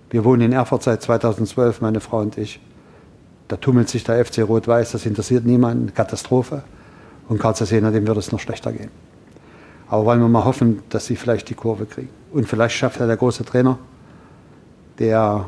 Wir 0.09 0.25
wohnen 0.25 0.41
in 0.41 0.51
Erfurt 0.51 0.81
seit 0.81 1.03
2012, 1.03 1.81
meine 1.81 1.99
Frau 1.99 2.21
und 2.21 2.39
ich. 2.39 2.59
Da 3.49 3.57
tummelt 3.57 3.87
sich 3.87 4.03
der 4.03 4.25
FC 4.25 4.39
Rot-Weiß, 4.39 4.93
das 4.93 5.05
interessiert 5.05 5.45
niemanden, 5.45 5.93
Katastrophe. 5.93 6.63
Und 7.29 7.37
Karl 7.39 7.53
Jena, 7.53 7.91
dem 7.91 8.07
wird 8.07 8.17
es 8.17 8.31
noch 8.31 8.39
schlechter 8.39 8.71
gehen. 8.71 8.89
Aber 9.89 10.05
wollen 10.05 10.21
wir 10.21 10.27
mal 10.27 10.43
hoffen, 10.43 10.81
dass 10.89 11.05
sie 11.05 11.15
vielleicht 11.15 11.49
die 11.49 11.53
Kurve 11.53 11.85
kriegen. 11.85 12.09
Und 12.33 12.47
vielleicht 12.47 12.75
schafft 12.75 12.99
er 12.99 13.05
der 13.05 13.17
große 13.17 13.45
Trainer, 13.45 13.77
der 14.97 15.45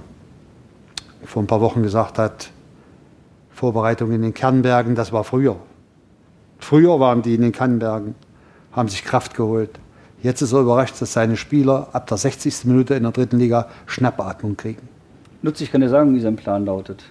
vor 1.25 1.41
ein 1.41 1.47
paar 1.47 1.61
Wochen 1.61 1.81
gesagt 1.81 2.19
hat, 2.19 2.51
Vorbereitung 3.59 4.13
in 4.13 4.21
den 4.21 4.33
Kernbergen, 4.33 4.95
das 4.95 5.11
war 5.11 5.25
früher. 5.25 5.57
Früher 6.59 6.97
waren 7.01 7.21
die 7.21 7.35
in 7.35 7.41
den 7.41 7.51
Kernbergen, 7.51 8.15
haben 8.71 8.87
sich 8.87 9.03
Kraft 9.03 9.35
geholt. 9.35 9.71
Jetzt 10.23 10.41
ist 10.41 10.53
er 10.53 10.61
überrascht, 10.61 11.01
dass 11.01 11.11
seine 11.11 11.35
Spieler 11.35 11.89
ab 11.91 12.07
der 12.07 12.15
60. 12.15 12.63
Minute 12.63 12.93
in 12.93 13.03
der 13.03 13.11
dritten 13.11 13.37
Liga 13.37 13.67
Schnappatmung 13.85 14.55
kriegen. 14.55 14.87
Lutz, 15.41 15.59
ich 15.59 15.73
kann 15.73 15.81
dir 15.81 15.89
sagen, 15.89 16.15
wie 16.15 16.21
sein 16.21 16.37
Plan 16.37 16.65
lautet. 16.65 17.03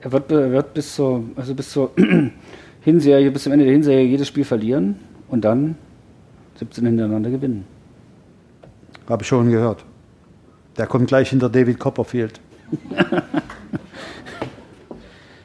Er 0.00 0.12
wird, 0.12 0.30
er 0.30 0.52
wird 0.52 0.74
bis 0.74 0.94
zur, 0.94 1.24
also 1.34 1.56
bis 1.56 1.70
zur 1.70 1.90
Hinserie, 2.80 3.32
bis 3.32 3.42
zum 3.42 3.52
Ende 3.52 3.64
der 3.64 3.74
Hinserie 3.74 4.06
jedes 4.06 4.28
Spiel 4.28 4.44
verlieren 4.44 5.00
und 5.28 5.44
dann 5.44 5.74
17 6.60 6.86
hintereinander 6.86 7.30
gewinnen. 7.30 7.64
Habe 9.08 9.22
ich 9.22 9.28
schon 9.28 9.50
gehört. 9.50 9.84
Der 10.76 10.86
kommt 10.86 11.08
gleich 11.08 11.30
hinter 11.30 11.48
David 11.48 11.80
Copperfield. 11.80 12.40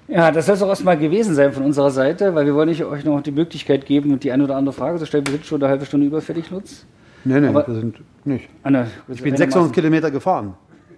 ja, 0.08 0.32
das 0.32 0.46
soll 0.46 0.56
es 0.56 0.62
auch 0.62 0.70
erstmal 0.70 0.98
gewesen 0.98 1.36
sein 1.36 1.52
von 1.52 1.64
unserer 1.64 1.92
Seite, 1.92 2.36
weil 2.36 2.46
wir 2.46 2.56
wollen 2.56 2.70
nicht 2.70 2.84
euch 2.84 3.04
noch 3.04 3.22
die 3.22 3.32
Möglichkeit 3.32 3.86
geben, 3.86 4.20
die 4.20 4.32
eine 4.32 4.44
oder 4.44 4.56
andere 4.56 4.74
Frage 4.74 5.00
zu 5.00 5.06
stellen. 5.06 5.26
Wir 5.28 5.34
sind 5.34 5.46
schon 5.46 5.62
eine 5.62 5.70
halbe 5.70 5.86
Stunde 5.86 6.08
überfällig, 6.08 6.50
Lutz. 6.52 6.86
Nee, 7.24 7.40
nee, 7.40 7.54
wir 7.54 7.66
sind 7.68 7.98
nicht. 8.24 8.48
Anne, 8.64 8.88
ich 9.08 9.22
bin 9.22 9.36
600 9.36 9.74
Kilometer 9.74 10.12
gefahren. 10.12 10.54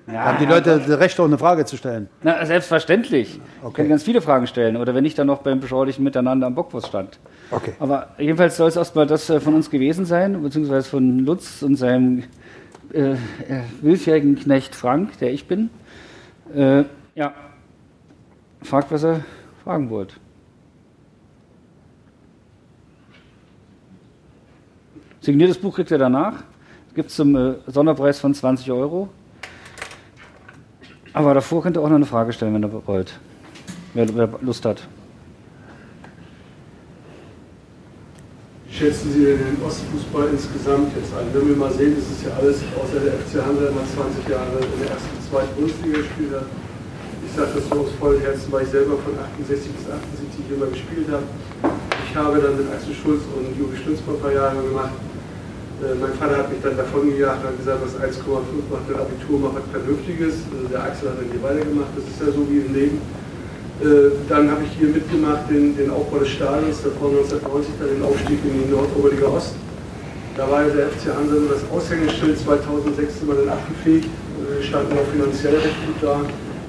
Ja, 0.08 0.24
haben 0.24 0.38
die 0.40 0.46
Leute 0.46 0.82
das 0.86 1.00
Recht, 1.00 1.20
auch 1.20 1.26
eine 1.26 1.38
Frage 1.38 1.66
zu 1.66 1.76
stellen? 1.76 2.08
Na, 2.24 2.46
selbstverständlich. 2.46 3.42
Okay. 3.60 3.68
Ich 3.70 3.74
kann 3.76 3.90
ganz 3.90 4.04
viele 4.04 4.22
Fragen 4.22 4.48
stellen. 4.48 4.78
Oder 4.78 4.96
wenn 4.96 5.04
nicht, 5.04 5.20
dann 5.20 5.28
noch 5.28 5.40
beim 5.40 5.60
beschaulichen 5.60 6.04
Miteinander 6.04 6.48
am 6.48 6.56
Bockwurststand. 6.56 7.20
Okay. 7.52 7.74
Aber 7.80 8.10
jedenfalls 8.18 8.56
soll 8.56 8.70
es 8.70 8.78
erstmal 8.78 9.06
das 9.06 9.30
äh, 9.30 9.42
von 9.42 9.54
uns 9.54 9.70
gewesen 9.70 10.06
sein, 10.06 10.42
beziehungsweise 10.42 10.90
von 10.90 11.20
Lutz 11.20 11.62
und 11.62 11.76
seinem 11.76 12.24
äh, 12.94 13.12
äh, 13.12 13.16
willfährigen 13.82 14.38
Knecht 14.38 14.76
Frank, 14.76 15.18
der 15.20 15.34
ich 15.34 15.46
bin. 15.46 15.70
Äh, 16.56 16.84
ja, 17.16 17.34
fragt, 18.62 18.92
was 18.92 19.04
ihr 19.04 19.26
fragen 19.64 19.90
wollt. 19.90 20.20
Signiertes 25.22 25.58
Buch 25.58 25.76
kriegt 25.76 25.92
ihr 25.92 25.98
danach. 25.98 26.44
Gibt 26.96 27.10
es 27.10 27.16
zum 27.16 27.36
äh, 27.36 27.56
Sonderpreis 27.68 28.20
von 28.20 28.34
20 28.34 28.72
Euro. 28.72 29.10
Aber 31.14 31.34
davor 31.34 31.62
könnt 31.62 31.78
ihr 31.78 31.82
auch 31.82 31.90
noch 31.90 31.96
eine 31.96 32.06
Frage 32.06 32.34
stellen, 32.34 32.54
wenn 32.54 32.64
ihr 32.64 32.88
wollt. 32.88 33.20
Wer, 33.94 34.16
wer 34.16 34.30
Lust 34.42 34.66
hat. 34.66 34.88
schätzen 38.78 39.12
Sie 39.12 39.26
den 39.26 39.58
Ostfußball 39.66 40.30
insgesamt 40.30 40.96
jetzt 40.96 41.12
ein? 41.18 41.26
Wenn 41.34 41.50
wir 41.50 41.56
mal 41.56 41.72
sehen, 41.74 41.96
das 41.98 42.06
ist 42.12 42.24
ja 42.24 42.32
alles, 42.38 42.62
außer 42.78 43.00
der 43.00 43.14
FC 43.14 43.42
Hansa 43.42 43.72
mal 43.74 43.84
20 43.84 44.30
Jahre 44.30 44.62
in 44.62 44.80
der 44.82 44.92
ersten, 44.92 45.18
zweiten 45.30 45.56
Bundesliga 45.56 45.98
gespielt 45.98 46.32
hat. 46.36 46.46
Sage 47.38 47.54
das 47.54 47.70
aus 47.70 47.94
vollem 48.02 48.18
Herzen, 48.26 48.50
weil 48.50 48.66
ich 48.66 48.74
selber 48.74 48.98
von 48.98 49.14
68 49.14 49.70
bis 49.70 49.86
78 49.86 50.58
immer 50.58 50.74
gespielt 50.74 51.06
habe. 51.06 51.22
Ich 52.10 52.14
habe 52.18 52.42
dann 52.42 52.58
mit 52.58 52.66
Axel 52.66 52.98
Schulz 52.98 53.30
und 53.30 53.54
Juri 53.54 53.78
Stütz 53.78 54.02
ein 54.02 54.18
paar 54.18 54.34
Jahre 54.34 54.58
gemacht. 54.58 54.98
Äh, 55.86 55.94
mein 56.02 56.18
Vater 56.18 56.42
hat 56.42 56.50
mich 56.50 56.66
dann 56.66 56.74
davon 56.74 57.14
gejagt 57.14 57.46
und 57.46 57.62
gesagt, 57.62 57.86
was 57.86 57.94
1,5 57.94 58.26
macht 58.74 58.90
ein 58.90 58.98
Abitur, 58.98 59.38
macht 59.38 59.62
was 59.62 59.70
Vernünftiges. 59.70 60.50
Also 60.50 60.66
der 60.66 60.82
Axel 60.82 61.14
hat 61.14 61.22
dann 61.22 61.30
hier 61.30 61.44
weitergemacht. 61.46 61.94
Das 61.94 62.10
ist 62.10 62.18
ja 62.18 62.34
so 62.34 62.42
wie 62.50 62.58
im 62.58 62.74
Leben. 62.74 62.98
Äh, 63.86 64.18
dann 64.26 64.50
habe 64.50 64.66
ich 64.66 64.74
hier 64.74 64.90
mitgemacht 64.90 65.46
den, 65.46 65.78
den 65.78 65.94
Aufbau 65.94 66.26
des 66.26 66.34
Stadions, 66.34 66.82
davor 66.82 67.14
1990 67.22 67.78
dann 67.78 68.02
den 68.02 68.02
Aufstieg 68.02 68.42
in 68.50 68.66
die 68.66 68.74
Nordoberliga 68.74 69.30
Ost. 69.30 69.54
Da 70.34 70.50
war 70.50 70.66
ja 70.66 70.74
der 70.74 70.90
FC 70.90 71.14
Hansa 71.14 71.38
nur 71.38 71.54
das 71.54 71.62
Aushängeschild, 71.70 72.34
2006 72.34 72.98
sind 73.22 73.30
wir 73.30 73.46
dann 73.46 73.54
abgefegt, 73.54 74.10
standen 74.66 74.98
auch 74.98 75.06
finanziell 75.14 75.54
recht 75.62 75.78
gut 75.86 76.02
da. 76.02 76.26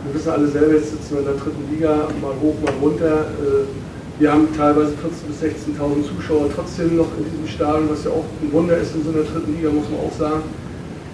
Wir 0.09 0.15
wissen 0.15 0.31
alle 0.31 0.49
selber, 0.49 0.73
jetzt 0.73 0.91
sitzen 0.91 1.11
wir 1.11 1.19
in 1.21 1.25
der 1.27 1.35
dritten 1.35 1.69
Liga, 1.71 2.09
mal 2.23 2.33
hoch, 2.41 2.55
mal 2.65 2.73
runter. 2.81 3.29
Äh, 3.45 3.69
wir 4.19 4.33
haben 4.33 4.49
teilweise 4.57 4.93
14.000 4.97 5.29
bis 5.29 5.37
16.000 5.77 6.17
Zuschauer 6.17 6.49
trotzdem 6.55 6.97
noch 6.97 7.13
in 7.19 7.29
diesem 7.29 7.47
Stadion, 7.47 7.91
was 7.91 8.05
ja 8.05 8.11
auch 8.13 8.25
ein 8.41 8.51
Wunder 8.51 8.79
ist 8.79 8.95
in 8.95 9.05
so 9.05 9.11
einer 9.11 9.29
dritten 9.29 9.55
Liga, 9.55 9.69
muss 9.69 9.85
man 9.91 10.01
auch 10.01 10.17
sagen. 10.19 10.43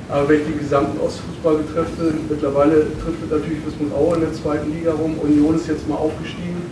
Aber 0.08 0.28
wenn 0.28 0.42
ich 0.42 0.46
den 0.46 0.58
gesamten 0.60 1.00
Ostfußball 1.00 1.56
betreffe, 1.66 2.14
mittlerweile 2.30 2.86
trifft 3.02 3.18
natürlich 3.28 3.66
Wismut 3.66 3.92
Aue 3.98 4.14
in 4.14 4.20
der 4.20 4.32
zweiten 4.32 4.70
Liga 4.70 4.92
rum. 4.92 5.18
Union 5.18 5.56
ist 5.56 5.66
jetzt 5.66 5.88
mal 5.88 5.96
aufgestiegen. 5.96 6.62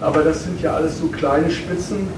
Aber 0.00 0.22
das 0.24 0.44
sind 0.44 0.60
ja 0.60 0.74
alles 0.74 1.00
so 1.00 1.06
kleine 1.06 1.50
Spitzen. 1.50 2.08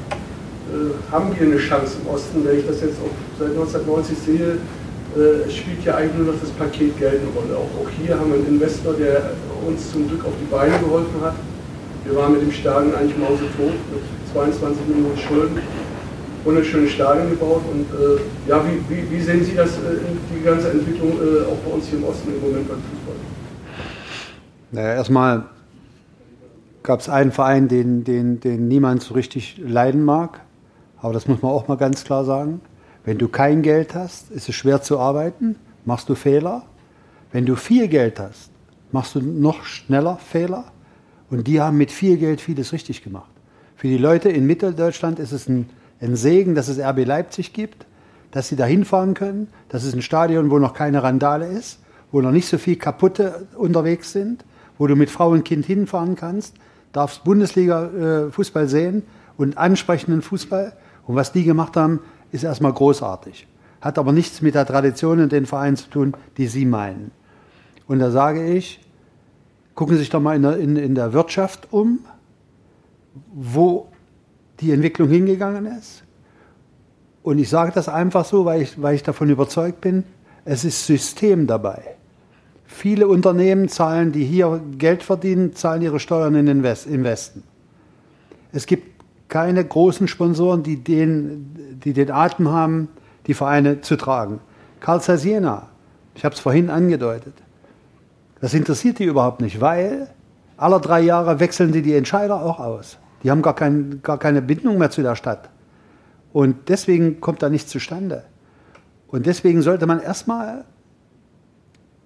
Äh, 0.66 1.12
haben 1.12 1.30
wir 1.38 1.46
eine 1.46 1.58
Chance 1.58 2.02
im 2.02 2.10
Osten? 2.12 2.42
Wenn 2.42 2.58
ich 2.58 2.66
das 2.66 2.80
jetzt 2.80 2.98
auch 2.98 3.14
seit 3.38 3.54
1990 3.54 4.18
sehe, 4.18 4.58
spielt 5.50 5.84
ja 5.84 5.96
eigentlich 5.96 6.16
nur 6.16 6.32
noch 6.32 6.40
das 6.40 6.50
Paket 6.50 6.98
Geld 6.98 7.20
eine 7.20 7.30
Rolle. 7.34 7.56
Auch, 7.56 7.82
auch 7.82 7.90
hier 8.00 8.18
haben 8.18 8.30
wir 8.30 8.38
einen 8.38 8.48
Investor, 8.48 8.94
der 8.94 9.32
uns 9.66 9.92
zum 9.92 10.08
Glück 10.08 10.24
auf 10.24 10.32
die 10.40 10.50
Beine 10.50 10.78
geholfen 10.78 11.20
hat. 11.22 11.34
Wir 12.04 12.16
waren 12.16 12.32
mit 12.32 12.42
dem 12.42 12.52
Stadion 12.52 12.94
eigentlich 12.94 13.18
mausetot 13.18 13.74
mit 13.92 14.32
22 14.32 14.88
Millionen 14.88 15.18
Schulden 15.18 15.60
wunderschöne 16.48 16.88
Stadion 16.88 17.30
gebaut. 17.30 17.62
Und 17.70 17.82
äh, 17.82 18.48
ja, 18.48 18.62
wie, 18.64 18.94
wie, 18.94 19.10
wie, 19.10 19.20
sehen 19.20 19.44
Sie 19.44 19.54
das, 19.54 19.70
äh, 19.76 19.98
die 20.34 20.42
ganze 20.42 20.70
Entwicklung 20.70 21.12
äh, 21.12 21.44
auch 21.46 21.56
bei 21.58 21.70
uns 21.72 21.86
hier 21.86 21.98
im 21.98 22.04
Osten 22.04 22.34
im 22.34 22.40
Moment 22.40 22.68
beim 22.68 22.78
Fußball? 22.78 23.14
Naja, 24.72 24.94
erstmal 24.94 25.44
gab 26.82 27.00
es 27.00 27.08
einen 27.08 27.32
Verein, 27.32 27.68
den, 27.68 28.04
den, 28.04 28.40
den 28.40 28.68
niemand 28.68 29.02
so 29.02 29.14
richtig 29.14 29.58
leiden 29.58 30.04
mag. 30.04 30.40
Aber 31.00 31.12
das 31.12 31.28
muss 31.28 31.42
man 31.42 31.52
auch 31.52 31.68
mal 31.68 31.76
ganz 31.76 32.04
klar 32.04 32.24
sagen. 32.24 32.60
Wenn 33.08 33.16
du 33.16 33.28
kein 33.28 33.62
Geld 33.62 33.94
hast, 33.94 34.30
ist 34.30 34.50
es 34.50 34.54
schwer 34.54 34.82
zu 34.82 34.98
arbeiten, 34.98 35.56
machst 35.86 36.10
du 36.10 36.14
Fehler. 36.14 36.64
Wenn 37.32 37.46
du 37.46 37.56
viel 37.56 37.88
Geld 37.88 38.20
hast, 38.20 38.50
machst 38.92 39.14
du 39.14 39.20
noch 39.20 39.64
schneller 39.64 40.18
Fehler. 40.18 40.64
Und 41.30 41.46
die 41.46 41.58
haben 41.58 41.78
mit 41.78 41.90
viel 41.90 42.18
Geld 42.18 42.40
vieles 42.40 42.72
richtig 42.72 43.02
gemacht. 43.02 43.30
Für 43.76 43.86
die 43.86 43.96
Leute 43.96 44.28
in 44.28 44.46
Mitteldeutschland 44.46 45.18
ist 45.18 45.32
es 45.32 45.48
ein 45.48 45.70
ein 46.00 46.16
Segen, 46.16 46.54
dass 46.54 46.68
es 46.68 46.78
RB 46.78 47.06
Leipzig 47.06 47.52
gibt, 47.52 47.86
dass 48.30 48.48
sie 48.48 48.56
da 48.56 48.64
hinfahren 48.64 49.14
können. 49.14 49.48
Das 49.68 49.84
ist 49.84 49.94
ein 49.94 50.02
Stadion, 50.02 50.50
wo 50.50 50.58
noch 50.58 50.74
keine 50.74 51.02
Randale 51.02 51.46
ist, 51.46 51.80
wo 52.12 52.20
noch 52.20 52.30
nicht 52.30 52.46
so 52.46 52.58
viel 52.58 52.76
Kaputte 52.76 53.46
unterwegs 53.56 54.12
sind, 54.12 54.44
wo 54.76 54.86
du 54.86 54.96
mit 54.96 55.10
Frau 55.10 55.30
und 55.30 55.44
Kind 55.44 55.66
hinfahren 55.66 56.14
kannst, 56.14 56.54
darfst 56.92 57.24
Bundesliga-Fußball 57.24 58.64
äh, 58.64 58.68
sehen 58.68 59.02
und 59.36 59.58
ansprechenden 59.58 60.22
Fußball. 60.22 60.74
Und 61.06 61.16
was 61.16 61.32
die 61.32 61.44
gemacht 61.44 61.76
haben, 61.76 62.00
ist 62.32 62.44
erstmal 62.44 62.72
großartig. 62.72 63.46
Hat 63.80 63.98
aber 63.98 64.12
nichts 64.12 64.42
mit 64.42 64.54
der 64.54 64.66
Tradition 64.66 65.20
und 65.20 65.32
den 65.32 65.46
Vereinen 65.46 65.76
zu 65.76 65.88
tun, 65.88 66.14
die 66.36 66.46
sie 66.46 66.64
meinen. 66.64 67.10
Und 67.86 68.00
da 68.00 68.10
sage 68.10 68.44
ich, 68.44 68.80
gucken 69.74 69.94
Sie 69.94 70.00
sich 70.00 70.10
doch 70.10 70.20
mal 70.20 70.36
in 70.36 70.42
der, 70.42 70.56
in, 70.58 70.76
in 70.76 70.94
der 70.94 71.12
Wirtschaft 71.12 71.68
um, 71.70 72.00
wo 73.32 73.88
die 74.60 74.72
Entwicklung 74.72 75.08
hingegangen 75.08 75.66
ist. 75.66 76.02
Und 77.22 77.38
ich 77.38 77.48
sage 77.48 77.72
das 77.72 77.88
einfach 77.88 78.24
so, 78.24 78.44
weil 78.44 78.62
ich, 78.62 78.80
weil 78.80 78.94
ich 78.94 79.02
davon 79.02 79.30
überzeugt 79.30 79.80
bin, 79.80 80.04
es 80.44 80.64
ist 80.64 80.86
System 80.86 81.46
dabei. 81.46 81.82
Viele 82.66 83.08
Unternehmen 83.08 83.68
zahlen, 83.68 84.12
die 84.12 84.24
hier 84.24 84.60
Geld 84.76 85.02
verdienen, 85.02 85.54
zahlen 85.54 85.82
ihre 85.82 86.00
Steuern 86.00 86.34
in 86.34 86.46
den 86.46 86.62
West, 86.62 86.86
im 86.86 87.04
Westen. 87.04 87.42
Es 88.52 88.66
gibt 88.66 88.97
keine 89.28 89.64
großen 89.64 90.08
Sponsoren, 90.08 90.62
die 90.62 90.82
den, 90.82 91.78
die 91.84 91.92
den 91.92 92.10
Atem 92.10 92.48
haben, 92.48 92.88
die 93.26 93.34
Vereine 93.34 93.80
zu 93.80 93.96
tragen. 93.96 94.40
Karl 94.80 95.00
Zeiss 95.00 95.24
Jena, 95.24 95.68
ich 96.14 96.24
habe 96.24 96.34
es 96.34 96.40
vorhin 96.40 96.70
angedeutet, 96.70 97.34
das 98.40 98.54
interessiert 98.54 98.98
die 98.98 99.04
überhaupt 99.04 99.40
nicht, 99.40 99.60
weil 99.60 100.08
alle 100.56 100.80
drei 100.80 101.00
Jahre 101.00 101.40
wechseln 101.40 101.72
die 101.72 101.82
die 101.82 101.94
Entscheider 101.94 102.42
auch 102.42 102.58
aus. 102.58 102.98
Die 103.22 103.30
haben 103.30 103.42
gar, 103.42 103.54
kein, 103.54 104.00
gar 104.02 104.18
keine 104.18 104.42
Bindung 104.42 104.78
mehr 104.78 104.90
zu 104.90 105.02
der 105.02 105.16
Stadt. 105.16 105.48
Und 106.32 106.68
deswegen 106.68 107.20
kommt 107.20 107.42
da 107.42 107.48
nichts 107.48 107.70
zustande. 107.70 108.24
Und 109.08 109.26
deswegen 109.26 109.62
sollte 109.62 109.86
man 109.86 110.00
erstmal, 110.00 110.64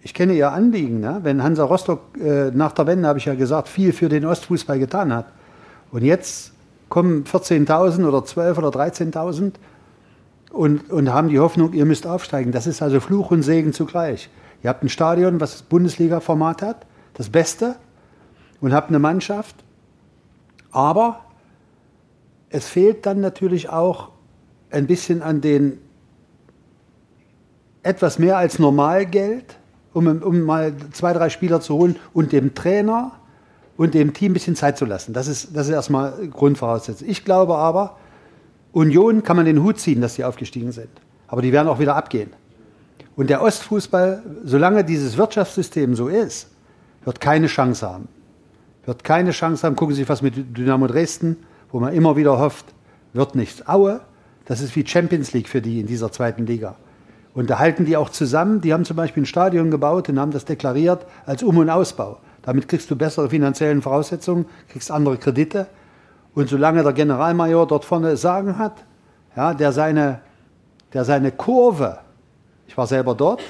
ich 0.02 0.14
kenne 0.14 0.34
Ihr 0.34 0.52
Anliegen, 0.52 1.00
ne? 1.00 1.20
wenn 1.22 1.42
Hansa 1.42 1.64
Rostock 1.64 2.16
äh, 2.18 2.50
nach 2.50 2.72
der 2.72 2.86
Wende, 2.86 3.08
habe 3.08 3.18
ich 3.18 3.26
ja 3.26 3.34
gesagt, 3.34 3.68
viel 3.68 3.92
für 3.92 4.08
den 4.08 4.24
Ostfußball 4.24 4.78
getan 4.78 5.12
hat. 5.12 5.26
Und 5.90 6.02
jetzt 6.02 6.52
kommen 6.92 7.24
14.000 7.24 8.06
oder 8.06 8.18
12.000 8.18 8.58
oder 8.58 8.78
13.000 8.78 9.52
und, 10.50 10.90
und 10.90 11.10
haben 11.10 11.28
die 11.28 11.40
Hoffnung, 11.40 11.72
ihr 11.72 11.86
müsst 11.86 12.06
aufsteigen. 12.06 12.52
Das 12.52 12.66
ist 12.66 12.82
also 12.82 13.00
Fluch 13.00 13.30
und 13.30 13.42
Segen 13.42 13.72
zugleich. 13.72 14.28
Ihr 14.62 14.68
habt 14.68 14.82
ein 14.82 14.90
Stadion, 14.90 15.40
was 15.40 15.52
das 15.52 15.62
Bundesliga-Format 15.62 16.60
hat, 16.60 16.84
das 17.14 17.30
Beste, 17.30 17.76
und 18.60 18.74
habt 18.74 18.90
eine 18.90 18.98
Mannschaft, 18.98 19.56
aber 20.70 21.20
es 22.50 22.68
fehlt 22.68 23.06
dann 23.06 23.22
natürlich 23.22 23.70
auch 23.70 24.10
ein 24.70 24.86
bisschen 24.86 25.22
an 25.22 25.40
den 25.40 25.78
etwas 27.82 28.18
mehr 28.18 28.36
als 28.36 28.58
Normalgeld, 28.58 29.56
um, 29.94 30.20
um 30.20 30.42
mal 30.42 30.74
zwei, 30.92 31.14
drei 31.14 31.30
Spieler 31.30 31.62
zu 31.62 31.72
holen 31.72 31.96
und 32.12 32.32
dem 32.32 32.54
Trainer 32.54 33.12
und 33.82 33.94
dem 33.94 34.12
Team 34.12 34.30
ein 34.30 34.34
bisschen 34.34 34.56
Zeit 34.56 34.78
zu 34.78 34.84
lassen. 34.84 35.12
Das 35.12 35.26
ist, 35.26 35.56
das 35.56 35.68
ist 35.68 35.74
erstmal 35.74 36.28
Grundvoraussetzung. 36.28 37.08
Ich 37.08 37.24
glaube 37.24 37.56
aber, 37.56 37.96
Union 38.72 39.22
kann 39.22 39.36
man 39.36 39.46
den 39.46 39.62
Hut 39.62 39.78
ziehen, 39.78 40.00
dass 40.00 40.14
sie 40.14 40.24
aufgestiegen 40.24 40.72
sind. 40.72 40.90
Aber 41.28 41.42
die 41.42 41.52
werden 41.52 41.68
auch 41.68 41.78
wieder 41.78 41.96
abgehen. 41.96 42.30
Und 43.16 43.28
der 43.28 43.42
Ostfußball, 43.42 44.22
solange 44.44 44.84
dieses 44.84 45.16
Wirtschaftssystem 45.16 45.94
so 45.94 46.08
ist, 46.08 46.48
wird 47.04 47.20
keine 47.20 47.46
Chance 47.46 47.86
haben 47.86 48.08
wird 48.84 49.04
keine 49.04 49.30
Chance 49.30 49.66
haben. 49.66 49.76
Gucken 49.76 49.94
Sie 49.94 50.02
sich 50.02 50.08
was 50.08 50.22
mit 50.22 50.56
Dynamo 50.56 50.86
Dresden, 50.86 51.36
wo 51.70 51.80
man 51.80 51.94
immer 51.94 52.16
wieder 52.16 52.38
hofft, 52.38 52.66
wird 53.12 53.34
nichts. 53.34 53.66
Aue, 53.66 54.00
das 54.46 54.60
ist 54.60 54.74
wie 54.76 54.86
Champions 54.86 55.32
League 55.32 55.48
für 55.48 55.62
die 55.62 55.80
in 55.80 55.86
dieser 55.86 56.10
zweiten 56.10 56.46
Liga. 56.46 56.76
Und 57.34 57.48
da 57.48 57.58
halten 57.58 57.86
die 57.86 57.96
auch 57.96 58.10
zusammen. 58.10 58.60
Die 58.60 58.72
haben 58.72 58.84
zum 58.84 58.96
Beispiel 58.96 59.22
ein 59.22 59.26
Stadion 59.26 59.70
gebaut 59.70 60.08
und 60.08 60.18
haben 60.18 60.32
das 60.32 60.44
deklariert 60.44 61.06
als 61.24 61.42
Um- 61.42 61.58
und 61.58 61.70
Ausbau. 61.70 62.18
Damit 62.42 62.68
kriegst 62.68 62.90
du 62.90 62.96
bessere 62.96 63.30
finanzielle 63.30 63.80
Voraussetzungen, 63.80 64.46
kriegst 64.68 64.90
andere 64.90 65.16
Kredite. 65.16 65.68
Und 66.34 66.48
solange 66.48 66.82
der 66.82 66.92
Generalmajor 66.92 67.66
dort 67.66 67.84
vorne 67.84 68.16
Sagen 68.16 68.58
hat, 68.58 68.84
ja, 69.36 69.54
der, 69.54 69.72
seine, 69.72 70.20
der 70.92 71.04
seine 71.04 71.30
Kurve, 71.32 71.98
ich 72.66 72.76
war 72.76 72.86
selber 72.86 73.14
dort, 73.14 73.42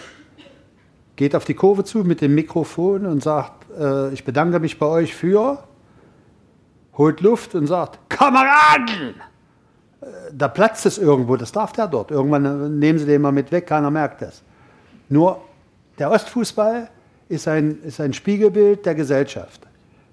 geht 1.17 1.35
auf 1.35 1.45
die 1.45 1.55
Kurve 1.55 1.85
zu 1.85 1.99
mit 1.99 2.21
dem 2.21 2.35
Mikrofon 2.35 3.07
und 3.07 3.23
sagt, 3.23 3.67
äh, 3.79 4.13
ich 4.13 4.25
bedanke 4.25 4.59
mich 4.61 4.79
bei 4.79 4.87
euch 4.87 5.15
für, 5.15 5.63
holt 6.97 7.21
Luft 7.21 7.55
und 7.55 7.67
sagt, 7.67 7.99
Kameraden! 8.11 9.15
Äh, 10.01 10.07
da 10.33 10.49
platzt 10.49 10.87
es 10.87 10.99
irgendwo, 10.99 11.37
das 11.37 11.53
darf 11.53 11.73
der 11.73 11.87
dort. 11.87 12.11
Irgendwann 12.11 12.79
nehmen 12.79 12.99
sie 12.99 13.07
den 13.07 13.23
mal 13.23 13.33
mit 13.33 13.53
weg, 13.53 13.67
keiner 13.67 13.91
merkt 13.91 14.23
es. 14.23 14.43
Nur 15.09 15.41
der 15.99 16.11
Ostfußball 16.11 16.89
ist 17.29 17.49
ein, 17.49 17.83
ist 17.83 18.01
ein 18.01 18.13
Spiegelbild 18.13 18.87
der 18.87 18.95
Gesellschaft. 18.95 19.61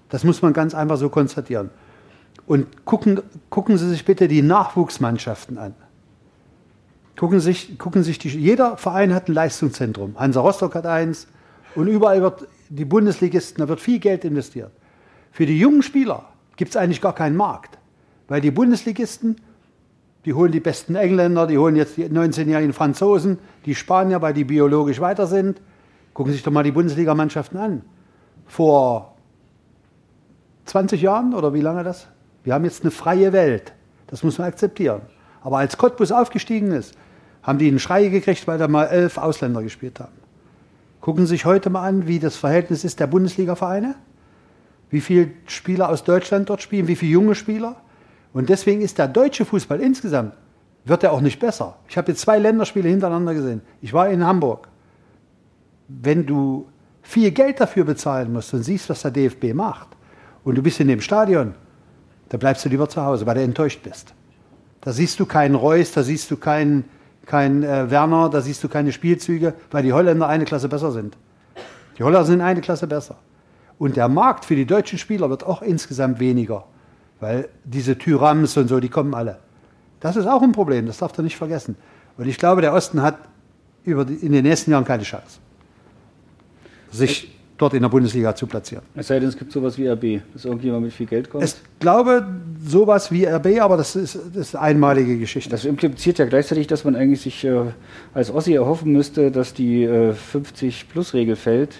Das 0.08 0.24
muss 0.24 0.42
man 0.42 0.52
ganz 0.52 0.74
einfach 0.74 0.96
so 0.96 1.08
konstatieren. 1.08 1.70
Und 2.46 2.84
gucken, 2.84 3.20
gucken 3.48 3.78
Sie 3.78 3.88
sich 3.88 4.04
bitte 4.04 4.26
die 4.26 4.42
Nachwuchsmannschaften 4.42 5.58
an. 5.58 5.74
Gucken 7.16 7.40
sich, 7.40 7.78
gucken 7.78 8.02
sich 8.02 8.18
die, 8.18 8.28
jeder 8.30 8.76
Verein 8.76 9.14
hat 9.14 9.28
ein 9.28 9.34
Leistungszentrum. 9.34 10.18
Hansa 10.18 10.40
Rostock 10.40 10.74
hat 10.74 10.86
eins. 10.86 11.28
Und 11.74 11.86
überall 11.86 12.22
wird 12.22 12.48
die 12.70 12.84
Bundesligisten, 12.84 13.58
da 13.58 13.68
wird 13.68 13.80
viel 13.80 13.98
Geld 13.98 14.24
investiert. 14.24 14.70
Für 15.30 15.46
die 15.46 15.58
jungen 15.58 15.82
Spieler 15.82 16.24
gibt 16.56 16.70
es 16.70 16.76
eigentlich 16.76 17.00
gar 17.00 17.14
keinen 17.14 17.36
Markt. 17.36 17.78
Weil 18.26 18.40
die 18.40 18.50
Bundesligisten, 18.50 19.36
die 20.24 20.34
holen 20.34 20.52
die 20.52 20.60
besten 20.60 20.94
Engländer, 20.94 21.46
die 21.46 21.58
holen 21.58 21.76
jetzt 21.76 21.96
die 21.96 22.04
19-jährigen 22.04 22.72
Franzosen, 22.72 23.38
die 23.66 23.74
Spanier, 23.74 24.22
weil 24.22 24.34
die 24.34 24.44
biologisch 24.44 25.00
weiter 25.00 25.26
sind. 25.26 25.60
Gucken 26.14 26.32
Sie 26.32 26.36
sich 26.36 26.44
doch 26.44 26.52
mal 26.52 26.64
die 26.64 26.72
Bundesligamannschaften 26.72 27.58
an. 27.58 27.82
Vor 28.46 29.16
20 30.66 31.00
Jahren 31.02 31.34
oder 31.34 31.54
wie 31.54 31.60
lange 31.60 31.84
das? 31.84 32.08
Wir 32.44 32.54
haben 32.54 32.64
jetzt 32.64 32.82
eine 32.82 32.90
freie 32.90 33.32
Welt. 33.32 33.72
Das 34.06 34.22
muss 34.22 34.38
man 34.38 34.48
akzeptieren. 34.48 35.02
Aber 35.42 35.58
als 35.58 35.76
Cottbus 35.76 36.12
aufgestiegen 36.12 36.72
ist, 36.72 36.94
haben 37.42 37.58
die 37.58 37.68
einen 37.68 37.78
Schrei 37.78 38.08
gekriegt, 38.08 38.46
weil 38.46 38.58
da 38.58 38.68
mal 38.68 38.86
elf 38.86 39.18
Ausländer 39.18 39.62
gespielt 39.62 40.00
haben. 40.00 40.12
Gucken 41.00 41.24
Sie 41.24 41.30
sich 41.30 41.44
heute 41.46 41.70
mal 41.70 41.86
an, 41.86 42.06
wie 42.06 42.18
das 42.18 42.36
Verhältnis 42.36 42.84
ist 42.84 43.00
der 43.00 43.06
Bundesliga-Vereine. 43.06 43.94
Wie 44.90 45.00
viele 45.00 45.30
Spieler 45.46 45.88
aus 45.88 46.04
Deutschland 46.04 46.50
dort 46.50 46.60
spielen, 46.60 46.88
wie 46.88 46.96
viele 46.96 47.12
junge 47.12 47.34
Spieler. 47.34 47.76
Und 48.32 48.48
deswegen 48.48 48.82
ist 48.82 48.98
der 48.98 49.08
deutsche 49.08 49.44
Fußball 49.44 49.80
insgesamt, 49.80 50.34
wird 50.84 51.02
er 51.02 51.12
auch 51.12 51.20
nicht 51.20 51.40
besser. 51.40 51.76
Ich 51.88 51.96
habe 51.96 52.12
jetzt 52.12 52.20
zwei 52.20 52.38
Länderspiele 52.38 52.88
hintereinander 52.88 53.34
gesehen. 53.34 53.62
Ich 53.80 53.92
war 53.92 54.08
in 54.08 54.24
Hamburg. 54.24 54.68
Wenn 56.02 56.26
du 56.26 56.66
viel 57.02 57.30
Geld 57.30 57.60
dafür 57.60 57.84
bezahlen 57.84 58.32
musst 58.32 58.54
und 58.54 58.62
siehst, 58.62 58.88
was 58.88 59.02
der 59.02 59.10
DFB 59.10 59.54
macht, 59.54 59.88
und 60.44 60.56
du 60.56 60.62
bist 60.62 60.80
in 60.80 60.88
dem 60.88 61.00
Stadion, 61.00 61.54
da 62.28 62.38
bleibst 62.38 62.64
du 62.64 62.68
lieber 62.68 62.88
zu 62.88 63.02
Hause, 63.02 63.26
weil 63.26 63.34
du 63.34 63.42
enttäuscht 63.42 63.82
bist. 63.82 64.14
Da 64.80 64.92
siehst 64.92 65.20
du 65.20 65.26
keinen 65.26 65.54
Reus, 65.54 65.92
da 65.92 66.02
siehst 66.02 66.30
du 66.30 66.36
keinen 66.36 66.84
kein, 67.26 67.62
äh, 67.62 67.90
Werner, 67.90 68.28
da 68.28 68.40
siehst 68.40 68.64
du 68.64 68.68
keine 68.68 68.92
Spielzüge, 68.92 69.54
weil 69.70 69.82
die 69.82 69.92
Holländer 69.92 70.26
eine 70.26 70.44
Klasse 70.44 70.68
besser 70.68 70.90
sind. 70.90 71.16
Die 71.98 72.02
Holländer 72.02 72.24
sind 72.24 72.40
eine 72.40 72.60
Klasse 72.60 72.86
besser. 72.86 73.16
Und 73.78 73.96
der 73.96 74.08
Markt 74.08 74.44
für 74.44 74.56
die 74.56 74.66
deutschen 74.66 74.98
Spieler 74.98 75.30
wird 75.30 75.44
auch 75.44 75.62
insgesamt 75.62 76.18
weniger, 76.18 76.64
weil 77.20 77.48
diese 77.64 77.96
Tyrams 77.96 78.56
und 78.56 78.68
so, 78.68 78.80
die 78.80 78.88
kommen 78.88 79.14
alle. 79.14 79.38
Das 80.00 80.16
ist 80.16 80.26
auch 80.26 80.42
ein 80.42 80.52
Problem, 80.52 80.86
das 80.86 80.98
darf 80.98 81.12
du 81.12 81.22
nicht 81.22 81.36
vergessen. 81.36 81.76
Und 82.16 82.26
ich 82.26 82.36
glaube, 82.36 82.62
der 82.62 82.72
Osten 82.72 83.00
hat 83.00 83.16
über 83.84 84.04
die, 84.04 84.14
in 84.14 84.32
den 84.32 84.44
nächsten 84.44 84.70
Jahren 84.70 84.84
keine 84.84 85.04
Chance, 85.04 85.38
sich 86.90 87.30
dort 87.60 87.74
in 87.74 87.82
der 87.82 87.90
Bundesliga 87.90 88.34
zu 88.34 88.46
platzieren. 88.46 88.84
Es 88.94 89.08
sei 89.08 89.20
denn, 89.20 89.28
es 89.28 89.36
gibt 89.36 89.52
sowas 89.52 89.76
wie 89.76 89.86
RB, 89.86 90.22
dass 90.32 90.46
irgendjemand 90.46 90.84
mit 90.84 90.92
viel 90.92 91.06
Geld 91.06 91.30
kommt. 91.30 91.44
Ich 91.44 91.54
glaube, 91.78 92.26
sowas 92.64 93.12
wie 93.12 93.26
RB, 93.26 93.60
aber 93.60 93.76
das 93.76 93.96
ist, 93.96 94.18
das 94.32 94.48
ist 94.48 94.56
eine 94.56 94.64
einmalige 94.64 95.18
Geschichte. 95.18 95.50
Das 95.50 95.66
impliziert 95.66 96.18
ja 96.18 96.24
gleichzeitig, 96.24 96.66
dass 96.68 96.84
man 96.84 96.96
eigentlich 96.96 97.20
sich 97.20 97.44
äh, 97.44 97.64
als 98.14 98.30
Ossi 98.32 98.54
erhoffen 98.54 98.92
müsste, 98.92 99.30
dass 99.30 99.52
die 99.52 99.84
äh, 99.84 100.12
50-Plus-Regel 100.12 101.36
fällt, 101.36 101.76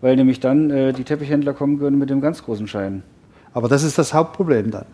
weil 0.00 0.16
nämlich 0.16 0.40
dann 0.40 0.70
äh, 0.70 0.92
die 0.92 1.04
Teppichhändler 1.04 1.54
kommen 1.54 1.78
würden 1.78 1.98
mit 1.98 2.10
dem 2.10 2.20
ganz 2.20 2.42
großen 2.42 2.66
Schein. 2.66 3.04
Aber 3.54 3.68
das 3.68 3.84
ist 3.84 3.98
das 3.98 4.12
Hauptproblem 4.12 4.72
dann. 4.72 4.86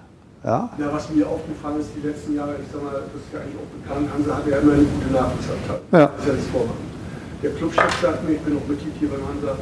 Ja? 0.45 0.71
ja, 0.79 0.93
was 0.93 1.09
mir 1.11 1.27
aufgefallen 1.27 1.81
ist, 1.81 1.91
die 1.97 2.07
letzten 2.07 2.37
Jahre, 2.37 2.57
ich 2.63 2.71
sag 2.71 2.83
mal, 2.83 2.93
das 2.93 3.23
ist 3.23 3.33
ja 3.33 3.41
eigentlich 3.41 3.57
auch 3.57 3.81
bekannt, 3.81 4.09
Hansa 4.15 4.37
hat 4.37 4.47
ja 4.47 4.59
immer 4.59 4.75
eine 4.75 4.85
gute 4.85 5.13
Nachwuchsabteilung. 5.13 5.83
Ja. 5.93 6.07
Das 6.07 6.21
ist 6.21 6.27
ja 6.27 6.35
das 6.35 6.47
Vormachen. 6.47 6.98
Der 7.41 7.51
Clubchef 7.53 8.03
sagt 8.03 8.27
mir, 8.27 8.35
ich 8.35 8.41
bin 8.41 8.57
auch 8.57 8.67
Mitglied 8.67 8.95
hier 8.99 9.09
beim 9.09 9.23
Hansa, 9.23 9.57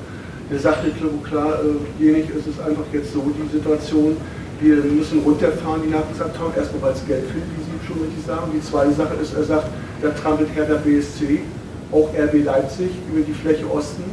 der 0.50 0.58
sagt 0.58 0.84
mir 0.84 0.92
klipp 0.92 1.12
und 1.12 1.24
klar, 1.24 1.60
äh, 1.60 2.08
ist 2.08 2.46
es 2.48 2.58
einfach 2.58 2.88
jetzt 2.90 3.12
so 3.12 3.20
die 3.20 3.52
Situation, 3.52 4.16
wir 4.60 4.76
müssen 4.76 5.20
runterfahren, 5.20 5.82
die 5.84 5.90
Nachwuchsabteilung, 5.90 6.54
erstmal 6.56 6.82
weil 6.88 6.92
es 6.92 7.06
Geld 7.06 7.24
fehlt, 7.28 7.44
wie 7.44 7.64
Sie 7.68 7.86
schon 7.86 8.00
richtig 8.00 8.24
sagen. 8.24 8.48
Die 8.54 8.62
zweite 8.64 8.92
Sache 8.92 9.14
ist, 9.20 9.34
er 9.34 9.44
sagt, 9.44 9.68
da 10.00 10.08
trampelt 10.08 10.48
Hertha 10.54 10.80
BSC, 10.80 11.40
auch 11.92 12.08
RB 12.16 12.44
Leipzig 12.44 12.88
über 13.12 13.20
die 13.20 13.34
Fläche 13.34 13.68
Osten 13.70 14.04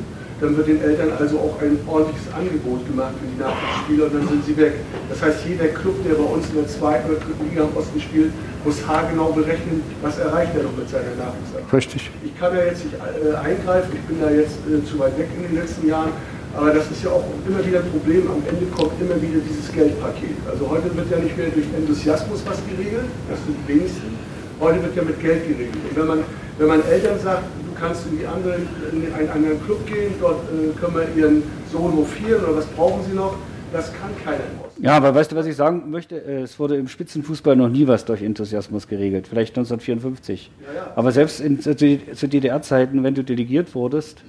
dann 0.43 0.57
wird 0.57 0.67
den 0.67 0.81
Eltern 0.81 1.13
also 1.17 1.39
auch 1.39 1.55
ein 1.61 1.79
ordentliches 1.87 2.27
Angebot 2.35 2.85
gemacht 2.85 3.15
für 3.15 3.27
die 3.31 3.39
Nachwuchsspieler 3.39 4.05
und 4.11 4.13
dann 4.13 4.27
sind 4.27 4.45
sie 4.45 4.57
weg. 4.57 4.73
Das 5.07 5.21
heißt, 5.23 5.47
jeder 5.47 5.71
Club, 5.71 5.95
der 6.03 6.15
bei 6.15 6.27
uns 6.27 6.49
in 6.49 6.55
der 6.59 6.67
zweiten 6.67 7.09
oder 7.09 7.19
dritten 7.23 7.47
Liga 7.47 7.63
im 7.63 7.77
Osten 7.77 7.99
spielt, 7.99 8.31
muss 8.65 8.83
haargenau 8.85 9.31
berechnen, 9.31 9.81
was 10.01 10.19
erreicht 10.19 10.51
er 10.55 10.63
noch 10.63 10.75
mit 10.75 10.89
seiner 10.89 11.15
Nachwuchsarbeit. 11.15 11.71
Richtig. 11.71 12.11
Ich 12.27 12.35
kann 12.37 12.51
ja 12.55 12.67
jetzt 12.67 12.83
nicht 12.83 12.95
äh, 12.99 13.35
eingreifen, 13.39 13.95
ich 13.95 14.03
bin 14.03 14.19
da 14.19 14.29
jetzt 14.29 14.59
äh, 14.67 14.83
zu 14.83 14.99
weit 14.99 15.17
weg 15.17 15.31
in 15.31 15.47
den 15.47 15.55
letzten 15.55 15.87
Jahren, 15.87 16.11
aber 16.51 16.75
das 16.75 16.91
ist 16.91 17.03
ja 17.03 17.09
auch 17.09 17.23
immer 17.47 17.63
wieder 17.63 17.79
ein 17.79 17.89
Problem. 17.89 18.27
Am 18.27 18.43
Ende 18.43 18.67
kommt 18.75 18.99
immer 18.99 19.15
wieder 19.15 19.39
dieses 19.39 19.71
Geldpaket. 19.71 20.37
Also 20.43 20.67
heute 20.67 20.91
wird 20.91 21.07
ja 21.09 21.17
nicht 21.23 21.37
mehr 21.39 21.55
durch 21.55 21.65
Enthusiasmus 21.71 22.43
was 22.43 22.59
geregelt, 22.67 23.07
das 23.31 23.39
sind 23.47 23.55
die 23.63 23.79
wenigsten. 23.79 24.11
Heute 24.59 24.83
wird 24.83 24.95
ja 24.95 25.03
mit 25.03 25.19
Geld 25.23 25.47
geregelt. 25.47 25.81
Und 25.87 25.95
wenn 25.95 26.07
man, 26.07 26.19
wenn 26.59 26.67
man 26.67 26.83
Eltern 26.83 27.17
sagt, 27.23 27.47
kannst 27.75 28.05
in, 28.07 28.19
die 28.19 28.25
andere, 28.25 28.55
in 28.91 29.13
einen 29.13 29.29
anderen 29.29 29.63
Club 29.65 29.85
gehen, 29.85 30.13
dort 30.19 30.41
äh, 30.49 30.77
können 30.79 30.95
wir 30.95 31.15
ihren 31.15 31.43
Sohn 31.71 31.93
hofieren 31.93 32.43
oder 32.43 32.57
was 32.57 32.65
brauchen 32.67 33.03
sie 33.09 33.15
noch. 33.15 33.35
Das 33.71 33.91
kann 33.91 34.11
keiner 34.23 34.37
im 34.37 34.65
Osten. 34.67 34.83
Ja, 34.83 34.97
aber 34.97 35.15
weißt 35.15 35.31
du, 35.31 35.35
was 35.35 35.47
ich 35.47 35.55
sagen 35.55 35.89
möchte? 35.89 36.15
Es 36.15 36.59
wurde 36.59 36.75
im 36.75 36.87
Spitzenfußball 36.87 37.55
noch 37.55 37.69
nie 37.69 37.87
was 37.87 38.05
durch 38.05 38.21
Enthusiasmus 38.21 38.87
geregelt. 38.87 39.27
Vielleicht 39.27 39.57
1954. 39.57 40.51
Ja, 40.61 40.73
ja. 40.75 40.87
Aber 40.95 41.11
selbst 41.11 41.41
in, 41.41 41.59
zu, 41.59 41.75
zu 41.75 42.27
DDR-Zeiten, 42.27 43.03
wenn 43.03 43.15
du 43.15 43.23
delegiert 43.23 43.73
wurdest, 43.73 44.21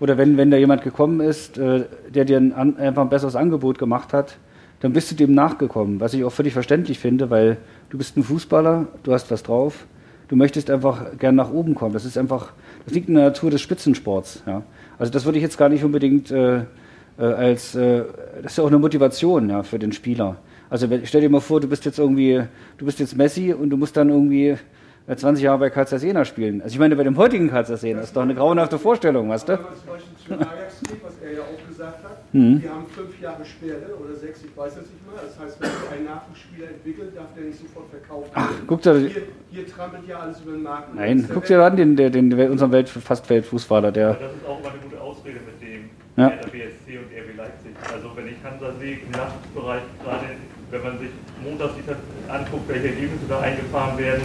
oder 0.00 0.16
wenn, 0.16 0.36
wenn 0.36 0.50
da 0.50 0.56
jemand 0.56 0.82
gekommen 0.82 1.20
ist, 1.20 1.58
äh, 1.58 1.84
der 2.08 2.24
dir 2.24 2.38
ein, 2.38 2.76
einfach 2.76 3.02
ein 3.02 3.08
besseres 3.08 3.36
Angebot 3.36 3.78
gemacht 3.78 4.12
hat, 4.12 4.36
dann 4.80 4.92
bist 4.92 5.10
du 5.10 5.14
dem 5.14 5.32
nachgekommen. 5.32 6.00
Was 6.00 6.14
ich 6.14 6.24
auch 6.24 6.32
völlig 6.32 6.52
verständlich 6.52 6.98
finde, 6.98 7.30
weil 7.30 7.56
du 7.90 7.98
bist 7.98 8.16
ein 8.16 8.22
Fußballer, 8.22 8.86
du 9.02 9.12
hast 9.12 9.30
was 9.30 9.42
drauf, 9.42 9.86
du 10.28 10.36
möchtest 10.36 10.70
einfach 10.70 11.16
gern 11.18 11.34
nach 11.34 11.50
oben 11.50 11.74
kommen. 11.74 11.94
Das 11.94 12.04
ist 12.04 12.18
einfach, 12.18 12.52
das 12.84 12.94
liegt 12.94 13.08
in 13.08 13.14
der 13.14 13.24
Natur 13.24 13.50
des 13.50 13.60
Spitzensports. 13.60 14.42
Ja. 14.46 14.62
Also 14.98 15.12
das 15.12 15.24
würde 15.24 15.38
ich 15.38 15.42
jetzt 15.42 15.58
gar 15.58 15.68
nicht 15.68 15.84
unbedingt 15.84 16.30
äh, 16.30 16.62
äh, 17.18 17.22
als, 17.22 17.74
äh, 17.74 18.04
das 18.42 18.52
ist 18.52 18.58
ja 18.58 18.64
auch 18.64 18.68
eine 18.68 18.78
Motivation 18.78 19.48
ja, 19.48 19.62
für 19.62 19.78
den 19.78 19.92
Spieler. 19.92 20.36
Also 20.70 20.88
stell 21.04 21.20
dir 21.20 21.28
mal 21.28 21.40
vor, 21.40 21.60
du 21.60 21.68
bist 21.68 21.84
jetzt 21.84 21.98
irgendwie, 21.98 22.42
du 22.78 22.84
bist 22.84 22.98
jetzt 22.98 23.16
Messi 23.16 23.52
und 23.52 23.70
du 23.70 23.76
musst 23.76 23.96
dann 23.96 24.08
irgendwie 24.08 24.56
20 25.14 25.44
Jahre 25.44 25.58
bei 25.58 25.70
Karlsruhe 25.70 25.98
Jena 25.98 26.24
spielen. 26.24 26.62
Also 26.62 26.72
ich 26.74 26.78
meine, 26.78 26.96
bei 26.96 27.04
dem 27.04 27.16
heutigen 27.16 27.50
Karlsruhe 27.50 27.76
Jena 27.76 28.00
ist 28.00 28.16
doch 28.16 28.22
eine 28.22 28.34
grauenhafte 28.34 28.78
Vorstellung, 28.78 29.28
weißt 29.28 29.48
du? 29.48 29.52
Aber 29.52 29.68
zum 30.26 30.38
Ajax 30.38 30.80
was 31.02 31.14
er 31.22 31.32
ja 31.34 31.40
auch 31.42 31.68
gesagt 31.68 32.02
hat, 32.02 32.03
mhm. 32.34 32.60
die 32.60 32.68
haben 32.68 32.86
fünf 32.94 33.20
Jahre 33.20 33.44
Sperre 33.44 33.94
oder 33.96 34.14
sechs, 34.14 34.40
ich 34.44 34.56
weiß 34.56 34.72
es 34.72 34.90
nicht 34.90 35.06
mehr. 35.06 35.22
Das 35.24 35.38
heißt, 35.38 35.60
wenn 35.60 35.70
sich 35.70 35.90
ein 35.92 36.04
Nachwuchsspieler 36.04 36.68
entwickelt, 36.68 37.16
darf 37.16 37.32
der 37.36 37.44
nicht 37.44 37.58
sofort 37.58 37.88
verkauft 37.88 38.34
werden. 38.34 38.48
Ach, 38.50 38.66
guck 38.66 38.82
dir, 38.82 38.98
hier, 38.98 39.22
hier 39.50 39.66
trampelt 39.66 40.02
ja 40.06 40.18
alles 40.18 40.40
über 40.40 40.52
den 40.52 40.62
Markt. 40.62 40.94
Nein, 40.94 41.28
guck 41.32 41.44
dir 41.44 41.62
an 41.62 41.76
den, 41.76 41.96
den, 41.96 42.12
den, 42.12 42.50
unseren 42.50 42.72
Welt, 42.72 42.88
fast 42.88 43.28
Weltfußballer. 43.30 43.92
Der 43.92 44.14
das 44.14 44.32
ist 44.32 44.46
auch 44.46 44.60
immer 44.60 44.70
eine 44.70 44.78
gute 44.78 45.00
Ausrede 45.00 45.40
mit 45.46 45.56
dem 45.62 45.90
ja. 46.16 46.28
BSC 46.28 46.98
und 46.98 47.08
RB 47.08 47.36
Leipzig. 47.36 47.72
Also 47.92 48.10
wenn 48.14 48.28
ich 48.28 48.36
Hansa 48.44 48.72
sehe 48.78 48.98
im 48.98 49.10
Nachwuchsbereich, 49.10 49.82
gerade 50.02 50.26
wenn 50.70 50.82
man 50.82 50.98
sich 50.98 51.10
montags 51.42 51.74
anguckt, 52.28 52.68
welche 52.68 52.88
Ergebnisse 52.88 53.24
da 53.28 53.40
eingefahren 53.40 53.98
werden, 53.98 54.22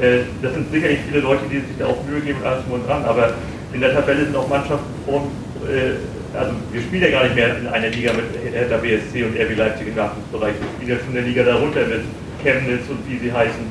äh, 0.00 0.20
das 0.40 0.54
sind 0.54 0.70
sicherlich 0.70 1.00
viele 1.08 1.20
Leute, 1.20 1.44
die 1.50 1.60
sich 1.60 1.76
da 1.78 1.86
auch 1.86 2.04
Mühe 2.04 2.20
geben 2.20 2.40
und 2.40 2.46
alles 2.46 2.64
drum 2.64 2.80
und 2.80 2.86
dran, 2.86 3.04
aber 3.04 3.34
in 3.72 3.80
der 3.80 3.92
Tabelle 3.92 4.24
sind 4.24 4.36
auch 4.36 4.48
Mannschaften 4.48 4.86
vor, 5.04 5.26
äh, 5.68 5.94
also 6.34 6.52
wir 6.70 6.80
spielen 6.80 7.02
ja 7.02 7.10
gar 7.10 7.24
nicht 7.24 7.34
mehr 7.34 7.56
in 7.58 7.66
einer 7.66 7.88
Liga 7.88 8.12
mit 8.12 8.24
Hertha 8.52 8.76
BSC 8.76 9.24
und 9.24 9.36
RB 9.36 9.56
Leipzig 9.56 9.88
im 9.88 9.96
Nachwuchsbereich, 9.96 10.54
wir 10.60 10.68
spielen 10.76 10.90
ja 10.90 10.96
schon 10.98 11.08
in 11.08 11.14
der 11.14 11.24
Liga 11.24 11.42
darunter 11.42 11.80
mit 11.86 12.02
Chemnitz 12.42 12.88
und 12.88 12.98
wie 13.08 13.18
sie 13.18 13.32
heißen. 13.32 13.66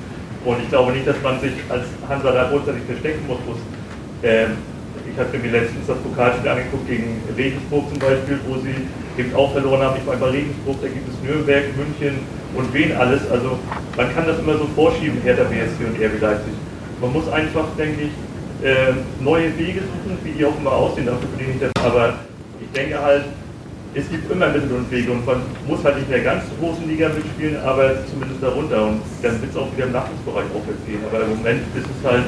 Und 0.45 0.57
ich 0.61 0.69
glaube 0.69 0.91
nicht, 0.91 1.07
dass 1.07 1.21
man 1.21 1.39
sich 1.39 1.53
als 1.69 1.85
Hansa 2.07 2.31
da 2.31 2.49
grundsätzlich 2.49 2.85
verstecken 2.85 3.27
muss. 3.27 3.39
Ähm, 4.23 4.57
ich 5.09 5.17
habe 5.17 5.37
mir 5.37 5.51
letztens 5.51 5.87
das 5.87 5.97
Pokalspiel 5.99 6.49
angeguckt 6.49 6.87
gegen 6.87 7.21
Regensburg 7.35 7.89
zum 7.89 7.99
Beispiel, 7.99 8.39
wo 8.47 8.55
sie 8.59 8.75
eben 9.17 9.35
auch 9.35 9.51
verloren 9.51 9.81
haben. 9.81 9.97
Ich 9.99 10.07
war 10.07 10.15
bei 10.15 10.29
Regensburg, 10.29 10.77
da 10.81 10.87
gibt 10.87 11.07
es 11.09 11.15
Nürnberg, 11.23 11.63
München 11.75 12.19
und 12.55 12.73
wen 12.73 12.95
alles. 12.95 13.29
Also 13.29 13.59
man 13.97 14.13
kann 14.13 14.27
das 14.27 14.39
immer 14.39 14.57
so 14.57 14.67
vorschieben, 14.75 15.21
Hertha 15.23 15.43
BSC 15.43 15.83
und 15.83 15.95
RB 15.95 16.21
Leipzig. 16.21 16.53
Man 17.01 17.13
muss 17.13 17.27
einfach, 17.29 17.65
denke 17.77 18.03
ich, 18.03 18.65
äh, 18.65 18.93
neue 19.21 19.57
Wege 19.57 19.79
suchen, 19.81 20.17
wie 20.23 20.31
die 20.31 20.45
auch 20.45 20.57
immer 20.57 20.71
aussehen, 20.71 21.05
dafür 21.05 21.29
bin 21.37 21.51
ich 21.51 21.59
das. 21.59 21.71
Aber 21.83 22.15
denke 22.71 23.01
halt, 23.01 23.25
es 23.95 24.09
gibt 24.09 24.31
immer 24.31 24.49
Mittel 24.49 24.71
und 24.71 24.91
Wege 24.91 25.11
und 25.11 25.25
man 25.25 25.41
muss 25.67 25.83
halt 25.83 25.95
nicht 25.97 26.05
in 26.05 26.13
der 26.13 26.23
ganz 26.23 26.43
großen 26.59 26.87
Liga 26.87 27.09
mitspielen, 27.09 27.57
aber 27.57 28.05
zumindest 28.05 28.41
darunter 28.41 28.85
und 28.85 29.01
dann 29.23 29.41
wird 29.41 29.51
es 29.51 29.57
auch 29.57 29.71
wieder 29.75 29.87
im 29.87 29.93
Nachwuchsbereich 29.93 30.45
aufwärts 30.53 30.85
gehen. 30.85 31.01
Aber 31.09 31.25
im 31.25 31.29
Moment 31.37 31.61
ist 31.73 31.87
es 31.89 32.01
halt, 32.05 32.25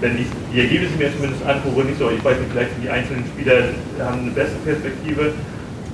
wenn 0.00 0.16
ich 0.16 0.26
die 0.52 0.60
Ergebnisse 0.60 0.96
mir 0.96 1.12
zumindest 1.12 1.44
angucke, 1.44 1.84
nicht 1.84 1.98
so, 1.98 2.08
ich 2.10 2.24
weiß 2.24 2.38
nicht, 2.40 2.50
vielleicht 2.52 2.72
sind 2.72 2.84
die 2.84 2.90
einzelnen 2.90 3.24
Spieler 3.28 3.68
haben 4.00 4.20
eine 4.20 4.30
bessere 4.32 4.60
Perspektive, 4.64 5.32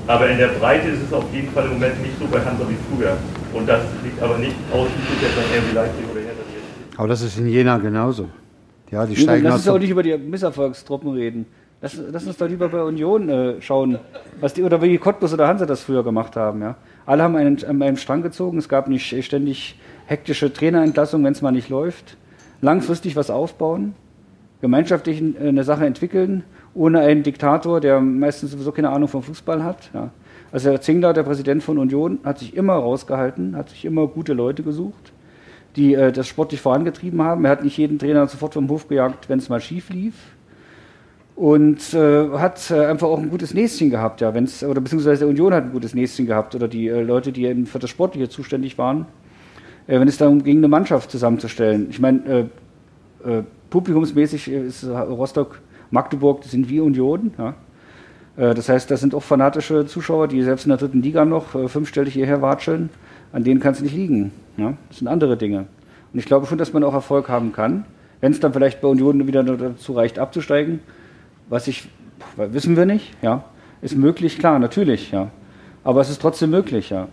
aber 0.07 0.31
in 0.31 0.39
der 0.39 0.55
Breite 0.59 0.89
ist 0.89 1.03
es 1.07 1.13
auf 1.13 1.27
jeden 1.33 1.51
Fall 1.51 1.67
im 1.67 1.75
Moment 1.75 2.01
nicht 2.03 2.15
so 2.19 2.27
bei 2.27 2.39
Hansa 2.39 2.63
wie 2.69 2.79
früher. 2.91 3.17
Und 3.53 3.69
das 3.69 3.83
liegt 4.03 4.21
aber 4.23 4.39
nicht 4.39 4.57
ausschließlich 4.71 5.23
jetzt 5.23 5.39
an 5.39 5.47
RB 5.59 5.75
Leipzig 5.75 6.05
oder 6.11 6.21
Hertha. 6.21 6.43
Aber 6.97 7.09
das 7.09 7.23
ist 7.23 7.39
in 7.39 7.49
Jena 7.49 7.79
genauso. 7.79 8.29
Ja, 8.91 9.07
die 9.07 9.17
steigen 9.17 9.45
Lass 9.45 9.57
uns 9.57 9.69
auch 9.69 9.79
nicht 9.79 9.91
über 9.91 10.03
die 10.03 10.17
Misserfolgstruppen 10.17 11.13
reden. 11.13 11.47
Lass, 11.83 12.01
lass, 12.13 12.25
uns 12.29 12.37
doch 12.37 12.47
lieber 12.47 12.69
bei 12.69 12.81
Union 12.81 13.29
äh, 13.29 13.61
schauen, 13.61 13.99
was 14.39 14.55
die, 14.55 14.63
oder 14.63 14.81
wie 14.83 14.99
Cottbus 14.99 15.35
oder 15.35 15.49
Hansa 15.49 15.67
das 15.67 15.83
früher 15.83 16.05
gemacht 16.05 16.37
haben. 16.37 16.63
Ja? 16.63 16.77
Alle 17.07 17.25
haben 17.25 17.35
einen, 17.35 17.63
an 17.65 17.83
einem 17.83 17.97
Strang 17.97 18.23
gezogen, 18.23 18.59
es 18.59 18.69
gab 18.69 18.87
nicht 18.87 19.25
ständig 19.25 19.81
hektische 20.07 20.53
Trainerentlassungen, 20.53 21.25
wenn 21.27 21.33
es 21.33 21.43
mal 21.43 21.51
nicht 21.51 21.71
läuft. 21.71 22.17
Langfristig 22.61 23.17
was 23.17 23.31
aufbauen, 23.31 23.97
gemeinschaftlich 24.61 25.21
äh, 25.21 25.49
eine 25.49 25.65
Sache 25.65 25.85
entwickeln, 25.85 26.45
ohne 26.73 27.01
einen 27.01 27.25
Diktator, 27.25 27.81
der 27.81 28.01
meistens 28.01 28.53
sowieso 28.53 28.71
keine 28.71 28.91
Ahnung 28.91 29.09
vom 29.09 29.25
Fußball 29.25 29.65
hat. 29.65 29.91
Ja? 29.93 30.11
Also 30.53 30.71
Herr 30.71 30.81
Zingler, 30.81 31.13
der 31.13 31.25
Präsident 31.25 31.65
von 31.65 31.79
Union, 31.79 32.21
hat 32.23 32.39
sich 32.39 32.57
immer 32.57 32.75
rausgehalten, 32.75 33.57
hat 33.57 33.71
sich 33.71 33.85
immer 33.85 34.07
gute 34.07 34.35
Leute 34.35 34.63
gesucht, 34.63 35.13
die 35.75 35.95
äh, 35.95 36.13
das 36.13 36.29
sportlich 36.29 36.61
vorangetrieben 36.61 37.21
haben. 37.23 37.45
Er 37.45 37.51
hat 37.51 37.65
nicht 37.65 37.77
jeden 37.77 37.99
Trainer 37.99 38.29
sofort 38.29 38.55
vom 38.55 38.69
Hof 38.69 38.87
gejagt, 38.87 39.29
wenn 39.29 39.41
es 39.41 39.49
mal 39.49 39.61
schief 39.61 39.91
lief 39.91 40.15
und 41.35 41.95
äh, 41.95 42.29
hat 42.31 42.71
äh, 42.71 42.87
einfach 42.87 43.09
auch 43.09 43.19
ein 43.19 43.31
gutes 43.31 43.55
Näschen 43.55 43.91
gehabt, 43.91 44.21
ja, 44.21 44.35
wenn's, 44.35 44.63
oder 44.63 44.81
beziehungsweise 44.81 45.21
der 45.21 45.29
Union 45.29 45.55
hat 45.55 45.65
ein 45.65 45.73
gutes 45.73 45.95
Näschen 45.95 46.27
gehabt 46.27 46.55
oder 46.55 46.69
die 46.69 46.89
äh, 46.89 47.03
Leute, 47.03 47.33
die 47.33 47.47
eben 47.47 47.67
für 47.67 47.79
das 47.79 47.91
Sportliche 47.91 48.29
zuständig 48.29 48.77
waren, 48.79 49.07
äh, 49.87 49.99
wenn 49.99 50.09
es 50.09 50.19
darum 50.19 50.43
ging, 50.45 50.59
eine 50.59 50.69
Mannschaft 50.69 51.11
zusammenzustellen. 51.11 51.89
Ich 51.91 52.01
meine, 52.01 52.49
äh, 53.25 53.29
äh, 53.31 53.43
publikumsmäßig 53.71 54.49
ist 54.49 54.85
Rostock, 54.85 55.61
Magdeburg 55.91 56.45
sind 56.45 56.69
wie 56.69 56.81
Union, 56.81 57.33
ja. 57.39 57.55
Das 58.35 58.71
heißt, 58.71 58.91
das 58.91 59.01
sind 59.01 59.15
auch 59.15 59.23
fanatische 59.23 59.85
Zuschauer, 59.85 60.27
die 60.27 60.43
selbst 60.43 60.65
in 60.65 60.71
der 60.71 60.79
dritten 60.79 61.03
Liga 61.03 61.27
noch 61.27 61.49
fünfstellig 61.71 62.15
hierher 62.15 62.41
watscheln. 62.41 62.89
An 63.31 63.45
denen 63.45 63.61
kann 63.61 63.73
es 63.75 63.83
nicht 63.83 63.95
liegen. 63.95 64.33
Ja? 64.57 64.73
Das 64.89 65.01
sind 65.01 65.09
andere 65.09 65.37
Dinge. 65.37 65.67
Und 66.15 66.19
ich 66.19 66.25
glaube 66.25 66.47
schon, 66.47 66.57
dass 66.57 66.73
man 66.73 66.83
auch 66.83 66.95
Erfolg 66.95 67.29
haben 67.29 67.53
kann. 67.53 67.85
Wenn 68.23 68.33
es 68.33 68.41
dann 68.41 68.55
vielleicht 68.55 68.81
bei 68.81 68.89
Union 68.89 69.27
wieder 69.27 69.43
dazu 69.43 69.93
reicht, 69.93 70.19
abzusteigen, 70.19 70.81
was 71.53 71.69
ich, 71.69 71.87
wissen 72.37 72.77
wir 72.77 72.87
nicht, 72.87 73.13
ja. 73.21 73.45
Ist 73.83 73.95
möglich, 73.95 74.39
klar, 74.39 74.59
natürlich, 74.59 75.11
ja. 75.11 75.31
Aber 75.85 76.01
es 76.01 76.09
ist 76.09 76.23
trotzdem 76.23 76.51
möglich, 76.51 76.89
ja. 76.89 77.09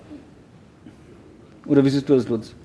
Oder 1.65 1.83
wie 1.83 1.89
siehst 1.89 2.07
du 2.07 2.15
das, 2.15 2.29
Lutz? 2.29 2.55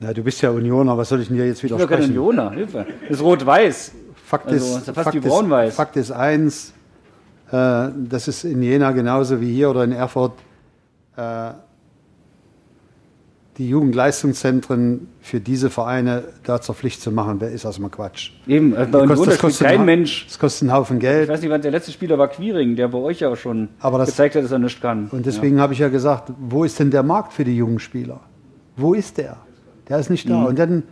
Na, 0.00 0.12
du 0.12 0.24
bist 0.24 0.42
ja 0.42 0.50
Unioner, 0.50 0.98
was 0.98 1.08
soll 1.08 1.20
ich 1.20 1.28
denn 1.28 1.36
dir 1.36 1.46
jetzt 1.46 1.62
widersprechen? 1.62 1.92
Ich 1.92 2.08
bin 2.08 2.16
kein 2.16 2.18
Unioner, 2.18 2.50
Hilfe. 2.50 2.84
Das 3.02 3.18
ist 3.18 3.22
rot-weiß. 3.22 3.92
Fakt, 4.24 4.48
also, 4.48 4.78
ist, 4.78 4.90
Fakt, 4.90 5.20
braun-weiß. 5.20 5.74
Fakt 5.76 5.96
ist 5.96 6.10
eins, 6.10 6.74
äh, 7.52 7.88
das 7.94 8.26
ist 8.26 8.42
in 8.42 8.60
Jena 8.60 8.90
genauso 8.90 9.40
wie 9.40 9.54
hier 9.54 9.70
oder 9.70 9.84
in 9.84 9.92
Erfurt. 9.92 10.32
Äh, 11.16 11.52
die 13.58 13.68
Jugendleistungszentren 13.70 15.08
für 15.20 15.40
diese 15.40 15.70
Vereine 15.70 16.24
da 16.42 16.60
zur 16.60 16.74
Pflicht 16.74 17.00
zu 17.00 17.10
machen, 17.10 17.40
wer 17.40 17.50
ist 17.50 17.64
erstmal 17.64 17.90
Quatsch. 17.90 18.32
Eben, 18.46 18.76
also 18.76 18.92
bei 18.92 19.06
kostet, 19.06 19.28
das 19.28 19.38
kostet 19.38 19.66
kein 19.66 19.84
Mensch. 19.84 20.26
Das 20.26 20.38
kostet 20.38 20.68
einen 20.68 20.76
Haufen 20.76 20.98
Geld. 20.98 21.24
Ich 21.24 21.28
weiß 21.30 21.40
nicht, 21.40 21.50
wann 21.50 21.62
der 21.62 21.70
letzte 21.70 21.90
Spieler 21.90 22.18
war 22.18 22.28
Quiring, 22.28 22.76
der 22.76 22.88
bei 22.88 22.98
euch 22.98 23.20
ja 23.20 23.30
auch 23.30 23.36
schon 23.36 23.68
das, 23.80 24.10
gezeigt 24.10 24.34
hat, 24.34 24.44
dass 24.44 24.52
er 24.52 24.58
nichts 24.58 24.80
kann. 24.80 25.08
Und 25.10 25.24
deswegen 25.24 25.56
ja. 25.56 25.62
habe 25.62 25.72
ich 25.72 25.78
ja 25.78 25.88
gesagt, 25.88 26.32
wo 26.38 26.64
ist 26.64 26.78
denn 26.78 26.90
der 26.90 27.02
Markt 27.02 27.32
für 27.32 27.44
die 27.44 27.56
jungen 27.56 27.78
Spieler? 27.78 28.20
Wo 28.76 28.92
ist 28.92 29.16
der? 29.16 29.38
Der 29.88 29.98
ist 29.98 30.10
nicht 30.10 30.28
da. 30.28 30.40
Mhm. 30.40 30.46
Und 30.46 30.58
dann 30.58 30.82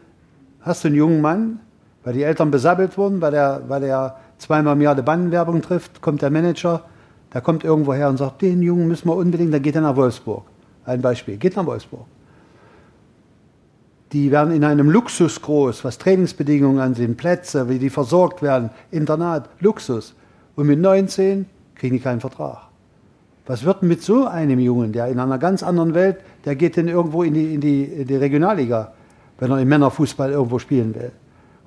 hast 0.63 0.85
du 0.85 0.89
einen 0.89 0.97
jungen 0.97 1.21
Mann, 1.21 1.61
weil 2.03 2.15
die 2.15 2.23
Eltern 2.23 2.51
besabbelt 2.51 2.97
wurden, 2.97 3.21
weil 3.21 3.35
er 3.35 3.63
weil 3.69 3.85
er 3.85 4.17
zweimal 4.39 4.75
im 4.75 4.81
Jahr 4.81 4.95
eine 4.95 5.03
Bandenwerbung 5.03 5.61
trifft, 5.61 6.01
kommt 6.01 6.23
der 6.23 6.31
Manager, 6.31 6.83
der 7.35 7.43
kommt 7.43 7.63
irgendwo 7.63 7.93
her 7.93 8.09
und 8.09 8.17
sagt, 8.17 8.41
den 8.41 8.63
Jungen 8.63 8.89
müssen 8.89 9.09
wir 9.09 9.17
unbedingt, 9.17 9.53
dann 9.53 9.63
geht 9.63 9.75
er 9.75 9.83
nach 9.83 9.97
Wolfsburg. 9.97 10.45
Ein 10.87 11.03
Beispiel, 11.03 11.37
geht 11.37 11.57
nach 11.57 11.67
Wolfsburg 11.67 12.07
die 14.15 14.31
werden 14.31 14.55
in 14.55 14.63
einem 14.63 14.91
Luxus 14.91 15.43
groß, 15.43 15.85
was 15.85 15.99
Trainingsbedingungen 15.99 16.79
ansehen, 16.79 17.17
Plätze, 17.17 17.69
wie 17.69 17.81
die 17.81 17.91
versorgt 17.91 18.43
werden, 18.43 18.71
Internat, 18.93 19.51
Luxus. 19.59 20.15
Und 20.55 20.69
mit 20.69 20.79
19 20.79 21.47
kriegen 21.75 21.97
die 21.97 22.01
keinen 22.01 22.21
Vertrag. 22.21 22.69
Was 23.47 23.65
wird 23.65 23.83
mit 23.83 24.03
so 24.03 24.27
einem 24.27 24.61
Jungen, 24.61 24.93
der 24.93 25.09
in 25.09 25.19
einer 25.19 25.39
ganz 25.39 25.65
anderen 25.65 25.95
Welt, 25.95 26.19
der 26.45 26.55
geht 26.55 26.77
denn 26.77 26.87
irgendwo 26.87 27.25
in 27.25 27.35
die, 27.35 27.55
in 27.55 27.61
die, 27.61 27.83
in 27.83 28.07
die 28.07 28.15
Regionalliga, 28.15 28.93
wenn 29.41 29.51
er 29.51 29.59
im 29.59 29.69
Männerfußball 29.69 30.31
irgendwo 30.31 30.61
spielen 30.61 30.95
will. 30.95 31.11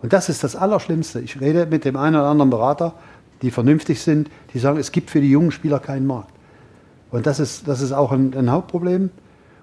Und 0.01 0.13
das 0.13 0.29
ist 0.29 0.41
das 0.41 0.55
Allerschlimmste. 0.55 1.19
Ich 1.19 1.41
rede 1.41 1.65
mit 1.65 1.83
dem 1.83 1.97
einen 1.97 2.15
oder 2.15 2.27
anderen 2.27 2.49
Berater, 2.49 2.93
die 3.41 3.51
vernünftig 3.51 4.01
sind, 4.01 4.29
die 4.53 4.59
sagen, 4.59 4.79
es 4.79 4.93
gibt 4.93 5.09
für 5.09 5.19
die 5.19 5.29
jungen 5.29 5.51
Spieler 5.51 5.79
keinen 5.79 6.07
Markt. 6.07 6.33
Und 7.11 7.27
das 7.27 7.41
ist, 7.41 7.67
das 7.67 7.81
ist 7.81 7.91
auch 7.91 8.13
ein, 8.13 8.33
ein 8.35 8.49
Hauptproblem. 8.49 9.09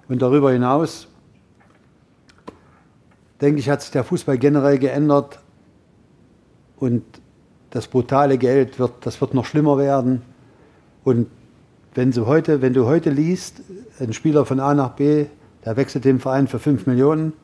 Und 0.07 0.21
darüber 0.21 0.53
hinaus 0.53 1.09
denke 3.45 3.61
ich, 3.61 3.69
hat 3.69 3.83
sich 3.83 3.91
der 3.91 4.05
Fußball 4.05 4.39
generell 4.39 4.79
geändert 4.79 5.39
und 6.77 7.03
das 7.71 7.89
brutale 7.89 8.39
Geld 8.39 8.79
wird, 8.79 8.93
das 9.03 9.21
wird 9.21 9.35
noch 9.35 9.45
schlimmer 9.45 9.77
werden. 9.77 10.23
Und 11.05 11.27
wenn 11.95 12.11
du 12.11 12.27
heute, 12.27 12.63
wenn 12.63 12.73
du 12.73 12.87
heute 12.87 13.11
liest, 13.11 13.61
ein 14.01 14.13
Spieler 14.13 14.47
von 14.47 14.61
A 14.61 14.73
nach 14.73 14.91
B, 14.91 15.27
der 15.65 15.77
wechselt 15.77 16.05
den 16.05 16.21
Verein 16.21 16.49
für 16.49 16.59
5 16.59 16.87
Millionen, 16.87 17.35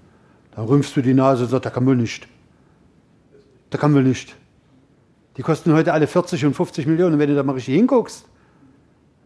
dann 0.56 0.64
rümpfst 0.64 0.92
du 0.96 1.02
die 1.02 1.14
Nase 1.14 1.44
und 1.44 1.50
sagst, 1.50 1.66
da 1.66 1.70
kann 1.70 1.84
wohl 1.84 1.96
nicht. 1.96 2.26
Da 3.68 3.76
kann 3.76 3.94
wohl 3.94 4.02
nicht. 4.02 4.34
Die 5.36 5.42
kosten 5.42 5.74
heute 5.74 5.92
alle 5.92 6.06
40 6.06 6.46
und 6.46 6.54
50 6.54 6.86
Millionen. 6.86 7.14
Und 7.14 7.18
wenn 7.18 7.28
du 7.28 7.36
da 7.36 7.42
mal 7.42 7.52
richtig 7.52 7.74
hinguckst, 7.74 8.24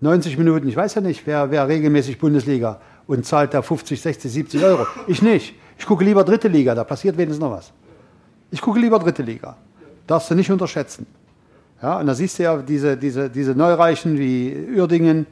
90 0.00 0.38
Minuten, 0.38 0.68
ich 0.68 0.76
weiß 0.76 0.96
ja 0.96 1.00
nicht, 1.00 1.26
wer, 1.26 1.50
wer 1.50 1.68
regelmäßig 1.68 2.18
Bundesliga 2.18 2.80
und 3.06 3.24
zahlt 3.26 3.54
da 3.54 3.62
50, 3.62 4.00
60, 4.00 4.32
70 4.32 4.64
Euro. 4.64 4.86
Ich 5.06 5.22
nicht. 5.22 5.54
Ich 5.78 5.86
gucke 5.86 6.04
lieber 6.04 6.24
dritte 6.24 6.48
Liga, 6.48 6.74
da 6.74 6.84
passiert 6.84 7.16
wenigstens 7.16 7.40
noch 7.40 7.50
was. 7.50 7.72
Ich 8.50 8.60
gucke 8.60 8.78
lieber 8.78 8.98
dritte 8.98 9.22
Liga. 9.22 9.56
Darfst 10.06 10.30
du 10.30 10.34
nicht 10.34 10.50
unterschätzen. 10.50 11.06
Ja, 11.82 11.98
und 11.98 12.06
da 12.06 12.14
siehst 12.14 12.38
du 12.38 12.44
ja 12.44 12.56
diese, 12.58 12.96
diese, 12.96 13.28
diese 13.28 13.54
Neureichen 13.54 14.18
wie 14.18 14.68
Uerdingen, 14.76 15.26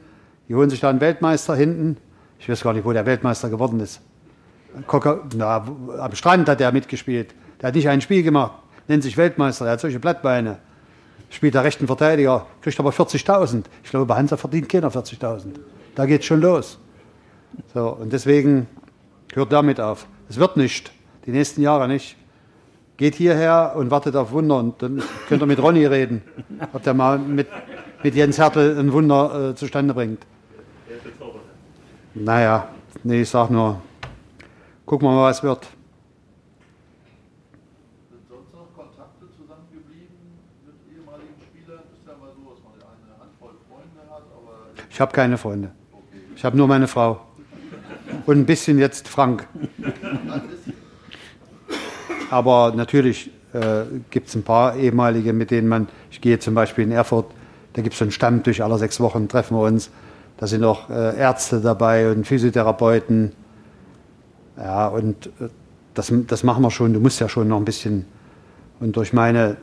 die 0.47 0.55
holen 0.55 0.69
sich 0.69 0.79
da 0.79 0.89
einen 0.89 1.01
Weltmeister 1.01 1.55
hinten. 1.55 1.97
Ich 2.39 2.49
weiß 2.49 2.61
gar 2.61 2.73
nicht, 2.73 2.85
wo 2.85 2.91
der 2.91 3.05
Weltmeister 3.05 3.49
geworden 3.49 3.79
ist. 3.79 4.01
Kocker, 4.87 5.21
na, 5.35 5.65
am 5.99 6.15
Strand 6.15 6.49
hat 6.49 6.59
er 6.59 6.71
mitgespielt. 6.71 7.33
Der 7.61 7.69
hat 7.69 7.75
nicht 7.75 7.87
ein 7.87 8.01
Spiel 8.01 8.23
gemacht, 8.23 8.53
nennt 8.87 9.03
sich 9.03 9.15
Weltmeister, 9.15 9.65
er 9.65 9.73
hat 9.73 9.79
solche 9.79 9.99
Blattbeine. 9.99 10.57
Spielt 11.29 11.53
der 11.55 11.63
rechten 11.63 11.87
Verteidiger, 11.87 12.45
kriegt 12.61 12.79
aber 12.79 12.91
40.000. 12.91 13.63
Ich 13.83 13.89
glaube, 13.89 14.05
bei 14.05 14.15
Hansa 14.15 14.37
verdient 14.37 14.69
keiner 14.69 14.91
40.000. 14.91 15.45
Da 15.95 16.05
geht's 16.05 16.25
schon 16.25 16.41
los. 16.41 16.77
So, 17.73 17.89
und 17.89 18.13
deswegen 18.13 18.67
hört 19.33 19.51
damit 19.51 19.79
auf. 19.79 20.07
Es 20.29 20.37
wird 20.37 20.57
nicht. 20.57 20.91
Die 21.25 21.31
nächsten 21.31 21.61
Jahre 21.61 21.87
nicht. 21.87 22.17
Geht 22.97 23.15
hierher 23.15 23.73
und 23.75 23.89
wartet 23.89 24.15
auf 24.15 24.31
Wunder 24.31 24.57
und 24.57 24.81
dann 24.81 25.01
könnt 25.27 25.41
ihr 25.41 25.45
mit 25.47 25.61
Ronny 25.61 25.85
reden, 25.85 26.21
ob 26.73 26.83
der 26.83 26.93
mal 26.93 27.17
mit, 27.17 27.47
mit 28.03 28.13
Jens 28.13 28.37
Hertel 28.37 28.77
ein 28.77 28.93
Wunder 28.93 29.49
äh, 29.49 29.55
zustande 29.55 29.93
bringt. 29.93 30.25
Naja, 32.13 32.69
nee, 33.03 33.21
ich 33.21 33.29
sag 33.29 33.49
nur, 33.49 33.81
gucken 34.85 35.07
wir 35.07 35.15
mal, 35.15 35.29
was 35.29 35.41
wird. 35.41 35.67
Sind 38.11 38.21
sonst 38.29 38.53
noch 38.53 38.71
Kontakte 38.75 39.25
zusammengeblieben 39.35 40.37
mit 40.63 40.75
ehemaligen 40.95 41.33
Spielern? 41.41 41.79
Ist 41.91 42.05
ja 42.05 42.13
mal 42.13 42.29
so, 42.35 42.51
dass 42.51 42.61
man 42.63 42.73
eine 42.73 43.19
Handvoll 43.19 43.53
Freunde 43.67 44.11
hat, 44.11 44.21
aber. 44.31 44.83
Ich 44.91 45.01
habe 45.01 45.11
keine 45.11 45.39
Freunde. 45.39 45.71
Ich 46.35 46.45
habe 46.45 46.55
nur 46.55 46.67
meine 46.67 46.87
Frau 46.87 47.19
und 48.25 48.37
ein 48.37 48.45
bisschen 48.45 48.79
jetzt 48.79 49.07
Frank. 49.07 49.47
Aber 52.29 52.73
natürlich 52.75 53.29
äh, 53.53 53.83
gibt 54.09 54.29
es 54.29 54.35
ein 54.35 54.43
paar 54.43 54.75
ehemalige, 54.75 55.33
mit 55.33 55.51
denen 55.51 55.67
man, 55.67 55.87
ich 56.09 56.21
gehe 56.21 56.39
zum 56.39 56.55
Beispiel 56.55 56.85
in 56.85 56.91
Erfurt, 56.91 57.27
da 57.73 57.81
gibt 57.81 57.95
es 57.95 58.01
einen 58.01 58.11
Stammtisch, 58.11 58.61
alle 58.61 58.77
sechs 58.77 58.99
Wochen 58.99 59.27
treffen 59.27 59.57
wir 59.57 59.63
uns. 59.63 59.89
Da 60.37 60.47
sind 60.47 60.63
auch 60.63 60.89
äh, 60.89 61.17
Ärzte 61.17 61.61
dabei 61.61 62.11
und 62.11 62.25
Physiotherapeuten. 62.25 63.33
Ja, 64.57 64.87
und 64.87 65.27
äh, 65.27 65.49
das, 65.93 66.11
das 66.27 66.43
machen 66.43 66.63
wir 66.63 66.71
schon. 66.71 66.93
Du 66.93 66.99
musst 66.99 67.19
ja 67.19 67.29
schon 67.29 67.47
noch 67.47 67.57
ein 67.57 67.65
bisschen. 67.65 68.05
Und 68.79 68.95
durch 68.95 69.13
meine 69.13 69.57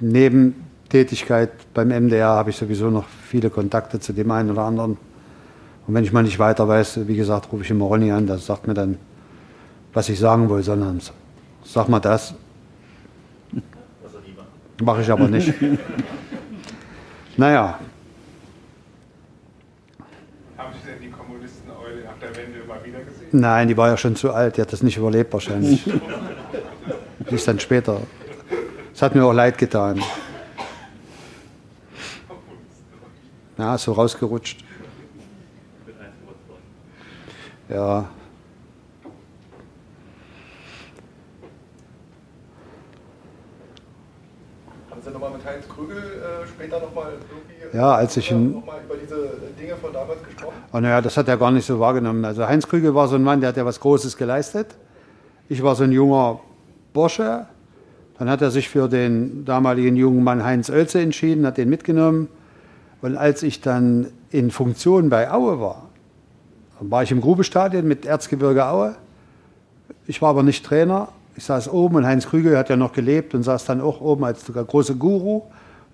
Nebentätigkeit 0.00 1.50
beim 1.74 1.88
MDR 1.88 2.28
habe 2.28 2.50
ich 2.50 2.56
sowieso 2.56 2.90
noch 2.90 3.04
viele 3.06 3.50
Kontakte 3.50 4.00
zu 4.00 4.12
dem 4.12 4.30
einen 4.30 4.50
oder 4.50 4.62
anderen. 4.62 4.96
Und 5.90 5.96
wenn 5.96 6.04
ich 6.04 6.12
mal 6.12 6.22
nicht 6.22 6.38
weiter 6.38 6.68
weiß, 6.68 7.08
wie 7.08 7.16
gesagt, 7.16 7.50
rufe 7.50 7.64
ich 7.64 7.70
immer 7.72 7.86
Ronny 7.86 8.12
an, 8.12 8.24
der 8.24 8.38
sagt 8.38 8.68
mir 8.68 8.74
dann, 8.74 8.96
was 9.92 10.08
ich 10.08 10.20
sagen 10.20 10.48
will, 10.48 10.62
sondern 10.62 11.00
sag 11.64 11.88
mal 11.88 11.98
das. 11.98 12.32
Mache 14.80 15.02
ich 15.02 15.10
aber 15.10 15.26
nicht. 15.26 15.52
naja. 17.36 17.80
Haben 20.56 20.74
Sie 20.80 20.92
denn 20.92 21.02
die 21.02 21.10
Kommunisten-Eule 21.10 22.04
nach 22.04 22.18
der 22.20 22.36
Wende 22.36 22.60
immer 22.60 22.84
wieder 22.84 23.00
gesehen? 23.00 23.28
Nein, 23.32 23.66
die 23.66 23.76
war 23.76 23.88
ja 23.88 23.96
schon 23.96 24.14
zu 24.14 24.32
alt, 24.32 24.58
die 24.58 24.60
hat 24.60 24.72
das 24.72 24.84
nicht 24.84 24.96
überlebt 24.96 25.32
wahrscheinlich. 25.32 25.82
die 27.30 27.34
ist 27.34 27.48
dann 27.48 27.58
später. 27.58 28.00
Es 28.94 29.02
hat 29.02 29.16
mir 29.16 29.24
auch 29.24 29.32
leid 29.32 29.58
getan. 29.58 30.00
Ja, 33.58 33.76
so 33.76 33.90
rausgerutscht. 33.90 34.69
Ja. 37.70 38.08
Haben 44.90 45.00
Sie 45.04 45.10
nochmal 45.10 45.30
mit 45.30 45.44
Heinz 45.44 45.68
Krügel 45.68 45.96
äh, 45.96 46.46
später 46.48 46.80
nochmal 46.80 47.12
irgendwie 47.30 47.76
Ja, 47.76 47.94
als 47.94 48.16
ich 48.16 48.30
in- 48.30 48.52
noch 48.52 48.66
mal 48.66 48.80
über 48.84 48.96
diese 48.96 49.30
Dinge 49.58 49.76
von 49.76 49.92
damals 49.92 50.22
gesprochen? 50.24 50.54
Oh, 50.72 50.80
naja, 50.80 51.00
das 51.00 51.16
hat 51.16 51.28
er 51.28 51.36
gar 51.36 51.50
nicht 51.52 51.64
so 51.66 51.78
wahrgenommen. 51.78 52.24
Also 52.24 52.46
Heinz 52.46 52.66
Krügel 52.66 52.94
war 52.94 53.06
so 53.08 53.14
ein 53.16 53.22
Mann, 53.22 53.40
der 53.40 53.50
hat 53.50 53.56
ja 53.56 53.64
was 53.64 53.78
Großes 53.80 54.16
geleistet. 54.16 54.66
Ich 55.48 55.62
war 55.62 55.74
so 55.76 55.84
ein 55.84 55.92
junger 55.92 56.40
Bursche. 56.92 57.46
Dann 58.18 58.28
hat 58.28 58.42
er 58.42 58.50
sich 58.50 58.68
für 58.68 58.88
den 58.88 59.44
damaligen 59.44 59.96
jungen 59.96 60.22
Mann 60.24 60.44
Heinz 60.44 60.68
Oelze 60.70 61.00
entschieden, 61.00 61.46
hat 61.46 61.56
den 61.56 61.70
mitgenommen. 61.70 62.28
Und 63.00 63.16
als 63.16 63.42
ich 63.42 63.60
dann 63.60 64.08
in 64.30 64.50
Funktion 64.50 65.08
bei 65.08 65.30
Aue 65.30 65.60
war, 65.60 65.88
war 66.80 67.02
ich 67.02 67.12
im 67.12 67.20
Grubestadion 67.20 67.86
mit 67.86 68.06
Erzgebirge 68.06 68.66
Aue. 68.66 68.96
Ich 70.06 70.22
war 70.22 70.30
aber 70.30 70.42
nicht 70.42 70.64
Trainer. 70.64 71.08
Ich 71.36 71.44
saß 71.44 71.68
oben 71.68 71.96
und 71.96 72.06
Heinz 72.06 72.26
Krügel 72.26 72.56
hat 72.56 72.68
ja 72.70 72.76
noch 72.76 72.92
gelebt 72.92 73.34
und 73.34 73.42
saß 73.42 73.64
dann 73.66 73.80
auch 73.80 74.00
oben 74.00 74.24
als 74.24 74.44
der 74.44 74.64
große 74.64 74.96
Guru. 74.96 75.36
Und 75.36 75.44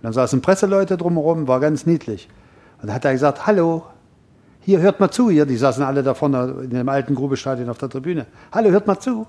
dann 0.02 0.12
saßen 0.12 0.40
Presseleute 0.40 0.96
drumherum, 0.96 1.48
war 1.48 1.60
ganz 1.60 1.86
niedlich. 1.86 2.28
Und 2.80 2.88
dann 2.88 2.94
hat 2.94 3.04
er 3.04 3.12
gesagt, 3.12 3.46
hallo, 3.46 3.84
hier, 4.60 4.80
hört 4.80 5.00
mal 5.00 5.10
zu, 5.10 5.30
hier, 5.30 5.46
die 5.46 5.56
saßen 5.56 5.82
alle 5.82 6.02
da 6.02 6.14
vorne 6.14 6.62
in 6.64 6.70
dem 6.70 6.88
alten 6.88 7.14
Grubestadion 7.14 7.68
auf 7.68 7.78
der 7.78 7.88
Tribüne. 7.88 8.26
Hallo, 8.52 8.70
hört 8.70 8.86
mal 8.86 8.98
zu. 8.98 9.26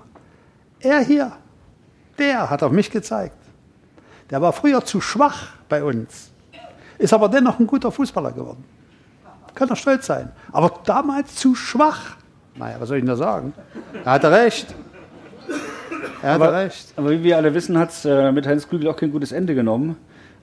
Er 0.80 1.00
hier, 1.00 1.32
der 2.18 2.48
hat 2.50 2.62
auf 2.62 2.72
mich 2.72 2.90
gezeigt. 2.90 3.36
Der 4.30 4.42
war 4.42 4.52
früher 4.52 4.84
zu 4.84 5.00
schwach 5.00 5.48
bei 5.68 5.82
uns, 5.82 6.30
ist 6.98 7.12
aber 7.12 7.28
dennoch 7.28 7.58
ein 7.58 7.66
guter 7.66 7.90
Fußballer 7.90 8.32
geworden. 8.32 8.64
Kann 9.58 9.68
er 9.68 9.76
stolz 9.76 10.06
sein. 10.06 10.30
Aber 10.52 10.72
damals 10.84 11.34
zu 11.34 11.56
schwach. 11.56 12.16
Naja, 12.56 12.76
was 12.78 12.88
soll 12.88 12.98
ich 12.98 13.02
denn 13.02 13.08
da 13.08 13.16
sagen? 13.16 13.52
Er 14.04 14.12
hatte 14.12 14.30
recht. 14.30 14.72
Er 16.22 16.34
hatte 16.34 16.44
Aber, 16.44 16.52
recht. 16.58 16.92
aber 16.96 17.10
wie 17.10 17.24
wir 17.24 17.36
alle 17.36 17.52
wissen, 17.54 17.76
hat 17.76 17.90
es 17.90 18.04
äh, 18.04 18.30
mit 18.30 18.46
Heinz 18.46 18.68
Krügel 18.68 18.88
auch 18.88 18.96
kein 18.96 19.10
gutes 19.10 19.32
Ende 19.32 19.56
genommen, 19.56 19.96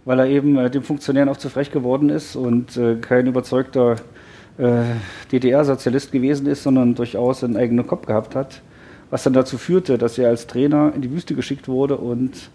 weil 0.04 0.20
er 0.20 0.26
eben 0.26 0.58
äh, 0.58 0.70
dem 0.70 0.84
Funktionären 0.84 1.30
auch 1.30 1.38
zu 1.38 1.50
frech 1.50 1.72
geworden 1.72 2.10
ist 2.10 2.36
und 2.36 2.76
äh, 2.76 2.96
kein 2.96 3.26
überzeugter 3.28 3.96
äh, 4.58 4.84
DDR-Sozialist 5.32 6.12
gewesen 6.12 6.46
ist, 6.48 6.64
sondern 6.64 6.96
durchaus 6.96 7.42
einen 7.42 7.56
eigenen 7.56 7.88
Kopf 7.88 8.08
gehabt 8.08 8.36
hat, 8.36 8.62
was 9.12 9.24
dann 9.24 9.32
dazu 9.32 9.58
führte, 9.58 9.98
dass 9.98 10.18
er 10.18 10.28
als 10.28 10.48
Trainer 10.48 10.92
in 10.94 11.02
die 11.02 11.12
Wüste 11.12 11.36
geschickt 11.36 11.70
wurde 11.70 11.96
und 11.96 12.50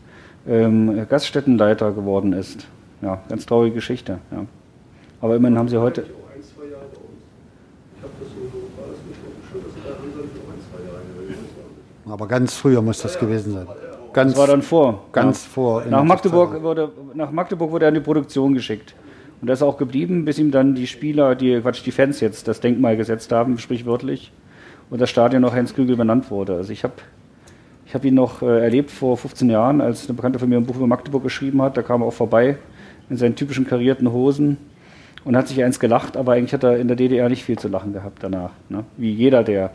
ähm, 0.47 1.07
Gaststättenleiter 1.09 1.93
geworden 1.93 2.35
ist. 2.35 2.66
Ja, 3.01 3.23
ganz 3.31 3.47
traurige 3.47 3.77
Geschichte. 3.77 4.19
Ja. 4.31 4.45
Aber 5.23 5.37
immerhin 5.37 5.59
haben 5.59 5.69
sie 5.69 5.78
heute. 5.78 6.03
Auch 6.03 6.35
ein, 6.35 6.43
zwei 6.43 6.65
Jahre 6.70 6.85
bei 6.93 7.01
uns. 7.01 7.20
Ich 7.97 8.03
habe 8.03 8.12
das 8.20 8.28
so, 8.28 8.41
war 8.81 8.89
das 8.89 9.01
nicht 9.07 9.20
auf 9.20 9.37
dem 9.37 9.45
Schirm, 9.51 9.62
dass 9.65 9.77
er 9.77 9.93
da 9.93 9.99
Hansa 10.01 10.20
nicht 10.24 10.37
auch 10.41 10.49
ein, 10.49 10.61
zwei 10.65 10.81
Jahre 10.89 11.05
gewesen 11.12 11.45
ist. 11.45 11.99
Aber 12.11 12.27
ganz 12.27 12.55
früher 12.55 12.82
muss 12.82 13.01
das 13.03 13.19
gewesen 13.19 13.53
sein. 13.53 13.66
Ganz, 14.12 14.32
Das 14.32 14.41
war 14.41 14.47
dann 14.49 14.62
vor. 14.62 15.05
ganz 15.12 15.45
ja. 15.45 15.51
vor. 15.51 15.85
Nach 15.89 16.03
Magdeburg, 16.03 16.62
wurde, 16.62 16.91
nach 17.15 17.31
Magdeburg 17.31 17.70
wurde 17.70 17.87
er 17.87 17.91
in 17.91 17.95
die 17.95 18.01
Produktion 18.01 18.55
geschickt. 18.55 18.95
Und 19.41 19.47
da 19.47 19.55
ist 19.55 19.62
er 19.62 19.69
auch 19.69 19.78
geblieben, 19.78 20.24
bis 20.24 20.39
ihm 20.39 20.51
dann 20.51 20.74
die 20.74 20.87
Spieler, 20.87 21.35
die, 21.35 21.61
Quatsch, 21.61 21.85
die 21.87 21.93
Fans 21.93 22.20
jetzt 22.20 22.49
das 22.49 22.61
Denkmal 22.61 22.97
gesetzt 22.97 23.32
haben, 23.32 23.59
sprichwörtlich. 23.59 24.32
Und 24.91 25.01
das 25.01 25.09
Stadion 25.09 25.43
noch 25.43 25.55
Heinz 25.55 25.74
Kügel 25.74 25.97
benannt 25.97 26.31
wurde. 26.31 26.57
Also 26.57 26.73
ich 26.73 26.82
habe 26.82 26.95
ich 27.87 27.95
hab 27.95 28.05
ihn 28.05 28.15
noch 28.15 28.43
äh, 28.43 28.62
erlebt 28.62 28.91
vor 28.91 29.16
15 29.16 29.49
Jahren, 29.51 29.81
als 29.81 30.09
eine 30.09 30.15
Bekannte 30.15 30.39
von 30.39 30.49
mir 30.49 30.57
ein 30.57 30.66
Buch 30.66 30.77
über 30.77 30.87
Magdeburg 30.87 31.23
geschrieben 31.23 31.62
hat. 31.62 31.77
Da 31.77 31.82
kam 31.82 32.03
er 32.03 32.09
auch 32.09 32.12
vorbei 32.12 32.57
in 33.09 33.16
seinen 33.16 33.35
typischen 33.35 33.66
karierten 33.66 34.12
Hosen 34.12 34.59
und 35.24 35.37
hat 35.37 35.49
sich 35.49 35.62
eins 35.62 35.81
gelacht, 35.81 36.16
aber 36.16 36.32
eigentlich 36.32 36.53
hat 36.53 36.65
er 36.65 36.78
in 36.78 36.89
der 36.89 36.97
DDR 36.97 37.28
nicht 37.28 37.45
viel 37.45 37.59
zu 37.59 37.69
lachen 37.69 37.93
gehabt 37.93 38.23
danach. 38.23 38.51
Ne? 38.69 38.85
Wie 38.97 39.12
jeder, 39.12 39.43
der 39.43 39.70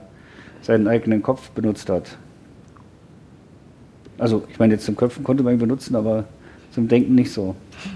seinen 0.62 0.88
eigenen 0.88 1.22
Kopf 1.22 1.50
benutzt 1.52 1.90
hat. 1.90 2.18
Also, 4.18 4.44
ich 4.50 4.60
meine, 4.60 4.74
jetzt 4.74 4.86
zum 4.86 4.96
Köpfen 4.96 5.24
konnte 5.24 5.44
man 5.44 5.54
ihn 5.54 5.60
benutzen, 5.60 5.96
aber 5.96 6.26
zum 6.72 6.88
Denken 6.88 7.16
nicht 7.16 7.32
so. 7.32 7.56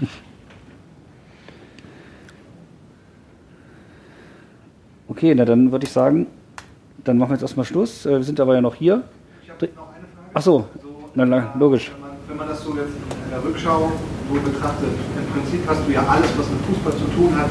Okay, 5.10 5.34
na 5.34 5.44
dann 5.44 5.72
würde 5.72 5.84
ich 5.84 5.92
sagen, 5.92 6.28
dann 7.02 7.18
machen 7.18 7.30
wir 7.30 7.34
jetzt 7.34 7.42
erstmal 7.42 7.66
Schluss. 7.66 8.06
Äh, 8.06 8.10
Wir 8.10 8.22
sind 8.22 8.38
aber 8.38 8.54
ja 8.54 8.60
noch 8.60 8.76
hier. 8.76 9.02
Ich 9.42 9.50
habe 9.50 9.66
noch 9.74 9.88
eine 9.88 10.06
Frage. 10.06 10.30
Ach 10.32 10.40
so, 10.40 10.64
na, 11.16 11.26
na, 11.26 11.52
logisch. 11.58 11.90
Wenn 11.90 12.00
man, 12.00 12.10
wenn 12.28 12.36
man 12.36 12.48
das 12.48 12.62
so 12.62 12.70
jetzt 12.76 12.94
in 12.94 13.30
der 13.30 13.42
Rückschau 13.42 13.90
so 14.32 14.40
betrachtet, 14.40 14.88
im 15.18 15.26
Prinzip 15.34 15.66
hast 15.66 15.82
du 15.84 15.92
ja 15.92 16.06
alles, 16.06 16.30
was 16.38 16.48
mit 16.48 16.60
Fußball 16.62 16.92
zu 16.92 17.04
tun 17.16 17.36
hat, 17.36 17.50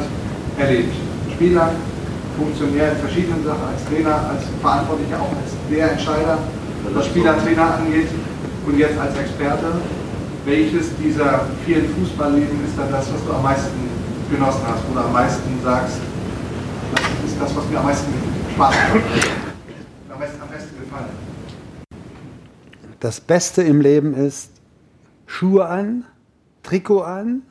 erlebt. 0.58 0.94
Spieler, 1.34 1.72
Funktionär 2.38 2.94
in 2.94 2.98
verschiedenen 2.98 3.44
Sachen, 3.44 3.68
als 3.68 3.84
Trainer, 3.86 4.16
als 4.30 4.44
Verantwortlicher, 4.62 5.20
auch 5.20 5.36
als 5.36 5.52
der 5.70 5.92
Entscheider, 5.92 6.38
was 6.94 7.06
Spieler, 7.08 7.38
Trainer 7.44 7.76
angeht 7.76 8.08
und 8.66 8.78
jetzt 8.78 8.98
als 8.98 9.18
Experte. 9.18 9.74
Welches 10.46 10.96
dieser 10.98 11.48
vielen 11.66 11.90
Fußballleben 11.90 12.66
ist 12.66 12.78
dann 12.78 12.92
das, 12.92 13.12
was 13.14 13.26
du 13.26 13.34
am 13.34 13.44
meisten 13.44 13.78
genossen 14.32 14.62
hast 14.66 14.84
oder 14.92 15.06
am 15.06 15.14
meisten 15.14 15.60
sagst, 15.64 15.98
das 16.94 17.30
ist 17.30 17.42
das, 17.42 17.56
was 17.56 17.70
mir 17.70 17.80
am 17.80 17.86
meisten 17.86 18.14
Spaß 18.54 18.76
am 20.12 20.20
besten, 20.20 20.42
am 20.42 20.50
besten 20.50 20.80
gefallen? 20.80 21.10
Das 23.00 23.22
Beste 23.22 23.64
im 23.64 23.82
Leben 23.82 24.14
ist 24.14 24.52
Schuhe 25.26 25.66
an, 25.66 26.06
Trikot 26.64 27.02
an, 27.02 27.44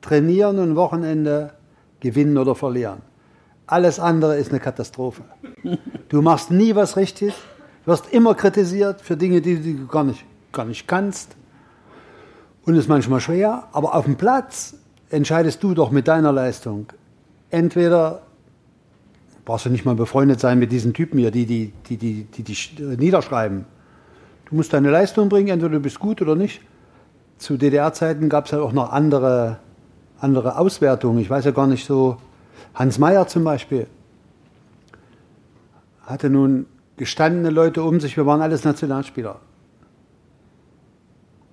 trainieren 0.00 0.58
und 0.58 0.76
Wochenende 0.76 1.54
gewinnen 2.00 2.38
oder 2.38 2.54
verlieren. 2.54 3.02
Alles 3.66 3.98
andere 3.98 4.36
ist 4.36 4.50
eine 4.50 4.60
Katastrophe. 4.60 5.22
Du 6.10 6.22
machst 6.22 6.50
nie 6.52 6.76
was 6.76 6.96
richtig, 6.96 7.34
wirst 7.86 8.12
immer 8.12 8.34
kritisiert 8.34 9.00
für 9.00 9.16
Dinge, 9.16 9.40
die 9.40 9.56
du 9.60 9.86
gar 9.88 10.04
nicht, 10.04 10.24
gar 10.54 10.64
nicht 10.64 10.88
kannst. 10.88 11.36
Und 12.64 12.76
ist 12.76 12.88
manchmal 12.88 13.20
schwer, 13.20 13.68
aber 13.72 13.94
auf 13.94 14.06
dem 14.06 14.16
Platz 14.16 14.74
entscheidest 15.10 15.62
du 15.62 15.74
doch 15.74 15.90
mit 15.90 16.08
deiner 16.08 16.32
Leistung. 16.32 16.86
Entweder 17.50 18.22
brauchst 19.44 19.66
du 19.66 19.70
nicht 19.70 19.84
mal 19.84 19.94
befreundet 19.94 20.40
sein 20.40 20.58
mit 20.58 20.72
diesen 20.72 20.94
Typen 20.94 21.18
hier, 21.18 21.30
die 21.30 21.44
die, 21.44 21.72
die, 21.88 21.96
die, 21.98 22.24
die, 22.24 22.42
die 22.42 22.82
niederschreiben. 22.82 23.66
Du 24.46 24.56
musst 24.56 24.72
deine 24.72 24.90
Leistung 24.90 25.28
bringen, 25.28 25.48
entweder 25.48 25.74
du 25.74 25.80
bist 25.80 25.98
gut 25.98 26.22
oder 26.22 26.34
nicht. 26.34 26.62
Zu 27.38 27.56
DDR-Zeiten 27.56 28.28
gab 28.28 28.46
es 28.46 28.52
halt 28.52 28.62
auch 28.62 28.72
noch 28.72 28.92
andere, 28.92 29.58
andere 30.18 30.56
Auswertungen. 30.56 31.18
Ich 31.18 31.28
weiß 31.28 31.44
ja 31.44 31.50
gar 31.50 31.66
nicht 31.66 31.84
so. 31.84 32.16
Hans 32.74 32.98
Meyer 32.98 33.26
zum 33.26 33.44
Beispiel 33.44 33.86
hatte 36.02 36.30
nun 36.30 36.66
gestandene 36.96 37.50
Leute 37.50 37.82
um 37.82 38.00
sich, 38.00 38.16
wir 38.16 38.26
waren 38.26 38.40
alles 38.40 38.64
Nationalspieler. 38.64 39.40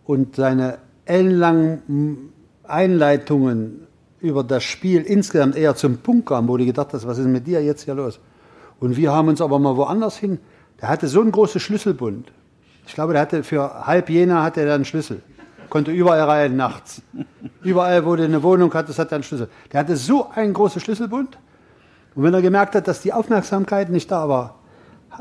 Und 0.06 0.36
seine 0.36 0.80
ellenlangen 1.06 2.32
Einleitungen 2.64 3.88
über 4.20 4.44
das 4.44 4.64
Spiel 4.64 5.02
insgesamt 5.02 5.56
eher 5.56 5.76
zum 5.76 5.98
Punkt 5.98 6.28
kamen, 6.28 6.48
wo 6.48 6.58
du 6.58 6.66
gedacht 6.66 6.94
hast, 6.94 7.08
was 7.08 7.18
ist 7.18 7.28
mit 7.28 7.48
dir 7.48 7.64
jetzt 7.64 7.84
hier 7.84 7.96
los? 7.96 8.20
Und 8.80 8.98
wir 8.98 9.12
haben 9.12 9.28
uns 9.28 9.42
aber 9.42 9.60
mal 9.60 9.76
woanders 9.76 10.18
hin. 10.18 10.40
Der 10.80 10.90
hatte 10.90 11.08
so 11.08 11.22
einen 11.22 11.32
großen 11.32 11.60
Schlüsselbund. 11.60 12.32
Ich 12.88 12.94
glaube, 12.94 13.14
der 13.14 13.22
hatte 13.22 13.44
für 13.44 13.86
halb 13.86 14.10
Jena 14.10 14.44
hatte 14.44 14.62
er 14.62 14.74
einen 14.74 14.86
Schlüssel. 14.86 15.22
Konnte 15.70 15.92
überall 15.92 16.22
rein 16.22 16.56
nachts. 16.56 17.02
Überall, 17.64 18.06
wo 18.06 18.16
du 18.16 18.24
eine 18.24 18.44
Wohnung 18.44 18.74
hattest, 18.74 19.00
hat 19.00 19.12
er 19.12 19.16
einen 19.16 19.24
Schlüssel. 19.24 19.50
Der 19.72 19.80
hatte 19.80 19.96
so 19.96 20.30
einen 20.30 20.54
großen 20.54 20.82
Schlüsselbund. 20.82 21.38
Und 22.16 22.24
wenn 22.24 22.34
er 22.34 22.42
gemerkt 22.42 22.76
hat, 22.76 22.88
dass 22.88 23.02
die 23.02 23.14
Aufmerksamkeit 23.14 23.90
nicht 23.90 24.12
da 24.12 24.28
war, 24.28 24.56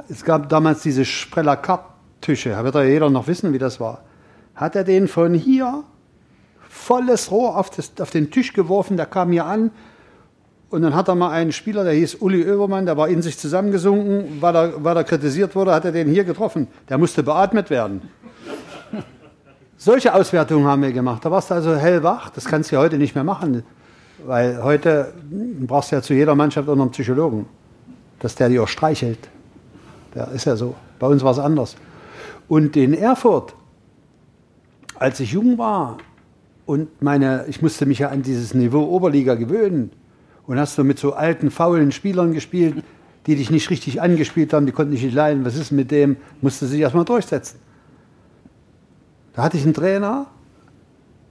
es 0.09 0.24
gab 0.24 0.48
damals 0.48 0.82
diese 0.82 1.05
Spreller 1.05 1.57
Karttische, 1.57 2.57
wird 2.65 2.74
ja 2.74 2.82
jeder 2.82 3.11
noch 3.11 3.27
wissen, 3.28 3.52
wie 3.52 3.59
das 3.59 3.78
war, 3.78 4.02
hat 4.61 4.77
er 4.77 4.85
den 4.85 5.09
von 5.09 5.32
hier 5.32 5.85
volles 6.69 7.31
Rohr 7.31 7.57
auf, 7.57 7.70
das, 7.70 7.93
auf 7.99 8.11
den 8.11 8.31
Tisch 8.31 8.53
geworfen, 8.53 8.97
der 8.99 9.07
kam 9.07 9.32
hier 9.32 9.47
an 9.47 9.70
und 10.69 10.82
dann 10.82 10.95
hat 10.95 11.09
er 11.09 11.15
mal 11.15 11.31
einen 11.31 11.51
Spieler, 11.51 11.82
der 11.82 11.95
hieß 11.95 12.16
Uli 12.16 12.49
Oebermann, 12.49 12.85
der 12.85 12.97
war 12.97 13.09
in 13.09 13.23
sich 13.23 13.39
zusammengesunken, 13.39 14.41
weil 14.41 14.55
er, 14.55 14.85
weil 14.85 14.97
er 14.97 15.05
kritisiert 15.05 15.57
wurde, 15.57 15.73
hat 15.73 15.87
er 15.87 15.93
den 15.93 16.09
hier 16.09 16.24
getroffen. 16.24 16.69
Der 16.89 16.99
musste 16.99 17.23
beatmet 17.23 17.70
werden. 17.70 18.03
Solche 19.78 20.15
Auswertungen 20.15 20.66
haben 20.66 20.82
wir 20.82 20.93
gemacht. 20.93 21.24
Da 21.24 21.31
warst 21.31 21.51
du 21.51 21.55
also 21.55 21.74
hellwach. 21.74 22.31
Das 22.31 22.45
kannst 22.45 22.70
du 22.70 22.77
ja 22.77 22.82
heute 22.82 22.99
nicht 22.99 23.15
mehr 23.15 23.24
machen. 23.24 23.65
Weil 24.24 24.62
heute 24.62 25.15
brauchst 25.66 25.91
du 25.91 25.97
ja 25.97 26.03
zu 26.03 26.12
jeder 26.15 26.35
Mannschaft 26.35 26.69
auch 26.69 26.77
noch 26.77 26.85
einen 26.85 26.93
Psychologen. 26.93 27.47
Dass 28.20 28.35
der 28.37 28.51
die 28.51 28.61
auch 28.61 28.69
streichelt. 28.69 29.28
Der 30.15 30.28
ist 30.28 30.45
ja 30.45 30.55
so. 30.55 30.77
Bei 31.01 31.07
uns 31.07 31.24
war 31.24 31.32
es 31.32 31.39
anders. 31.39 31.74
Und 32.47 32.77
in 32.77 32.95
Erfurt, 32.95 33.55
als 35.01 35.19
ich 35.19 35.33
jung 35.33 35.59
war 35.59 35.99
Und 36.67 37.03
meine, 37.03 37.47
ich 37.49 37.63
musste 37.63 37.85
mich 37.85 37.99
ja 37.99 38.11
an 38.11 38.23
dieses 38.23 38.55
Niveau 38.55 38.85
Oberliga 38.85 39.35
gewöhnen. 39.35 39.91
Und 40.47 40.59
hast 40.59 40.79
du 40.79 40.85
mit 40.85 41.01
so 41.01 41.15
alten, 41.15 41.51
faulen 41.51 41.91
Spielern 41.91 42.33
gespielt, 42.33 42.85
die 43.27 43.35
dich 43.35 43.51
nicht 43.51 43.71
richtig 43.71 44.01
angespielt 44.01 44.53
haben, 44.53 44.67
die 44.67 44.73
konnten 44.73 44.93
dich 44.93 45.03
nicht 45.03 45.15
leiden. 45.15 45.45
Was 45.45 45.57
ist 45.57 45.73
mit 45.73 45.91
dem? 45.91 46.17
Musste 46.41 46.67
sich 46.67 46.81
erstmal 46.81 47.05
durchsetzen. 47.05 47.59
Da 49.33 49.43
hatte 49.43 49.57
ich 49.57 49.65
einen 49.65 49.75
Trainer, 49.75 50.27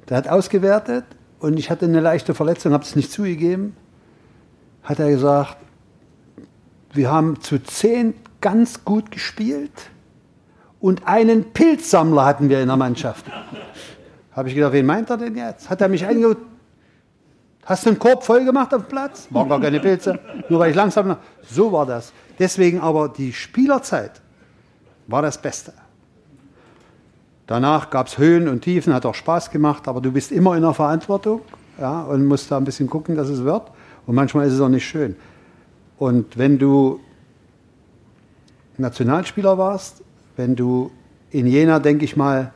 der 0.10 0.18
hat 0.18 0.28
ausgewertet 0.28 1.06
und 1.40 1.58
ich 1.58 1.70
hatte 1.70 1.86
eine 1.86 2.00
leichte 2.00 2.34
Verletzung, 2.34 2.74
habe 2.74 2.84
es 2.84 2.96
nicht 2.96 3.12
zugegeben. 3.12 3.76
Hat 4.84 5.00
er 5.00 5.10
gesagt, 5.10 5.58
wir 6.94 7.12
haben 7.12 7.40
zu 7.41 7.60
zehn 7.60 8.14
ganz 8.41 8.84
gut 8.84 9.12
gespielt 9.12 9.90
und 10.80 11.07
einen 11.07 11.51
Pilzsammler 11.51 12.26
hatten 12.26 12.49
wir 12.49 12.61
in 12.61 12.68
der 12.68 12.77
Mannschaft. 12.77 13.26
Habe 14.31 14.49
ich 14.49 14.56
gedacht, 14.56 14.73
wen 14.73 14.85
meint 14.85 15.10
er 15.10 15.18
denn 15.18 15.35
jetzt? 15.35 15.69
Hat 15.69 15.81
er 15.81 15.89
mich 15.89 16.06
eingeholt? 16.06 16.38
Hast 17.65 17.85
du 17.85 17.89
einen 17.89 17.99
Korb 17.99 18.23
voll 18.23 18.45
gemacht 18.45 18.73
auf 18.73 18.84
dem 18.84 18.88
Platz? 18.88 19.27
War 19.30 19.47
gar 19.47 19.60
keine 19.60 19.80
Pilze. 19.80 20.18
Nur 20.49 20.60
weil 20.60 20.72
ich 20.72 20.76
langsam. 20.76 21.18
So 21.43 21.72
war 21.72 21.85
das. 21.85 22.14
Deswegen 22.39 22.80
aber 22.80 23.10
die 23.10 23.34
Spielerzeit 23.34 24.22
war 25.07 25.22
das 25.22 25.39
Beste. 25.39 25.73
Danach 27.45 27.89
gab 27.89 28.07
es 28.07 28.18
Höhen 28.18 28.47
und 28.47 28.61
Tiefen, 28.61 28.93
hat 28.93 29.06
auch 29.06 29.15
Spaß 29.15 29.51
gemacht, 29.51 29.88
aber 29.88 30.01
du 30.01 30.11
bist 30.11 30.31
immer 30.31 30.56
in 30.56 30.61
der 30.61 30.73
Verantwortung 30.73 31.41
ja, 31.80 32.03
und 32.03 32.26
musst 32.26 32.51
da 32.51 32.57
ein 32.57 32.64
bisschen 32.64 32.88
gucken, 32.88 33.15
dass 33.15 33.27
es 33.27 33.43
wird. 33.43 33.72
Und 34.06 34.15
manchmal 34.15 34.47
ist 34.47 34.53
es 34.53 34.61
auch 34.61 34.69
nicht 34.69 34.88
schön. 34.88 35.15
Und 35.97 36.38
wenn 36.38 36.57
du 36.57 36.99
Nationalspieler 38.77 39.57
warst, 39.57 40.03
wenn 40.40 40.56
du 40.56 40.90
in 41.32 41.48
Jena, 41.48 41.80
denke 41.80 42.06
ich 42.06 42.16
mal, 42.16 42.53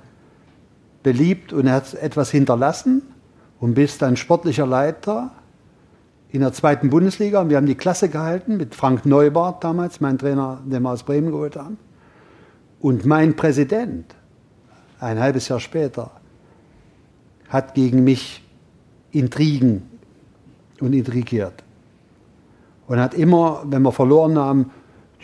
beliebt 1.04 1.52
und 1.52 1.70
hat 1.70 1.94
etwas 1.96 2.32
hinterlassen 2.32 3.02
und 3.60 3.74
bist 3.74 4.02
dann 4.02 4.16
sportlicher 4.16 4.66
Leiter 4.66 5.32
in 6.30 6.40
der 6.40 6.54
zweiten 6.54 6.90
Bundesliga. 6.90 7.42
Und 7.42 7.50
wir 7.50 7.58
haben 7.58 7.66
die 7.66 7.76
Klasse 7.76 8.08
gehalten 8.08 8.56
mit 8.56 8.74
Frank 8.74 9.06
Neubart 9.06 9.66
damals, 9.66 10.00
mein 10.00 10.18
Trainer, 10.18 10.62
den 10.64 10.82
wir 10.82 10.92
aus 10.92 11.04
Bremen 11.04 11.30
geholt 11.30 11.58
haben. 11.58 11.78
Und 12.80 13.06
mein 13.06 13.36
Präsident, 13.36 14.16
ein 15.02 15.20
halbes 15.20 15.50
Jahr 15.50 15.60
später, 15.60 16.10
hat 17.50 17.74
gegen 17.74 18.06
mich 18.06 18.46
Intrigen 19.12 19.90
und 20.80 20.94
intrigiert. 20.94 21.66
Und 22.88 23.02
hat 23.02 23.14
immer, 23.14 23.64
wenn 23.66 23.82
wir 23.82 23.92
verloren 23.92 24.40
haben, 24.40 24.72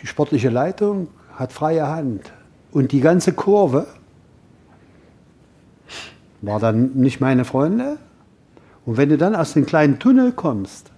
die 0.02 0.06
sportliche 0.06 0.50
Leitung 0.50 1.08
hat 1.36 1.54
freie 1.54 1.88
Hand. 1.88 2.30
Und 2.72 2.92
die 2.92 3.00
ganze 3.00 3.32
Kurve 3.32 3.86
war 6.42 6.60
dann 6.60 6.92
nicht 6.94 7.20
meine 7.20 7.44
Freunde. 7.44 7.98
Und 8.86 8.96
wenn 8.96 9.08
du 9.08 9.18
dann 9.18 9.34
aus 9.34 9.52
dem 9.52 9.66
kleinen 9.66 9.98
Tunnel 9.98 10.32
kommst 10.32 10.90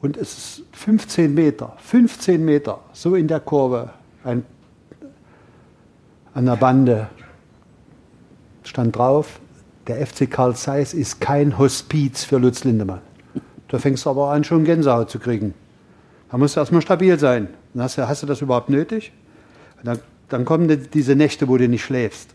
und 0.00 0.16
es 0.16 0.58
ist 0.58 0.62
15 0.72 1.34
Meter, 1.34 1.74
15 1.78 2.44
Meter, 2.44 2.80
so 2.92 3.14
in 3.14 3.28
der 3.28 3.40
Kurve, 3.40 3.90
ein, 4.24 4.44
an 6.34 6.46
der 6.46 6.56
Bande 6.56 7.08
stand 8.64 8.96
drauf, 8.96 9.40
der 9.86 10.04
FC 10.06 10.30
Karl 10.30 10.56
Zeiss 10.56 10.94
ist 10.94 11.20
kein 11.20 11.58
Hospiz 11.58 12.24
für 12.24 12.38
Lutz 12.38 12.64
Lindemann. 12.64 13.00
Da 13.68 13.78
fängst 13.78 14.06
du 14.06 14.10
aber 14.10 14.30
an, 14.30 14.44
schon 14.44 14.64
Gänsehaut 14.64 15.10
zu 15.10 15.18
kriegen. 15.18 15.52
Da 16.30 16.38
musst 16.38 16.56
du 16.56 16.60
erstmal 16.60 16.80
stabil 16.80 17.18
sein. 17.18 17.48
Dann 17.74 17.82
hast 17.82 17.98
du, 17.98 18.08
hast 18.08 18.22
du 18.22 18.26
das 18.26 18.40
überhaupt 18.40 18.70
nötig? 18.70 19.12
Dann, 19.82 19.98
dann 20.28 20.44
kommen 20.44 20.88
diese 20.92 21.16
Nächte, 21.16 21.48
wo 21.48 21.56
du 21.56 21.68
nicht 21.68 21.84
schläfst. 21.84 22.30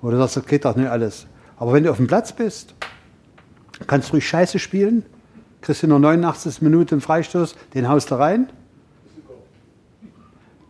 Wo 0.00 0.10
du 0.10 0.16
sagst, 0.16 0.36
das 0.36 0.46
geht 0.46 0.64
doch 0.64 0.76
nicht 0.76 0.88
alles. 0.88 1.26
Aber 1.56 1.72
wenn 1.72 1.84
du 1.84 1.90
auf 1.90 1.96
dem 1.98 2.06
Platz 2.06 2.32
bist, 2.32 2.74
kannst 3.86 4.08
du 4.08 4.12
ruhig 4.14 4.28
Scheiße 4.28 4.58
spielen, 4.58 5.04
kriegst 5.60 5.82
du 5.82 5.86
der 5.86 5.98
89. 5.98 6.62
Minute 6.62 6.94
einen 6.94 7.00
Freistoß, 7.00 7.54
den 7.74 7.88
haust 7.88 8.10
du 8.10 8.16
rein. 8.16 8.48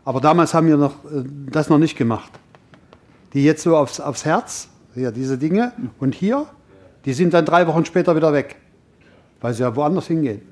Aber 0.04 0.20
damals 0.20 0.54
haben 0.54 0.66
wir 0.66 0.76
noch, 0.76 1.04
äh, 1.04 1.24
das 1.50 1.68
noch 1.68 1.78
nicht 1.78 1.96
gemacht. 1.96 2.30
Die 3.32 3.44
jetzt 3.44 3.62
so 3.62 3.76
aufs, 3.76 4.00
aufs 4.00 4.24
Herz, 4.24 4.68
ja, 4.94 5.10
diese 5.10 5.38
Dinge, 5.38 5.72
und 5.98 6.14
hier, 6.14 6.46
die 7.04 7.12
sind 7.12 7.34
dann 7.34 7.44
drei 7.44 7.66
Wochen 7.66 7.84
später 7.84 8.14
wieder 8.14 8.32
weg, 8.32 8.56
weil 9.40 9.54
sie 9.54 9.62
ja 9.62 9.74
woanders 9.74 10.06
hingehen. 10.06 10.42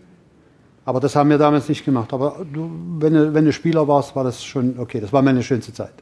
Aber 0.84 0.98
das 0.98 1.14
haben 1.14 1.30
wir 1.30 1.38
damals 1.38 1.68
nicht 1.68 1.84
gemacht. 1.84 2.12
Aber 2.12 2.44
du, 2.52 2.70
wenn, 2.98 3.14
du, 3.14 3.34
wenn 3.34 3.44
du 3.44 3.52
Spieler 3.52 3.86
warst, 3.86 4.16
war 4.16 4.24
das 4.24 4.42
schon 4.44 4.78
okay. 4.78 5.00
Das 5.00 5.12
war 5.12 5.22
meine 5.22 5.42
schönste 5.42 5.72
Zeit. 5.72 5.94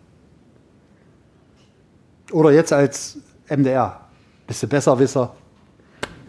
Oder 2.33 2.53
jetzt 2.53 2.73
als 2.73 3.19
MDR. 3.49 4.01
Bist 4.47 4.63
du 4.63 4.67
Besserwisser, 4.67 5.35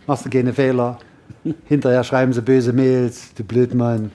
machst 0.06 0.26
du 0.26 0.30
keine 0.30 0.54
Fehler. 0.54 0.98
Hinterher 1.66 2.04
schreiben 2.04 2.34
sie 2.34 2.42
böse 2.42 2.74
Mails, 2.74 3.34
du 3.34 3.44
Blödmann. 3.44 4.12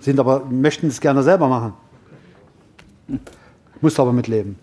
Sind 0.00 0.18
aber, 0.18 0.44
möchten 0.44 0.86
es 0.86 1.00
gerne 1.00 1.22
selber 1.22 1.48
machen. 1.48 1.72
Musst 3.80 4.00
aber 4.00 4.12
mitleben. 4.12 4.56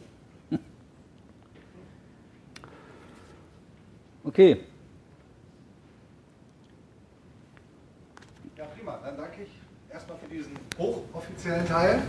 Okay. 4.24 4.62
Offiziellen 11.44 11.68
Teil. 11.68 12.00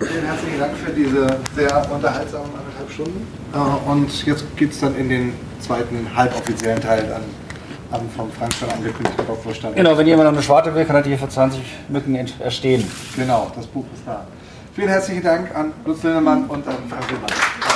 Vielen 0.00 0.26
herzlichen 0.26 0.58
Dank 0.58 0.76
für 0.76 0.92
diese 0.92 1.26
sehr 1.54 1.90
unterhaltsamen 1.90 2.50
anderthalb 2.50 2.90
Stunden. 2.90 3.26
Äh, 3.54 3.90
und 3.90 4.26
jetzt 4.26 4.44
geht 4.56 4.72
es 4.72 4.80
dann 4.80 4.94
in 4.96 5.08
den 5.08 5.32
zweiten 5.60 6.06
halboffiziellen 6.14 6.80
Teil 6.80 7.06
dann 7.08 7.22
am 7.90 8.08
vom 8.10 8.30
Frank 8.32 8.52
schon 8.52 8.68
angekündigten 8.68 9.24
Vorstand. 9.42 9.76
Genau, 9.76 9.96
wenn 9.96 10.06
jemand 10.06 10.26
noch 10.26 10.34
eine 10.34 10.42
Schwarte 10.42 10.74
will, 10.74 10.84
kann 10.84 10.96
er 10.96 11.02
die 11.02 11.16
für 11.16 11.28
20 11.28 11.62
Mücken 11.88 12.14
erstehen. 12.40 12.84
Genau, 13.16 13.50
das 13.56 13.66
Buch 13.66 13.84
ist 13.94 14.02
da. 14.04 14.26
Vielen 14.74 14.88
herzlichen 14.88 15.22
Dank 15.22 15.54
an 15.54 15.72
Lutz 15.86 16.02
Lindemann 16.02 16.44
und 16.44 16.68
an 16.68 16.76
Frank 16.90 17.10
Willmann. 17.10 17.75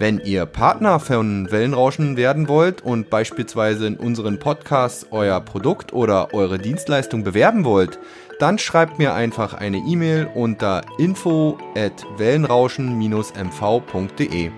Wenn 0.00 0.18
ihr 0.18 0.44
Partner 0.44 0.98
von 0.98 1.52
Wellenrauschen 1.52 2.16
werden 2.16 2.48
wollt 2.48 2.82
und 2.82 3.10
beispielsweise 3.10 3.86
in 3.86 3.96
unseren 3.96 4.40
Podcasts 4.40 5.06
euer 5.12 5.40
Produkt 5.40 5.92
oder 5.92 6.34
eure 6.34 6.58
Dienstleistung 6.58 7.22
bewerben 7.22 7.64
wollt, 7.64 8.00
dann 8.40 8.58
schreibt 8.58 8.98
mir 8.98 9.14
einfach 9.14 9.54
eine 9.54 9.76
E-Mail 9.78 10.28
unter 10.34 10.82
info 10.98 11.58
at 11.76 12.04
wellenrauschen-mv.de. 12.16 14.50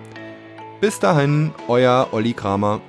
Bis 0.81 1.01
dahin, 1.01 1.53
euer 1.69 2.09
Olli 2.13 2.33
Kramer. 2.33 2.81